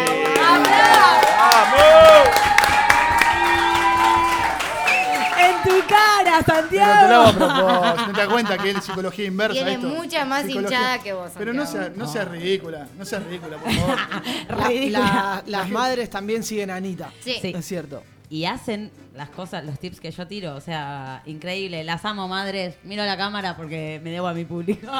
En 5.40 5.62
tu 5.62 5.86
cara, 5.86 6.42
Pero 6.44 6.68
te 6.68 6.78
lo 6.78 6.84
hago 6.84 7.34
a 7.34 7.36
Santiago. 7.38 7.38
propósito, 7.38 8.06
¿no 8.06 8.12
te 8.12 8.20
das 8.20 8.28
cuenta 8.28 8.58
que 8.58 8.70
es 8.70 8.84
psicología 8.84 9.24
inversa 9.26 9.54
Tiene 9.54 9.72
esto? 9.74 9.88
mucha 9.88 10.24
más 10.24 10.44
Psicología- 10.44 10.78
hinchada 10.78 10.98
que 11.02 11.12
vos, 11.12 11.30
Pero 11.38 11.52
no 11.52 11.64
Santiago. 11.64 11.86
seas 11.86 11.96
no 11.96 12.12
seas 12.12 12.28
ridícula, 12.28 12.88
no 12.98 13.04
seas 13.04 13.22
ridícula, 13.24 13.56
por 13.58 13.72
favor. 13.72 13.96
La- 14.58 14.68
Ridícula. 14.68 14.98
la- 15.00 15.42
las 15.46 15.68
madres 15.70 16.10
también 16.10 16.42
siguen 16.42 16.70
a 16.70 16.76
Anita. 16.76 17.10
Sí. 17.24 17.38
Es 17.42 17.64
cierto. 17.66 18.02
Y 18.30 18.44
hacen 18.44 18.90
las 19.14 19.30
cosas, 19.30 19.64
los 19.64 19.78
tips 19.78 20.00
que 20.00 20.10
yo 20.10 20.26
tiro, 20.26 20.54
o 20.54 20.60
sea, 20.60 21.22
increíble. 21.24 21.82
Las 21.84 22.04
amo, 22.04 22.28
madres. 22.28 22.76
Miro 22.84 23.04
la 23.06 23.16
cámara 23.16 23.56
porque 23.56 24.00
me 24.04 24.10
debo 24.10 24.26
a 24.28 24.34
mi 24.34 24.44
público. 24.44 24.86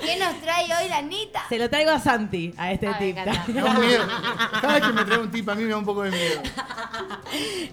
¿Qué 0.00 0.16
nos 0.16 0.40
trae 0.40 0.64
hoy 0.64 0.88
la 0.88 0.98
Anita? 0.98 1.42
Se 1.48 1.58
lo 1.58 1.68
traigo 1.68 1.90
a 1.90 1.98
Santi, 1.98 2.54
a 2.56 2.72
este 2.72 2.86
Ah, 2.86 2.98
tip. 2.98 3.16
encanta. 3.16 3.44
Me 3.48 3.60
da 3.60 3.74
miedo. 3.74 4.06
Cada 4.60 4.74
vez 4.74 4.82
que 4.86 4.92
me 4.92 5.04
trae 5.04 5.18
un 5.18 5.30
tip 5.30 5.48
a 5.48 5.54
mí 5.54 5.62
me 5.64 5.70
da 5.70 5.76
un 5.78 5.84
poco 5.84 6.02
de 6.02 6.10
miedo. 6.10 6.42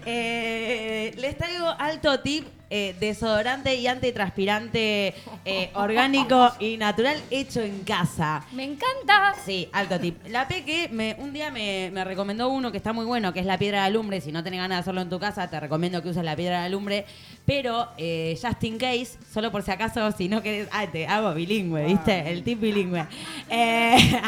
Eh, 0.08 1.14
les 1.16 1.36
traigo 1.38 1.66
alto 1.78 2.20
tip, 2.20 2.46
eh, 2.70 2.96
desodorante 2.98 3.74
y 3.76 3.86
antitranspirante 3.86 5.14
eh, 5.44 5.70
orgánico 5.74 6.52
y 6.58 6.76
natural 6.76 7.20
hecho 7.30 7.60
en 7.60 7.84
casa. 7.84 8.44
Me 8.52 8.64
encanta. 8.64 9.34
Sí, 9.44 9.68
alto 9.72 10.00
tip. 10.00 10.16
La 10.28 10.48
Peque 10.48 10.88
me, 10.90 11.16
un 11.18 11.32
día 11.32 11.50
me, 11.50 11.90
me 11.92 12.04
recomendó 12.04 12.48
uno 12.48 12.72
que 12.72 12.78
está 12.78 12.92
muy 12.92 13.04
bueno, 13.04 13.32
que 13.32 13.40
es 13.40 13.46
la 13.46 13.58
piedra 13.58 13.80
de 13.80 13.86
alumbre. 13.86 14.20
Si 14.20 14.32
no 14.32 14.42
tenés 14.42 14.60
ganas 14.60 14.78
de 14.78 14.80
hacerlo 14.80 15.00
en 15.00 15.10
tu 15.10 15.18
casa, 15.18 15.48
te 15.48 15.60
recomiendo 15.60 16.02
que 16.02 16.08
uses 16.08 16.24
la 16.24 16.34
piedra 16.34 16.60
de 16.60 16.66
alumbre. 16.66 17.04
Pero, 17.44 17.88
eh, 17.96 18.38
just 18.42 18.62
in 18.64 18.78
case, 18.78 19.16
solo 19.32 19.52
por 19.52 19.62
si 19.62 19.70
acaso, 19.70 20.10
si 20.12 20.28
no 20.28 20.42
querés... 20.42 20.68
Ah, 20.72 20.86
te 20.86 21.06
hago 21.06 21.32
bilingüe, 21.34 21.84
¿viste? 21.84 22.28
El 22.28 22.42
tip 22.42 22.60
bilingüe. 22.60 23.06
Eh, 23.48 23.96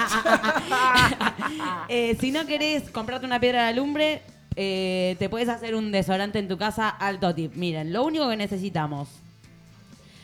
eh, 1.88 2.16
si 2.20 2.30
no 2.30 2.46
querés 2.46 2.88
comprarte 2.90 3.26
una 3.26 3.40
piedra 3.40 3.64
de 3.64 3.68
alumbre, 3.70 4.22
eh, 4.56 5.16
te 5.18 5.28
puedes 5.28 5.48
hacer 5.48 5.74
un 5.74 5.92
desodorante 5.92 6.38
en 6.38 6.48
tu 6.48 6.58
casa, 6.58 6.88
alto 6.88 7.34
tip. 7.34 7.54
Miren, 7.54 7.92
lo 7.92 8.04
único 8.04 8.28
que 8.28 8.36
necesitamos 8.36 9.08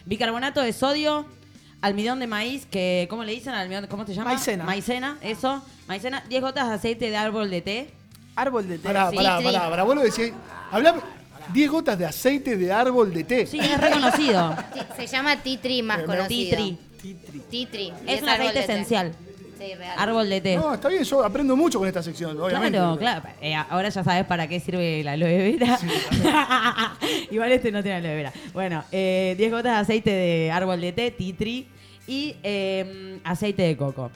bicarbonato 0.07 0.61
de 0.61 0.73
sodio, 0.73 1.27
almidón 1.81 2.21
de 2.21 2.27
maíz, 2.27 2.67
que 2.67 3.07
¿cómo 3.09 3.25
le 3.25 3.33
dicen? 3.33 3.55
Almidón, 3.55 3.87
¿Cómo 3.87 4.07
se 4.07 4.15
llama? 4.15 4.33
Maicena. 4.33 4.65
Maicena, 4.65 5.19
eso. 5.23 5.63
Maicena, 5.87 6.23
10 6.29 6.43
gotas 6.43 6.69
de 6.69 6.75
aceite 6.75 7.11
de 7.11 7.17
árbol 7.17 7.51
de 7.51 7.61
té. 7.63 7.91
Árbol 8.37 8.69
de 8.69 8.79
té. 8.79 8.85
Pará, 8.85 9.11
Sí, 9.11 9.17
pará, 9.17 9.39
sí. 9.39 9.45
pará, 9.45 9.71
pará. 9.71 9.83
Vos 9.85 9.95
lo 9.95 10.03
decís. 10.03 10.33
Hablame 10.71 11.01
10 11.53 11.71
gotas 11.71 11.99
de 11.99 12.07
aceite 12.07 12.57
de 12.57 12.73
árbol 12.73 13.13
de 13.13 13.25
té. 13.25 13.47
Sí, 13.47 13.59
es 13.61 13.81
reconocido. 13.81 14.57
Se 14.97 15.07
llama 15.07 15.37
Titri 15.37 15.83
más 15.83 16.03
conocido. 16.03 16.57
Titri. 16.57 16.79
Titri. 17.51 17.93
y 18.07 18.11
Es 18.11 18.23
un 18.23 18.29
árbol 18.31 18.49
aceite 18.49 18.73
de 18.73 18.79
té. 19.69 19.75
real. 19.77 19.99
Árbol 19.99 20.29
de 20.29 20.41
té. 20.41 20.57
No, 20.57 20.75
está 20.75 20.89
bien, 20.89 21.05
yo 21.05 21.25
aprendo 21.25 21.57
mucho 21.57 21.79
con 21.79 21.89
esta 21.89 22.03
sección, 22.03 22.41
obviamente. 22.41 22.79
Claro, 22.79 22.97
claro. 22.97 23.23
Eh, 23.41 23.55
ahora 23.55 23.89
ya 23.89 24.05
sabes 24.05 24.25
para 24.27 24.47
qué 24.49 24.61
sirve 24.61 25.03
la 25.03 25.13
aloe 25.13 25.53
vera. 25.59 25.79
Igual 27.31 27.53
este 27.53 27.73
no 27.73 27.83
tiene 27.83 27.99
aloe 27.99 28.15
vera. 28.15 28.33
Bueno, 28.53 28.85
eh, 28.93 29.35
10 29.37 29.51
gotas 29.51 29.73
de 29.75 29.79
aceite 29.81 30.11
de 30.11 30.51
árbol 30.51 30.81
de 30.81 30.93
té, 30.93 31.11
tree, 31.11 31.67
y 32.07 32.37
eh, 32.43 33.19
aceite 33.25 33.63
de 33.63 33.77
coco. 33.77 34.11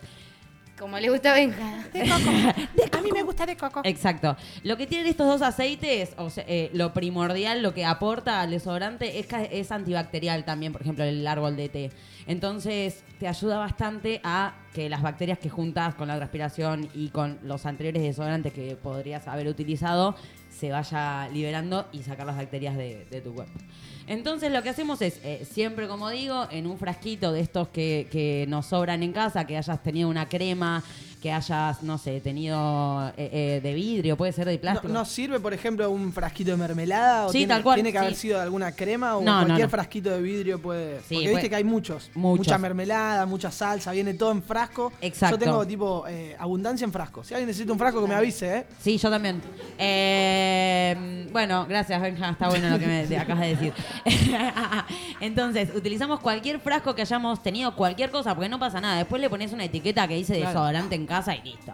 Como 0.78 0.98
le 0.98 1.10
gusta 1.10 1.32
a 1.32 1.34
Benja. 1.34 1.84
A 2.92 3.00
mí 3.02 3.10
me 3.12 3.22
gusta 3.22 3.46
de 3.46 3.56
coco. 3.56 3.80
Exacto. 3.84 4.36
Lo 4.62 4.76
que 4.76 4.86
tienen 4.86 5.06
estos 5.06 5.26
dos 5.26 5.42
aceites, 5.42 6.12
o 6.16 6.30
sea, 6.30 6.44
eh, 6.46 6.70
lo 6.72 6.92
primordial, 6.92 7.62
lo 7.62 7.74
que 7.74 7.84
aporta 7.84 8.40
al 8.40 8.50
desodorante 8.50 9.18
es, 9.18 9.26
que 9.26 9.48
es 9.52 9.72
antibacterial 9.72 10.44
también, 10.44 10.72
por 10.72 10.82
ejemplo, 10.82 11.04
el 11.04 11.26
árbol 11.26 11.56
de 11.56 11.68
té. 11.68 11.90
Entonces, 12.26 13.02
te 13.18 13.26
ayuda 13.26 13.58
bastante 13.58 14.20
a 14.22 14.54
que 14.72 14.88
las 14.88 15.02
bacterias 15.02 15.38
que 15.38 15.48
juntas 15.48 15.94
con 15.94 16.08
la 16.08 16.16
transpiración 16.16 16.88
y 16.94 17.08
con 17.08 17.38
los 17.42 17.66
anteriores 17.66 18.02
desodorantes 18.02 18.52
que 18.52 18.76
podrías 18.76 19.26
haber 19.26 19.48
utilizado 19.48 20.14
se 20.50 20.70
vaya 20.70 21.28
liberando 21.28 21.86
y 21.92 22.02
sacar 22.02 22.26
las 22.26 22.36
bacterias 22.36 22.76
de, 22.76 23.06
de 23.10 23.20
tu 23.20 23.34
cuerpo. 23.34 23.58
Entonces 24.08 24.50
lo 24.50 24.62
que 24.62 24.70
hacemos 24.70 25.02
es, 25.02 25.20
eh, 25.22 25.46
siempre 25.50 25.86
como 25.86 26.08
digo, 26.08 26.48
en 26.50 26.66
un 26.66 26.78
frasquito 26.78 27.30
de 27.30 27.40
estos 27.40 27.68
que, 27.68 28.08
que 28.10 28.46
nos 28.48 28.66
sobran 28.66 29.02
en 29.02 29.12
casa, 29.12 29.46
que 29.46 29.58
hayas 29.58 29.82
tenido 29.82 30.08
una 30.08 30.30
crema, 30.30 30.82
que 31.20 31.32
hayas, 31.32 31.82
no 31.82 31.98
sé, 31.98 32.20
tenido 32.20 33.08
eh, 33.16 33.30
eh, 33.56 33.60
de 33.62 33.74
vidrio, 33.74 34.16
puede 34.16 34.32
ser 34.32 34.46
de 34.46 34.54
¿No, 34.54 34.60
plástico. 34.60 34.92
no 34.92 35.04
sirve, 35.04 35.40
por 35.40 35.52
ejemplo, 35.52 35.90
un 35.90 36.12
frasquito 36.12 36.52
de 36.52 36.56
mermelada? 36.56 37.26
¿O 37.26 37.32
Sí, 37.32 37.38
tiene, 37.38 37.54
tal 37.54 37.62
cual, 37.62 37.74
¿Tiene 37.76 37.90
que 37.92 37.98
haber 37.98 38.14
sido 38.14 38.36
de 38.36 38.42
alguna 38.44 38.72
crema 38.72 39.16
o 39.16 39.22
No, 39.22 39.32
cualquier 39.44 39.66
no. 39.66 39.70
frasquito 39.70 40.10
de 40.10 40.20
vidrio 40.22 40.60
puede...? 40.60 40.98
Sí, 41.00 41.14
Porque 41.14 41.24
puede- 41.24 41.34
viste 41.34 41.50
que 41.50 41.56
hay 41.56 41.64
muchos. 41.64 42.10
Muchos. 42.14 42.46
Mucha 42.46 42.58
mermelada, 42.58 43.26
mucha 43.26 43.50
salsa, 43.50 43.92
viene 43.92 44.14
todo 44.14 44.32
en 44.32 44.42
frasco. 44.42 44.92
Exacto. 45.00 45.36
Yo 45.36 45.44
tengo, 45.44 45.66
tipo, 45.66 46.04
eh, 46.08 46.36
abundancia 46.38 46.84
en 46.84 46.92
frasco. 46.92 47.24
Si 47.24 47.34
alguien 47.34 47.48
necesita 47.48 47.72
un 47.72 47.78
frasco, 47.78 48.00
que 48.02 48.08
me 48.08 48.14
avise, 48.14 48.58
¿eh? 48.58 48.66
Sí, 48.80 48.96
yo 48.98 49.10
también. 49.10 49.40
Eh, 49.78 51.28
bueno, 51.32 51.66
gracias, 51.68 52.00
Benja. 52.00 52.30
Está 52.30 52.48
bueno 52.48 52.70
lo 52.70 52.78
que 52.78 52.86
me 52.86 53.16
acabas 53.18 53.40
de 53.42 53.48
decir. 53.56 53.72
Entonces, 55.20 55.70
utilizamos 55.74 56.20
cualquier 56.20 56.60
frasco 56.60 56.94
que 56.94 57.02
hayamos 57.02 57.42
tenido, 57.42 57.74
cualquier 57.74 58.10
cosa, 58.10 58.34
porque 58.34 58.48
no 58.48 58.58
pasa 58.58 58.80
nada. 58.80 58.98
Después 58.98 59.20
le 59.20 59.28
pones 59.30 59.52
una 59.52 59.64
etiqueta 59.64 60.06
que 60.08 60.14
dice 60.14 60.36
Claro. 60.36 60.48
desodorante 60.50 60.94
en 60.94 61.06
casa 61.08 61.34
y 61.34 61.42
listo. 61.42 61.72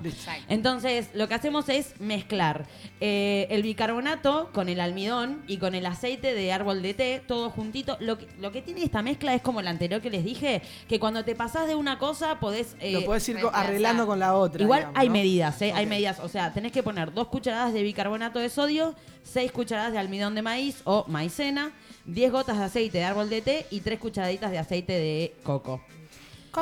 Entonces, 0.49 1.11
lo 1.13 1.29
que 1.29 1.35
hacemos 1.35 1.69
es 1.69 2.01
mezclar 2.01 2.67
eh, 3.01 3.47
el 3.51 3.63
bicarbonato 3.63 4.51
con 4.55 4.69
el 4.71 4.81
almidón 4.81 5.43
y 5.47 5.59
con 5.59 5.75
el 5.75 5.85
aceite 5.85 6.33
de 6.33 6.53
árbol 6.53 6.81
de 6.81 6.95
té, 6.95 7.23
todo 7.27 7.51
juntito. 7.51 7.99
Lo 8.01 8.17
que, 8.17 8.27
lo 8.41 8.53
que 8.53 8.63
tiene 8.63 8.83
esta 8.83 9.03
mezcla 9.03 9.35
es 9.35 9.43
como 9.43 9.61
la 9.61 9.71
anterior 9.71 10.01
que 10.01 10.11
les 10.11 10.25
dije, 10.25 10.63
que 10.89 10.99
cuando 10.99 11.25
te 11.25 11.35
pasás 11.35 11.67
de 11.67 11.75
una 11.75 11.99
cosa 11.99 12.41
podés... 12.41 12.77
eh, 12.81 12.93
Lo 12.93 13.05
podés 13.05 13.29
ir 13.29 13.39
arreglando 13.53 14.07
con 14.07 14.19
la 14.19 14.35
otra. 14.35 14.63
Igual 14.63 14.81
digamos, 14.81 14.99
hay 14.99 15.09
¿no? 15.09 15.13
medidas, 15.13 15.63
¿eh? 15.63 15.73
Hay 15.75 15.87
medidas. 15.87 16.21
O 16.21 16.29
sea, 16.29 16.53
tenés 16.53 16.73
que 16.73 16.83
poner 16.83 17.13
dos 17.13 17.29
cucharadas 17.29 17.75
de 17.75 17.83
bicarbonato 17.83 18.39
de 18.39 18.49
sodio, 18.49 18.95
seis 19.23 19.51
cucharadas 19.53 19.93
de 19.93 19.99
almidón 19.99 20.35
de 20.35 20.43
maíz 20.43 20.81
o 20.85 21.05
maicena, 21.09 21.73
10 22.07 22.33
gotas 22.33 22.59
de 22.59 22.65
aceite 22.65 22.99
de 22.99 23.05
árbol 23.05 23.31
de 23.31 23.41
té 23.41 23.67
y 23.71 23.81
tres 23.81 23.99
cucharaditas 23.99 24.51
de 24.51 24.59
aceite 24.59 24.93
de 24.93 25.35
coco. 25.43 25.81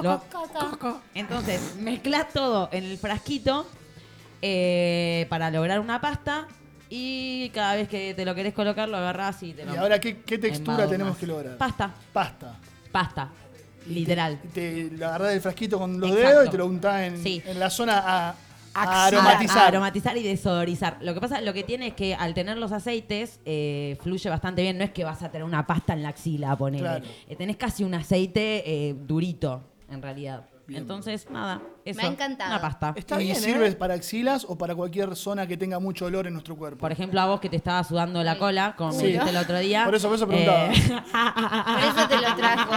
Lo- 0.00 0.22
Entonces, 1.14 1.76
mezclas 1.78 2.28
todo 2.32 2.68
en 2.72 2.84
el 2.84 2.98
frasquito 2.98 3.66
eh, 4.40 5.26
para 5.28 5.50
lograr 5.50 5.80
una 5.80 6.00
pasta 6.00 6.46
y 6.90 7.48
cada 7.50 7.74
vez 7.76 7.88
que 7.88 8.12
te 8.14 8.24
lo 8.24 8.34
querés 8.34 8.52
colocar 8.54 8.88
lo 8.88 8.96
agarrás 8.96 9.42
y 9.42 9.52
te 9.54 9.64
lo 9.64 9.74
Y 9.74 9.76
ahora, 9.76 9.98
¿qué, 10.00 10.20
qué 10.20 10.38
textura 10.38 10.86
tenemos 10.88 11.16
que 11.16 11.26
lograr? 11.26 11.56
Pasta. 11.56 11.92
Pasta. 12.12 12.56
Pasta. 12.90 13.28
Literal. 13.86 14.38
Te 14.54 14.90
lo 14.92 15.06
agarrás 15.08 15.30
del 15.30 15.40
frasquito 15.40 15.78
con 15.78 15.98
los 15.98 16.10
Exacto. 16.10 16.28
dedos 16.30 16.46
y 16.46 16.50
te 16.50 16.58
lo 16.58 16.66
untás 16.66 17.00
en, 17.02 17.22
Sí. 17.22 17.42
en 17.46 17.58
la 17.58 17.68
zona 17.70 17.98
a, 18.28 18.34
aromatizar. 18.74 19.58
a 19.58 19.66
aromatizar 19.68 20.16
y 20.16 20.22
desodorizar. 20.22 20.98
Lo 21.00 21.14
que 21.14 21.20
pasa, 21.20 21.40
lo 21.40 21.52
que 21.52 21.62
tiene 21.64 21.88
es 21.88 21.94
que 21.94 22.14
al 22.14 22.32
tener 22.34 22.58
los 22.58 22.70
aceites 22.72 23.40
eh, 23.44 23.96
fluye 24.02 24.30
bastante 24.30 24.62
bien. 24.62 24.78
No 24.78 24.84
es 24.84 24.90
que 24.92 25.02
vas 25.04 25.22
a 25.22 25.30
tener 25.30 25.44
una 25.44 25.66
pasta 25.66 25.94
en 25.94 26.02
la 26.02 26.10
axila, 26.10 26.54
ponele. 26.56 26.82
Claro. 26.82 27.04
Eh, 27.28 27.34
tenés 27.36 27.56
casi 27.56 27.82
un 27.84 27.94
aceite 27.94 28.62
eh, 28.66 28.94
durito, 28.98 29.62
en 29.92 30.02
realidad. 30.02 30.46
Entonces, 30.68 31.28
nada, 31.28 31.60
eso. 31.84 32.00
Me 32.00 32.06
ha 32.06 32.10
encantado. 32.10 32.50
Una 32.52 32.60
pasta. 32.60 32.94
¿Y 33.20 33.34
sirve 33.34 33.72
para 33.72 33.92
axilas 33.94 34.46
o 34.48 34.56
para 34.56 34.74
cualquier 34.74 35.16
zona 35.16 35.46
que 35.46 35.56
tenga 35.58 35.78
mucho 35.80 36.06
olor 36.06 36.26
en 36.28 36.32
nuestro 36.32 36.56
cuerpo? 36.56 36.78
Por 36.78 36.92
ejemplo, 36.92 37.20
a 37.20 37.26
vos 37.26 37.40
que 37.40 37.50
te 37.50 37.56
estaba 37.56 37.82
sudando 37.84 38.22
la 38.22 38.38
cola, 38.38 38.74
como 38.78 38.92
Sí. 38.92 38.98
me 38.98 39.04
dijiste 39.08 39.30
el 39.30 39.36
otro 39.36 39.58
día. 39.58 39.84
Por 39.84 39.94
eso, 39.96 40.06
por 40.08 40.16
eso 40.16 40.26
preguntaba. 40.26 40.66
eh, 40.66 40.72
Por 41.12 42.00
eso 42.00 42.08
te 42.08 42.16
lo 42.16 42.36
trajo. 42.36 42.70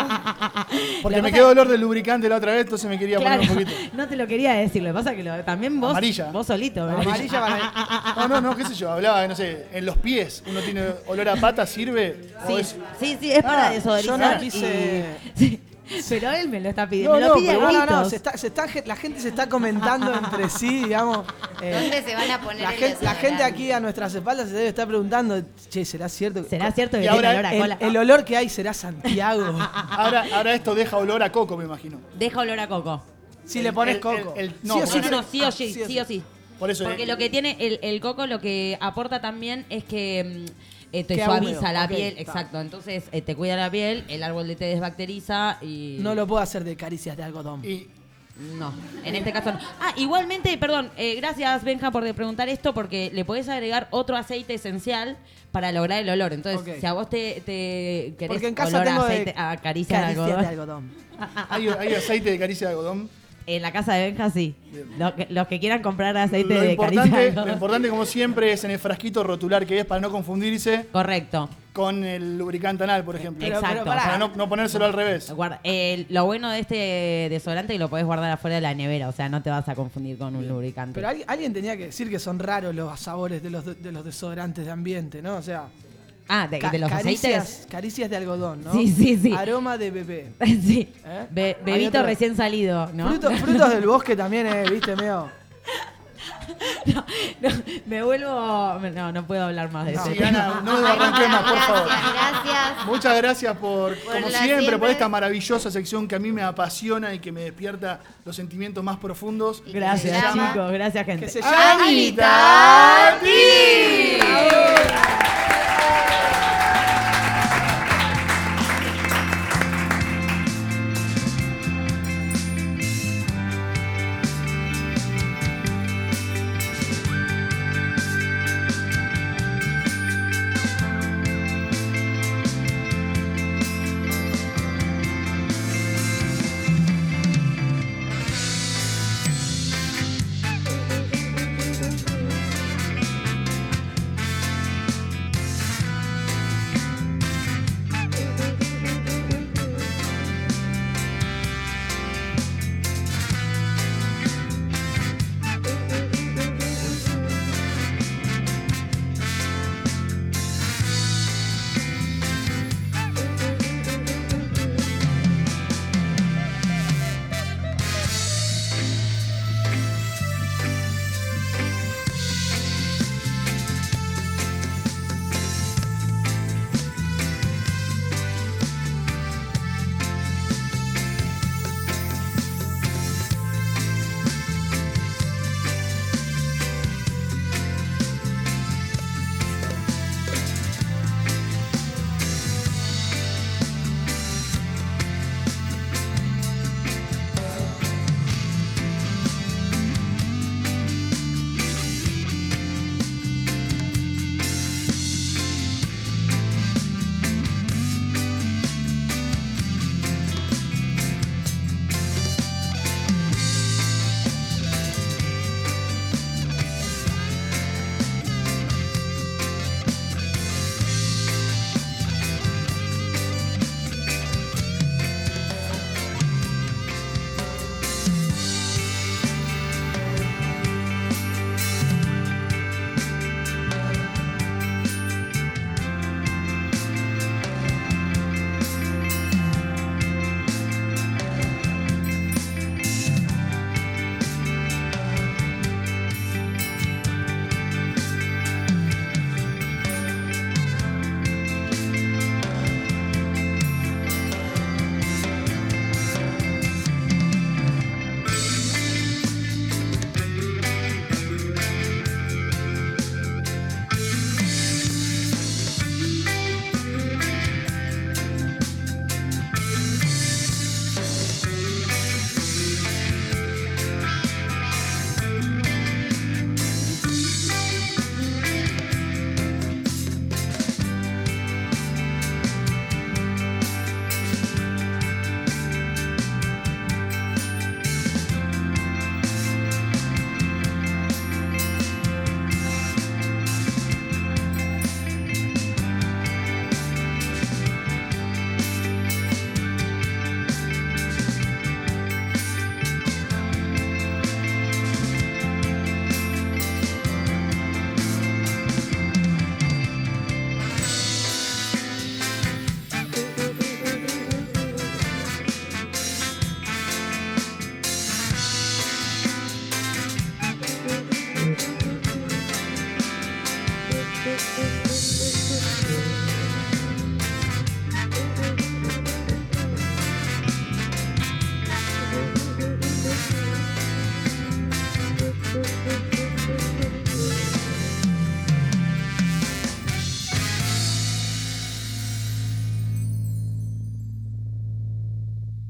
Porque 1.04 1.18
Lo 1.18 1.24
me 1.24 1.30
que 1.30 1.36
quedó 1.38 1.50
olor 1.50 1.68
de 1.70 1.78
lubricante 1.78 2.28
la 2.28 2.36
otra 2.38 2.52
vez, 2.54 2.62
entonces 2.64 2.90
me 2.90 2.98
quería 3.00 3.18
Claro, 3.20 3.44
poner 3.44 3.50
un 3.52 3.64
poquito. 3.66 3.72
no 3.96 4.08
te 4.08 4.16
lo 4.18 4.28
quería 4.28 4.54
decir, 4.54 4.82
lo 4.82 4.90
que 4.90 4.94
pasa 4.94 5.12
es 5.12 5.18
que 5.18 5.24
lo- 5.24 5.44
también 5.46 5.80
vos, 5.80 5.92
Amarilla. 5.92 6.32
vos 6.32 6.48
solito. 6.48 6.86
¿verdad? 6.86 7.02
Amarilla 7.02 7.72
No, 8.18 8.28
no, 8.28 8.42
no, 8.42 8.56
qué 8.58 8.66
sé 8.66 8.74
yo, 8.74 8.92
hablaba, 8.92 9.22
de, 9.22 9.28
no 9.30 9.36
sé, 9.36 9.68
en 9.72 9.86
los 9.86 9.96
pies 9.98 10.44
uno 10.50 10.60
tiene 10.62 10.86
olor 11.08 11.30
a 11.30 11.36
pata, 11.38 11.66
¿sirve? 11.66 12.32
¿O 12.44 12.48
Sí, 12.48 12.54
es- 12.60 12.76
sí, 13.00 13.18
sí, 13.22 13.32
es 13.32 13.44
para 13.44 13.68
Ah, 13.68 13.72
desodorizar. 13.72 14.20
yo 14.20 14.34
no 14.36 14.40
quise- 14.42 15.06
y- 15.38 15.40
sí. 15.40 15.62
Pero 16.10 16.32
él 16.32 16.50
me 16.50 16.60
lo 16.60 16.70
está 16.70 16.88
pidiendo. 16.90 17.14
No, 17.14 17.20
me 17.20 17.28
no, 17.28 17.34
pide 17.36 17.48
pero 17.58 17.86
no, 17.86 18.10
se 18.10 18.16
está, 18.16 18.38
se 18.38 18.48
está, 18.48 18.66
la 18.86 18.96
gente 18.96 19.20
se 19.20 19.30
está 19.30 19.48
comentando 19.48 20.14
entre 20.14 20.50
sí, 20.50 20.84
digamos. 20.84 21.26
eh, 21.62 21.72
¿Dónde 21.80 22.04
se 22.04 22.16
van 22.16 22.32
a 22.32 22.42
poner 22.42 22.62
la, 22.64 22.72
el 22.74 22.78
gente, 22.78 23.06
la 23.06 23.16
gente 23.16 23.44
aquí 23.44 23.72
a 23.72 23.80
nuestras 23.80 24.14
espaldas 24.16 24.50
se 24.50 24.56
debe 24.56 24.70
estar 24.70 24.88
preguntando, 24.88 25.42
che, 25.70 25.86
¿será 25.86 26.10
cierto? 26.10 26.44
¿Será 26.44 26.72
cierto 26.72 27.00
que 27.00 27.08
ahora 27.08 27.32
olor 27.32 27.46
a 27.46 27.54
el, 27.54 27.62
cola? 27.62 27.78
el 27.80 27.98
olor 27.98 28.26
que 28.26 28.38
hay 28.38 28.50
será 28.50 28.74
Santiago. 28.74 29.44
Ahora, 29.92 30.26
ahora 30.34 30.54
esto 30.54 30.76
deja 30.76 30.98
olor 30.98 31.22
a 31.24 31.32
coco, 31.32 31.56
me 31.58 31.66
imagino. 31.66 32.00
Deja 32.18 32.40
olor 32.42 32.60
a 32.60 32.68
coco. 32.68 33.04
Si 33.46 33.62
le 33.62 33.72
pones 33.72 33.98
coco. 34.00 34.34
el- 34.36 34.46
el- 34.46 34.52
Sí 34.52 34.58
no, 34.64 34.76
o 34.76 34.80
No, 34.80 34.86
sí 34.88 34.96
no, 34.98 35.02
tiene- 35.02 35.18
no, 35.18 35.24
sí 35.24 35.42
o 35.42 35.48
ah, 35.48 35.52
sí, 35.52 35.74
sí 35.74 35.82
o 35.84 35.88
sí 35.88 36.00
o 36.00 36.06
sí. 36.06 36.24
Por 36.60 36.72
eso, 36.72 36.84
Porque 36.86 37.04
eh, 37.04 37.06
lo 37.06 37.18
que 37.18 37.30
tiene 37.30 37.58
el, 37.60 37.80
el 37.82 38.00
coco, 38.02 38.26
lo 38.28 38.40
que 38.40 38.78
aporta 38.82 39.22
también 39.22 39.66
es 39.70 39.84
que 39.84 40.46
mm, 40.48 40.75
eh, 41.00 41.04
te 41.04 41.16
Queda 41.16 41.26
suaviza 41.26 41.60
húmedo, 41.60 41.74
la 41.74 41.84
ok, 41.86 41.90
piel, 41.90 42.08
está. 42.18 42.22
exacto. 42.22 42.60
Entonces 42.62 43.04
eh, 43.12 43.22
te 43.22 43.36
cuida 43.36 43.56
la 43.56 43.70
piel, 43.70 44.04
el 44.08 44.24
árbol 44.24 44.48
de 44.48 44.56
té 44.56 44.66
desbacteriza 44.66 45.58
y. 45.62 45.98
No 46.00 46.16
lo 46.16 46.26
puedo 46.28 46.42
hacer 46.42 46.64
de 46.64 46.76
caricias 46.76 47.16
de 47.18 47.24
algodón. 47.24 47.64
Y 47.66 47.88
No, 48.58 48.74
en 49.04 49.16
este 49.16 49.32
caso 49.32 49.52
no. 49.54 49.60
Ah, 49.80 49.94
igualmente, 49.98 50.58
perdón, 50.58 50.92
eh, 50.98 51.16
gracias 51.16 51.64
Benja 51.64 51.90
por 51.92 52.04
preguntar 52.14 52.50
esto 52.50 52.74
porque 52.74 53.10
le 53.14 53.24
podés 53.24 53.48
agregar 53.48 53.88
otro 53.92 54.18
aceite 54.18 54.56
esencial 54.56 55.18
para 55.52 55.72
lograr 55.72 56.02
el 56.02 56.10
olor. 56.10 56.34
Entonces, 56.34 56.62
Ok. 56.76 56.80
si 56.82 56.86
a 56.86 56.92
vos 56.94 57.10
te, 57.10 57.42
te 57.46 58.14
querés 58.18 58.28
Porque 58.28 58.48
en 58.48 58.56
casa 58.56 58.78
olor 58.78 58.82
a 58.82 58.92
tengo 58.92 59.06
de 59.06 59.14
aceite, 59.14 59.34
a 59.38 59.58
caricia 59.58 59.98
de 60.00 60.04
caricias 60.04 60.28
algodón, 60.28 60.42
de 60.42 60.48
algodón. 60.48 60.92
¿hay, 61.50 61.68
hay 61.70 61.94
aceite 61.94 62.30
de 62.32 62.38
caricia 62.40 62.68
de 62.68 62.74
algodón. 62.74 63.10
En 63.48 63.62
la 63.62 63.72
casa 63.72 63.94
de 63.94 64.08
Benja 64.08 64.30
sí. 64.30 64.56
Que- 65.16 65.28
los 65.30 65.48
que 65.48 65.60
quieran 65.60 65.82
comprar 65.82 66.16
aceite 66.18 66.54
Lo 66.54 66.62
de 66.62 66.72
importante, 66.72 67.32
lo 67.32 67.52
importante, 67.54 67.90
como 67.90 68.06
siempre, 68.06 68.52
es 68.52 68.64
en 68.64 68.72
el 68.72 68.80
frasquito 68.80 69.24
rotular 69.24 69.66
que 69.66 69.80
es 69.80 69.86
para 69.86 70.02
no 70.02 70.10
confundirse 70.12 70.88
Correcto. 70.92 71.50
con 71.74 72.04
el 72.04 72.38
lubricante 72.38 72.84
anal, 72.84 73.04
por 73.04 73.16
ejemplo. 73.16 73.46
Exacto. 73.46 73.68
Pero 73.70 73.86
para 73.86 74.18
no, 74.18 74.32
no 74.36 74.50
ponérselo 74.50 74.86
al 74.86 74.94
revés. 74.94 75.32
Guarda- 75.32 75.60
eh, 75.64 76.06
lo 76.10 76.26
bueno 76.26 76.50
de 76.52 76.60
este 76.60 77.28
desodorante 77.30 77.74
es 77.74 77.78
que 77.78 77.80
lo 77.84 77.90
podés 77.90 78.06
guardar 78.06 78.32
afuera 78.32 78.56
de 78.56 78.62
la 78.62 78.74
nevera, 78.74 79.08
o 79.10 79.12
sea, 79.12 79.30
no 79.30 79.42
te 79.42 79.50
vas 79.50 79.68
a 79.70 79.76
confundir 79.76 80.18
con 80.18 80.36
un 80.36 80.48
lubricante. 80.48 80.94
Pero 80.96 81.10
alguien, 81.10 81.30
alguien 81.30 81.54
tenía 81.54 81.78
que 81.78 81.86
decir 81.88 82.10
que 82.10 82.20
son 82.20 82.40
raros 82.40 82.74
los 82.74 83.00
sabores 83.00 83.44
de 83.44 83.50
los, 83.50 83.66
de 83.66 83.92
los 83.92 84.04
desodorantes 84.06 84.66
de 84.66 84.72
ambiente, 84.72 85.22
¿no? 85.22 85.36
O 85.38 85.42
sea. 85.42 85.66
Ah, 86.28 86.48
de, 86.48 86.60
ca- 86.60 86.70
de 86.70 86.80
los 86.80 86.90
caricias, 86.90 87.44
aceites. 87.44 87.68
caricias 87.72 88.10
de 88.10 88.18
algodón, 88.18 88.64
¿no? 88.64 88.72
Sí, 88.74 88.88
sí, 88.92 89.18
sí. 89.22 89.34
Aroma 89.34 89.78
de 89.78 89.92
bebé. 89.92 90.32
sí. 90.46 90.94
¿Eh? 91.06 91.28
Be- 91.32 91.58
bebito 91.64 92.02
recién 92.04 92.36
salido, 92.36 92.90
¿no? 92.94 93.08
Frutos, 93.10 93.40
frutos 93.40 93.70
del 93.70 93.86
bosque 93.88 94.16
también, 94.16 94.48
eh, 94.48 94.66
viste, 94.70 94.96
medio. 94.96 95.30
Me 97.86 98.04
vuelvo. 98.04 98.80
No, 98.94 99.12
no 99.12 99.26
puedo 99.28 99.44
hablar 99.46 99.72
más 99.72 99.86
de 99.86 99.94
eso. 99.94 100.06
Sí, 100.06 100.24
Ana, 100.24 100.62
no 100.64 100.80
me 100.82 100.88
arranqué 100.88 101.28
más, 101.28 101.44
por 101.44 101.58
favor. 101.60 101.88
Gracias. 101.88 102.86
Muchas 102.88 103.18
gracias 103.18 103.58
por, 103.58 103.98
como 104.00 104.30
siempre, 104.30 104.48
siempre- 104.60 104.78
por 104.78 104.90
esta 104.90 105.10
maravillosa 105.10 105.70
sección 105.72 106.08
que 106.08 106.16
a 106.16 106.20
mí 106.20 106.32
me 106.32 106.42
apasiona 106.44 107.14
y 107.14 107.20
que 107.20 107.32
me 107.32 107.42
despierta 107.42 108.00
los 108.24 108.36
sentimientos 108.36 108.84
más 108.84 108.98
profundos. 108.98 109.64
Gracias, 109.68 110.34
chicos. 110.34 110.72
Gracias, 110.72 111.06
gente. 111.06 111.26
Que 111.26 111.32
se 111.32 111.42
llama. 111.42 111.86
Yeah. 115.86 116.35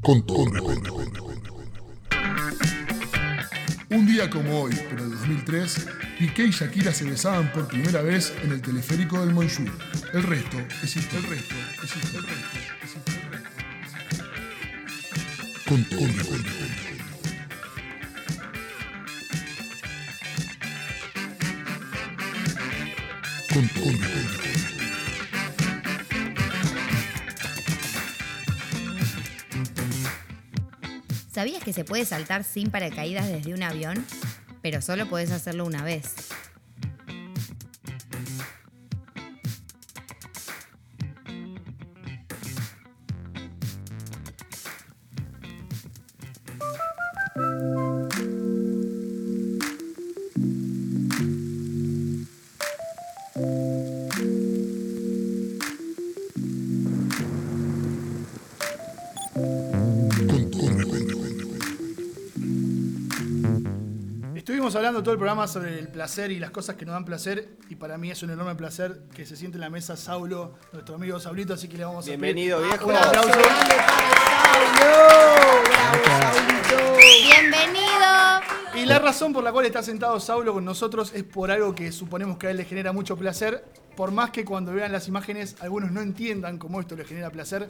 Con 0.05 0.23
todo. 0.23 0.45
Un 3.89 4.05
día 4.05 4.29
como 4.29 4.61
hoy, 4.61 4.75
pero 4.87 5.09
de 5.09 5.15
2003, 5.15 5.87
Piqué 6.19 6.45
y 6.45 6.51
Shakira 6.51 6.93
se 6.93 7.05
besaban 7.05 7.51
por 7.51 7.67
primera 7.67 8.03
vez 8.03 8.31
en 8.43 8.51
el 8.51 8.61
teleférico 8.61 9.19
del 9.19 9.33
Monchú. 9.33 9.65
El 10.13 10.21
resto 10.21 10.57
es 10.83 10.95
historia. 10.95 11.27
El 11.27 11.37
resto 11.37 11.55
es. 11.81 12.13
El 12.13 12.21
resto. 12.21 12.45
Con. 15.67 16.84
Que 31.65 31.73
se 31.73 31.83
puede 31.83 32.05
saltar 32.05 32.43
sin 32.43 32.69
paracaídas 32.69 33.27
desde 33.27 33.53
un 33.53 33.63
avión? 33.63 34.05
Pero 34.61 34.81
solo 34.81 35.09
podés 35.09 35.31
hacerlo 35.31 35.65
una 35.65 35.83
vez. 35.83 36.13
Hablando 64.85 65.01
todo 65.01 65.13
el 65.13 65.17
programa 65.17 65.47
sobre 65.47 65.79
el 65.79 65.87
placer 65.87 66.31
y 66.31 66.37
las 66.37 66.51
cosas 66.51 66.75
que 66.75 66.85
nos 66.85 66.93
dan 66.93 67.05
placer 67.05 67.57
y 67.69 67.75
para 67.75 67.97
mí 67.97 68.11
es 68.11 68.21
un 68.21 68.29
enorme 68.29 68.53
placer 68.53 69.01
que 69.15 69.25
se 69.25 69.35
siente 69.35 69.57
en 69.57 69.61
la 69.61 69.71
mesa 69.71 69.97
Saulo, 69.97 70.53
nuestro 70.73 70.93
amigo 70.93 71.19
Saulito, 71.19 71.55
así 71.55 71.67
que 71.67 71.75
le 71.75 71.85
vamos 71.85 72.03
a 72.03 72.05
pedir 72.05 72.19
Bienvenido, 72.19 72.61
viejo. 72.61 72.85
Un 72.85 72.95
aplauso 72.95 73.29
grande 73.29 73.75
para 73.77 74.77
Saulo. 74.77 74.97
¡Bienvenido! 76.97 78.05
Y 78.75 78.85
la 78.85 78.99
razón 78.99 79.33
por 79.33 79.43
la 79.43 79.51
cual 79.51 79.65
está 79.65 79.81
sentado 79.81 80.19
Saulo 80.19 80.53
con 80.53 80.63
nosotros 80.63 81.13
es 81.15 81.23
por 81.23 81.49
algo 81.49 81.73
que 81.73 81.91
suponemos 81.91 82.37
que 82.37 82.45
a 82.45 82.51
él 82.51 82.57
le 82.57 82.65
genera 82.65 82.91
mucho 82.91 83.17
placer, 83.17 83.65
por 83.95 84.11
más 84.11 84.29
que 84.31 84.43
cuando 84.45 84.73
vean 84.73 84.91
las 84.91 85.07
imágenes 85.07 85.55
algunos 85.61 85.91
no 85.91 86.01
entiendan 86.01 86.57
cómo 86.57 86.79
esto 86.79 86.95
le 86.95 87.05
genera 87.05 87.29
placer, 87.29 87.67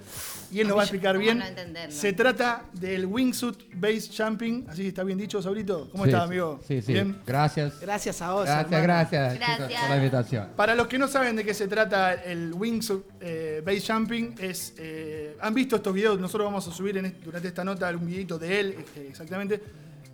y 0.51 0.59
él 0.59 0.67
nos 0.67 0.77
va 0.77 0.81
a 0.81 0.85
explicar 0.85 1.15
¿Cómo 1.15 1.23
bien. 1.23 1.39
no? 1.39 1.45
Se 1.91 2.13
trata 2.13 2.63
del 2.73 3.05
Wingsuit 3.05 3.57
Base 3.75 4.09
Jumping, 4.15 4.65
así 4.69 4.87
está 4.87 5.03
bien 5.03 5.17
dicho, 5.17 5.41
Saulito. 5.41 5.89
¿Cómo 5.91 6.03
Sí, 6.05 6.09
estás, 6.09 6.23
amigo? 6.23 6.59
Sí, 6.67 6.81
sí. 6.81 6.93
Bien. 6.93 7.17
Gracias. 7.25 7.79
Gracias 7.79 8.21
a 8.21 8.31
vos. 8.33 8.45
Gracias, 8.45 8.83
gracias, 8.83 9.35
Gracias. 9.35 9.81
por 9.81 9.89
la 9.89 9.97
invitación. 9.97 10.47
Para 10.55 10.75
los 10.75 10.87
que 10.87 10.97
no 10.97 11.07
saben 11.07 11.35
de 11.35 11.43
qué 11.43 11.53
se 11.53 11.67
trata 11.67 12.13
el 12.13 12.53
Wingsuit 12.53 13.03
eh, 13.21 13.61
Base 13.65 13.91
Jumping, 13.93 14.35
es, 14.39 14.73
eh, 14.77 15.37
han 15.41 15.53
visto 15.53 15.75
estos 15.77 15.93
videos, 15.93 16.19
nosotros 16.19 16.45
vamos 16.45 16.67
a 16.67 16.71
subir 16.71 16.97
en 16.97 17.15
durante 17.23 17.47
esta 17.47 17.63
nota 17.63 17.89
un 17.89 18.05
videito 18.05 18.37
de 18.37 18.59
él, 18.59 18.75
eh, 18.95 19.07
exactamente. 19.09 19.61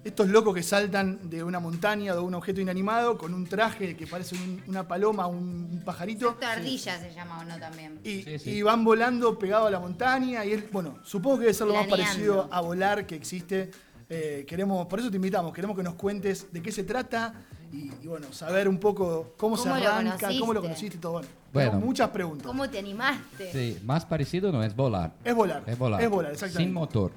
Estos 0.04 0.30
locos 0.30 0.56
que 0.56 0.64
saltan 0.64 1.30
de 1.30 1.44
una 1.44 1.60
montaña 1.60 2.14
o 2.14 2.16
de 2.16 2.22
un 2.22 2.34
objeto 2.34 2.60
inanimado 2.60 3.18
con 3.20 3.36
un 3.36 3.46
traje 3.46 3.96
que 3.96 4.08
parece 4.08 4.36
un- 4.36 4.64
una 4.68 4.88
paloma, 4.88 5.28
un, 5.28 5.70
un 5.72 5.82
pajarito. 5.86 6.32
Esto 6.32 6.46
ardilla 6.48 7.00
se 7.00 7.14
llama 7.14 7.40
o 7.40 7.44
no 7.44 7.60
también. 7.60 8.00
Y, 8.04 8.24
Sí, 8.24 8.40
sí. 8.40 8.50
y 8.50 8.62
van 8.64 8.84
volando 8.84 9.38
pegado 9.38 9.68
a 9.68 9.72
la 9.72 9.80
montaña 9.80 10.44
y 10.44 10.54
él, 10.54 10.68
bueno, 10.72 10.98
supongo 11.04 11.38
que 11.38 11.42
debe 11.44 11.54
ser 11.54 11.68
lo 11.68 11.74
más 11.76 11.86
Planeando. 11.86 12.14
parecido 12.14 12.50
a 12.52 12.62
volar 12.62 13.06
que 13.06 13.16
existe. 13.16 13.70
Eh, 14.10 14.44
queremos, 14.48 14.88
por 14.88 15.00
eso 15.00 15.10
te 15.10 15.16
invitamos, 15.18 15.54
queremos 15.54 15.78
que 15.78 15.84
nos 15.84 15.94
cuentes 15.94 16.52
de 16.52 16.62
qué 16.62 16.72
se 16.72 16.84
trata 16.84 17.34
y, 17.72 17.92
y, 18.04 18.08
bueno, 18.08 18.34
saber 18.34 18.68
un 18.68 18.78
poco 18.80 19.36
cómo, 19.38 19.56
se 19.56 19.70
¿Cómo 19.70 19.80
lo 19.80 19.88
arranca, 19.88 20.28
cómo 20.40 20.54
lo 20.54 20.62
conociste? 20.62 20.64
conociste 20.64 20.98
y 20.98 21.00
todo. 21.00 21.12
Bueno, 21.14 21.28
Bueno. 21.54 21.70
tenemos 21.70 21.86
muchas 21.88 22.10
preguntas. 22.10 22.48
¿Cómo 22.48 22.70
te 22.70 22.80
animaste? 22.80 23.52
Sí, 23.54 23.80
más 23.86 24.04
parecido 24.06 24.52
no 24.52 24.64
es 24.64 24.76
volar. 24.76 25.14
Es 25.24 25.34
volar. 25.36 25.64
Es 25.68 25.78
volar. 25.78 26.02
Es 26.02 26.10
volar, 26.10 26.32
exactamente. 26.34 26.64
Sin 26.64 26.74
motor. 26.74 27.12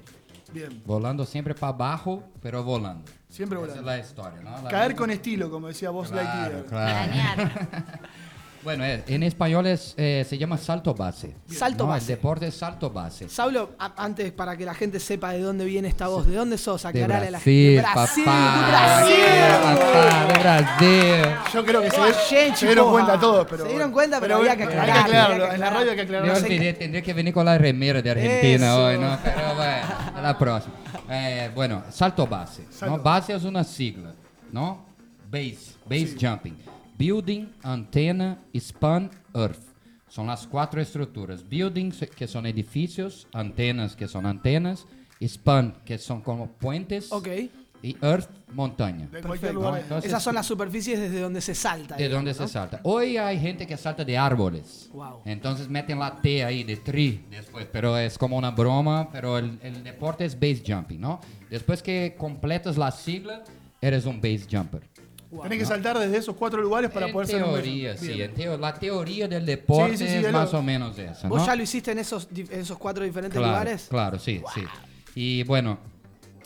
Bien, 0.55 0.81
Volando 0.85 1.25
siempre 1.25 1.53
para 1.53 1.73
abajo, 1.73 2.23
pero 2.41 2.63
volando. 2.63 3.03
siempre 3.29 3.57
Esa 3.59 3.67
volando. 3.67 3.81
es 3.81 3.85
la 3.97 3.99
historia, 3.99 4.41
¿no? 4.41 4.61
La 4.63 4.69
Caer 4.69 4.91
misma- 4.91 4.97
con 4.99 5.11
estilo, 5.11 5.49
como 5.51 5.67
decía 5.67 5.89
vos 5.89 6.09
Claro, 6.09 6.63
Lightyear. 6.63 6.65
claro. 7.35 7.51
Bueno, 8.65 8.83
eh, 8.83 9.03
en 9.07 9.21
español 9.23 9.67
es, 9.67 9.93
eh, 9.95 10.25
se 10.27 10.37
llama 10.37 10.57
salto 10.57 10.93
base. 10.93 11.35
Salto 11.49 11.83
¿no? 11.85 11.91
base. 11.91 12.11
El 12.11 12.17
deporte 12.17 12.47
es 12.47 12.55
salto 12.55 12.89
base. 12.89 13.29
Saulo, 13.29 13.75
a- 13.79 13.93
antes 14.03 14.31
para 14.33 14.57
que 14.57 14.65
la 14.65 14.73
gente 14.73 14.99
sepa 14.99 15.31
de 15.33 15.39
dónde 15.39 15.63
viene 15.65 15.87
esta 15.87 16.07
voz, 16.07 16.25
¿de 16.25 16.35
dónde 16.35 16.57
sos? 16.57 16.83
Aclarale 16.83 17.27
a 17.27 17.31
la 17.31 17.37
Brasil, 17.37 17.75
gente. 17.75 17.91
Brasil, 17.93 18.23
papá. 18.25 18.67
Brasil. 18.67 19.15
Papá, 19.61 20.25
de 20.33 20.39
Brasil. 20.39 21.35
Yo 21.53 21.63
creo 21.65 21.81
que 21.83 21.91
se, 21.91 22.01
Oye, 22.01 22.13
se 22.13 22.35
dieron 22.35 22.55
chicos, 22.55 22.91
cuenta 22.91 23.19
todos, 23.19 23.47
pero. 23.49 23.63
se 23.65 23.69
dieron 23.69 23.91
cuenta, 23.91 24.19
pero 24.19 24.37
bueno, 24.39 24.51
había 24.51 24.65
que 24.67 24.73
Hay 24.73 24.79
aclarar, 24.79 24.95
que 24.95 25.01
aclararlo. 25.17 25.35
había 25.35 25.47
que 25.49 25.53
En 25.55 25.59
la 25.61 25.67
aclarar. 25.67 25.73
radio 25.73 25.91
hay 25.91 25.97
que 25.97 26.03
Me 26.11 26.17
aclararlo. 26.17 26.45
olvidé, 26.47 26.73
tendría 26.73 27.01
que 27.03 27.13
venir 27.13 27.33
con 27.35 27.45
la 27.45 27.57
remera 27.59 28.01
de 28.01 28.09
Argentina 28.09 28.65
Eso. 28.67 28.85
hoy, 28.85 28.97
¿no? 28.97 29.19
Pero 29.23 29.55
bueno, 29.55 29.87
a 30.15 30.21
la 30.21 30.37
próxima. 30.37 30.73
Eh, 31.09 31.51
bueno, 31.53 31.83
salto 31.91 32.25
base. 32.25 32.63
¿no? 32.63 32.71
Salto. 32.73 33.03
Base 33.03 33.33
es 33.35 33.43
una 33.43 33.63
sigla, 33.63 34.11
¿no? 34.51 34.83
Base, 35.29 35.75
base 35.87 36.15
jumping. 36.19 36.57
Building, 36.97 37.47
antena, 37.63 38.39
span, 38.55 39.09
earth. 39.33 39.59
Son 40.07 40.27
las 40.27 40.47
cuatro 40.47 40.79
estructuras. 40.81 41.47
Buildings, 41.47 42.05
que 42.15 42.27
son 42.27 42.45
edificios, 42.45 43.27
antenas, 43.33 43.95
que 43.95 44.07
son 44.07 44.25
antenas, 44.25 44.85
span, 45.21 45.75
que 45.83 45.97
son 45.97 46.21
como 46.21 46.47
puentes, 46.47 47.11
Ok, 47.11 47.27
y 47.81 47.97
earth, 48.01 48.29
montaña. 48.53 49.09
Entonces- 49.13 50.05
Esas 50.05 50.23
son 50.23 50.35
las 50.35 50.45
superficies 50.45 50.99
desde 50.99 51.19
donde 51.19 51.41
se 51.41 51.53
salta. 51.53 51.95
De 51.97 52.07
donde 52.07 52.33
se 52.33 52.43
¿no? 52.43 52.47
salta. 52.47 52.79
Hoy 52.83 53.17
hay 53.17 53.39
gente 53.39 53.67
que 53.67 53.75
salta 53.77 54.05
de 54.05 54.17
árboles. 54.17 54.89
Wow. 54.93 55.21
Entonces 55.25 55.67
meten 55.67 55.99
la 55.99 56.15
T 56.21 56.43
ahí 56.45 56.63
de 56.63 56.77
tree 56.77 57.25
después, 57.29 57.67
pero 57.71 57.97
es 57.97 58.17
como 58.17 58.37
una 58.37 58.51
broma, 58.51 59.09
pero 59.11 59.37
el, 59.37 59.59
el 59.61 59.83
deporte 59.83 60.23
es 60.25 60.33
base 60.35 60.63
jumping, 60.65 60.99
¿no? 61.01 61.19
Después 61.49 61.83
que 61.83 62.15
completas 62.17 62.77
la 62.77 62.89
sigla, 62.91 63.43
eres 63.81 64.05
un 64.05 64.17
base 64.21 64.45
jumper. 64.49 64.81
Tenés 65.41 65.59
que 65.59 65.65
saltar 65.65 65.97
desde 65.99 66.17
esos 66.17 66.35
cuatro 66.35 66.61
lugares 66.61 66.89
para 66.91 67.07
en 67.07 67.11
poder 67.13 67.27
ser 67.27 67.43
un 67.43 67.51
teoría, 67.53 67.97
sí. 67.97 68.07
Bien. 68.09 68.29
en 68.31 68.35
teo- 68.35 68.57
la 68.57 68.73
teoría 68.73 69.27
del 69.27 69.45
deporte 69.45 69.97
Sí, 69.97 70.03
sí, 70.05 70.09
sí, 70.09 70.15
es 70.17 70.23
de 70.23 70.31
más 70.31 70.51
lo- 70.53 70.59
o 70.59 70.63
menos 70.63 70.97
esa, 70.97 71.27
¿Vos 71.27 71.39
¿no? 71.41 71.45
ya 71.47 71.55
lo 71.55 71.63
hiciste 71.63 71.91
en 71.91 71.99
esos, 71.99 72.27
en 72.35 72.59
esos 72.61 72.77
cuatro 72.77 73.03
diferentes 73.03 73.37
Claro, 73.37 73.51
lugares? 73.53 73.87
claro, 73.89 74.19
sí, 74.19 74.41
sí. 74.53 74.61
Y 75.15 75.43
bueno, 75.43 75.77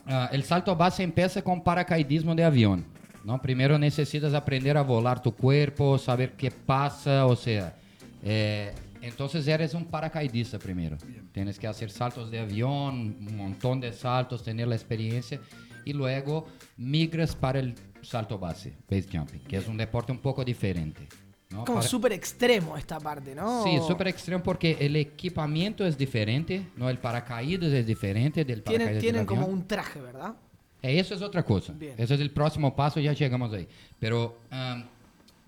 ah, 0.08 0.30
el 0.32 0.44
salto 0.44 0.76
base 0.76 1.04
empieza 1.04 1.42
con 1.42 1.64
paracaidismo 1.64 2.34
de 2.36 2.44
avión. 2.44 2.86
¿no? 3.24 3.40
Primero 3.42 3.78
necesitas 3.78 4.34
aprender 4.34 4.78
a 4.78 4.82
volar 4.82 5.22
tu 5.22 5.34
cuerpo, 5.36 5.98
saber 5.98 6.32
qué 6.34 6.50
pasa, 6.52 7.26
o 7.26 7.36
sea, 7.36 7.76
eh, 8.24 8.74
entonces 9.02 9.46
eres 9.48 9.74
un 9.74 9.86
paracaidista 9.86 10.58
primero. 10.58 10.98
Tienes 11.34 11.60
que 11.60 11.68
hacer 11.68 11.92
saltos 11.92 12.32
de 12.32 12.40
avión, 12.40 13.18
un 13.28 13.38
montón 13.38 13.82
de 13.82 13.92
saltos, 13.94 14.42
tener 14.42 14.68
la 14.70 14.76
experiencia 14.76 15.40
y 15.86 15.94
luego 15.94 16.48
migras 16.78 17.36
para 17.36 17.60
el 17.60 17.76
salto 18.02 18.38
base, 18.38 18.74
base 18.90 19.08
jumping, 19.12 19.40
que 19.42 19.58
es 19.58 19.68
un 19.68 19.78
deporte 19.78 20.12
un 20.12 20.20
poco 20.20 20.44
diferente. 20.44 21.08
¿no? 21.50 21.66
Como 21.66 21.80
Para- 21.80 21.88
súper 21.88 22.14
extremo 22.14 22.78
esta 22.78 23.00
parte, 23.00 23.34
¿no? 23.34 23.64
Sí, 23.64 23.80
súper 23.88 24.10
extremo 24.10 24.44
porque 24.44 24.78
el 24.80 24.96
equipamiento 24.96 25.86
es 25.86 25.98
diferente, 25.98 26.68
no 26.76 26.90
el 26.90 27.00
paracaídas 27.00 27.72
es 27.72 27.88
diferente 27.88 28.46
del 28.46 28.62
Tienen, 28.62 28.88
paracaídas 28.88 29.02
tienen 29.02 29.20
del 29.22 29.28
como 29.28 29.48
un 29.48 29.68
traje, 29.68 30.00
¿verdad? 30.00 30.36
Eh, 30.82 31.00
Eso 31.00 31.16
es 31.16 31.22
otra 31.22 31.44
cosa. 31.44 31.74
Bien. 31.74 31.96
Ese 31.98 32.14
es 32.14 32.22
el 32.22 32.32
próximo 32.32 32.76
paso, 32.76 33.00
ya 33.00 33.14
llegamos 33.14 33.52
ahí. 33.52 33.68
Pero 34.00 34.38
um, 34.52 34.84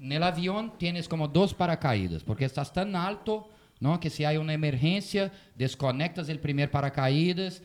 en 0.03 0.11
el 0.11 0.23
avión 0.23 0.73
tienes 0.77 1.07
como 1.07 1.27
dos 1.27 1.53
paracaídas, 1.53 2.23
porque 2.23 2.45
estás 2.45 2.73
tan 2.73 2.95
alto, 2.95 3.47
¿no? 3.79 3.99
Que 3.99 4.09
si 4.09 4.25
hay 4.25 4.37
una 4.37 4.53
emergencia, 4.53 5.31
desconectas 5.55 6.29
el 6.29 6.39
primer 6.39 6.71
paracaídas, 6.71 7.61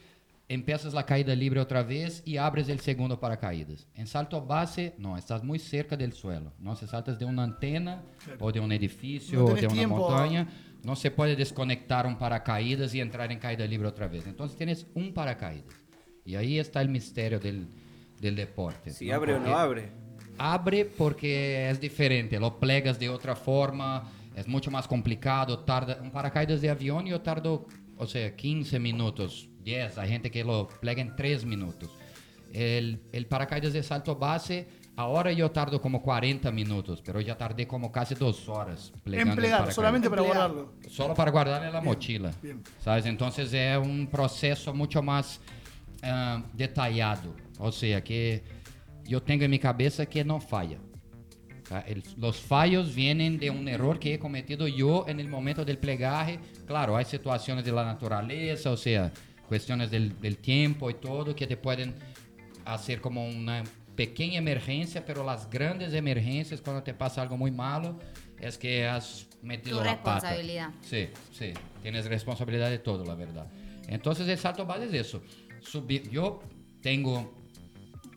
empiezas 0.49 0.95
la 0.95 1.05
caída 1.05 1.35
libre 1.35 1.61
otra 1.61 1.83
vez 1.83 2.23
y 2.25 2.37
abres 2.37 2.69
el 2.69 2.81
segundo 2.81 3.19
paracaídas. 3.19 3.87
En 3.95 4.07
salto 4.07 4.41
base, 4.45 4.95
no, 4.99 5.17
estás 5.17 5.43
muy 5.43 5.59
cerca 5.59 5.97
del 5.97 6.13
suelo, 6.13 6.53
¿no? 6.59 6.77
Si 6.77 6.87
saltas 6.87 7.19
de 7.19 7.25
una 7.25 7.43
antena 7.45 8.03
o 8.39 8.53
de 8.53 8.61
un 8.61 8.71
edificio 8.73 9.41
No 9.41 9.45
o 9.47 9.55
de 9.55 9.67
una 9.67 9.75
tiempo. 9.75 9.97
montaña, 10.09 10.47
no 10.85 10.95
se 10.95 11.11
puede 11.11 11.35
desconectar 11.35 12.07
un 12.07 12.17
paracaídas 12.17 12.95
y 12.95 13.01
entrar 13.01 13.33
en 13.33 13.39
caída 13.41 13.67
libre 13.67 13.89
otra 13.89 14.07
vez. 14.07 14.27
Entonces 14.27 14.57
tienes 14.57 14.87
un 14.95 15.13
paracaídas. 15.13 15.75
Y 16.25 16.37
ahí 16.37 16.59
está 16.59 16.81
el 16.81 16.89
misterio 16.89 17.41
del, 17.41 17.67
del 18.21 18.37
deporte. 18.37 18.91
Si 18.91 19.07
¿no? 19.09 19.15
abre 19.17 19.35
o 19.35 19.39
no 19.39 19.45
Porque- 19.47 19.59
abre. 19.61 19.89
abre 20.39 20.85
porque 20.85 21.71
es 21.71 21.81
diferente, 21.81 22.39
lo 22.39 22.59
plegas 22.61 22.99
de 23.01 23.09
otra 23.09 23.35
forma, 23.35 24.11
es 24.37 24.47
mucho 24.47 24.71
más 24.71 24.87
complicado, 24.87 25.61
tarda 25.61 25.99
un 26.03 26.11
paracaídas 26.11 26.61
de 26.61 26.69
avión 26.71 27.07
yo 27.07 27.21
tardo, 27.21 27.67
o 27.97 28.07
sea, 28.07 28.35
15 28.37 28.79
minutos, 28.79 29.49
10, 29.67 29.99
hay 29.99 30.09
gente 30.09 30.31
que 30.31 30.45
lo 30.45 30.69
plega 30.69 31.03
en 31.03 31.15
3 31.17 31.45
minutos. 31.45 31.91
El, 32.53 33.01
el 33.13 33.27
paracaídas 33.27 33.73
de 33.73 33.83
salto 33.83 34.15
base, 34.15 34.69
ahora 34.95 35.33
yo 35.33 35.51
tardo 35.51 35.83
como 35.83 36.01
40 36.01 36.51
minutos, 36.53 37.03
pero 37.05 37.21
ya 37.21 37.37
tardé 37.37 37.67
como 37.67 37.91
casi 37.91 38.15
dos 38.15 38.49
horas 38.49 38.93
plegando 39.03 39.33
el 39.33 39.39
Empleado, 39.39 39.51
paracaídas. 39.57 39.75
solamente 39.75 40.09
para 40.09 40.23
guardarlo. 40.23 40.73
Solo 40.89 41.15
para 41.15 41.31
guardar 41.33 41.63
la 41.63 41.71
Bien, 41.81 41.85
mochila. 41.85 42.31
bien. 42.41 42.63
¿Sabes? 42.83 43.05
Entonces 43.07 43.53
es 43.53 43.77
un 43.77 44.07
proceso 44.07 44.73
mucho 44.73 45.03
más 45.03 45.41
ah, 46.03 46.43
detallado. 46.55 47.35
O 47.59 47.73
sea, 47.73 48.03
que 48.05 48.45
yo 49.05 49.21
tengo 49.21 49.45
en 49.45 49.51
mi 49.51 49.59
cabeza 49.59 50.07
que 50.07 50.25
no 50.25 50.41
falla. 50.41 50.79
¿tá? 51.69 51.81
El- 51.81 52.05
los 52.17 52.41
fallos 52.41 52.95
vienen 52.95 53.39
de 53.39 53.51
un 53.51 53.67
error 53.67 53.99
que 53.99 54.15
he 54.15 54.19
cometido 54.21 54.69
yo 54.69 55.05
en 55.09 55.19
el 55.19 55.29
momento 55.29 55.65
del 55.65 55.79
plegaje. 55.79 56.39
Claro, 56.67 56.97
hay 56.97 57.05
situaciones 57.05 57.65
de 57.65 57.73
la 57.73 57.85
naturaleza, 57.85 58.71
o 58.71 58.77
sea, 58.77 59.13
cuestiones 59.47 59.91
del, 59.91 60.21
del 60.21 60.39
tiempo 60.39 60.91
y 60.91 60.95
todo 60.95 61.35
que 61.35 61.47
te 61.47 61.57
pueden 61.57 61.95
hacer 62.65 63.01
como 63.01 63.27
una 63.27 63.63
pequeña 63.95 64.39
emergencia, 64.39 65.05
pero 65.07 65.25
las 65.25 65.49
grandes 65.49 65.95
emergencias, 65.95 66.61
cuando 66.61 66.83
te 66.83 66.93
pasa 66.93 67.23
algo 67.23 67.37
muy 67.37 67.51
malo, 67.51 67.99
es 68.39 68.59
que 68.59 68.87
has 68.87 69.27
metido 69.43 69.79
Tu 69.79 69.85
la 69.85 70.03
pata. 70.03 70.15
responsabilidad. 70.15 70.71
Sí, 70.83 71.09
sí. 71.33 71.53
Tienes 71.83 72.07
responsabilidad 72.07 72.69
de 72.69 72.79
todo, 72.79 73.05
la 73.05 73.15
verdad. 73.15 73.47
Entonces, 73.89 74.29
el 74.29 74.37
salto 74.37 74.67
base 74.67 74.85
es 74.87 74.93
eso. 74.93 75.23
Subir, 75.61 76.11
yo 76.11 76.43
tengo 76.83 77.33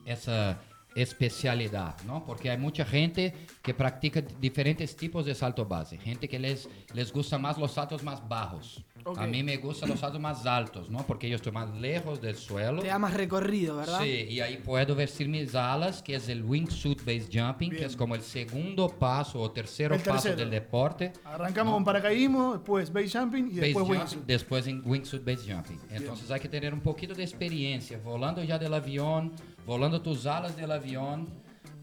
esa 0.06 0.60
especialidad, 0.96 1.96
¿no? 2.04 2.26
Porque 2.26 2.50
hay 2.50 2.58
mucha 2.58 2.84
gente 2.84 3.34
que 3.62 3.74
practica 3.74 4.22
diferentes 4.22 4.96
tipos 4.96 5.26
de 5.26 5.36
salto 5.36 5.66
base. 5.66 5.98
Gente 5.98 6.28
que 6.28 6.40
les, 6.40 6.68
les 6.94 7.14
gusta 7.14 7.38
más 7.38 7.58
los 7.58 7.72
saltos 7.74 8.04
más 8.04 8.28
bajos. 8.28 8.84
Ok. 9.06 9.18
A 9.18 9.26
mí 9.28 9.44
me 9.44 9.58
gustan 9.58 9.90
los 9.90 10.00
saltos 10.00 10.20
más 10.22 10.46
altos, 10.46 10.90
¿no? 10.90 11.06
Porque 11.08 11.30
yo 11.30 11.36
estoy 11.38 11.52
más 11.52 11.74
lejos 11.78 12.22
del 12.22 12.36
suelo. 12.36 12.82
Te 12.82 12.88
da 12.90 13.00
más 13.00 13.14
recorrido, 13.14 13.78
¿verdad? 13.78 14.02
Sí, 14.02 14.28
y 14.30 14.40
ahí 14.42 14.58
puedo 14.58 14.96
vestir 14.96 15.28
mis 15.30 15.56
alas, 15.56 16.02
que 16.04 16.16
es 16.16 16.30
el 16.30 16.44
wingsuit 16.44 17.00
base 17.00 17.28
jumping, 17.34 17.70
que 17.70 17.76
Bien. 17.78 17.90
es 17.90 17.96
como 17.96 18.16
el 18.16 18.22
segundo 18.22 18.90
paso 18.90 19.40
o 19.42 19.52
tercero 19.52 19.96
El 19.96 20.02
paso 20.02 20.14
tercero. 20.30 20.36
del 20.38 20.50
deporte. 20.50 21.14
Arrancamos 21.24 21.74
con 21.74 21.84
paracaidismo, 21.86 22.54
después 22.54 22.92
base 22.94 23.18
jumping 23.20 23.48
y 23.48 23.56
Base 23.56 23.62
después 23.68 23.86
jump, 23.88 24.00
wingsuit. 24.00 24.26
después 24.26 24.68
en 24.68 24.82
wingsuit 24.86 25.24
base 25.26 25.54
jumping. 25.54 25.80
Entonces 25.92 26.30
hay 26.32 26.40
que 26.40 26.50
tener 26.50 26.74
un 26.74 26.82
poquito 26.82 27.14
de 27.14 27.24
experiencia, 27.24 28.00
volando 28.04 28.44
ya 28.44 28.60
del 28.60 28.74
avión, 28.74 29.34
volando 29.66 30.02
tus 30.02 30.26
alas 30.26 30.56
del 30.58 30.72
avión, 30.72 31.28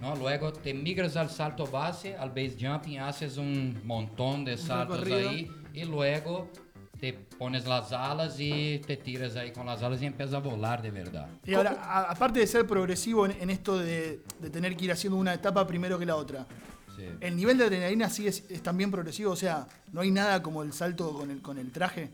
¿no? 0.00 0.14
Luego 0.16 0.52
te 0.52 0.74
migras 0.74 1.16
al 1.16 1.30
salto 1.30 1.66
base, 1.66 2.14
al 2.16 2.28
base 2.30 2.56
jumping, 2.60 2.98
haces 2.98 3.36
un 3.38 3.80
montón 3.84 4.44
de 4.44 4.56
saltos 4.58 5.02
ahí 5.06 5.50
y 5.72 5.84
luego 5.84 6.50
te 7.00 7.12
pones 7.12 7.66
las 7.66 7.92
alas 7.92 8.36
y 8.38 8.78
te 8.86 8.96
tiras 8.96 9.36
ahí 9.36 9.52
con 9.52 9.66
las 9.66 9.82
alas 9.82 10.00
y 10.02 10.06
empiezas 10.06 10.34
a 10.34 10.38
volar 10.38 10.80
de 10.82 10.90
verdad. 10.90 11.28
Y 11.44 11.54
ahora, 11.54 11.76
a- 11.82 12.10
aparte 12.10 12.40
de 12.40 12.46
ser 12.46 12.66
progresivo 12.66 13.26
en, 13.26 13.32
en 13.40 13.50
esto 13.50 13.78
de, 13.78 14.20
de 14.40 14.50
tener 14.50 14.76
que 14.76 14.86
ir 14.86 14.92
haciendo 14.92 15.18
una 15.18 15.34
etapa 15.34 15.66
primero 15.66 15.98
que 15.98 16.06
la 16.06 16.16
otra, 16.16 16.46
Sí. 16.96 17.04
¿el 17.20 17.36
nivel 17.36 17.58
de 17.58 17.64
adrenalina 17.64 18.08
sigue 18.08 18.30
es, 18.30 18.44
es 18.48 18.62
también 18.62 18.90
progresivo? 18.90 19.30
O 19.32 19.36
sea, 19.36 19.66
¿no 19.92 20.00
hay 20.00 20.10
nada 20.10 20.42
como 20.42 20.62
el 20.62 20.72
salto 20.72 21.12
con 21.12 21.30
el, 21.30 21.42
con 21.42 21.58
el 21.58 21.70
traje? 21.70 22.08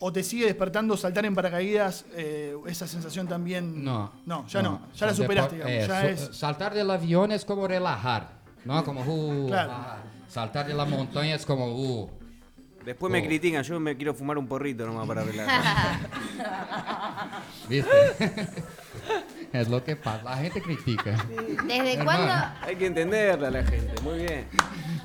¿O 0.00 0.12
te 0.12 0.24
sigue 0.24 0.46
despertando 0.46 0.96
saltar 0.96 1.26
en 1.26 1.34
paracaídas 1.36 2.06
eh, 2.16 2.56
esa 2.66 2.88
sensación 2.88 3.28
también? 3.28 3.84
No. 3.84 4.10
No, 4.26 4.46
ya 4.48 4.62
no. 4.62 4.80
Ya 4.96 5.06
la 5.06 5.14
superaste, 5.14 5.54
digamos. 5.56 5.72
eh, 5.74 5.84
ya 5.86 6.00
so- 6.00 6.06
es... 6.08 6.36
Saltar 6.36 6.74
del 6.74 6.90
avión 6.90 7.30
es 7.30 7.44
como 7.44 7.68
relajar, 7.68 8.30
¿no? 8.64 8.82
Como, 8.82 9.02
uh, 9.02 9.46
Claro. 9.46 9.70
ah. 9.74 9.98
Saltar 10.26 10.66
de 10.66 10.74
la 10.74 10.86
montaña 10.86 11.36
es 11.36 11.46
como, 11.46 11.66
uh. 11.72 12.10
Después 12.84 13.12
me 13.12 13.20
Oh. 13.20 13.24
critican, 13.26 13.62
yo 13.62 13.78
me 13.78 13.96
quiero 13.96 14.14
fumar 14.14 14.38
un 14.38 14.46
porrito 14.46 14.86
nomás 14.86 15.06
para 15.06 15.22
relajar. 15.22 16.00
¿Viste? 17.68 17.90
es 19.52 19.68
lo 19.68 19.82
que 19.84 19.96
pasa. 19.96 20.22
La 20.24 20.36
gente 20.36 20.62
critica. 20.62 21.16
¿Desde 21.66 21.94
Hermano, 21.94 22.04
cuándo? 22.26 22.34
Hay 22.62 22.76
que 22.76 22.86
entenderla 22.86 23.48
a 23.48 23.50
la 23.50 23.64
gente, 23.64 24.00
muy 24.02 24.18
bien. 24.20 24.46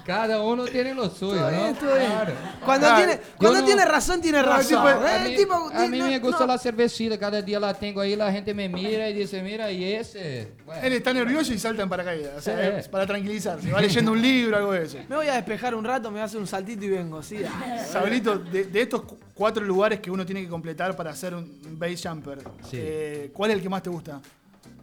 Cada 0.06 0.40
uno 0.42 0.66
tiene 0.66 0.94
lo 0.94 1.10
suyo, 1.10 1.50
¿no? 1.50 1.74
Claro. 1.80 2.34
Cuando, 2.64 2.86
Claro, 2.88 2.98
tiene, 2.98 3.14
yo 3.16 3.30
cuando 3.38 3.60
no- 3.62 3.66
tiene 3.66 3.86
razón, 3.86 4.22
tiene 4.22 4.40
No, 4.44 4.46
razón. 4.48 4.68
tipo, 4.68 4.88
¿eh? 4.88 4.94
a 5.16 5.20
mí, 5.24 5.36
Tipo, 5.36 5.54
a 5.74 5.88
mí 5.88 5.98
no- 5.98 6.06
me 6.08 6.20
gusta 6.20 6.42
no. 6.42 6.54
la 6.54 6.60
cervecita, 6.60 7.18
cada 7.18 7.42
día 7.42 7.60
la 7.60 7.74
tengo 7.74 8.02
ahí, 8.02 8.16
la 8.16 8.32
gente 8.32 8.54
me 8.54 8.70
mira 8.70 9.10
y 9.10 9.14
dice, 9.14 9.42
mira, 9.42 9.72
y 9.72 9.84
ese. 9.94 10.52
Bueno, 10.64 10.82
Él 10.84 10.94
está 10.94 11.12
nervioso 11.12 11.52
y 11.54 11.58
salta 11.58 11.82
en 11.82 11.90
paracaídas. 11.90 12.38
O 12.38 12.42
sea, 12.42 12.56
Sí. 12.56 12.78
es 12.82 12.88
para 12.88 13.08
tranquilizarse. 13.08 13.72
Va 13.72 13.82
leyendo 13.82 14.12
un 14.12 14.22
libro, 14.22 14.58
algo 14.58 14.74
de 14.74 14.84
eso. 14.84 14.98
Me 15.10 15.16
voy 15.16 15.28
a 15.28 15.34
despejar 15.36 15.74
un 15.74 15.84
rato, 15.84 16.10
me 16.12 16.16
voy 16.16 16.22
a 16.22 16.26
hacer 16.26 16.40
un 16.40 16.48
saltito 16.48 16.86
y 16.86 16.90
vengo, 16.90 17.24
sí. 17.24 17.40
Sabrito, 17.92 18.38
de, 18.38 18.66
de 18.66 18.82
estos 18.84 19.02
cu- 19.02 19.18
cuatro 19.36 19.64
lugares 19.64 20.00
que 20.00 20.10
uno 20.10 20.26
tiene 20.26 20.42
que 20.42 20.50
completar 20.50 20.96
para 20.96 21.12
hacer 21.12 21.36
un 21.36 21.78
base 21.78 22.10
jumper, 22.10 22.40
Sí. 22.64 22.78
eh, 22.80 23.32
¿cuál 23.34 23.52
es 23.52 23.58
el 23.58 23.62
que 23.64 23.70
más 23.70 23.84
te 23.84 23.90
gusta? 23.92 24.20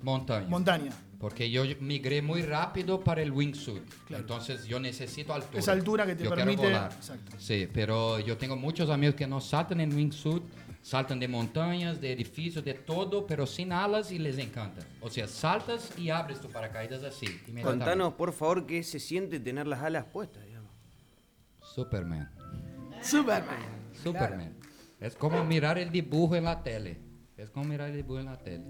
montaña. 0.02 0.46
Montaña. 0.48 0.92
Porque 1.20 1.48
yo 1.48 1.62
migré 1.80 2.20
muy 2.22 2.42
rápido 2.42 2.98
para 3.04 3.22
el 3.22 3.30
wingsuit. 3.30 3.82
Entonces 4.10 4.64
yo 4.66 4.80
necesito 4.80 5.32
altura. 5.32 5.58
Esa 5.60 5.70
altura 5.72 6.04
que 6.04 6.16
te 6.16 6.24
Yo 6.24 6.30
quiero 6.30 6.44
permite- 6.50 6.62
volar. 6.64 6.92
Exacto. 6.92 7.36
Sí, 7.38 7.68
pero 7.72 8.18
yo 8.18 8.36
tengo 8.36 8.56
muchos 8.56 8.90
amigos 8.90 9.14
que 9.14 9.28
no 9.28 9.40
saltan 9.40 9.80
en 9.80 9.94
wingsuit, 9.94 10.42
saltan 10.82 11.20
de 11.20 11.28
montañas, 11.28 12.00
de 12.00 12.10
edificios, 12.12 12.64
de 12.64 12.74
todo, 12.74 13.24
pero 13.24 13.46
sin 13.46 13.72
alas 13.72 14.10
y 14.10 14.18
les 14.18 14.36
encanta. 14.38 14.84
O 15.00 15.08
sea, 15.08 15.28
saltas 15.28 15.96
y 15.96 16.10
abres 16.10 16.40
tu 16.40 16.48
paracaídas 16.48 17.04
así. 17.04 17.26
Contanos, 17.62 18.14
por 18.14 18.32
favor, 18.32 18.66
qué 18.66 18.82
se 18.82 18.98
siente 18.98 19.38
tener 19.38 19.68
las 19.68 19.80
alas 19.82 20.04
puestas, 20.06 20.44
digamos. 20.44 20.72
Superman. 21.62 22.28
Superman. 23.00 23.81
Superman. 24.02 24.54
Es 25.00 25.14
como 25.16 25.44
mirar 25.44 25.78
el 25.78 25.90
dibujo 25.90 26.36
en 26.36 26.44
la 26.44 26.62
tele. 26.62 26.98
Es 27.36 27.50
como 27.50 27.66
mirar 27.66 27.90
el 27.90 27.96
dibujo 27.96 28.20
en 28.20 28.26
la 28.26 28.38
tele. 28.38 28.64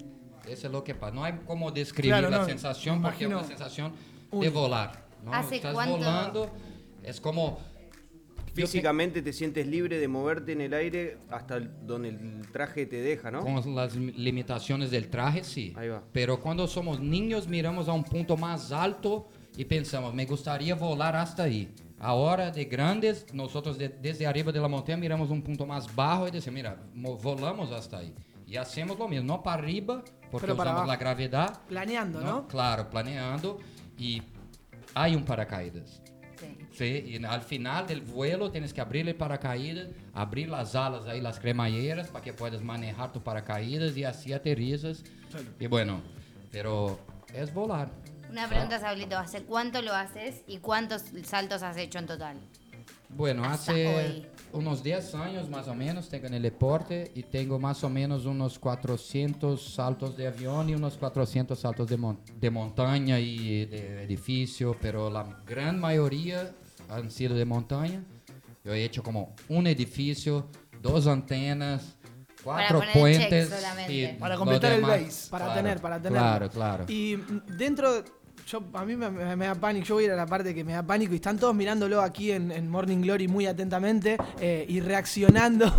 Eso 0.48 0.66
es 0.66 0.72
lo 0.72 0.82
que 0.82 0.94
pasa. 0.94 1.14
No 1.14 1.24
hay 1.24 1.34
como 1.46 1.70
describir 1.70 2.12
Claro, 2.12 2.30
la 2.30 2.38
no, 2.38 2.44
sensación 2.46 3.02
porque 3.02 3.24
es 3.24 3.30
una 3.30 3.44
sensación 3.44 3.92
de 3.92 4.36
Único. 4.38 4.60
volar. 4.60 5.06
¿no? 5.24 5.32
¿Hace 5.34 5.56
Estás 5.56 5.74
cuánto? 5.74 5.96
volando. 5.98 6.50
Es 7.02 7.20
como 7.20 7.58
Físicamente 8.54 9.22
te 9.22 9.32
sientes 9.32 9.66
libre 9.66 9.98
de 9.98 10.08
moverte 10.08 10.52
en 10.52 10.60
el 10.60 10.74
aire 10.74 11.16
hasta 11.30 11.58
donde 11.58 12.10
el 12.10 12.42
traje 12.52 12.84
te 12.84 12.96
deja, 13.00 13.30
¿no? 13.30 13.40
con 13.40 13.54
las 13.74 13.96
lim- 13.96 14.12
limitaciones 14.14 14.90
del 14.90 15.08
traje, 15.08 15.42
sí. 15.42 15.72
Ahí 15.74 15.88
va. 15.88 16.02
Pero 16.12 16.38
cuando 16.38 16.66
somos 16.66 17.00
niños 17.00 17.48
miramos 17.48 17.88
a 17.88 17.92
un 17.94 18.04
punto 18.04 18.36
más 18.36 18.70
alto 18.70 19.28
y 19.56 19.64
pensamos, 19.64 20.12
me 20.12 20.26
gustaría 20.26 20.74
volar 20.74 21.16
hasta 21.16 21.44
ahí. 21.44 21.72
Ahora 22.02 22.50
de 22.50 22.64
grandes, 22.64 23.32
nosotros 23.32 23.78
de- 23.78 23.88
desde 23.88 24.26
arriba 24.26 24.50
de 24.50 24.60
la 24.60 24.66
montaña 24.66 24.96
miramos 24.98 25.30
un 25.30 25.40
punto 25.40 25.64
más 25.64 25.94
bajo 25.94 26.26
y 26.26 26.32
decimos, 26.32 26.54
mira, 26.56 26.76
mo- 26.94 27.16
volamos 27.16 27.70
hasta 27.70 27.98
ahí. 27.98 28.12
Y 28.44 28.56
hacemos 28.56 28.98
lo 28.98 29.06
mismo, 29.06 29.24
no 29.24 29.40
para 29.42 29.62
arriba, 29.62 30.02
porque 30.30 30.48
Pero 30.48 30.54
usamos 30.60 30.82
abajo. 30.82 30.98
gravedad. 30.98 31.60
Planeando, 31.68 32.20
¿no? 32.20 32.48
Claro, 32.48 32.90
planeando. 32.90 33.60
Y 33.96 34.20
hay 34.94 35.14
un 35.14 35.24
paracaídas. 35.24 36.02
Sí. 36.40 36.58
Sí, 36.72 36.84
y 37.20 37.24
al 37.24 37.42
final 37.42 37.86
del 37.86 38.00
vuelo 38.00 38.50
tienes 38.50 38.74
que 38.74 38.80
abrir 38.80 39.08
el 39.08 39.14
paracaídas, 39.14 39.86
abrir 40.12 40.48
las 40.48 40.74
alas 40.74 41.06
ahí, 41.06 41.20
las 41.20 41.38
cremalleras, 41.38 42.08
para 42.08 42.24
que 42.24 42.32
puedas 42.32 42.60
manejar 42.62 43.12
tu 43.12 43.22
paracaídas 43.22 43.96
y 43.96 44.02
así 44.02 44.32
aterrizas. 44.32 45.04
Y 45.60 45.68
bueno, 45.68 46.00
pero 46.50 46.98
es 47.32 47.54
volar. 47.54 47.90
Una 48.32 48.48
pregunta, 48.48 48.80
Saulito. 48.80 49.18
¿Hace 49.18 49.42
cuánto 49.42 49.82
lo 49.82 49.92
haces 49.94 50.42
y 50.46 50.58
cuántos 50.58 51.04
saltos 51.24 51.62
has 51.62 51.76
hecho 51.76 51.98
en 51.98 52.06
total? 52.06 52.38
Bueno, 53.10 53.44
Hasta 53.44 53.72
hace 53.72 53.86
hoy. 53.94 54.26
unos 54.54 54.82
10 54.82 55.14
años 55.16 55.50
más 55.50 55.68
o 55.68 55.74
menos 55.74 56.08
tengo 56.08 56.26
en 56.28 56.34
el 56.34 56.42
deporte 56.42 57.10
y 57.14 57.22
tengo 57.24 57.58
más 57.58 57.84
o 57.84 57.90
menos 57.90 58.24
unos 58.24 58.58
400 58.58 59.74
saltos 59.74 60.16
de 60.16 60.28
avión 60.28 60.70
y 60.70 60.74
unos 60.74 60.96
400 60.96 61.58
saltos 61.58 61.86
de, 61.88 61.98
mon- 61.98 62.18
de 62.40 62.50
montaña 62.50 63.20
y 63.20 63.66
de 63.66 64.02
edificio, 64.04 64.74
pero 64.80 65.10
la 65.10 65.24
gran 65.46 65.78
mayoría 65.78 66.50
han 66.88 67.10
sido 67.10 67.34
de 67.34 67.44
montaña. 67.44 68.02
Yo 68.64 68.72
he 68.72 68.82
hecho 68.82 69.02
como 69.02 69.34
un 69.50 69.66
edificio, 69.66 70.46
dos 70.80 71.06
antenas, 71.06 71.96
cuatro 72.42 72.80
check 72.80 72.92
puentes. 72.94 73.52
y 73.90 74.06
Para 74.18 74.36
completar 74.38 74.72
el 74.72 74.80
base. 74.80 75.28
Para 75.28 75.44
Claro, 75.44 75.60
tener, 75.60 75.80
para 75.82 75.96
tener. 76.00 76.18
Claro, 76.18 76.48
claro. 76.48 76.84
Y 76.88 77.16
dentro, 77.58 78.02
yo, 78.46 78.62
a 78.74 78.84
mí 78.84 78.96
me, 78.96 79.10
me- 79.10 79.36
me 79.36 79.46
da 79.46 79.54
pánico, 79.54 79.86
yo 79.86 79.94
voy 79.94 80.04
a 80.04 80.06
ir 80.08 80.12
a 80.12 80.16
la 80.16 80.26
parte 80.26 80.54
que 80.54 80.62
me 80.64 80.72
da 80.72 80.82
pánico 80.82 81.12
y 81.12 81.16
están 81.16 81.38
todos 81.38 81.54
mirándolo 81.54 82.00
aquí 82.02 82.32
en, 82.32 82.50
en 82.52 82.68
Morning 82.68 82.98
Glory 83.02 83.28
muy 83.28 83.46
atentamente 83.46 84.16
eh, 84.40 84.64
y 84.68 84.80
reaccionando. 84.80 85.66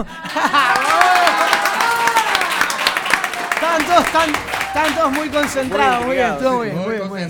Estaban 3.56 3.86
todos, 3.86 4.12
tan, 4.12 4.30
estaban 4.30 4.96
todos 4.96 5.12
muy 5.14 5.30
concentrados, 5.30 6.06
muy 6.06 6.16
bien, 6.18 6.34
estuvo 6.34 6.52
muy 6.58 6.66
bien, 6.66 6.78
muy 6.78 6.86
muy 6.86 6.96
bien, 6.96 7.08
muy 7.10 7.18
bien. 7.20 7.30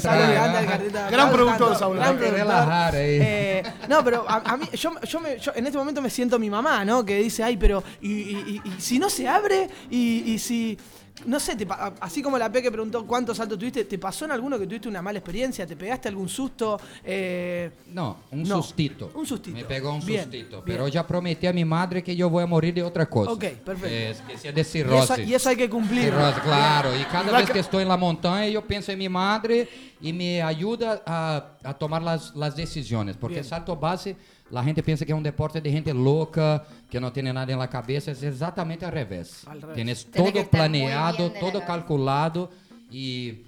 Gran 1.11 1.31
productor, 1.31 1.75
Saúl, 1.77 1.97
gran 1.97 2.17
productor. 2.17 2.95
ahí. 2.95 3.19
Eh, 3.21 3.63
no, 3.87 4.03
pero 4.03 4.25
a, 4.27 4.37
a 4.53 4.57
mí, 4.57 4.67
yo, 4.73 4.99
yo 5.01 5.19
me- 5.19 5.37
yo 5.37 5.51
en 5.55 5.65
este 5.67 5.77
momento 5.77 6.01
me 6.01 6.09
siento 6.09 6.39
mi 6.39 6.49
mamá, 6.49 6.83
¿no? 6.83 7.05
Que 7.05 7.17
dice, 7.19 7.43
ay, 7.43 7.55
pero, 7.57 7.83
y, 8.01 8.11
y- 8.11 8.61
y- 8.65 8.69
y 8.77 8.81
si 8.81 8.97
no 8.97 9.09
se 9.11 9.27
abre, 9.27 9.69
y, 9.91 10.23
y 10.33 10.39
si, 10.39 10.77
No 11.25 11.39
sé, 11.39 11.55
te 11.55 11.67
así 12.01 12.21
como 12.23 12.37
la 12.39 12.51
P 12.51 12.61
que 12.61 12.71
preguntó 12.71 13.05
cuántos 13.05 13.37
saltos 13.37 13.57
tuviste, 13.59 13.85
¿te 13.85 13.99
pasó 13.99 14.25
en 14.25 14.31
alguno 14.31 14.57
que 14.57 14.65
tuviste 14.65 14.87
una 14.89 15.01
mala 15.01 15.19
experiencia? 15.19 15.65
¿Te 15.65 15.75
pegaste 15.75 16.09
algún 16.09 16.27
susto? 16.27 16.79
Eh, 17.03 17.69
No, 17.93 18.17
un 18.31 18.43
No, 18.43 18.61
sustito. 18.61 19.11
un 19.13 19.25
sustito. 19.25 19.55
Me 19.55 19.63
pegó 19.63 19.93
un 19.93 20.03
Bien, 20.03 20.23
sustito. 20.23 20.63
bien. 20.63 20.63
Pero 20.65 20.87
ya 20.87 21.05
prometí 21.05 21.45
a 21.47 21.53
mi 21.53 21.63
madre 21.63 22.03
que 22.03 22.15
yo 22.15 22.29
voy 22.31 22.43
a 22.43 22.47
morir 22.47 22.73
de 22.73 22.83
otra 22.83 23.05
cosa. 23.05 23.31
Ok, 23.31 23.43
perfecto. 23.63 23.87
De 23.87 24.15
y, 24.55 24.59
eso, 24.59 24.69
cirrosis. 24.71 25.19
y 25.27 25.33
eso 25.35 25.49
hay 25.49 25.55
que 25.55 25.69
cumplir. 25.69 26.05
Cirrosis, 26.05 26.41
claro. 26.41 26.99
Y 26.99 27.03
cada 27.05 27.37
vez 27.37 27.49
que 27.49 27.59
estoy 27.59 27.83
en 27.83 27.89
la 27.89 27.97
montaña, 27.97 28.47
yo 28.47 28.65
pienso 28.65 28.91
en 28.91 28.97
mi 28.97 29.07
madre 29.07 29.69
y 30.01 30.11
me 30.11 30.41
ayuda 30.41 31.03
a, 31.05 31.57
a 31.63 31.73
tomar 31.75 32.01
las, 32.01 32.35
las 32.35 32.55
decisiones. 32.55 33.15
Porque 33.17 33.35
Bien. 33.35 33.45
salto 33.45 33.75
base, 33.77 34.17
la 34.53 34.63
gente 34.63 34.83
piensa 34.83 35.03
que 35.05 35.11
es 35.11 35.17
un 35.17 35.23
deporte 35.23 35.59
de 35.59 35.71
gente 35.71 35.91
loca, 35.93 36.63
que 36.89 36.99
no 36.99 37.11
tiene 37.11 37.33
nada 37.33 37.51
en 37.51 37.57
la 37.57 37.67
cabeza. 37.69 38.11
Es 38.11 38.21
exactamente 38.21 38.85
al 38.85 38.91
revés. 38.91 39.41
Al 39.47 39.59
revés. 39.61 39.75
Tienes 39.75 40.05
todo 40.11 40.47
planeado, 40.49 41.31
todo 41.31 41.59
calculado 41.65 42.51
y 42.91 43.41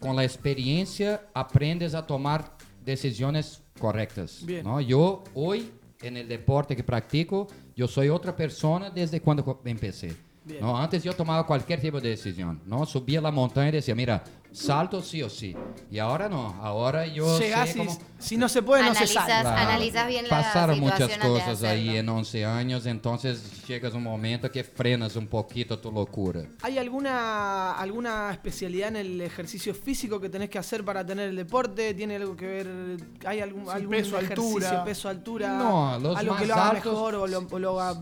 con 0.00 0.16
la 0.16 0.24
experiencia 0.24 1.22
aprendes 1.32 1.94
a 1.94 2.04
tomar 2.06 2.50
decisiones 2.84 3.62
correctas. 3.78 4.40
Bien. 4.44 4.64
¿no? 4.64 4.80
Yo 4.80 5.22
hoy 5.34 5.70
en 6.02 6.16
el 6.16 6.28
deporte 6.28 6.74
que 6.76 6.82
practico, 6.84 7.46
yo 7.76 7.86
soy 7.88 8.08
otra 8.08 8.34
persona 8.36 8.90
desde 8.90 9.20
cuando 9.20 9.44
co- 9.44 9.60
empecé. 9.64 10.14
¿no? 10.60 10.76
Antes 10.76 11.02
yo 11.02 11.12
tomaba 11.14 11.46
cualquier 11.46 11.80
tipo 11.80 12.00
de 12.00 12.10
decisión. 12.10 12.60
¿no? 12.66 12.84
Subía 12.86 13.20
la 13.20 13.30
montaña 13.30 13.68
y 13.68 13.72
decía, 13.72 13.94
mira, 13.94 14.22
salto 14.54 15.02
sí 15.02 15.22
o 15.22 15.28
sí. 15.28 15.54
Y 15.90 15.98
ahora 15.98 16.28
no, 16.28 16.54
ahora 16.62 17.06
yo 17.06 17.38
Llegás 17.38 17.70
sé 17.70 17.76
y 17.82 17.86
cómo... 17.86 17.98
si 18.18 18.36
no 18.36 18.48
se 18.48 18.62
puede, 18.62 18.82
no 18.84 18.94
se 18.94 19.00
Analizás- 19.04 19.26
sale. 19.26 19.40
Claro. 19.42 19.58
analizás 19.70 20.08
bien 20.08 20.24
la 20.24 20.30
Pasaron 20.30 20.80
muchas 20.80 20.98
situación 20.98 21.22
antes 21.22 21.44
de 21.44 21.50
cosas 21.52 21.70
ahí 21.70 21.88
hacerlo. 21.88 22.00
en 22.00 22.08
11 22.18 22.44
años, 22.46 22.86
entonces 22.86 23.66
llegas 23.66 23.92
un 23.94 24.02
momento 24.02 24.50
que 24.50 24.62
frenas 24.64 25.16
un 25.16 25.26
poquito 25.26 25.78
tu 25.78 25.90
locura. 25.90 26.42
¿Hay 26.62 26.78
alguna, 26.78 27.72
alguna 27.72 28.30
especialidad 28.32 28.88
en 28.88 28.96
el 28.96 29.20
ejercicio 29.20 29.74
físico 29.74 30.20
que 30.20 30.28
tenés 30.28 30.48
que 30.50 30.58
hacer 30.58 30.84
para 30.84 31.04
tener 31.04 31.28
el 31.30 31.36
deporte? 31.36 31.92
¿Tiene 31.94 32.16
algo 32.16 32.36
que 32.36 32.46
ver? 32.46 32.96
¿Hay 33.26 33.40
algún, 33.40 33.64
Sí, 33.64 33.70
algún 33.72 33.90
peso, 33.90 34.16
ejercicio, 34.18 34.56
altura. 34.68 34.84
peso, 34.84 35.08
altura? 35.08 35.48
No, 35.58 35.98
los 35.98 36.16
algo 36.16 36.34
que 36.36 36.40
más 36.40 36.48
lo 36.48 36.54
haga 36.54 36.70
altos- 36.70 36.92
mejor 36.92 37.14
o 37.16 37.26
lo, 37.26 37.46
o 37.50 37.58
lo 37.58 37.80
haga 37.80 38.00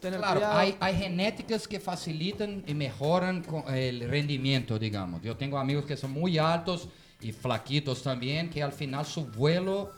tener 0.00 0.20
Claro, 0.20 0.40
cuidado? 0.40 0.58
hay, 0.58 0.76
hay 0.80 0.96
genéticas 0.96 1.66
que 1.66 1.80
facilitan 1.80 2.64
y 2.66 2.74
mejoran 2.74 3.44
el 3.68 4.08
rendimiento, 4.08 4.78
digamos. 4.78 5.22
Yo 5.22 5.36
tengo 5.36 5.58
amigos 5.58 5.84
que 5.84 5.96
son 5.96 6.12
muy 6.12 6.38
altos 6.38 6.88
y 7.20 7.32
flaquitos 7.32 8.02
también, 8.02 8.50
que 8.50 8.62
al 8.62 8.72
final 8.72 9.04
su 9.06 9.26
vuelo 9.26 9.92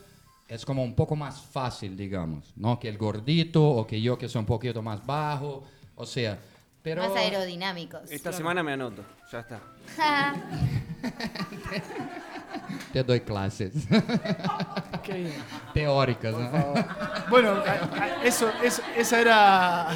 es 0.47 0.65
como 0.65 0.83
un 0.83 0.95
poco 0.95 1.15
más 1.15 1.39
fácil, 1.41 1.95
digamos, 1.95 2.51
¿no? 2.55 2.79
Que 2.79 2.89
el 2.89 2.97
gordito 2.97 3.63
o 3.63 3.87
que 3.87 4.01
yo 4.01 4.17
que 4.17 4.27
soy 4.27 4.39
un 4.39 4.45
poquito 4.45 4.81
más 4.81 5.05
bajo, 5.05 5.63
o 5.95 6.05
sea, 6.05 6.39
pero... 6.81 7.07
Más 7.07 7.15
aerodinámicos. 7.15 8.11
Esta 8.11 8.33
semana 8.33 8.63
me 8.63 8.73
anoto, 8.73 9.03
ya 9.31 9.39
está. 9.39 9.61
Te 12.93 13.03
doy 13.03 13.21
clases. 13.21 13.71
Qué. 15.03 15.31
Teóricas, 15.73 16.35
¿no? 16.37 16.73
Bueno, 17.29 17.61
eso, 18.23 18.49
eso- 18.63 18.81
esa 18.97 19.21
era. 19.21 19.87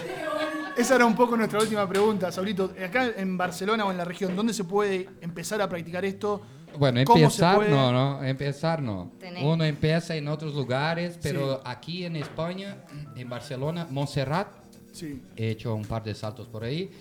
Esa 0.78 0.96
era 0.96 1.06
un 1.06 1.16
poco 1.16 1.38
nuestra 1.38 1.60
última 1.60 1.88
pregunta, 1.88 2.32
Saurito. 2.32 2.74
Acá 2.86 3.08
en 3.16 3.38
Barcelona 3.38 3.86
o 3.86 3.92
en 3.92 3.98
la 3.98 4.04
región, 4.06 4.36
¿dónde 4.36 4.54
se 4.54 4.64
puede 4.66 5.10
empezar 5.22 5.62
a 5.62 5.70
practicar 5.70 6.04
esto? 6.04 6.42
Bueno, 6.78 7.02
¿Cómo 7.06 7.18
se 7.30 7.42
empezar 7.46 7.70
no, 7.70 7.92
no, 7.94 8.22
empezar 8.24 8.82
no. 8.82 9.12
Tenés- 9.20 9.44
Uno 9.46 9.64
empieza 9.64 10.16
en 10.16 10.28
otros 10.28 10.54
lugares, 10.54 11.18
pero 11.22 11.62
aquí 11.66 12.04
en 12.06 12.18
España, 12.18 12.78
en 13.16 13.30
Barcelona, 13.30 13.88
Montserrat, 13.90 14.48
Sí. 14.92 15.24
he 15.38 15.52
hecho 15.52 15.74
un 15.74 15.86
par 15.86 16.04
de 16.04 16.14
saltos 16.14 16.48
por 16.50 16.66
ahí, 16.66 16.92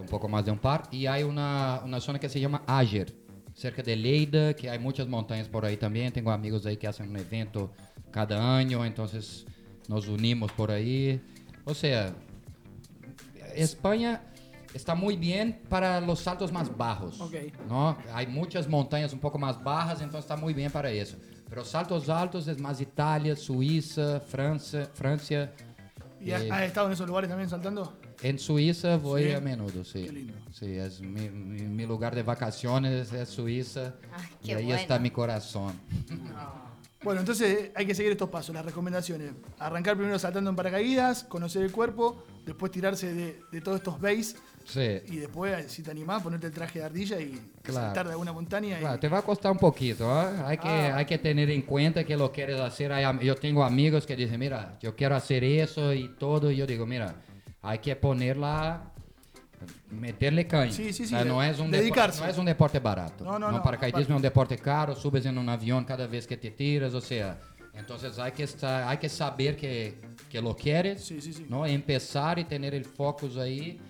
un 0.00 0.06
poco 0.06 0.28
más 0.28 0.44
de 0.44 0.50
un 0.50 0.58
par, 0.58 0.88
y 0.90 1.06
hay 1.06 1.22
una, 1.22 1.80
una 1.84 2.00
zona 2.00 2.18
que 2.18 2.28
se 2.28 2.40
llama 2.40 2.62
Ager, 2.66 3.12
cerca 3.54 3.82
de 3.82 3.96
Lleida, 3.96 4.54
que 4.54 4.70
hay 4.70 4.78
muchas 4.78 5.06
montañas 5.06 5.48
por 5.48 5.64
ahí 5.64 5.76
también. 5.76 6.12
Tengo 6.12 6.30
amigos 6.30 6.64
ahí 6.66 6.76
que 6.76 6.88
hacen 6.88 7.10
un 7.10 7.16
evento 7.16 7.72
cada 8.10 8.56
año, 8.56 8.84
entonces 8.84 9.46
nos 9.88 10.08
unimos 10.08 10.52
por 10.52 10.70
ahí. 10.70 11.20
O 11.64 11.74
sea, 11.74 12.14
España 13.54 14.22
está 14.74 14.94
muy 14.94 15.16
bien 15.16 15.60
para 15.68 16.00
los 16.00 16.20
saltos 16.20 16.52
más 16.52 16.76
bajos. 16.76 17.20
Ok. 17.20 17.34
¿no? 17.68 17.96
Hay 18.12 18.26
muchas 18.26 18.68
montañas 18.68 19.12
un 19.12 19.20
poco 19.20 19.38
más 19.38 19.62
bajas, 19.62 20.00
entonces 20.00 20.24
está 20.24 20.36
muy 20.36 20.54
bien 20.54 20.70
para 20.70 20.90
eso. 20.90 21.16
Pero 21.48 21.64
saltos 21.64 22.08
altos 22.08 22.46
es 22.46 22.60
más 22.60 22.80
Italia, 22.80 23.34
Suiza, 23.34 24.20
Francia. 24.20 24.88
Francia 24.94 25.52
¿Y 26.20 26.30
eh, 26.30 26.48
has 26.50 26.62
estado 26.62 26.86
en 26.86 26.92
esos 26.92 27.06
lugares 27.06 27.28
también 27.28 27.48
saltando? 27.48 27.98
En 28.22 28.38
Suiza 28.38 28.96
voy 28.96 29.24
Sí. 29.24 29.32
a 29.32 29.40
menudo, 29.40 29.84
sí. 29.84 30.04
Qué 30.04 30.12
lindo. 30.12 30.34
Sí, 30.52 30.66
es 30.76 31.00
mi, 31.00 31.28
mi- 31.30 31.62
mi 31.62 31.86
lugar 31.86 32.14
de 32.14 32.22
vacaciones, 32.22 33.12
es 33.12 33.28
Suiza. 33.28 33.94
Ay, 34.12 34.26
y 34.42 34.46
qué 34.48 34.54
ahí 34.56 34.64
bueno. 34.66 34.80
está 34.80 34.98
mi 34.98 35.10
corazón. 35.10 35.72
Bueno, 37.02 37.20
entonces 37.20 37.70
hay 37.74 37.86
que 37.86 37.94
seguir 37.94 38.12
estos 38.12 38.28
pasos, 38.28 38.54
las 38.54 38.62
recomendaciones. 38.64 39.32
Arrancar 39.58 39.96
primero 39.96 40.18
saltando 40.18 40.50
en 40.50 40.56
paracaídas, 40.56 41.24
conocer 41.24 41.62
el 41.62 41.72
cuerpo, 41.72 42.24
después 42.44 42.70
tirarse 42.70 43.14
de, 43.14 43.40
de 43.50 43.60
todos 43.62 43.78
estos 43.78 43.98
bays 43.98 44.36
Sí. 44.66 45.00
y 45.06 45.16
después, 45.16 45.72
si 45.72 45.82
te 45.82 45.90
animás, 45.90 46.22
ponerte 46.22 46.46
el 46.48 46.52
traje 46.52 46.78
de 46.80 46.84
ardilla 46.84 47.18
y 47.18 47.40
Claro. 47.62 47.86
saltar 47.86 48.04
de 48.06 48.12
alguna 48.12 48.34
montaña. 48.34 48.76
y- 48.76 48.80
Claro, 48.80 49.00
te 49.00 49.08
va 49.08 49.18
a 49.20 49.22
costar 49.22 49.50
un 49.50 49.58
poquito, 49.58 50.10
¿ah? 50.10 50.46
hay, 50.46 50.58
que, 50.58 50.68
Ah. 50.68 50.96
hay 50.98 51.06
que 51.06 51.16
tener 51.16 51.48
en 51.50 51.62
cuenta 51.62 52.04
que 52.04 52.14
lo 52.18 52.30
quieres 52.30 52.60
hacer. 52.60 52.92
Yo 53.22 53.34
tengo 53.34 53.64
amigos 53.64 54.04
que 54.06 54.14
dicen, 54.14 54.38
mira, 54.38 54.78
yo 54.82 54.94
quiero 54.94 55.16
hacer 55.16 55.42
eso 55.42 55.94
y 55.94 56.08
todo. 56.18 56.50
Y 56.50 56.56
yo 56.56 56.66
digo, 56.66 56.84
mira, 56.84 57.14
hay 57.62 57.78
que 57.78 57.94
ponerla, 57.96 58.82
meterle 59.90 60.46
caña. 60.46 60.72
Sí, 60.72 60.92
sí, 60.92 61.04
sí, 61.06 61.14
O 61.14 61.18
sea, 61.18 61.24
no, 61.24 61.40
de- 61.40 61.50
es 61.50 61.58
un 61.58 61.68
depo- 61.70 61.76
dedicarse. 61.80 62.22
no 62.22 62.28
es 62.28 62.38
un 62.38 62.46
deporte 62.46 62.78
barato. 62.78 63.24
No, 63.24 63.38
no, 63.38 63.50
no, 63.50 63.62
Paracaidismo 63.62 63.98
aparte. 63.98 64.12
es 64.12 64.16
un 64.16 64.22
deporte 64.22 64.58
caro, 64.58 64.94
subes 64.96 65.26
en 65.26 65.36
un 65.38 65.48
avión 65.48 65.84
cada 65.84 66.06
vez 66.06 66.26
que 66.26 66.36
te 66.36 66.50
tiras, 66.50 66.94
o 66.94 67.00
sea, 67.00 67.38
entonces 67.74 68.18
hay 68.18 68.32
que, 68.32 68.44
estar, 68.44 68.88
hay 68.88 68.98
que 68.98 69.08
saber 69.08 69.56
que, 69.56 69.98
que 70.30 70.40
lo 70.40 70.56
quieres, 70.56 71.04
Sí, 71.04 71.20
sí, 71.20 71.32
sí. 71.32 71.46
¿no? 71.48 71.66
empezar 71.66 72.38
y 72.38 72.44
tener 72.44 72.74
el 72.74 72.84
focus 72.84 73.36
ahí. 73.36 73.80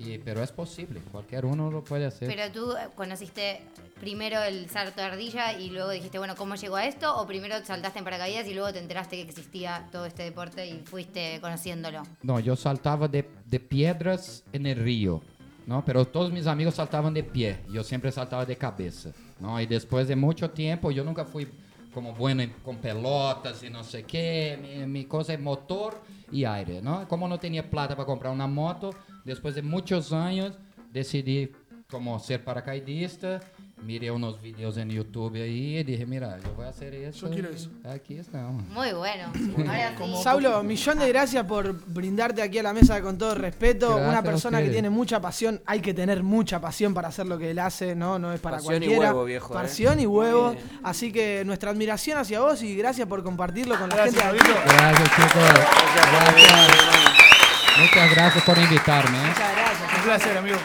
Y, 0.00 0.16
pero 0.18 0.44
es 0.44 0.52
posible, 0.52 1.00
cualquier 1.10 1.44
uno 1.44 1.72
lo 1.72 1.82
puede 1.82 2.06
hacer. 2.06 2.28
Pero 2.28 2.52
tú 2.52 2.70
eh, 2.76 2.88
conociste 2.94 3.62
primero 4.00 4.42
el 4.42 4.68
salto 4.70 5.00
de 5.00 5.06
ardilla 5.06 5.52
y 5.58 5.70
luego 5.70 5.90
dijiste, 5.90 6.18
bueno, 6.18 6.34
¿cómo 6.36 6.54
llegó 6.54 6.76
a 6.76 6.86
esto? 6.86 7.16
¿O 7.16 7.26
primero 7.26 7.56
saltaste 7.64 7.98
en 7.98 8.04
paracaídas 8.04 8.46
y 8.46 8.54
luego 8.54 8.72
te 8.72 8.78
enteraste 8.78 9.16
que 9.16 9.22
existía 9.22 9.88
todo 9.90 10.06
este 10.06 10.22
deporte 10.22 10.66
y 10.66 10.78
fuiste 10.84 11.40
conociéndolo? 11.40 12.02
No, 12.22 12.38
yo 12.40 12.56
saltaba 12.56 13.08
de, 13.08 13.28
de 13.46 13.60
piedras 13.60 14.44
en 14.52 14.66
el 14.66 14.76
río, 14.78 15.20
¿no? 15.66 15.84
Pero 15.84 16.04
todos 16.06 16.32
mis 16.32 16.46
amigos 16.46 16.74
saltaban 16.74 17.12
de 17.14 17.24
pie, 17.24 17.58
yo 17.70 17.82
siempre 17.82 18.12
saltaba 18.12 18.46
de 18.46 18.56
cabeza, 18.56 19.10
¿no? 19.40 19.60
Y 19.60 19.66
después 19.66 20.06
de 20.08 20.16
mucho 20.16 20.50
tiempo, 20.50 20.90
yo 20.90 21.02
nunca 21.04 21.24
fui 21.24 21.48
como 21.92 22.12
bueno 22.14 22.42
en- 22.42 22.50
con 22.64 22.76
pelotas 22.76 23.62
y 23.64 23.70
no 23.70 23.82
sé 23.82 24.04
qué, 24.04 24.58
mi, 24.60 24.86
mi 24.86 25.04
cosa 25.06 25.32
es 25.34 25.40
motor 25.40 26.00
y 26.30 26.44
aire, 26.44 26.80
¿no? 26.82 27.08
Como 27.08 27.26
no 27.26 27.38
tenía 27.38 27.68
plata 27.68 27.96
para 27.96 28.06
comprar 28.06 28.32
una 28.32 28.46
moto, 28.46 28.90
después 29.24 29.54
de 29.56 29.62
muchos 29.62 30.12
años 30.12 30.54
decidí 30.92 31.50
como 31.90 32.18
ser 32.18 32.44
paracaidista, 32.44 33.40
miré 33.82 34.10
unos 34.10 34.40
videos 34.42 34.76
en 34.76 34.90
YouTube 34.90 35.34
ahí 35.36 35.78
y 35.78 35.84
dije, 35.84 36.04
mira, 36.06 36.38
yo 36.44 36.52
voy 36.54 36.66
a 36.66 36.68
hacer 36.68 36.94
eso. 36.94 37.26
Yo 37.28 37.32
quiero 37.32 37.50
y 37.50 37.54
eso. 37.54 37.70
Aquí 37.88 38.18
estamos. 38.18 38.64
Muy 38.68 38.92
bueno. 38.92 39.32
Ahora 39.68 39.94
sí. 39.96 40.22
Saulo, 40.22 40.62
millón 40.62 40.98
de 40.98 41.08
gracias 41.08 41.44
por 41.46 41.72
brindarte 41.86 42.42
aquí 42.42 42.58
a 42.58 42.62
la 42.62 42.72
mesa 42.72 43.00
con 43.00 43.16
todo 43.18 43.34
respeto. 43.34 43.88
Gracias 43.88 44.08
Una 44.10 44.22
persona 44.22 44.62
que 44.62 44.70
tiene 44.70 44.90
mucha 44.90 45.20
pasión, 45.20 45.60
hay 45.66 45.80
que 45.80 45.94
tener 45.94 46.22
mucha 46.22 46.60
pasión 46.60 46.92
para 46.94 47.08
hacer 47.08 47.26
lo 47.26 47.38
que 47.38 47.50
él 47.50 47.58
hace, 47.58 47.94
¿no? 47.94 48.18
No 48.18 48.32
es 48.32 48.40
para 48.40 48.56
Pasión 48.58 48.82
y 48.82 48.86
cualquiera. 48.86 49.10
huevo, 49.12 49.24
viejo, 49.24 49.54
¿eh? 49.54 49.56
Pasión 49.56 50.00
y 50.00 50.06
huevo. 50.06 50.54
Así 50.82 51.12
que 51.12 51.42
nuestra 51.46 51.70
admiración 51.70 52.18
hacia 52.18 52.40
vos 52.40 52.62
y 52.62 52.76
gracias 52.76 53.06
por 53.08 53.22
compartirlo 53.22 53.78
con 53.78 53.88
la 53.88 53.96
Gracias, 53.96 54.22
gente. 54.22 54.38
Saurito. 54.38 54.60
Gracias, 54.76 55.10
chicos. 55.16 55.32
Gracias. 56.10 56.68
Muchas 57.80 58.10
gracias 58.10 58.44
por 58.44 58.58
invitarme. 58.58 59.18
¿eh? 59.18 59.26
Muchas 59.28 59.52
gracias. 59.56 59.98
Un 59.98 60.02
placer, 60.04 60.36
amigo. 60.38 60.58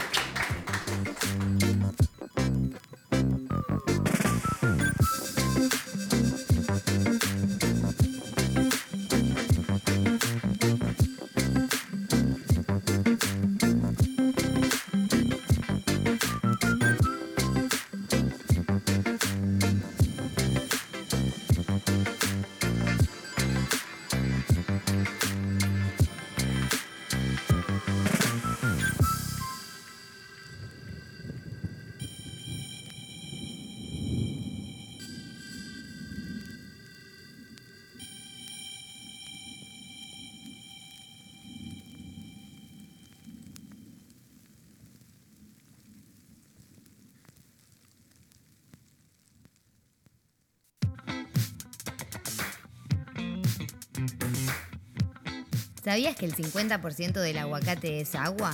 ¿Sabías 55.94 56.16
que 56.16 56.26
el 56.26 56.36
50% 56.36 57.22
del 57.22 57.38
aguacate 57.38 58.02
es 58.02 58.16
agua? 58.16 58.52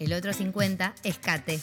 El 0.00 0.12
otro 0.14 0.32
50% 0.32 0.92
es 1.04 1.16
cate. 1.16 1.60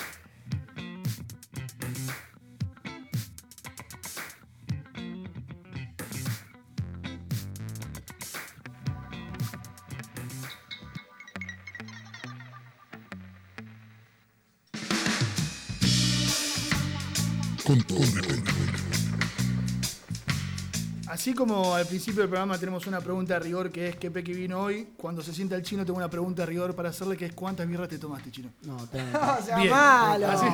Así 21.30 21.35
como 21.35 21.76
al 21.76 21.85
principio 21.85 22.22
del 22.22 22.30
programa 22.30 22.57
tenemos 22.57 22.88
una 22.88 23.01
pregunta 23.01 23.35
de 23.35 23.39
rigor 23.41 23.72
que 23.72 23.89
es 23.89 23.95
¿qué 23.97 24.10
Pequi 24.10 24.34
vino 24.34 24.61
hoy? 24.61 24.93
Cuando 24.97 25.22
se 25.22 25.31
sienta 25.31 25.56
el 25.56 25.61
chino 25.61 25.85
tengo 25.85 25.97
una 25.99 26.10
pregunta 26.10 26.41
de 26.41 26.47
rigor 26.47 26.76
para 26.76 26.89
hacerle 26.89 27.15
que 27.15 27.27
es 27.27 27.34
¿cuántas 27.34 27.68
birras 27.68 27.88
te 27.88 27.99
tomaste, 27.99 28.31
chino? 28.31 28.49
No, 28.64 28.77
No 29.14 29.38
sea 29.45 29.57
Bien. 29.57 29.69
malo. 29.69 30.27
Así. 30.27 30.47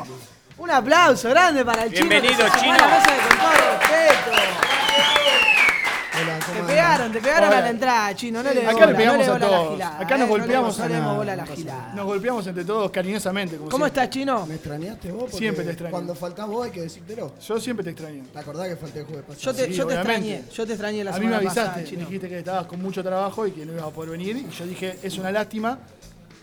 Un 0.57 0.69
aplauso 0.69 1.30
grande 1.30 1.64
para 1.64 1.85
el 1.85 1.93
chino. 1.93 2.10
Bienvenido, 2.10 2.45
Chino. 2.60 2.73
mesa 2.73 3.14
de 3.14 3.22
con 3.22 3.38
todo 3.38 3.52
respeto. 3.80 5.44
Te 6.15 6.63
pegaron, 6.63 7.11
te 7.11 7.19
pegaron 7.19 7.49
Hola. 7.49 7.57
a 7.57 7.61
la 7.61 7.69
entrada, 7.69 8.15
chino. 8.15 8.41
No 8.41 8.53
le 8.53 8.61
Acá 8.61 8.71
bola, 8.73 8.85
le 8.87 8.95
pegamos 8.95 9.27
no 9.27 9.33
a 9.33 9.39
todos. 9.39 9.71
gilada, 9.73 9.99
Acá 9.99 10.15
eh, 10.15 10.17
nos 10.17 10.19
no 10.19 10.25
le- 10.25 10.41
golpeamos 10.41 10.79
no 10.79 10.87
le 10.87 10.99
bola 11.01 11.33
a 11.33 11.35
la 11.35 11.45
gilada. 11.45 11.93
Nos 11.93 12.05
golpeamos 12.05 12.47
entre 12.47 12.65
todos 12.65 12.91
cariñosamente. 12.91 13.57
Como 13.57 13.69
¿Cómo 13.69 13.85
siempre. 13.85 14.03
estás, 14.03 14.13
chino? 14.13 14.45
¿Me 14.45 14.55
extrañaste 14.55 15.11
vos? 15.11 15.21
Porque 15.23 15.37
Siempre 15.37 15.63
te 15.65 15.71
extraño. 15.71 15.91
Cuando 15.91 16.15
faltás 16.15 16.47
vos 16.47 16.65
hay 16.65 16.71
que 16.71 16.81
decírtelo. 16.81 17.33
Yo 17.45 17.59
siempre 17.59 17.83
te 17.83 17.89
extraño. 17.91 18.23
¿Te 18.31 18.39
acordás 18.39 18.67
que 18.69 18.75
falté 18.77 18.99
el 18.99 19.05
jueves 19.05 19.25
pasado? 19.25 19.41
Yo 19.41 19.53
te, 19.53 19.65
Sí, 19.65 19.73
yo 19.73 19.87
te 19.87 19.93
extrañé, 19.95 20.43
yo 20.53 20.65
te 20.65 20.71
extrañé 20.73 21.03
la 21.03 21.11
a 21.11 21.13
mí 21.15 21.19
me 21.19 21.25
semana 21.25 21.37
avisaste, 21.37 21.81
pasada, 21.81 21.97
me 21.99 22.05
dijiste 22.05 22.29
que 22.29 22.39
estabas 22.39 22.65
con 22.67 22.81
mucho 22.81 23.03
trabajo 23.03 23.45
y 23.47 23.51
que 23.51 23.65
no 23.65 23.73
ibas 23.73 23.85
a 23.85 23.89
poder 23.89 24.11
venir. 24.11 24.37
Y 24.37 24.49
yo 24.49 24.65
dije, 24.65 24.97
es 25.03 25.17
una 25.17 25.31
lástima, 25.31 25.77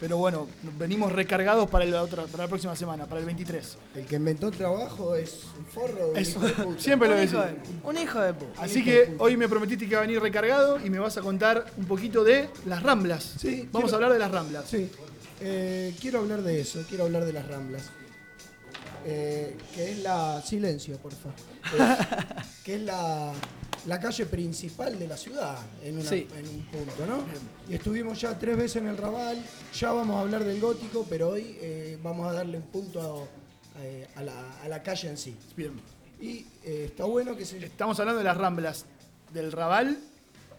pero 0.03 0.17
bueno, 0.17 0.49
venimos 0.81 1.13
recargados 1.13 1.71
para 1.71 1.85
la, 1.85 2.03
otra, 2.03 2.25
para 2.25 2.43
la 2.43 2.49
próxima 2.49 2.75
semana, 2.75 3.07
para 3.07 3.21
el 3.21 3.27
23. 3.27 3.79
El 3.95 4.05
que 4.05 4.17
inventó 4.17 4.49
el 4.49 4.53
trabajo 4.57 5.15
es 5.15 5.45
un 5.57 5.65
forro. 5.65 6.09
un 6.11 6.17
Eso, 6.17 6.41
hijo 6.41 6.47
de 6.49 6.53
puta. 6.65 6.81
siempre 6.81 7.07
lo 7.09 7.15
Un 7.15 7.21
decís. 7.21 7.35
hijo 7.35 7.43
de- 7.45 7.89
Un 7.89 7.97
hijo 7.99 8.21
de 8.21 8.35
puta. 8.35 8.63
Así 8.63 8.83
que 8.83 9.15
hoy 9.21 9.37
me 9.37 9.49
prometiste 9.49 9.85
que 9.85 9.93
iba 9.93 10.01
a 10.01 10.03
venir 10.03 10.21
recargado 10.21 10.85
y 10.85 10.91
me 10.91 10.99
vas 10.99 11.17
a 11.19 11.21
contar 11.21 11.67
un 11.77 11.85
poquito 11.85 12.25
de 12.25 12.51
las 12.67 12.83
ramblas. 12.83 13.35
Sí, 13.39 13.69
Vamos 13.71 13.91
quiero- 13.91 13.93
a 13.93 13.95
hablar 13.95 14.13
de 14.13 14.19
las 14.19 14.31
ramblas. 14.33 14.65
Sí. 14.69 14.91
Eh, 15.41 15.95
quiero 16.01 16.19
hablar 16.19 16.43
de 16.43 16.61
eso, 16.61 16.83
quiero 16.89 17.05
hablar 17.05 17.25
de 17.25 17.33
las 17.35 17.47
ramblas. 17.47 17.83
Eh, 19.05 19.57
que 19.75 19.91
es 19.93 19.99
la. 19.99 20.41
Silencio, 20.43 20.97
por 20.99 21.13
favor. 21.13 21.37
Eh, 21.79 21.97
que 22.65 22.75
es 22.77 22.83
la, 22.83 23.33
la 23.87 24.01
calle 24.01 24.27
principal 24.27 24.99
de 24.99 25.09
la 25.09 25.17
ciudad, 25.17 25.59
en, 25.83 25.99
una- 25.99 26.09
Sí. 26.09 26.27
en 26.37 26.49
un 26.49 26.63
punto, 26.67 27.07
¿no? 27.07 27.25
Y 27.69 27.75
estuvimos 27.75 28.21
ya 28.21 28.39
tres 28.39 28.57
veces 28.57 28.77
en 28.77 28.89
el 28.89 28.97
Raval, 28.97 29.39
ya 29.75 29.93
vamos 29.93 30.17
a 30.17 30.21
hablar 30.21 30.45
del 30.45 30.61
gótico, 30.61 31.07
pero 31.09 31.31
hoy 31.31 31.57
eh, 31.61 31.99
vamos 32.03 32.29
a 32.29 32.33
darle 32.33 32.59
un 32.59 32.65
punto 32.65 33.29
a, 33.77 33.81
eh, 33.83 34.07
a 34.17 34.23
la, 34.23 34.61
a 34.63 34.69
la 34.69 34.83
calle 34.83 35.09
en 35.09 35.17
sí. 35.17 35.35
Bien. 35.57 35.73
Y 36.21 36.47
eh, 36.65 36.85
está 36.87 37.05
bueno 37.05 37.37
que 37.37 37.45
se. 37.45 37.59
Estamos 37.65 37.99
hablando 37.99 38.19
de 38.19 38.25
las 38.25 38.37
ramblas 38.37 38.85
del 39.33 39.51
Raval, 39.51 39.99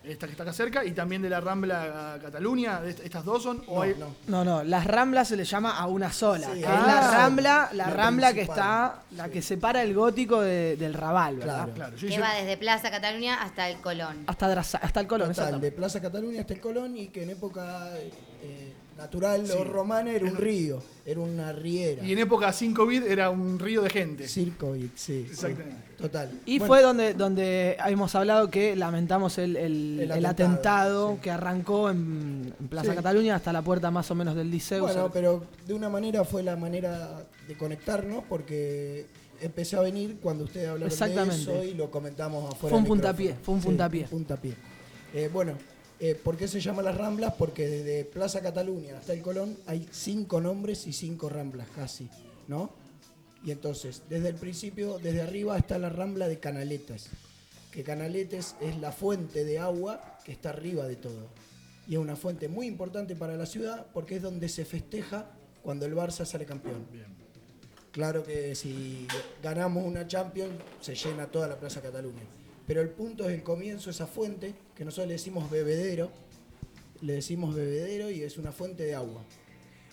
esta 0.03 0.25
que 0.27 0.31
está 0.33 0.43
acá 0.43 0.53
cerca, 0.53 0.83
y 0.83 0.91
también 0.91 1.21
de 1.21 1.29
la 1.29 1.39
Rambla 1.39 2.19
Cataluña. 2.21 2.81
¿Est- 2.85 2.99
¿Estas 3.01 3.23
dos 3.23 3.41
son? 3.43 3.63
¿O 3.67 3.75
No, 3.77 3.81
hay- 3.83 3.95
no. 3.97 4.15
No, 4.27 4.43
no, 4.43 4.63
las 4.63 4.85
ramblas 4.85 5.27
se 5.29 5.35
le 5.37 5.45
llama 5.45 5.77
a 5.77 5.87
una 5.87 6.11
sola. 6.11 6.47
Sí, 6.53 6.59
que 6.59 6.65
ah, 6.67 6.79
es 6.81 6.87
la 6.87 7.11
rambla, 7.11 7.69
la, 7.73 7.87
la 7.87 7.89
rambla 7.93 8.27
que 8.33 8.45
principal. 8.45 8.57
está, 8.59 9.01
la 9.15 9.29
que 9.29 9.41
separa 9.41 9.81
el 9.81 9.93
gótico 9.93 10.41
de- 10.41 10.75
del 10.77 10.93
Raval, 10.93 11.37
¿verdad? 11.37 11.55
Claro. 11.65 11.73
Claro, 11.73 11.95
yo 11.97 12.07
Que 12.07 12.19
va 12.19 12.33
desde 12.33 12.57
Plaza 12.57 12.91
Cataluña 12.91 13.41
hasta 13.41 13.69
el 13.69 13.77
Colón. 13.81 14.23
Hasta, 14.27 14.51
hasta 14.59 14.99
el 14.99 15.07
Colón, 15.07 15.29
Total, 15.29 15.31
exactamente. 15.31 15.65
de 15.65 15.71
Plaza 15.71 16.01
Cataluña 16.01 16.41
hasta 16.41 16.53
el 16.53 16.59
Colón 16.61 16.97
y 16.97 17.07
que 17.07 17.23
en 17.23 17.29
época 17.29 17.89
eh, 18.41 18.73
natural 19.03 19.45
o 19.59 19.63
romana 19.63 20.11
era 20.11 20.25
un 20.25 20.35
río, 20.37 20.81
era 21.05 21.19
una 21.19 21.51
riera. 21.51 22.03
Y 22.03 22.13
en 22.13 22.19
época 22.19 22.51
5 22.53 22.85
bit 22.87 23.03
era 23.05 23.29
un 23.29 23.59
río 23.59 23.81
de 23.81 23.89
gente. 23.89 24.27
Circo 24.27 24.75
y 24.75 24.89
sí, 24.95 25.27
Exactamente. 25.29 25.75
sí, 25.75 25.95
total. 26.03 26.31
Y 26.45 26.59
Bueno, 26.59 26.67
fue 26.67 26.81
donde, 26.81 27.13
donde 27.13 27.75
hemos 27.85 28.15
hablado 28.15 28.49
que 28.49 28.75
lamentamos 28.75 29.37
el, 29.37 29.57
el- 29.57 29.99
El 30.01 30.11
el 30.11 30.25
atentado, 30.25 31.09
atentado, 31.09 31.19
que 31.21 31.31
arrancó 31.31 31.89
en, 31.89 32.53
en 32.59 32.67
Plaza 32.69 32.91
Sí. 32.91 32.95
Cataluña 32.95 33.35
hasta 33.35 33.51
la 33.51 33.61
puerta 33.61 33.91
más 33.91 34.09
o 34.11 34.15
menos 34.15 34.35
del 34.35 34.49
Liceo. 34.49 34.83
Bueno, 34.83 35.09
pero 35.13 35.43
de 35.67 35.73
una 35.73 35.89
manera 35.89 36.23
fue 36.23 36.43
la 36.43 36.55
manera 36.55 37.25
de 37.47 37.55
conectarnos 37.57 38.23
porque 38.29 39.05
empecé 39.41 39.75
a 39.75 39.81
venir 39.81 40.17
cuando 40.21 40.45
ustedes 40.45 40.69
hablaron 40.69 40.87
de 40.89 40.93
Exactamente. 40.93 41.41
eso 41.41 41.63
y 41.63 41.73
lo 41.73 41.91
comentamos 41.91 42.45
afuera. 42.53 42.69
Fue 42.71 42.79
un 42.79 42.85
puntapié, 42.85 43.35
fue 43.43 43.55
un 43.55 43.61
Sí, 43.61 43.67
puntapié. 43.67 44.03
un 44.03 44.09
puntapié. 44.09 44.53
Eh, 45.13 45.29
bueno, 45.31 45.53
eh, 46.03 46.15
¿por 46.15 46.35
qué 46.35 46.49
se 46.49 46.59
llama 46.59 46.81
las 46.81 46.97
Ramblas? 46.97 47.35
Porque 47.35 47.65
desde 47.65 48.03
Plaza 48.03 48.41
Cataluña 48.41 48.97
hasta 48.97 49.13
el 49.13 49.21
Colón 49.21 49.57
hay 49.65 49.87
cinco 49.89 50.41
nombres 50.41 50.85
y 50.85 50.91
cinco 50.91 51.29
Ramblas 51.29 51.69
casi, 51.73 52.09
¿no? 52.49 52.71
Y 53.45 53.51
entonces, 53.51 54.01
desde 54.09 54.27
el 54.27 54.35
principio, 54.35 54.99
desde 54.99 55.21
arriba 55.21 55.57
está 55.57 55.77
la 55.77 55.87
Rambla 55.87 56.27
de 56.27 56.39
Canaletas, 56.39 57.07
que 57.71 57.83
Canaletes 57.83 58.57
es 58.59 58.77
la 58.79 58.91
fuente 58.91 59.45
de 59.45 59.59
agua 59.59 60.19
que 60.25 60.33
está 60.33 60.49
arriba 60.49 60.89
de 60.89 60.97
todo. 60.97 61.29
Y 61.87 61.93
es 61.93 61.99
una 61.99 62.17
fuente 62.17 62.49
muy 62.49 62.67
importante 62.67 63.15
para 63.15 63.37
la 63.37 63.45
ciudad 63.45 63.87
porque 63.93 64.17
es 64.17 64.21
donde 64.21 64.49
se 64.49 64.65
festeja 64.65 65.31
cuando 65.61 65.85
el 65.85 65.95
Barça 65.95 66.25
sale 66.25 66.45
campeón. 66.45 66.85
Claro 67.93 68.25
que 68.25 68.55
si 68.55 69.07
ganamos 69.41 69.85
una 69.85 70.05
Champions 70.05 70.55
se 70.81 70.95
llena 70.95 71.27
toda 71.27 71.47
la 71.47 71.55
Plaza 71.57 71.79
Cataluña. 71.81 72.23
Pero 72.65 72.81
el 72.81 72.89
punto 72.89 73.27
es 73.27 73.35
el 73.35 73.43
comienzo, 73.43 73.89
esa 73.89 74.07
fuente, 74.07 74.53
que 74.75 74.85
nosotros 74.85 75.07
le 75.07 75.13
decimos 75.13 75.49
bebedero, 75.49 76.11
le 77.01 77.13
decimos 77.13 77.53
bebedero 77.55 78.09
y 78.09 78.23
es 78.23 78.37
una 78.37 78.51
fuente 78.51 78.83
de 78.83 78.95
agua. 78.95 79.23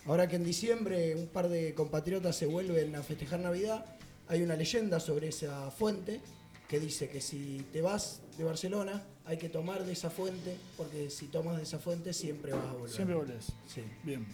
Ahora 0.06 0.28
que 0.28 0.36
en 0.36 0.44
diciembre 0.44 1.14
un 1.14 1.26
par 1.26 1.48
de 1.48 1.74
compatriotas 1.74 2.36
se 2.36 2.46
vuelven 2.46 2.94
a 2.94 3.02
festejar 3.02 3.40
Navidad, 3.40 3.84
hay 4.28 4.42
una 4.42 4.54
leyenda 4.54 5.00
sobre 5.00 5.28
esa 5.28 5.70
fuente 5.70 6.20
que 6.68 6.78
dice 6.78 7.08
que 7.08 7.20
si 7.20 7.66
te 7.72 7.82
vas 7.82 8.20
de 8.38 8.44
Barcelona 8.44 9.02
hay 9.24 9.36
que 9.36 9.48
tomar 9.48 9.84
de 9.84 9.92
esa 9.92 10.08
fuente, 10.08 10.56
porque 10.76 11.10
si 11.10 11.26
tomas 11.26 11.56
de 11.56 11.64
esa 11.64 11.78
fuente 11.78 12.12
siempre 12.12 12.52
vas 12.52 12.64
a 12.64 12.72
volver. 12.72 12.90
Siempre 12.90 13.16
volvés. 13.16 13.46
Sí. 13.72 13.82
Bien. 14.04 14.24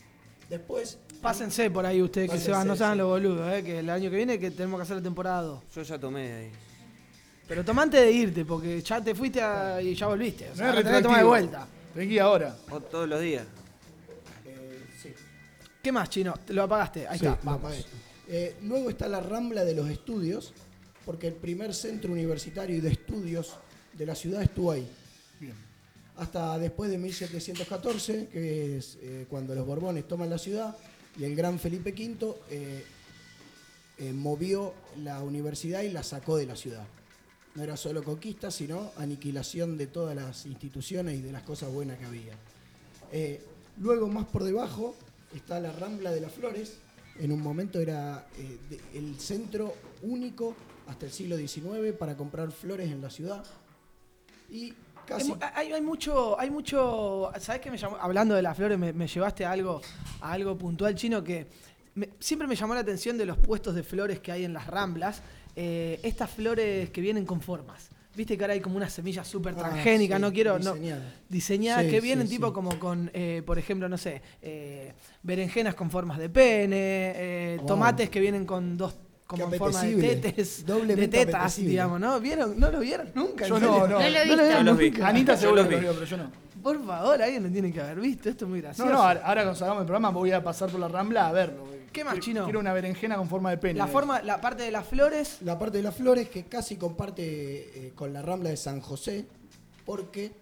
Después, 0.48 0.98
Pásense 1.20 1.70
por 1.70 1.84
ahí 1.86 2.00
ustedes 2.00 2.30
que 2.30 2.38
se 2.38 2.50
van, 2.52 2.68
no 2.68 2.76
se 2.76 2.84
hagan 2.84 2.96
sí. 2.96 2.98
los 2.98 3.08
boludos, 3.08 3.52
eh, 3.52 3.64
que 3.64 3.80
el 3.80 3.90
año 3.90 4.10
que 4.10 4.16
viene 4.16 4.38
que 4.38 4.50
tenemos 4.50 4.78
que 4.78 4.82
hacer 4.82 4.96
la 4.96 5.02
temporada 5.02 5.42
2. 5.42 5.62
Yo 5.74 5.82
ya 5.82 5.98
tomé 5.98 6.32
ahí. 6.32 6.50
Pero 7.48 7.64
toma 7.64 7.82
antes 7.82 8.00
de 8.00 8.10
irte, 8.10 8.44
porque 8.44 8.80
ya 8.82 9.00
te 9.02 9.14
fuiste 9.14 9.40
a- 9.40 9.80
y 9.80 9.94
ya 9.94 10.06
volviste. 10.08 10.50
O 10.50 10.56
sea, 10.56 10.72
No 10.72 10.78
es 10.78 10.84
que 10.84 11.02
tomar 11.02 11.18
de 11.20 11.24
vuelta. 11.24 11.66
Tenés 11.94 12.20
ahora. 12.20 12.56
O 12.70 12.80
todos 12.80 13.08
los 13.08 13.20
días. 13.20 13.46
sí. 15.02 15.10
¿Qué 15.82 15.92
más, 15.92 16.10
chino? 16.10 16.34
Te 16.44 16.52
lo 16.52 16.64
apagaste. 16.64 17.06
Ahí 17.06 17.18
Sí, 17.18 17.26
está, 17.26 17.38
vamos. 17.42 17.86
Eh, 18.28 18.56
luego 18.64 18.90
está 18.90 19.08
la 19.08 19.20
Rambla 19.20 19.64
de 19.64 19.74
los 19.74 19.88
Estudios, 19.88 20.52
porque 21.04 21.28
el 21.28 21.34
primer 21.34 21.72
centro 21.74 22.12
universitario 22.12 22.76
y 22.76 22.80
de 22.80 22.90
estudios 22.90 23.56
de 23.92 24.04
la 24.06 24.14
ciudad 24.16 24.42
estuvo 24.42 24.72
ahí. 24.72 24.88
Bien. 25.38 25.54
Hasta 26.16 26.58
después 26.58 26.90
de 26.90 26.98
1714, 26.98 28.28
que 28.32 28.78
es 28.78 28.98
eh, 29.00 29.26
cuando 29.30 29.54
los 29.54 29.64
Borbones 29.64 30.08
toman 30.08 30.28
la 30.28 30.38
ciudad, 30.38 30.76
y 31.16 31.24
el 31.24 31.36
gran 31.36 31.58
Felipe 31.60 31.90
V 31.92 32.34
eh, 32.50 32.84
eh, 33.98 34.12
movió 34.12 34.74
la 35.04 35.22
universidad 35.22 35.82
y 35.82 35.90
la 35.90 36.02
sacó 36.02 36.36
de 36.36 36.46
la 36.46 36.56
ciudad. 36.56 36.84
No 37.56 37.62
era 37.62 37.76
solo 37.76 38.04
conquista, 38.04 38.50
sino 38.50 38.92
aniquilación 38.98 39.78
de 39.78 39.86
todas 39.86 40.14
las 40.14 40.44
instituciones 40.46 41.18
y 41.18 41.22
de 41.22 41.32
las 41.32 41.42
cosas 41.42 41.72
buenas 41.72 41.98
que 41.98 42.04
había. 42.04 42.34
Eh, 43.12 43.42
luego, 43.80 44.08
más 44.08 44.26
por 44.26 44.44
debajo, 44.44 44.94
está 45.34 45.58
la 45.58 45.72
Rambla 45.72 46.10
de 46.12 46.20
las 46.20 46.32
Flores. 46.32 46.76
En 47.18 47.32
un 47.32 47.40
momento 47.40 47.80
era 47.80 48.26
eh, 48.38 48.58
el 48.92 49.18
centro 49.18 49.74
único 50.02 50.54
hasta 50.86 51.06
el 51.06 51.12
siglo 51.12 51.36
XIX 51.38 51.94
para 51.98 52.14
comprar 52.16 52.50
flores 52.52 52.90
en 52.92 53.00
la 53.00 53.08
ciudad. 53.10 53.42
Y. 54.50 54.74
Hay, 55.08 55.24
mu- 55.24 55.36
hay- 55.54 55.72
hay 55.72 55.80
mucho, 55.82 56.38
hay 56.38 56.50
mucho. 56.50 57.30
¿Sabes 57.40 57.60
qué 57.62 57.70
me 57.70 57.78
llamó? 57.78 57.96
Hablando 57.96 58.34
de 58.34 58.42
las 58.42 58.56
flores, 58.56 58.76
me, 58.78 59.06
llevaste 59.06 59.44
a 59.46 59.52
algo, 59.52 59.80
a 60.20 60.32
algo 60.32 60.58
puntual 60.58 60.94
chino 60.96 61.22
que 61.24 61.46
siempre 62.18 62.46
me 62.48 62.56
llamó 62.56 62.74
la 62.74 62.80
atención 62.80 63.16
de 63.16 63.24
los 63.24 63.38
puestos 63.38 63.74
de 63.76 63.82
flores 63.84 64.18
que 64.20 64.32
hay 64.32 64.44
en 64.44 64.52
las 64.52 64.66
ramblas. 64.66 65.22
Eh, 65.56 65.98
estas 66.02 66.30
flores 66.30 66.90
que 66.90 67.00
vienen 67.00 67.24
con 67.26 67.40
formas. 67.40 67.88
Viste 68.14 68.38
que 68.38 68.44
ahora 68.44 68.54
hay 68.54 68.60
como 68.60 68.76
unas 68.76 68.92
semillas 68.94 69.26
súper 69.28 69.52
Ah, 69.56 69.58
transgénicas, 69.58 70.16
sí, 70.16 70.22
no 70.22 70.32
quiero. 70.32 70.58
no- 70.58 70.72
diseñadas. 70.74 71.04
diseñadas 71.28 71.84
Sí, 71.84 71.90
que 71.90 72.00
vienen 72.00 72.26
sí. 72.28 72.36
tipo 72.36 72.52
como 72.52 72.78
con, 72.78 73.10
eh, 73.12 73.42
por 73.44 73.58
ejemplo, 73.58 73.88
no 73.90 73.98
sé, 73.98 74.22
eh, 74.40 74.92
berenjenas 75.22 75.74
con 75.74 75.90
formas 75.90 76.16
de 76.18 76.30
pene, 76.30 76.76
eh, 77.16 77.56
Wow. 77.58 77.66
tomates 77.66 78.08
que 78.08 78.20
vienen 78.20 78.46
con 78.46 78.76
dos 78.78 78.94
como 79.26 79.44
en 79.52 79.58
forma 79.58 79.82
de 79.82 79.96
tetes, 79.96 80.64
de 80.64 81.08
tetas, 81.08 81.34
apetecible. 81.34 81.70
digamos, 81.70 81.98
¿no? 82.00 82.20
¿Vieron? 82.20 82.58
¿No 82.60 82.70
lo 82.70 82.78
vieron 82.78 83.10
nunca? 83.14 83.44
Yo 83.46 83.56
¿En 83.56 83.62
no, 83.64 83.78
no. 83.80 83.86
No 83.88 83.98
lo 83.98 84.00
he 84.06 84.24
visto. 84.24 84.36
vieron 84.42 84.50
Yo 84.58 84.62
los 84.62 84.78
vi. 84.78 84.90
nunca? 84.90 85.08
Anita 85.08 85.36
seguro 85.36 85.62
lo 85.64 85.68
vi. 85.68 85.76
vio, 85.76 85.92
pero 85.94 86.06
yo 86.06 86.16
no. 86.16 86.30
Por 86.62 86.86
favor, 86.86 87.22
alguien 87.22 87.42
lo 87.42 87.50
tiene 87.50 87.72
que 87.72 87.80
haber 87.80 88.00
visto. 88.00 88.28
Esto 88.30 88.44
es 88.44 88.48
muy 88.50 88.60
No, 88.60 88.64
gracioso. 88.66 88.90
no, 88.90 89.02
ahora 89.02 89.20
ahora 89.26 89.42
cuando 89.42 89.58
salgamos 89.58 89.80
del 89.82 89.86
programa 89.86 90.10
voy 90.10 90.30
a 90.30 90.42
pasar 90.42 90.70
por 90.70 90.78
la 90.80 90.88
Rambla 90.88 91.28
a 91.28 91.32
verlo. 91.32 91.64
¿Qué 91.92 92.04
más, 92.04 92.18
chino? 92.20 92.44
Quiero 92.44 92.60
una 92.60 92.72
berenjena 92.72 93.16
con 93.16 93.28
forma 93.28 93.50
de 93.50 93.58
pene. 93.58 93.78
La 93.78 93.86
forma, 93.86 94.20
la 94.22 94.40
parte 94.40 94.62
de 94.62 94.70
las 94.70 94.86
flores. 94.86 95.38
La 95.42 95.58
parte 95.58 95.78
de 95.78 95.82
las 95.82 95.94
flores 95.94 96.28
que 96.28 96.44
casi 96.44 96.76
comparte 96.76 97.22
eh, 97.88 97.92
con 97.94 98.12
la 98.12 98.22
Rambla 98.22 98.50
de 98.50 98.56
San 98.56 98.80
José, 98.80 99.26
porque 99.84 100.32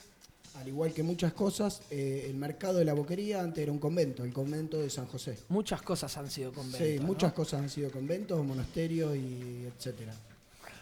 al 0.57 0.69
igual 0.69 0.93
que 0.93 1.03
muchas 1.03 1.33
cosas, 1.33 1.83
eh, 1.91 2.27
el 2.29 2.37
mercado 2.37 2.79
de 2.79 2.85
la 2.85 2.95
boquería 2.95 3.41
antes 3.41 3.63
era 3.63 3.73
un 3.73 3.79
convento, 3.79 4.25
el 4.25 4.33
convento 4.33 4.79
de 4.81 4.89
San 4.91 5.07
José. 5.07 5.39
Muchas 5.49 5.83
cosas 5.83 6.17
han 6.17 6.31
sido 6.31 6.53
conventos. 6.53 6.81
Sí, 6.87 6.97
¿no? 6.99 7.07
muchas 7.07 7.33
cosas 7.33 7.61
han 7.61 7.69
sido 7.69 7.91
conventos, 7.91 8.45
monasterios 8.45 9.17
y 9.17 9.67
etcétera. 9.67 10.13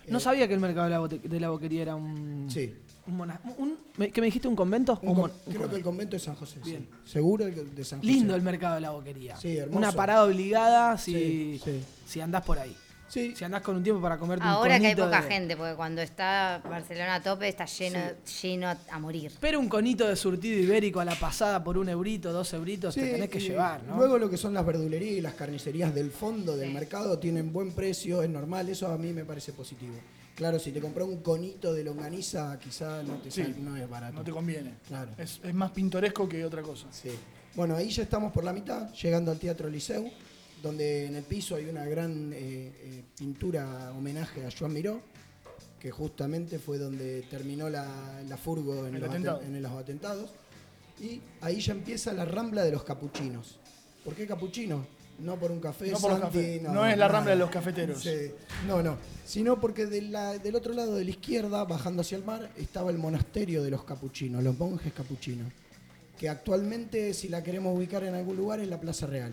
No 0.09 0.19
Eh, 0.19 0.21
sabía 0.21 0.49
que 0.49 0.55
el 0.55 0.61
mercado 0.61 0.89
de 1.09 1.19
la, 1.19 1.29
de 1.29 1.41
la 1.41 1.51
boquería 1.51 1.83
era 1.83 1.95
un. 1.97 2.49
Sí. 2.51 2.75
Un 3.07 3.17
mona- 3.17 3.41
un- 3.59 3.77
me- 3.97 4.11
¿Qué 4.11 4.21
me 4.21 4.27
dijiste? 4.27 4.47
¿Un 4.47 4.55
convento? 4.57 4.99
Un 5.03 5.29
creo 5.53 5.69
que 5.69 5.77
el 5.77 5.83
convento 5.83 6.15
de 6.17 6.21
San 6.21 6.37
José. 6.37 6.61
sí. 6.63 6.71
Bien. 6.71 6.89
Seguro 7.05 7.45
el 7.47 7.75
de 7.75 7.85
San 7.85 7.99
José. 8.01 8.13
Lindo 8.13 8.35
el 8.35 8.43
mercado 8.43 8.77
de 8.77 8.81
la 8.81 8.91
boquería. 8.91 9.37
Sí, 9.37 9.57
hermoso. 9.57 9.79
Una 9.79 9.93
parada 9.93 10.25
obligada 10.25 10.97
si, 10.99 11.13
Sí, 11.13 11.61
sí. 11.65 11.83
si 12.07 12.21
andás 12.21 12.45
por 12.45 12.59
ahí. 12.61 12.77
Sí. 13.09 13.35
Si 13.37 13.45
andás 13.45 13.61
con 13.61 13.77
un 13.77 13.83
tiempo 13.83 14.01
para 14.01 14.17
comerte 14.17 14.43
un 14.43 14.51
Ahora 14.51 14.79
que 14.81 14.87
hay 14.87 14.93
conito 14.95 15.05
poca 15.07 15.21
de- 15.21 15.29
gente, 15.29 15.55
porque 15.57 15.75
cuando 15.75 16.01
está 16.01 16.63
Barcelona 16.65 17.17
a 17.17 17.23
tope 17.23 17.47
está 17.47 17.67
lleno, 17.67 17.99
lleno 18.43 18.69
a 18.91 18.99
morir. 19.01 19.33
Pero 19.39 19.59
un 19.61 19.69
conito 19.69 20.07
de 20.09 20.17
surtido 20.17 20.59
ibérico 20.59 20.99
a 21.01 21.05
la 21.05 21.15
pasada 21.17 21.63
por 21.63 21.77
un 21.77 21.91
eurito, 21.91 22.33
dos 22.33 22.51
euritos, 22.55 22.95
te 22.95 23.05
Sí, 23.05 23.11
tenés 23.11 23.29
que 23.29 23.39
llevar, 23.41 23.83
¿no? 23.83 23.97
Luego 23.99 24.17
lo 24.17 24.31
que 24.31 24.39
son 24.39 24.55
las 24.55 24.65
verdulerías 24.65 25.13
y 25.17 25.21
las 25.21 25.35
carnicerías 25.35 25.95
del 25.95 26.11
fondo 26.11 26.57
del 26.57 26.73
mercado 26.73 27.19
tienen 27.19 27.53
buen 27.53 27.73
precio, 27.73 28.23
es 28.23 28.31
normal, 28.31 28.69
eso 28.71 28.87
a 28.87 28.97
mí 28.97 29.13
me 29.13 29.25
parece 29.27 29.53
positivo. 29.53 29.93
Claro, 30.35 30.59
si 30.59 30.73
te 30.73 30.81
compras 30.81 31.07
un 31.07 31.19
conito 31.23 31.73
de 31.75 31.85
longaniza, 31.85 32.59
quizá 32.59 33.03
no, 33.03 33.17
te 33.21 33.31
Sí, 33.31 33.43
sale- 33.43 33.55
no 33.59 33.77
es 33.77 33.89
barato. 33.89 34.15
No 34.15 34.25
te 34.25 34.31
conviene. 34.31 34.75
Claro. 34.89 35.13
Es, 35.19 35.41
es 35.43 35.55
más 35.55 35.71
pintoresco 35.73 36.29
que 36.29 36.45
otra 36.45 36.63
cosa. 36.63 36.87
Sí. 36.91 37.11
Bueno, 37.55 37.77
ahí 37.77 37.91
ya 37.91 38.03
estamos 38.03 38.33
por 38.33 38.43
la 38.45 38.53
mitad, 38.53 38.91
llegando 38.95 39.31
al 39.31 39.39
Teatro 39.39 39.69
Liceu, 39.69 40.11
donde 40.63 41.07
en 41.07 41.17
el 41.17 41.23
piso 41.25 41.57
hay 41.57 41.67
una 41.67 41.85
gran 41.85 42.33
eh, 42.33 42.39
eh, 42.39 43.05
pintura 43.19 43.93
homenaje 43.93 44.47
a 44.47 44.51
Joan 44.57 44.73
Miró, 44.73 45.03
que 45.79 45.91
justamente 45.91 46.59
fue 46.59 46.79
donde 46.79 47.23
terminó 47.29 47.69
la, 47.69 48.23
la 48.27 48.37
furgo 48.39 48.87
en 48.87 48.95
El 48.95 49.01
los, 49.03 49.11
atentado. 49.11 49.43
en 49.43 49.63
los 49.63 49.73
atentados. 49.73 50.31
Y 51.01 51.21
ahí 51.43 51.61
ya 51.61 51.73
empieza 51.73 52.13
la 52.13 52.25
rambla 52.25 52.63
de 52.65 52.71
los 52.73 52.85
capuchinos. 52.85 53.59
¿Por 54.05 54.15
qué 54.15 54.27
capuchinos? 54.27 54.87
No 55.19 55.37
por 55.37 55.53
un 55.53 55.61
café, 55.61 55.91
No 55.91 55.99
por 55.99 56.19
Santi. 56.19 56.59
No 56.63 56.85
es 56.87 56.97
la 56.99 57.07
nada. 57.07 57.09
rambla 57.09 57.33
de 57.33 57.39
los 57.39 57.51
cafeteros. 57.51 58.03
Sí. 58.03 58.33
No, 58.67 58.83
no. 58.83 58.97
Sino 59.25 59.61
porque 59.61 59.87
de 59.87 60.03
la- 60.03 60.39
del 60.39 60.55
otro 60.57 60.73
lado 60.75 60.95
de 60.97 61.05
la 61.05 61.11
izquierda, 61.11 61.63
bajando 61.65 62.01
hacia 62.03 62.17
el 62.19 62.25
mar, 62.25 62.51
estaba 62.57 62.91
el 62.91 62.99
monasterio 62.99 63.63
de 63.63 63.71
los 63.71 63.85
capuchinos, 63.85 64.43
los 64.43 64.59
monjes 64.59 64.93
capuchinos. 64.93 65.53
Que 66.19 66.29
actualmente, 66.29 67.15
si 67.15 67.29
la 67.29 67.43
queremos 67.43 67.77
ubicar 67.77 68.03
en 68.05 68.15
algún 68.15 68.37
lugar, 68.37 68.61
es 68.61 68.69
la 68.69 68.81
Plaza 68.81 69.07
Real. 69.07 69.33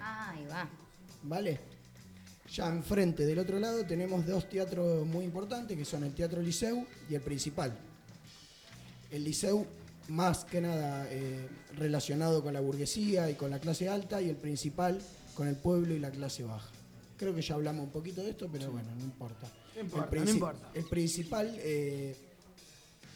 Ah, 0.00 0.30
ahí 0.36 0.44
va. 0.50 0.68
¿Vale? 1.22 1.60
Ya 2.52 2.68
enfrente 2.68 3.24
del 3.26 3.38
otro 3.38 3.58
lado 3.58 3.84
tenemos 3.84 4.26
dos 4.26 4.48
teatros 4.48 5.06
muy 5.06 5.24
importantes, 5.24 5.76
que 5.76 5.84
son 5.84 6.04
el 6.04 6.12
Teatro 6.14 6.40
Liceu 6.42 6.86
y 7.10 7.14
el 7.14 7.20
Principal. 7.20 7.76
El 9.10 9.24
Liceu, 9.24 9.66
más 10.08 10.44
que 10.44 10.60
nada, 10.60 11.06
eh, 11.10 11.48
relacionado 11.76 12.42
con 12.42 12.54
la 12.54 12.60
burguesía 12.60 13.30
y 13.30 13.34
con 13.34 13.50
la 13.50 13.58
clase 13.58 13.88
alta, 13.88 14.22
y 14.22 14.28
el 14.28 14.36
Principal 14.36 15.00
con 15.34 15.48
el 15.48 15.56
pueblo 15.56 15.94
y 15.94 15.98
la 15.98 16.10
clase 16.10 16.44
baja. 16.44 16.68
Creo 17.16 17.34
que 17.34 17.42
ya 17.42 17.54
hablamos 17.54 17.84
un 17.84 17.90
poquito 17.90 18.22
de 18.22 18.30
esto, 18.30 18.48
pero 18.50 18.70
bueno, 18.70 18.88
no 18.96 19.04
importa. 19.04 19.50
No 19.74 19.80
importa, 19.82 20.16
el 20.16 20.24
no 20.24 20.30
importa. 20.30 20.70
El 20.74 20.84
Principal 20.84 21.54
eh, 21.58 22.16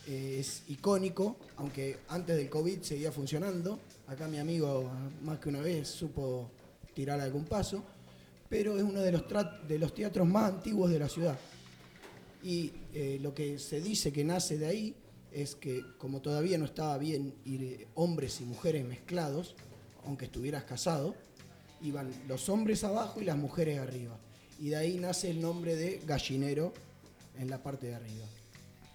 eh, 0.07 0.37
es 0.41 0.65
icónico, 0.69 1.37
aunque 1.57 1.99
antes 2.09 2.37
del 2.37 2.49
COVID 2.49 2.83
seguía 2.83 3.13
funcionando. 3.13 3.79
Acá 4.07 4.27
mi 4.27 4.39
amigo 4.39 4.91
más 5.23 5.39
que 5.39 5.49
una 5.49 5.61
vez 5.61 5.89
supo 5.89 6.51
tirar 6.95 7.21
algún 7.21 7.45
paso, 7.45 7.85
pero 8.49 8.77
es 8.77 8.83
uno 8.83 9.01
de 9.01 9.13
los, 9.13 9.25
de 9.69 9.79
los 9.79 9.95
teatros 9.95 10.27
más 10.27 10.53
antiguos 10.53 10.91
de 10.91 10.99
la 10.99 11.09
ciudad. 11.09 11.39
Y 12.43 12.73
lo 13.21 13.35
que 13.35 13.59
se 13.59 13.81
dice 13.81 14.13
que 14.13 14.25
nace 14.25 14.59
de 14.59 14.67
ahí 14.67 14.95
es 15.33 15.55
que 15.55 15.85
como 15.99 16.21
todavía 16.21 16.59
no 16.59 16.65
estaba 16.65 16.97
bien 16.99 17.35
ir 17.45 17.89
hombres 17.95 18.41
y 18.41 18.45
mujeres 18.45 18.85
mezclados, 18.85 19.55
aunque 20.05 20.27
estuvieras 20.27 20.65
casado, 20.65 21.15
iban 21.83 22.11
los 22.29 22.49
hombres 22.49 22.85
abajo 22.85 23.21
y 23.21 23.25
las 23.25 23.37
mujeres 23.37 23.79
arriba. 23.79 24.19
Y 24.59 24.71
de 24.71 24.77
ahí 24.77 24.99
nace 24.99 25.31
el 25.31 25.41
nombre 25.41 25.77
de 25.77 26.03
gallinero 26.07 26.73
en 27.39 27.49
la 27.49 27.63
parte 27.63 27.87
de 27.87 27.95
arriba. 27.95 28.27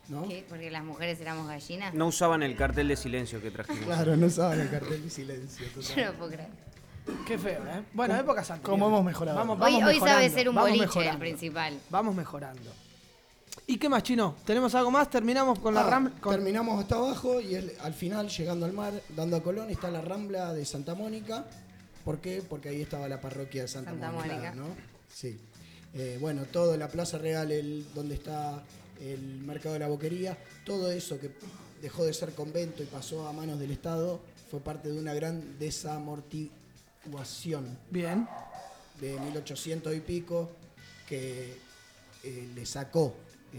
¿no? 0.09 0.27
¿Qué? 0.27 0.45
Porque 0.47 0.69
las 0.69 0.83
mujeres 0.83 1.19
éramos 1.19 1.47
gallinas. 1.47 1.93
No 1.93 2.07
usaban 2.07 2.43
el 2.43 2.55
cartel 2.55 2.87
de 2.87 2.95
silencio 2.95 3.41
que 3.41 3.51
trajimos. 3.51 3.85
Claro, 3.85 4.15
no 4.15 4.27
usaban 4.27 4.59
el 4.59 4.69
cartel 4.69 5.03
de 5.03 5.09
silencio. 5.09 5.65
Yo 5.95 6.05
no 6.05 6.13
puedo 6.13 6.31
creer. 6.31 6.49
Qué 7.25 7.37
feo, 7.37 7.63
¿eh? 7.67 7.83
Bueno, 7.93 8.15
épocas 8.15 8.49
anteriores. 8.49 8.69
cómo 8.69 8.87
hemos 8.87 9.05
mejorado. 9.05 9.37
Vamos, 9.37 9.61
Hoy, 9.61 9.73
vamos 9.73 9.89
hoy 9.89 9.99
sabe 9.99 10.29
mejorando, 10.29 10.35
ser 10.37 10.49
un 10.49 10.55
boliche 10.55 11.09
el 11.09 11.17
principal. 11.17 11.79
Vamos 11.89 12.15
mejorando. 12.15 12.71
¿Y 13.67 13.77
qué 13.77 13.89
más, 13.89 14.03
Chino? 14.03 14.35
¿Tenemos 14.45 14.75
algo 14.75 14.91
más? 14.91 15.09
¿Terminamos 15.09 15.57
con 15.59 15.73
la 15.73 15.87
Ah, 15.87 15.89
RAM? 15.89 16.11
con- 16.19 16.35
Terminamos 16.35 16.79
hasta 16.79 16.95
abajo 16.97 17.41
y 17.41 17.55
el- 17.55 17.71
al 17.81 17.93
final, 17.95 18.29
llegando 18.29 18.65
al 18.67 18.73
mar, 18.73 18.93
dando 19.15 19.37
a 19.37 19.43
Colón, 19.43 19.71
está 19.71 19.89
la 19.89 20.01
rambla 20.01 20.53
de 20.53 20.63
Santa 20.65 20.93
Mónica. 20.93 21.45
¿Por 22.03 22.19
qué? 22.19 22.43
Porque 22.47 22.69
ahí 22.69 22.81
estaba 22.81 23.07
la 23.09 23.19
parroquia 23.19 23.63
de 23.63 23.67
Santa, 23.67 23.89
Santa 23.91 24.11
Mónica, 24.11 24.35
Mónica. 24.35 24.53
¿no? 24.55 24.65
Sí. 25.11 25.39
Eh, 25.95 26.19
bueno, 26.21 26.43
todo 26.45 26.77
la 26.77 26.87
Plaza 26.89 27.17
Real, 27.17 27.51
el, 27.51 27.87
donde 27.95 28.13
está 28.15 28.61
el 29.01 29.39
Mercado 29.39 29.73
de 29.73 29.79
la 29.79 29.87
Boquería, 29.87 30.37
todo 30.63 30.91
eso 30.91 31.19
que 31.19 31.31
dejó 31.81 32.05
de 32.05 32.13
ser 32.13 32.33
convento 32.35 32.83
y 32.83 32.85
pasó 32.85 33.27
a 33.27 33.33
manos 33.33 33.57
del 33.59 33.71
Estado, 33.71 34.21
fue 34.51 34.59
parte 34.59 34.91
de 34.91 34.99
una 34.99 35.15
gran 35.15 35.57
desamortiguación 35.57 37.79
Bien. 37.89 38.27
de 39.01 39.19
1800 39.19 39.95
y 39.95 40.01
pico 40.01 40.51
que 41.07 41.57
eh, 42.23 42.49
le 42.55 42.65
sacó 42.65 43.13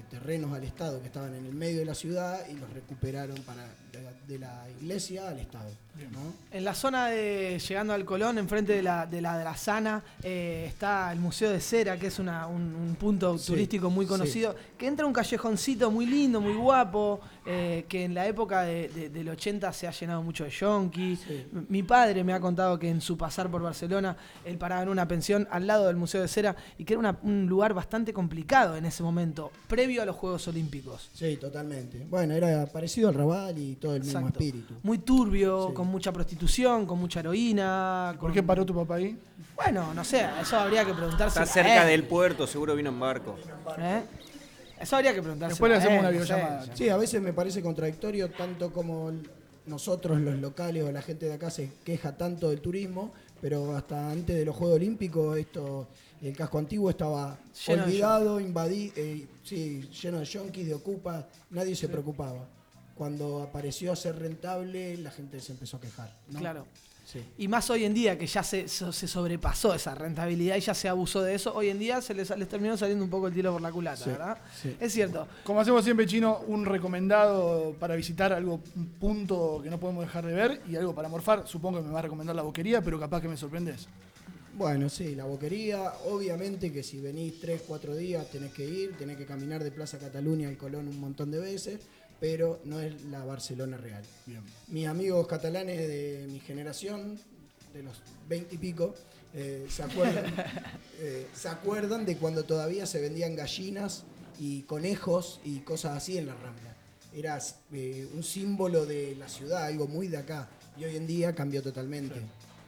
terrenos 0.05 0.53
al 0.53 0.65
Estado 0.65 1.01
que 1.01 1.07
estaban 1.07 1.35
en 1.35 1.47
el 1.47 1.55
medio 1.55 1.79
de 1.79 1.85
la 1.85 1.95
ciudad 1.95 2.47
y 2.49 2.55
los 2.55 2.73
recuperaron 2.73 3.41
para 3.43 3.67
de, 3.97 4.33
de 4.35 4.39
la 4.39 4.65
iglesia 4.81 5.29
al 5.29 5.39
Estado. 5.39 5.71
¿no? 6.13 6.35
En 6.51 6.63
la 6.63 6.75
zona 6.75 7.07
de 7.09 7.59
llegando 7.59 7.95
al 7.95 8.05
Colón, 8.05 8.37
enfrente 8.37 8.75
de 8.75 8.83
la 8.83 9.07
de 9.07 9.23
la, 9.23 9.39
de 9.39 9.45
la 9.45 9.57
Sana, 9.57 10.05
eh, 10.23 10.67
está 10.69 11.11
el 11.11 11.19
Museo 11.19 11.51
de 11.51 11.59
Cera, 11.59 11.99
que 11.99 12.09
es 12.09 12.19
una- 12.19 12.47
un, 12.47 12.75
un 12.75 12.97
punto 12.97 13.39
Sí, 13.39 13.47
turístico 13.47 13.89
muy 13.89 14.05
sí. 14.05 14.11
conocido, 14.11 14.55
que 14.77 14.87
entra 14.87 15.07
un 15.07 15.15
callejoncito 15.15 15.91
muy 15.91 16.05
lindo, 16.05 16.39
muy 16.43 16.53
guapo, 16.53 17.21
eh, 17.47 17.87
que 17.89 18.05
en 18.05 18.13
la 18.13 18.27
época 18.27 18.61
de- 18.65 18.89
de- 18.91 19.09
del 19.09 19.27
80 19.31 19.73
se 19.73 19.87
ha 19.89 19.91
llenado 19.91 20.23
mucho 20.23 20.45
de 20.45 20.51
yonki. 20.51 21.19
M- 21.31 21.65
Mi 21.71 21.83
padre 21.83 22.23
me 22.25 22.35
ha 22.35 22.41
contado 22.41 22.79
que 22.79 22.91
en 22.91 23.01
su 23.01 23.17
pasar 23.17 23.51
por 23.51 23.63
Barcelona, 23.63 24.19
él 24.45 24.59
paraba 24.59 24.83
en 24.83 24.91
una 24.91 25.09
pensión 25.09 25.49
al 25.51 25.67
lado 25.67 25.87
del 25.87 25.97
Museo 25.97 26.21
de 26.21 26.29
Cera 26.29 26.55
y 26.77 26.85
que 26.85 26.93
era 26.93 27.01
una- 27.01 27.19
un 27.23 27.47
lugar 27.47 27.73
bastante 27.73 28.13
complicado 28.13 28.77
en 28.77 28.85
ese 28.85 29.03
momento, 29.03 29.51
previo 29.67 30.03
a 30.03 30.05
los 30.05 30.15
Juegos 30.17 30.47
Olímpicos. 30.47 31.09
Sí, 31.15 31.39
totalmente. 31.39 32.05
Bueno, 32.11 32.35
era 32.35 32.67
parecido 32.67 33.09
al 33.09 33.15
Raval 33.15 33.57
y 33.59 33.77
todo 33.77 33.86
el 33.95 34.01
mismo 34.03 34.19
Exacto. 34.21 34.39
espíritu. 34.41 34.75
Muy 34.83 34.99
turbio, 34.99 35.69
Sí. 35.69 35.75
con 35.75 35.87
mucha 35.89 36.13
prostitución, 36.13 36.87
con 36.87 36.99
mucha 36.99 37.21
heroína. 37.21 38.11
¿Por 38.13 38.21
con- 38.21 38.33
qué 38.33 38.43
paró 38.43 38.65
tu 38.67 38.75
papá 38.75 38.97
ahí? 38.97 39.19
Bueno, 39.55 39.95
no 39.95 40.05
sé, 40.05 40.27
eso 40.41 40.59
habría 40.59 40.85
que 40.85 40.93
preguntarse. 40.95 41.43
Está 41.43 41.47
cerca 41.53 41.85
del 41.85 42.05
puerto, 42.05 42.47
seguro 42.47 42.75
vino 42.77 42.91
en 42.91 43.01
barco. 43.01 43.37
¿Eh? 43.79 44.03
Eso 44.81 44.97
habría 44.97 45.15
que 45.15 45.23
preguntarse. 45.23 45.53
Después 45.53 45.71
le 45.73 45.79
hacemos 45.79 46.01
una 46.01 46.11
no 46.11 46.19
sé, 46.19 46.23
videollamada. 46.25 46.77
Sí, 46.77 46.89
a 46.89 46.97
veces 46.97 47.23
me 47.23 47.33
parece 47.33 47.63
contradictorio 47.63 48.31
tanto 48.31 48.71
como 48.73 49.11
nosotros 49.67 50.21
los 50.21 50.37
locales 50.39 50.85
o 50.85 50.93
la 50.93 51.03
gente 51.03 51.27
de 51.27 51.35
acá 51.35 51.51
se 51.51 51.71
queja 51.85 52.17
tanto 52.17 52.51
del 52.51 52.61
turismo, 52.61 53.13
pero 53.41 53.75
hasta 53.75 54.11
antes 54.11 54.37
de 54.37 54.45
los 54.45 54.55
Juegos 54.55 54.77
Olímpicos 54.77 55.37
esto 55.39 55.89
el 56.23 56.37
casco 56.37 56.59
antiguo 56.59 56.89
estaba 56.91 57.39
Lleno 57.67 57.85
olvidado, 57.85 58.41
invadido, 58.41 58.95
sí, 59.43 59.89
lleno 60.03 60.19
de 60.21 60.25
yonkis, 60.25 60.67
de 60.67 60.75
ocupas, 60.75 61.25
nadie 61.51 61.75
se 61.77 61.89
preocupaba. 61.89 62.47
Cuando 62.97 63.43
apareció 63.43 63.93
a 63.93 63.97
ser 63.97 64.19
rentable, 64.19 64.97
la 64.99 65.11
gente 65.11 65.39
se 65.41 65.53
empezó 65.53 65.77
a 65.77 65.81
quejar. 65.81 66.13
¿no? 66.31 66.39
Claro. 66.39 66.67
Sí. 67.05 67.23
Y 67.39 67.47
más 67.47 67.71
hoy 67.71 67.85
en 67.85 67.95
día 67.95 68.19
que 68.19 68.27
ya 68.27 68.43
se, 68.43 68.67
so- 68.67 68.93
se 68.93 69.07
sobrepasó 69.07 69.73
esa 69.75 69.95
rentabilidad 69.95 70.57
y 70.57 70.61
ya 70.61 70.75
se 70.75 70.89
abusó 70.89 71.23
de 71.23 71.35
eso, 71.37 71.55
hoy 71.55 71.69
en 71.69 71.79
día 71.79 72.01
se 72.01 72.15
les, 72.15 72.37
les 72.37 72.49
terminó 72.49 72.77
saliendo 72.77 73.05
un 73.05 73.11
poco 73.11 73.29
el 73.29 73.35
tiro 73.35 73.53
por 73.53 73.61
la 73.63 73.71
culata, 73.71 74.03
Sí, 74.03 74.11
¿verdad? 74.11 74.39
sí. 74.61 74.77
Es 74.81 74.93
cierto. 74.93 75.29
Como 75.45 75.61
hacemos 75.61 75.85
siempre, 75.85 76.05
Chino, 76.07 76.41
un 76.49 76.65
recomendado 76.65 77.75
para 77.79 77.95
visitar 77.95 78.33
algo, 78.33 78.61
un 78.75 78.87
punto 78.99 79.61
que 79.63 79.71
no 79.71 79.79
podemos 79.79 80.05
dejar 80.05 80.27
de 80.27 80.33
ver 80.33 80.63
y 80.69 80.75
algo 80.75 80.97
para 80.97 81.09
morfar. 81.09 81.47
Supongo 81.47 81.79
que 81.81 81.87
me 81.87 81.93
va 81.93 82.01
a 82.01 82.03
recomendar 82.03 82.35
la 82.35 82.43
boquería, 82.43 82.83
pero 82.83 82.99
capaz 82.99 83.21
que 83.21 83.29
me 83.29 83.37
sorprendes. 83.37 83.87
Bueno, 84.55 84.89
sí, 84.89 85.15
la 85.15 85.25
boquería, 85.27 85.93
obviamente 86.07 86.73
que 86.73 86.83
si 86.83 86.99
venís 86.99 87.39
3, 87.41 87.63
4 87.69 87.95
días 87.95 88.29
tenés 88.31 88.53
que 88.53 88.65
ir, 88.67 88.97
tenés 88.97 89.17
que 89.19 89.27
caminar 89.27 89.63
de 89.63 89.71
Plaza 89.71 89.99
Cataluña 89.99 90.49
al 90.49 90.57
Colón 90.57 90.89
un 90.89 90.99
montón 90.99 91.31
de 91.31 91.39
veces, 91.39 91.81
pero 92.21 92.61
no 92.65 92.81
es 92.81 93.03
la 93.05 93.25
Barcelona 93.25 93.77
real. 93.77 94.03
Bien. 94.27 94.41
Mis 94.69 94.87
amigos 94.87 95.27
catalanes 95.27 95.79
de 95.87 96.27
mi 96.31 96.41
generación, 96.41 97.19
de 97.75 97.83
los 97.83 98.01
20 98.29 98.55
y 98.55 98.59
pico, 98.59 98.95
eh, 99.35 99.67
se, 99.69 99.83
acuerdan, 99.83 100.25
eh, 101.01 101.27
se 101.35 101.49
acuerdan 101.49 102.07
de 102.07 102.17
cuando 102.17 102.45
todavía 102.45 102.87
se 102.87 103.01
vendían 103.01 103.37
gallinas 103.37 104.05
y 104.39 104.63
conejos 104.63 105.41
y 105.45 105.59
cosas 105.61 105.97
así 105.97 106.17
en 106.19 106.27
la 106.27 106.35
Rambla. 106.35 106.75
Era 107.15 107.39
eh, 107.73 108.09
un 108.15 108.23
símbolo 108.23 108.87
de 108.87 109.15
la 109.17 109.29
ciudad, 109.29 109.65
algo 109.65 109.87
muy 109.87 110.09
de 110.09 110.19
acá, 110.19 110.49
y 110.79 110.85
hoy 110.85 110.97
en 110.97 111.07
día 111.07 111.35
cambió 111.35 111.63
totalmente. 111.63 112.15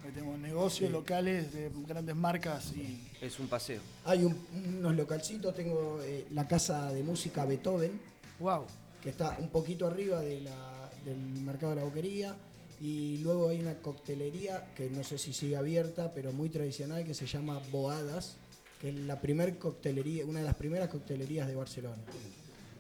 Ahí 0.05 0.13
tenemos 0.15 0.39
negocios 0.39 0.89
Sí. 0.89 0.93
locales 0.93 1.53
de 1.53 1.71
grandes 1.87 2.15
marcas 2.17 2.73
y 2.75 3.07
Es 3.21 3.39
un 3.41 3.49
paseo. 3.49 3.81
Hay 4.05 4.25
un- 4.25 4.39
unos 4.79 4.95
localcitos, 4.95 5.55
tengo 5.55 6.01
eh, 6.03 6.27
la 6.33 6.47
casa 6.47 6.93
de 6.93 7.03
música 7.03 7.45
Beethoven, 7.45 8.01
Wow. 8.39 8.65
Que 9.03 9.11
está 9.11 9.37
un 9.39 9.49
poquito 9.49 9.87
arriba 9.87 10.21
de 10.21 10.41
la, 10.41 10.91
del 11.05 11.17
mercado 11.19 11.71
de 11.75 11.77
la 11.81 11.85
boquería. 11.85 12.37
Y 12.81 13.19
luego 13.19 13.49
hay 13.49 13.61
una 13.61 13.75
coctelería 13.75 14.67
que 14.77 14.89
no 14.89 15.03
sé 15.03 15.19
si 15.19 15.33
sigue 15.33 15.57
abierta, 15.57 16.13
pero 16.15 16.33
muy 16.33 16.49
tradicional, 16.49 17.05
que 17.05 17.13
se 17.15 17.27
llama 17.27 17.61
Boadas, 17.73 18.37
que 18.81 18.91
es 18.91 18.95
la 18.95 19.21
primer 19.21 19.59
coctelería, 19.59 20.25
una 20.25 20.39
de 20.41 20.45
las 20.45 20.55
primeras 20.55 20.89
coctelerías 20.89 21.49
de 21.49 21.55
Barcelona. 21.57 21.97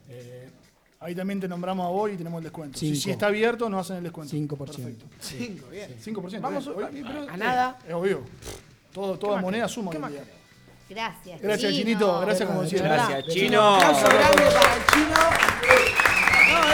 Eh, 0.08 0.48
Ahí 1.00 1.14
también 1.14 1.38
te 1.38 1.46
nombramos 1.46 1.86
a 1.86 1.90
vos 1.90 2.10
y 2.12 2.16
tenemos 2.16 2.38
el 2.38 2.44
descuento. 2.44 2.76
Si, 2.78 2.92
está 3.10 3.26
abierto, 3.28 3.68
nos 3.68 3.82
hacen 3.82 3.98
el 3.98 4.02
descuento. 4.04 4.34
5%. 4.36 4.56
Perfecto. 4.58 5.04
Sí. 5.20 5.36
5, 5.38 5.68
bien. 5.68 5.94
Sí. 6.00 6.10
5%. 6.12 6.40
Vamos 6.40 6.64
bien. 6.66 6.76
a- 6.84 6.88
Oye, 6.88 7.04
pero- 7.06 7.30
a 7.30 7.36
nada. 7.36 7.78
Es 7.86 7.94
obvio. 7.94 8.22
Todo, 8.92 9.16
toda 9.18 9.40
moneda 9.40 9.68
suma. 9.68 9.92
¿Qué 9.92 9.98
más. 9.98 10.12
Gracias, 10.90 11.40
Gracias, 11.40 11.72
Chino. 11.72 11.84
Chinito. 11.84 12.20
Gracias, 12.20 12.48
como. 12.48 12.60
Gracias, 12.62 13.26
Chino. 13.28 13.76
Un 13.76 13.82
aplauso 13.82 14.06
grande 14.08 14.42
para 14.42 14.76
el 14.76 14.86
chino. 14.86 15.97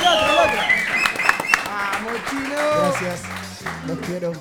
Otro, 0.06 0.30
el 0.30 0.38
otro. 0.38 0.60
Vamos, 1.66 2.12
chino. 2.30 2.56
Gracias, 2.78 3.20
los 3.86 3.98
quiero. 4.00 4.32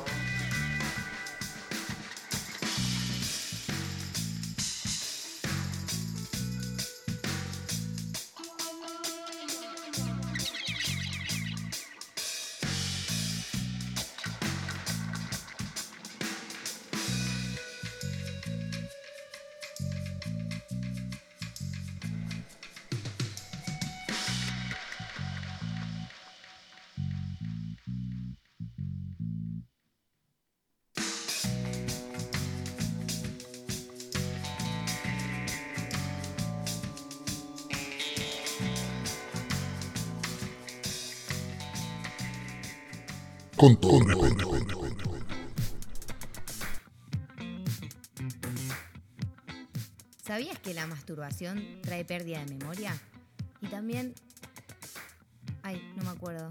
¿Sabías 50.22 50.60
que 50.60 50.74
la 50.74 50.86
masturbación 50.86 51.80
trae 51.82 52.04
pérdida 52.04 52.44
de 52.44 52.58
memoria? 52.58 52.94
Y 53.62 53.68
también... 53.68 54.16
Ay, 55.62 55.82
no 55.96 56.04
me 56.04 56.10
acuerdo. 56.10 56.50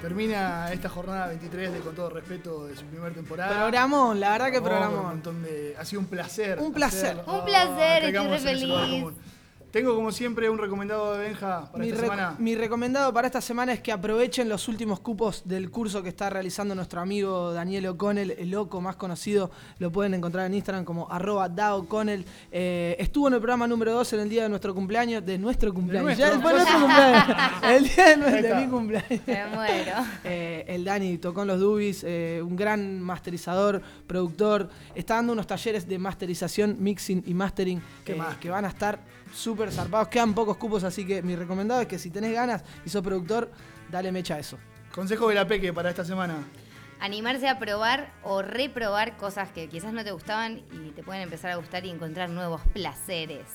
Termina 0.00 0.72
esta 0.72 0.88
jornada 0.88 1.26
23 1.28 1.72
de 1.74 1.80
Con 1.80 1.94
todo 1.94 2.08
respeto 2.10 2.66
de 2.66 2.74
su 2.76 2.84
primera 2.86 3.12
temporada. 3.14 3.50
Programón, 3.60 4.18
la 4.18 4.30
verdad 4.30 4.50
que 4.50 4.58
Oh, 4.58 4.62
programón. 4.62 4.98
un 5.00 5.06
montón 5.06 5.42
de- 5.42 5.74
Ha 5.78 5.84
sido 5.84 6.00
un 6.00 6.06
placer. 6.06 6.58
Un 6.58 6.72
placer. 6.72 7.16
hacerlo. 7.18 7.34
Un 7.38 7.44
placer, 7.44 8.04
estoy 8.04 8.28
re 8.28 8.36
ese 8.36 8.66
lugar 8.66 8.84
feliz. 8.86 9.04
Tengo 9.70 9.94
como 9.94 10.10
siempre 10.10 10.50
un 10.50 10.58
recomendado 10.58 11.12
de 11.12 11.20
Benja 11.28 11.70
para 11.70 11.84
Mi, 11.84 11.90
esta 11.90 12.00
semana. 12.02 12.34
mi 12.38 12.56
recomendado 12.56 13.12
para 13.12 13.28
esta 13.28 13.40
semana 13.40 13.72
es 13.72 13.80
que 13.80 13.92
aprovechen 13.92 14.48
los 14.48 14.66
últimos 14.66 14.98
cupos 14.98 15.42
del 15.44 15.70
curso 15.70 16.02
que 16.02 16.08
está 16.08 16.28
realizando 16.28 16.74
nuestro 16.74 17.00
amigo 17.00 17.52
Daniel 17.52 17.86
O'Connell, 17.86 18.32
el 18.32 18.50
loco 18.50 18.80
más 18.80 18.96
conocido. 18.96 19.52
Lo 19.78 19.92
pueden 19.92 20.14
encontrar 20.14 20.46
en 20.46 20.54
Instagram 20.54 20.84
como 20.84 21.08
arroba 21.08 21.48
daoconnell. 21.48 22.24
Eh, 22.50 22.96
estuvo 22.98 23.28
en 23.28 23.34
el 23.34 23.40
programa 23.40 23.68
número 23.68 23.92
2 23.92 24.12
en 24.14 24.20
el 24.20 24.28
día 24.28 24.42
de 24.42 24.48
nuestro 24.48 24.74
cumpleaños. 24.74 25.24
De 25.24 25.38
nuestro 25.38 25.72
cumpleaños. 25.72 26.18
nuestro. 26.18 26.26
Ya 26.26 26.52
nuestro 26.52 26.80
cumpleaños. 26.80 27.36
El 27.62 27.84
día 27.84 28.16
de, 28.16 28.42
de 28.42 28.54
mi 28.56 28.66
cumpleaños. 28.66 29.20
Me 29.24 29.46
muero. 29.54 29.92
Eh, 30.24 30.64
el 30.66 30.84
Dani 30.84 31.18
tocó 31.18 31.42
en 31.42 31.48
los 31.48 31.60
Dubis, 31.60 32.02
eh, 32.04 32.42
un 32.44 32.56
gran 32.56 33.00
masterizador, 33.00 33.80
productor. 34.08 34.68
Está 34.96 35.14
dando 35.14 35.32
unos 35.32 35.46
talleres 35.46 35.86
de 35.86 35.96
masterización, 35.96 36.76
mixing 36.80 37.22
y 37.24 37.34
mastering 37.34 37.80
que 38.04 38.50
van 38.50 38.64
a 38.64 38.68
estar 38.68 38.98
súper 39.32 39.72
zarpados. 39.72 40.08
Quedan 40.08 40.34
pocos 40.34 40.56
cupos, 40.56 40.84
así 40.84 41.06
que 41.06 41.22
mi 41.22 41.36
recomendado 41.36 41.80
es 41.80 41.86
que 41.86 41.98
si 41.98 42.10
tenés 42.10 42.32
ganas 42.32 42.64
y 42.84 42.90
sos 42.90 43.02
productor, 43.02 43.50
dale 43.90 44.12
mecha 44.12 44.34
a 44.34 44.38
eso. 44.38 44.58
Consejo 44.92 45.28
de 45.28 45.36
la 45.36 45.46
Peque 45.46 45.72
para 45.72 45.90
esta 45.90 46.04
semana. 46.04 46.36
Animarse 47.00 47.48
a 47.48 47.58
probar 47.58 48.12
o 48.22 48.42
reprobar 48.42 49.16
cosas 49.16 49.50
que 49.50 49.68
quizás 49.68 49.92
no 49.92 50.04
te 50.04 50.12
gustaban 50.12 50.62
y 50.72 50.90
te 50.90 51.02
pueden 51.02 51.22
empezar 51.22 51.50
a 51.50 51.56
gustar 51.56 51.86
y 51.86 51.90
encontrar 51.90 52.28
nuevos 52.28 52.60
placeres. 52.72 53.46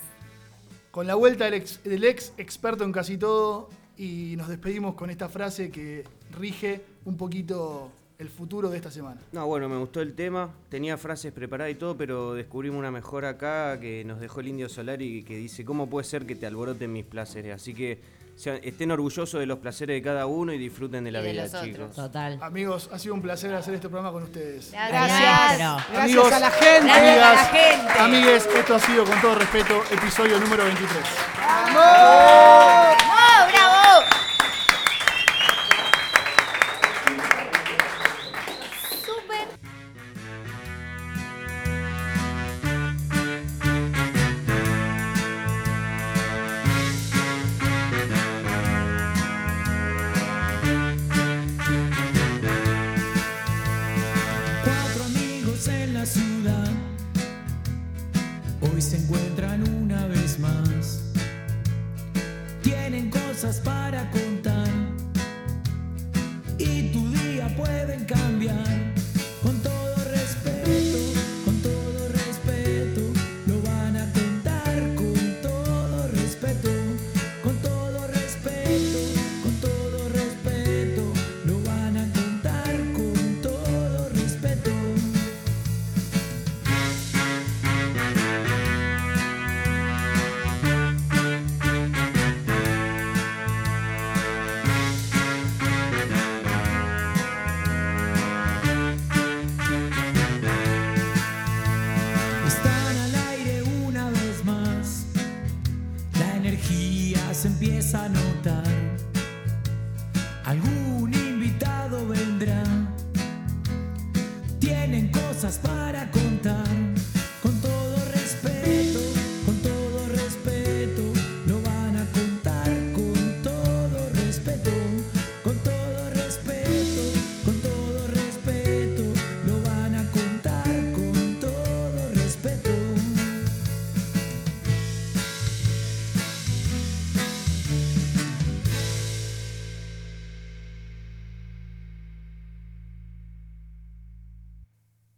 Con 0.90 1.08
la 1.08 1.16
vuelta 1.16 1.46
del 1.46 1.56
ex, 1.56 1.84
del 1.84 2.04
ex 2.06 2.34
experto 2.38 2.84
en 2.84 2.92
casi 2.92 3.18
todo 3.18 3.70
y 3.98 4.36
nos 4.38 4.48
despedimos 4.48 4.96
con 4.96 5.10
esta 5.10 5.30
frase 5.30 5.70
que 5.70 6.06
rige 6.32 6.86
un 7.06 7.18
poquito 7.18 7.92
el 8.18 8.30
futuro 8.30 8.70
de 8.70 8.78
esta 8.78 8.90
semana. 8.92 9.20
No, 9.32 9.46
bueno, 9.48 9.68
me 9.68 9.78
gustó 9.78 10.02
el 10.02 10.14
tema. 10.14 10.50
Tenía 10.70 10.98
frases 10.98 11.32
preparadas 11.34 11.72
y 11.74 11.76
todo, 11.76 11.98
pero 11.98 12.34
descubrimos 12.34 12.80
una 12.80 12.92
mejor 12.92 13.26
acá 13.26 13.80
que 13.80 14.04
nos 14.06 14.20
dejó 14.20 14.40
el 14.40 14.48
Indio 14.50 14.70
Solari 14.70 15.24
que 15.24 15.36
dice, 15.38 15.66
¿cómo 15.66 15.90
puede 15.90 16.06
ser 16.06 16.26
que 16.26 16.36
te 16.36 16.46
alboroten 16.46 16.92
mis 16.94 17.04
placeres? 17.06 17.54
Así 17.56 17.74
que 17.74 18.00
sean- 18.36 18.60
estén 18.64 18.92
orgullosos 18.92 19.40
de 19.40 19.46
los 19.46 19.60
placeres 19.60 19.96
de 19.98 20.02
cada 20.02 20.26
uno 20.28 20.52
y 20.54 20.58
disfruten 20.58 21.04
de 21.04 21.12
la 21.12 21.20
Y 21.20 21.24
de 21.24 21.32
vida, 21.34 21.46
otros. 21.46 21.64
chicos. 21.64 21.96
Total. 21.96 22.38
Amigos, 22.42 22.90
ha 22.94 23.00
sido 23.00 23.14
un 23.16 23.22
placer 23.22 23.54
hacer 23.54 23.74
este 23.76 23.88
programa 23.90 24.14
con 24.14 24.24
ustedes. 24.24 24.72
Gracias. 24.72 25.88
Gracias 25.92 26.32
a 26.34 26.40
la 26.40 26.52
gente. 26.52 26.88
Gracias 26.88 27.18
a 27.18 27.34
la 27.34 27.46
gente. 27.46 28.00
amigues, 28.00 28.46
esto 28.58 28.76
ha 28.76 28.80
sido 28.80 29.04
con 29.06 29.20
todo 29.22 29.36
respeto, 29.36 29.82
episodio 29.92 30.40
número 30.40 30.64
23. 30.66 31.04
¡Oh, 31.78 32.94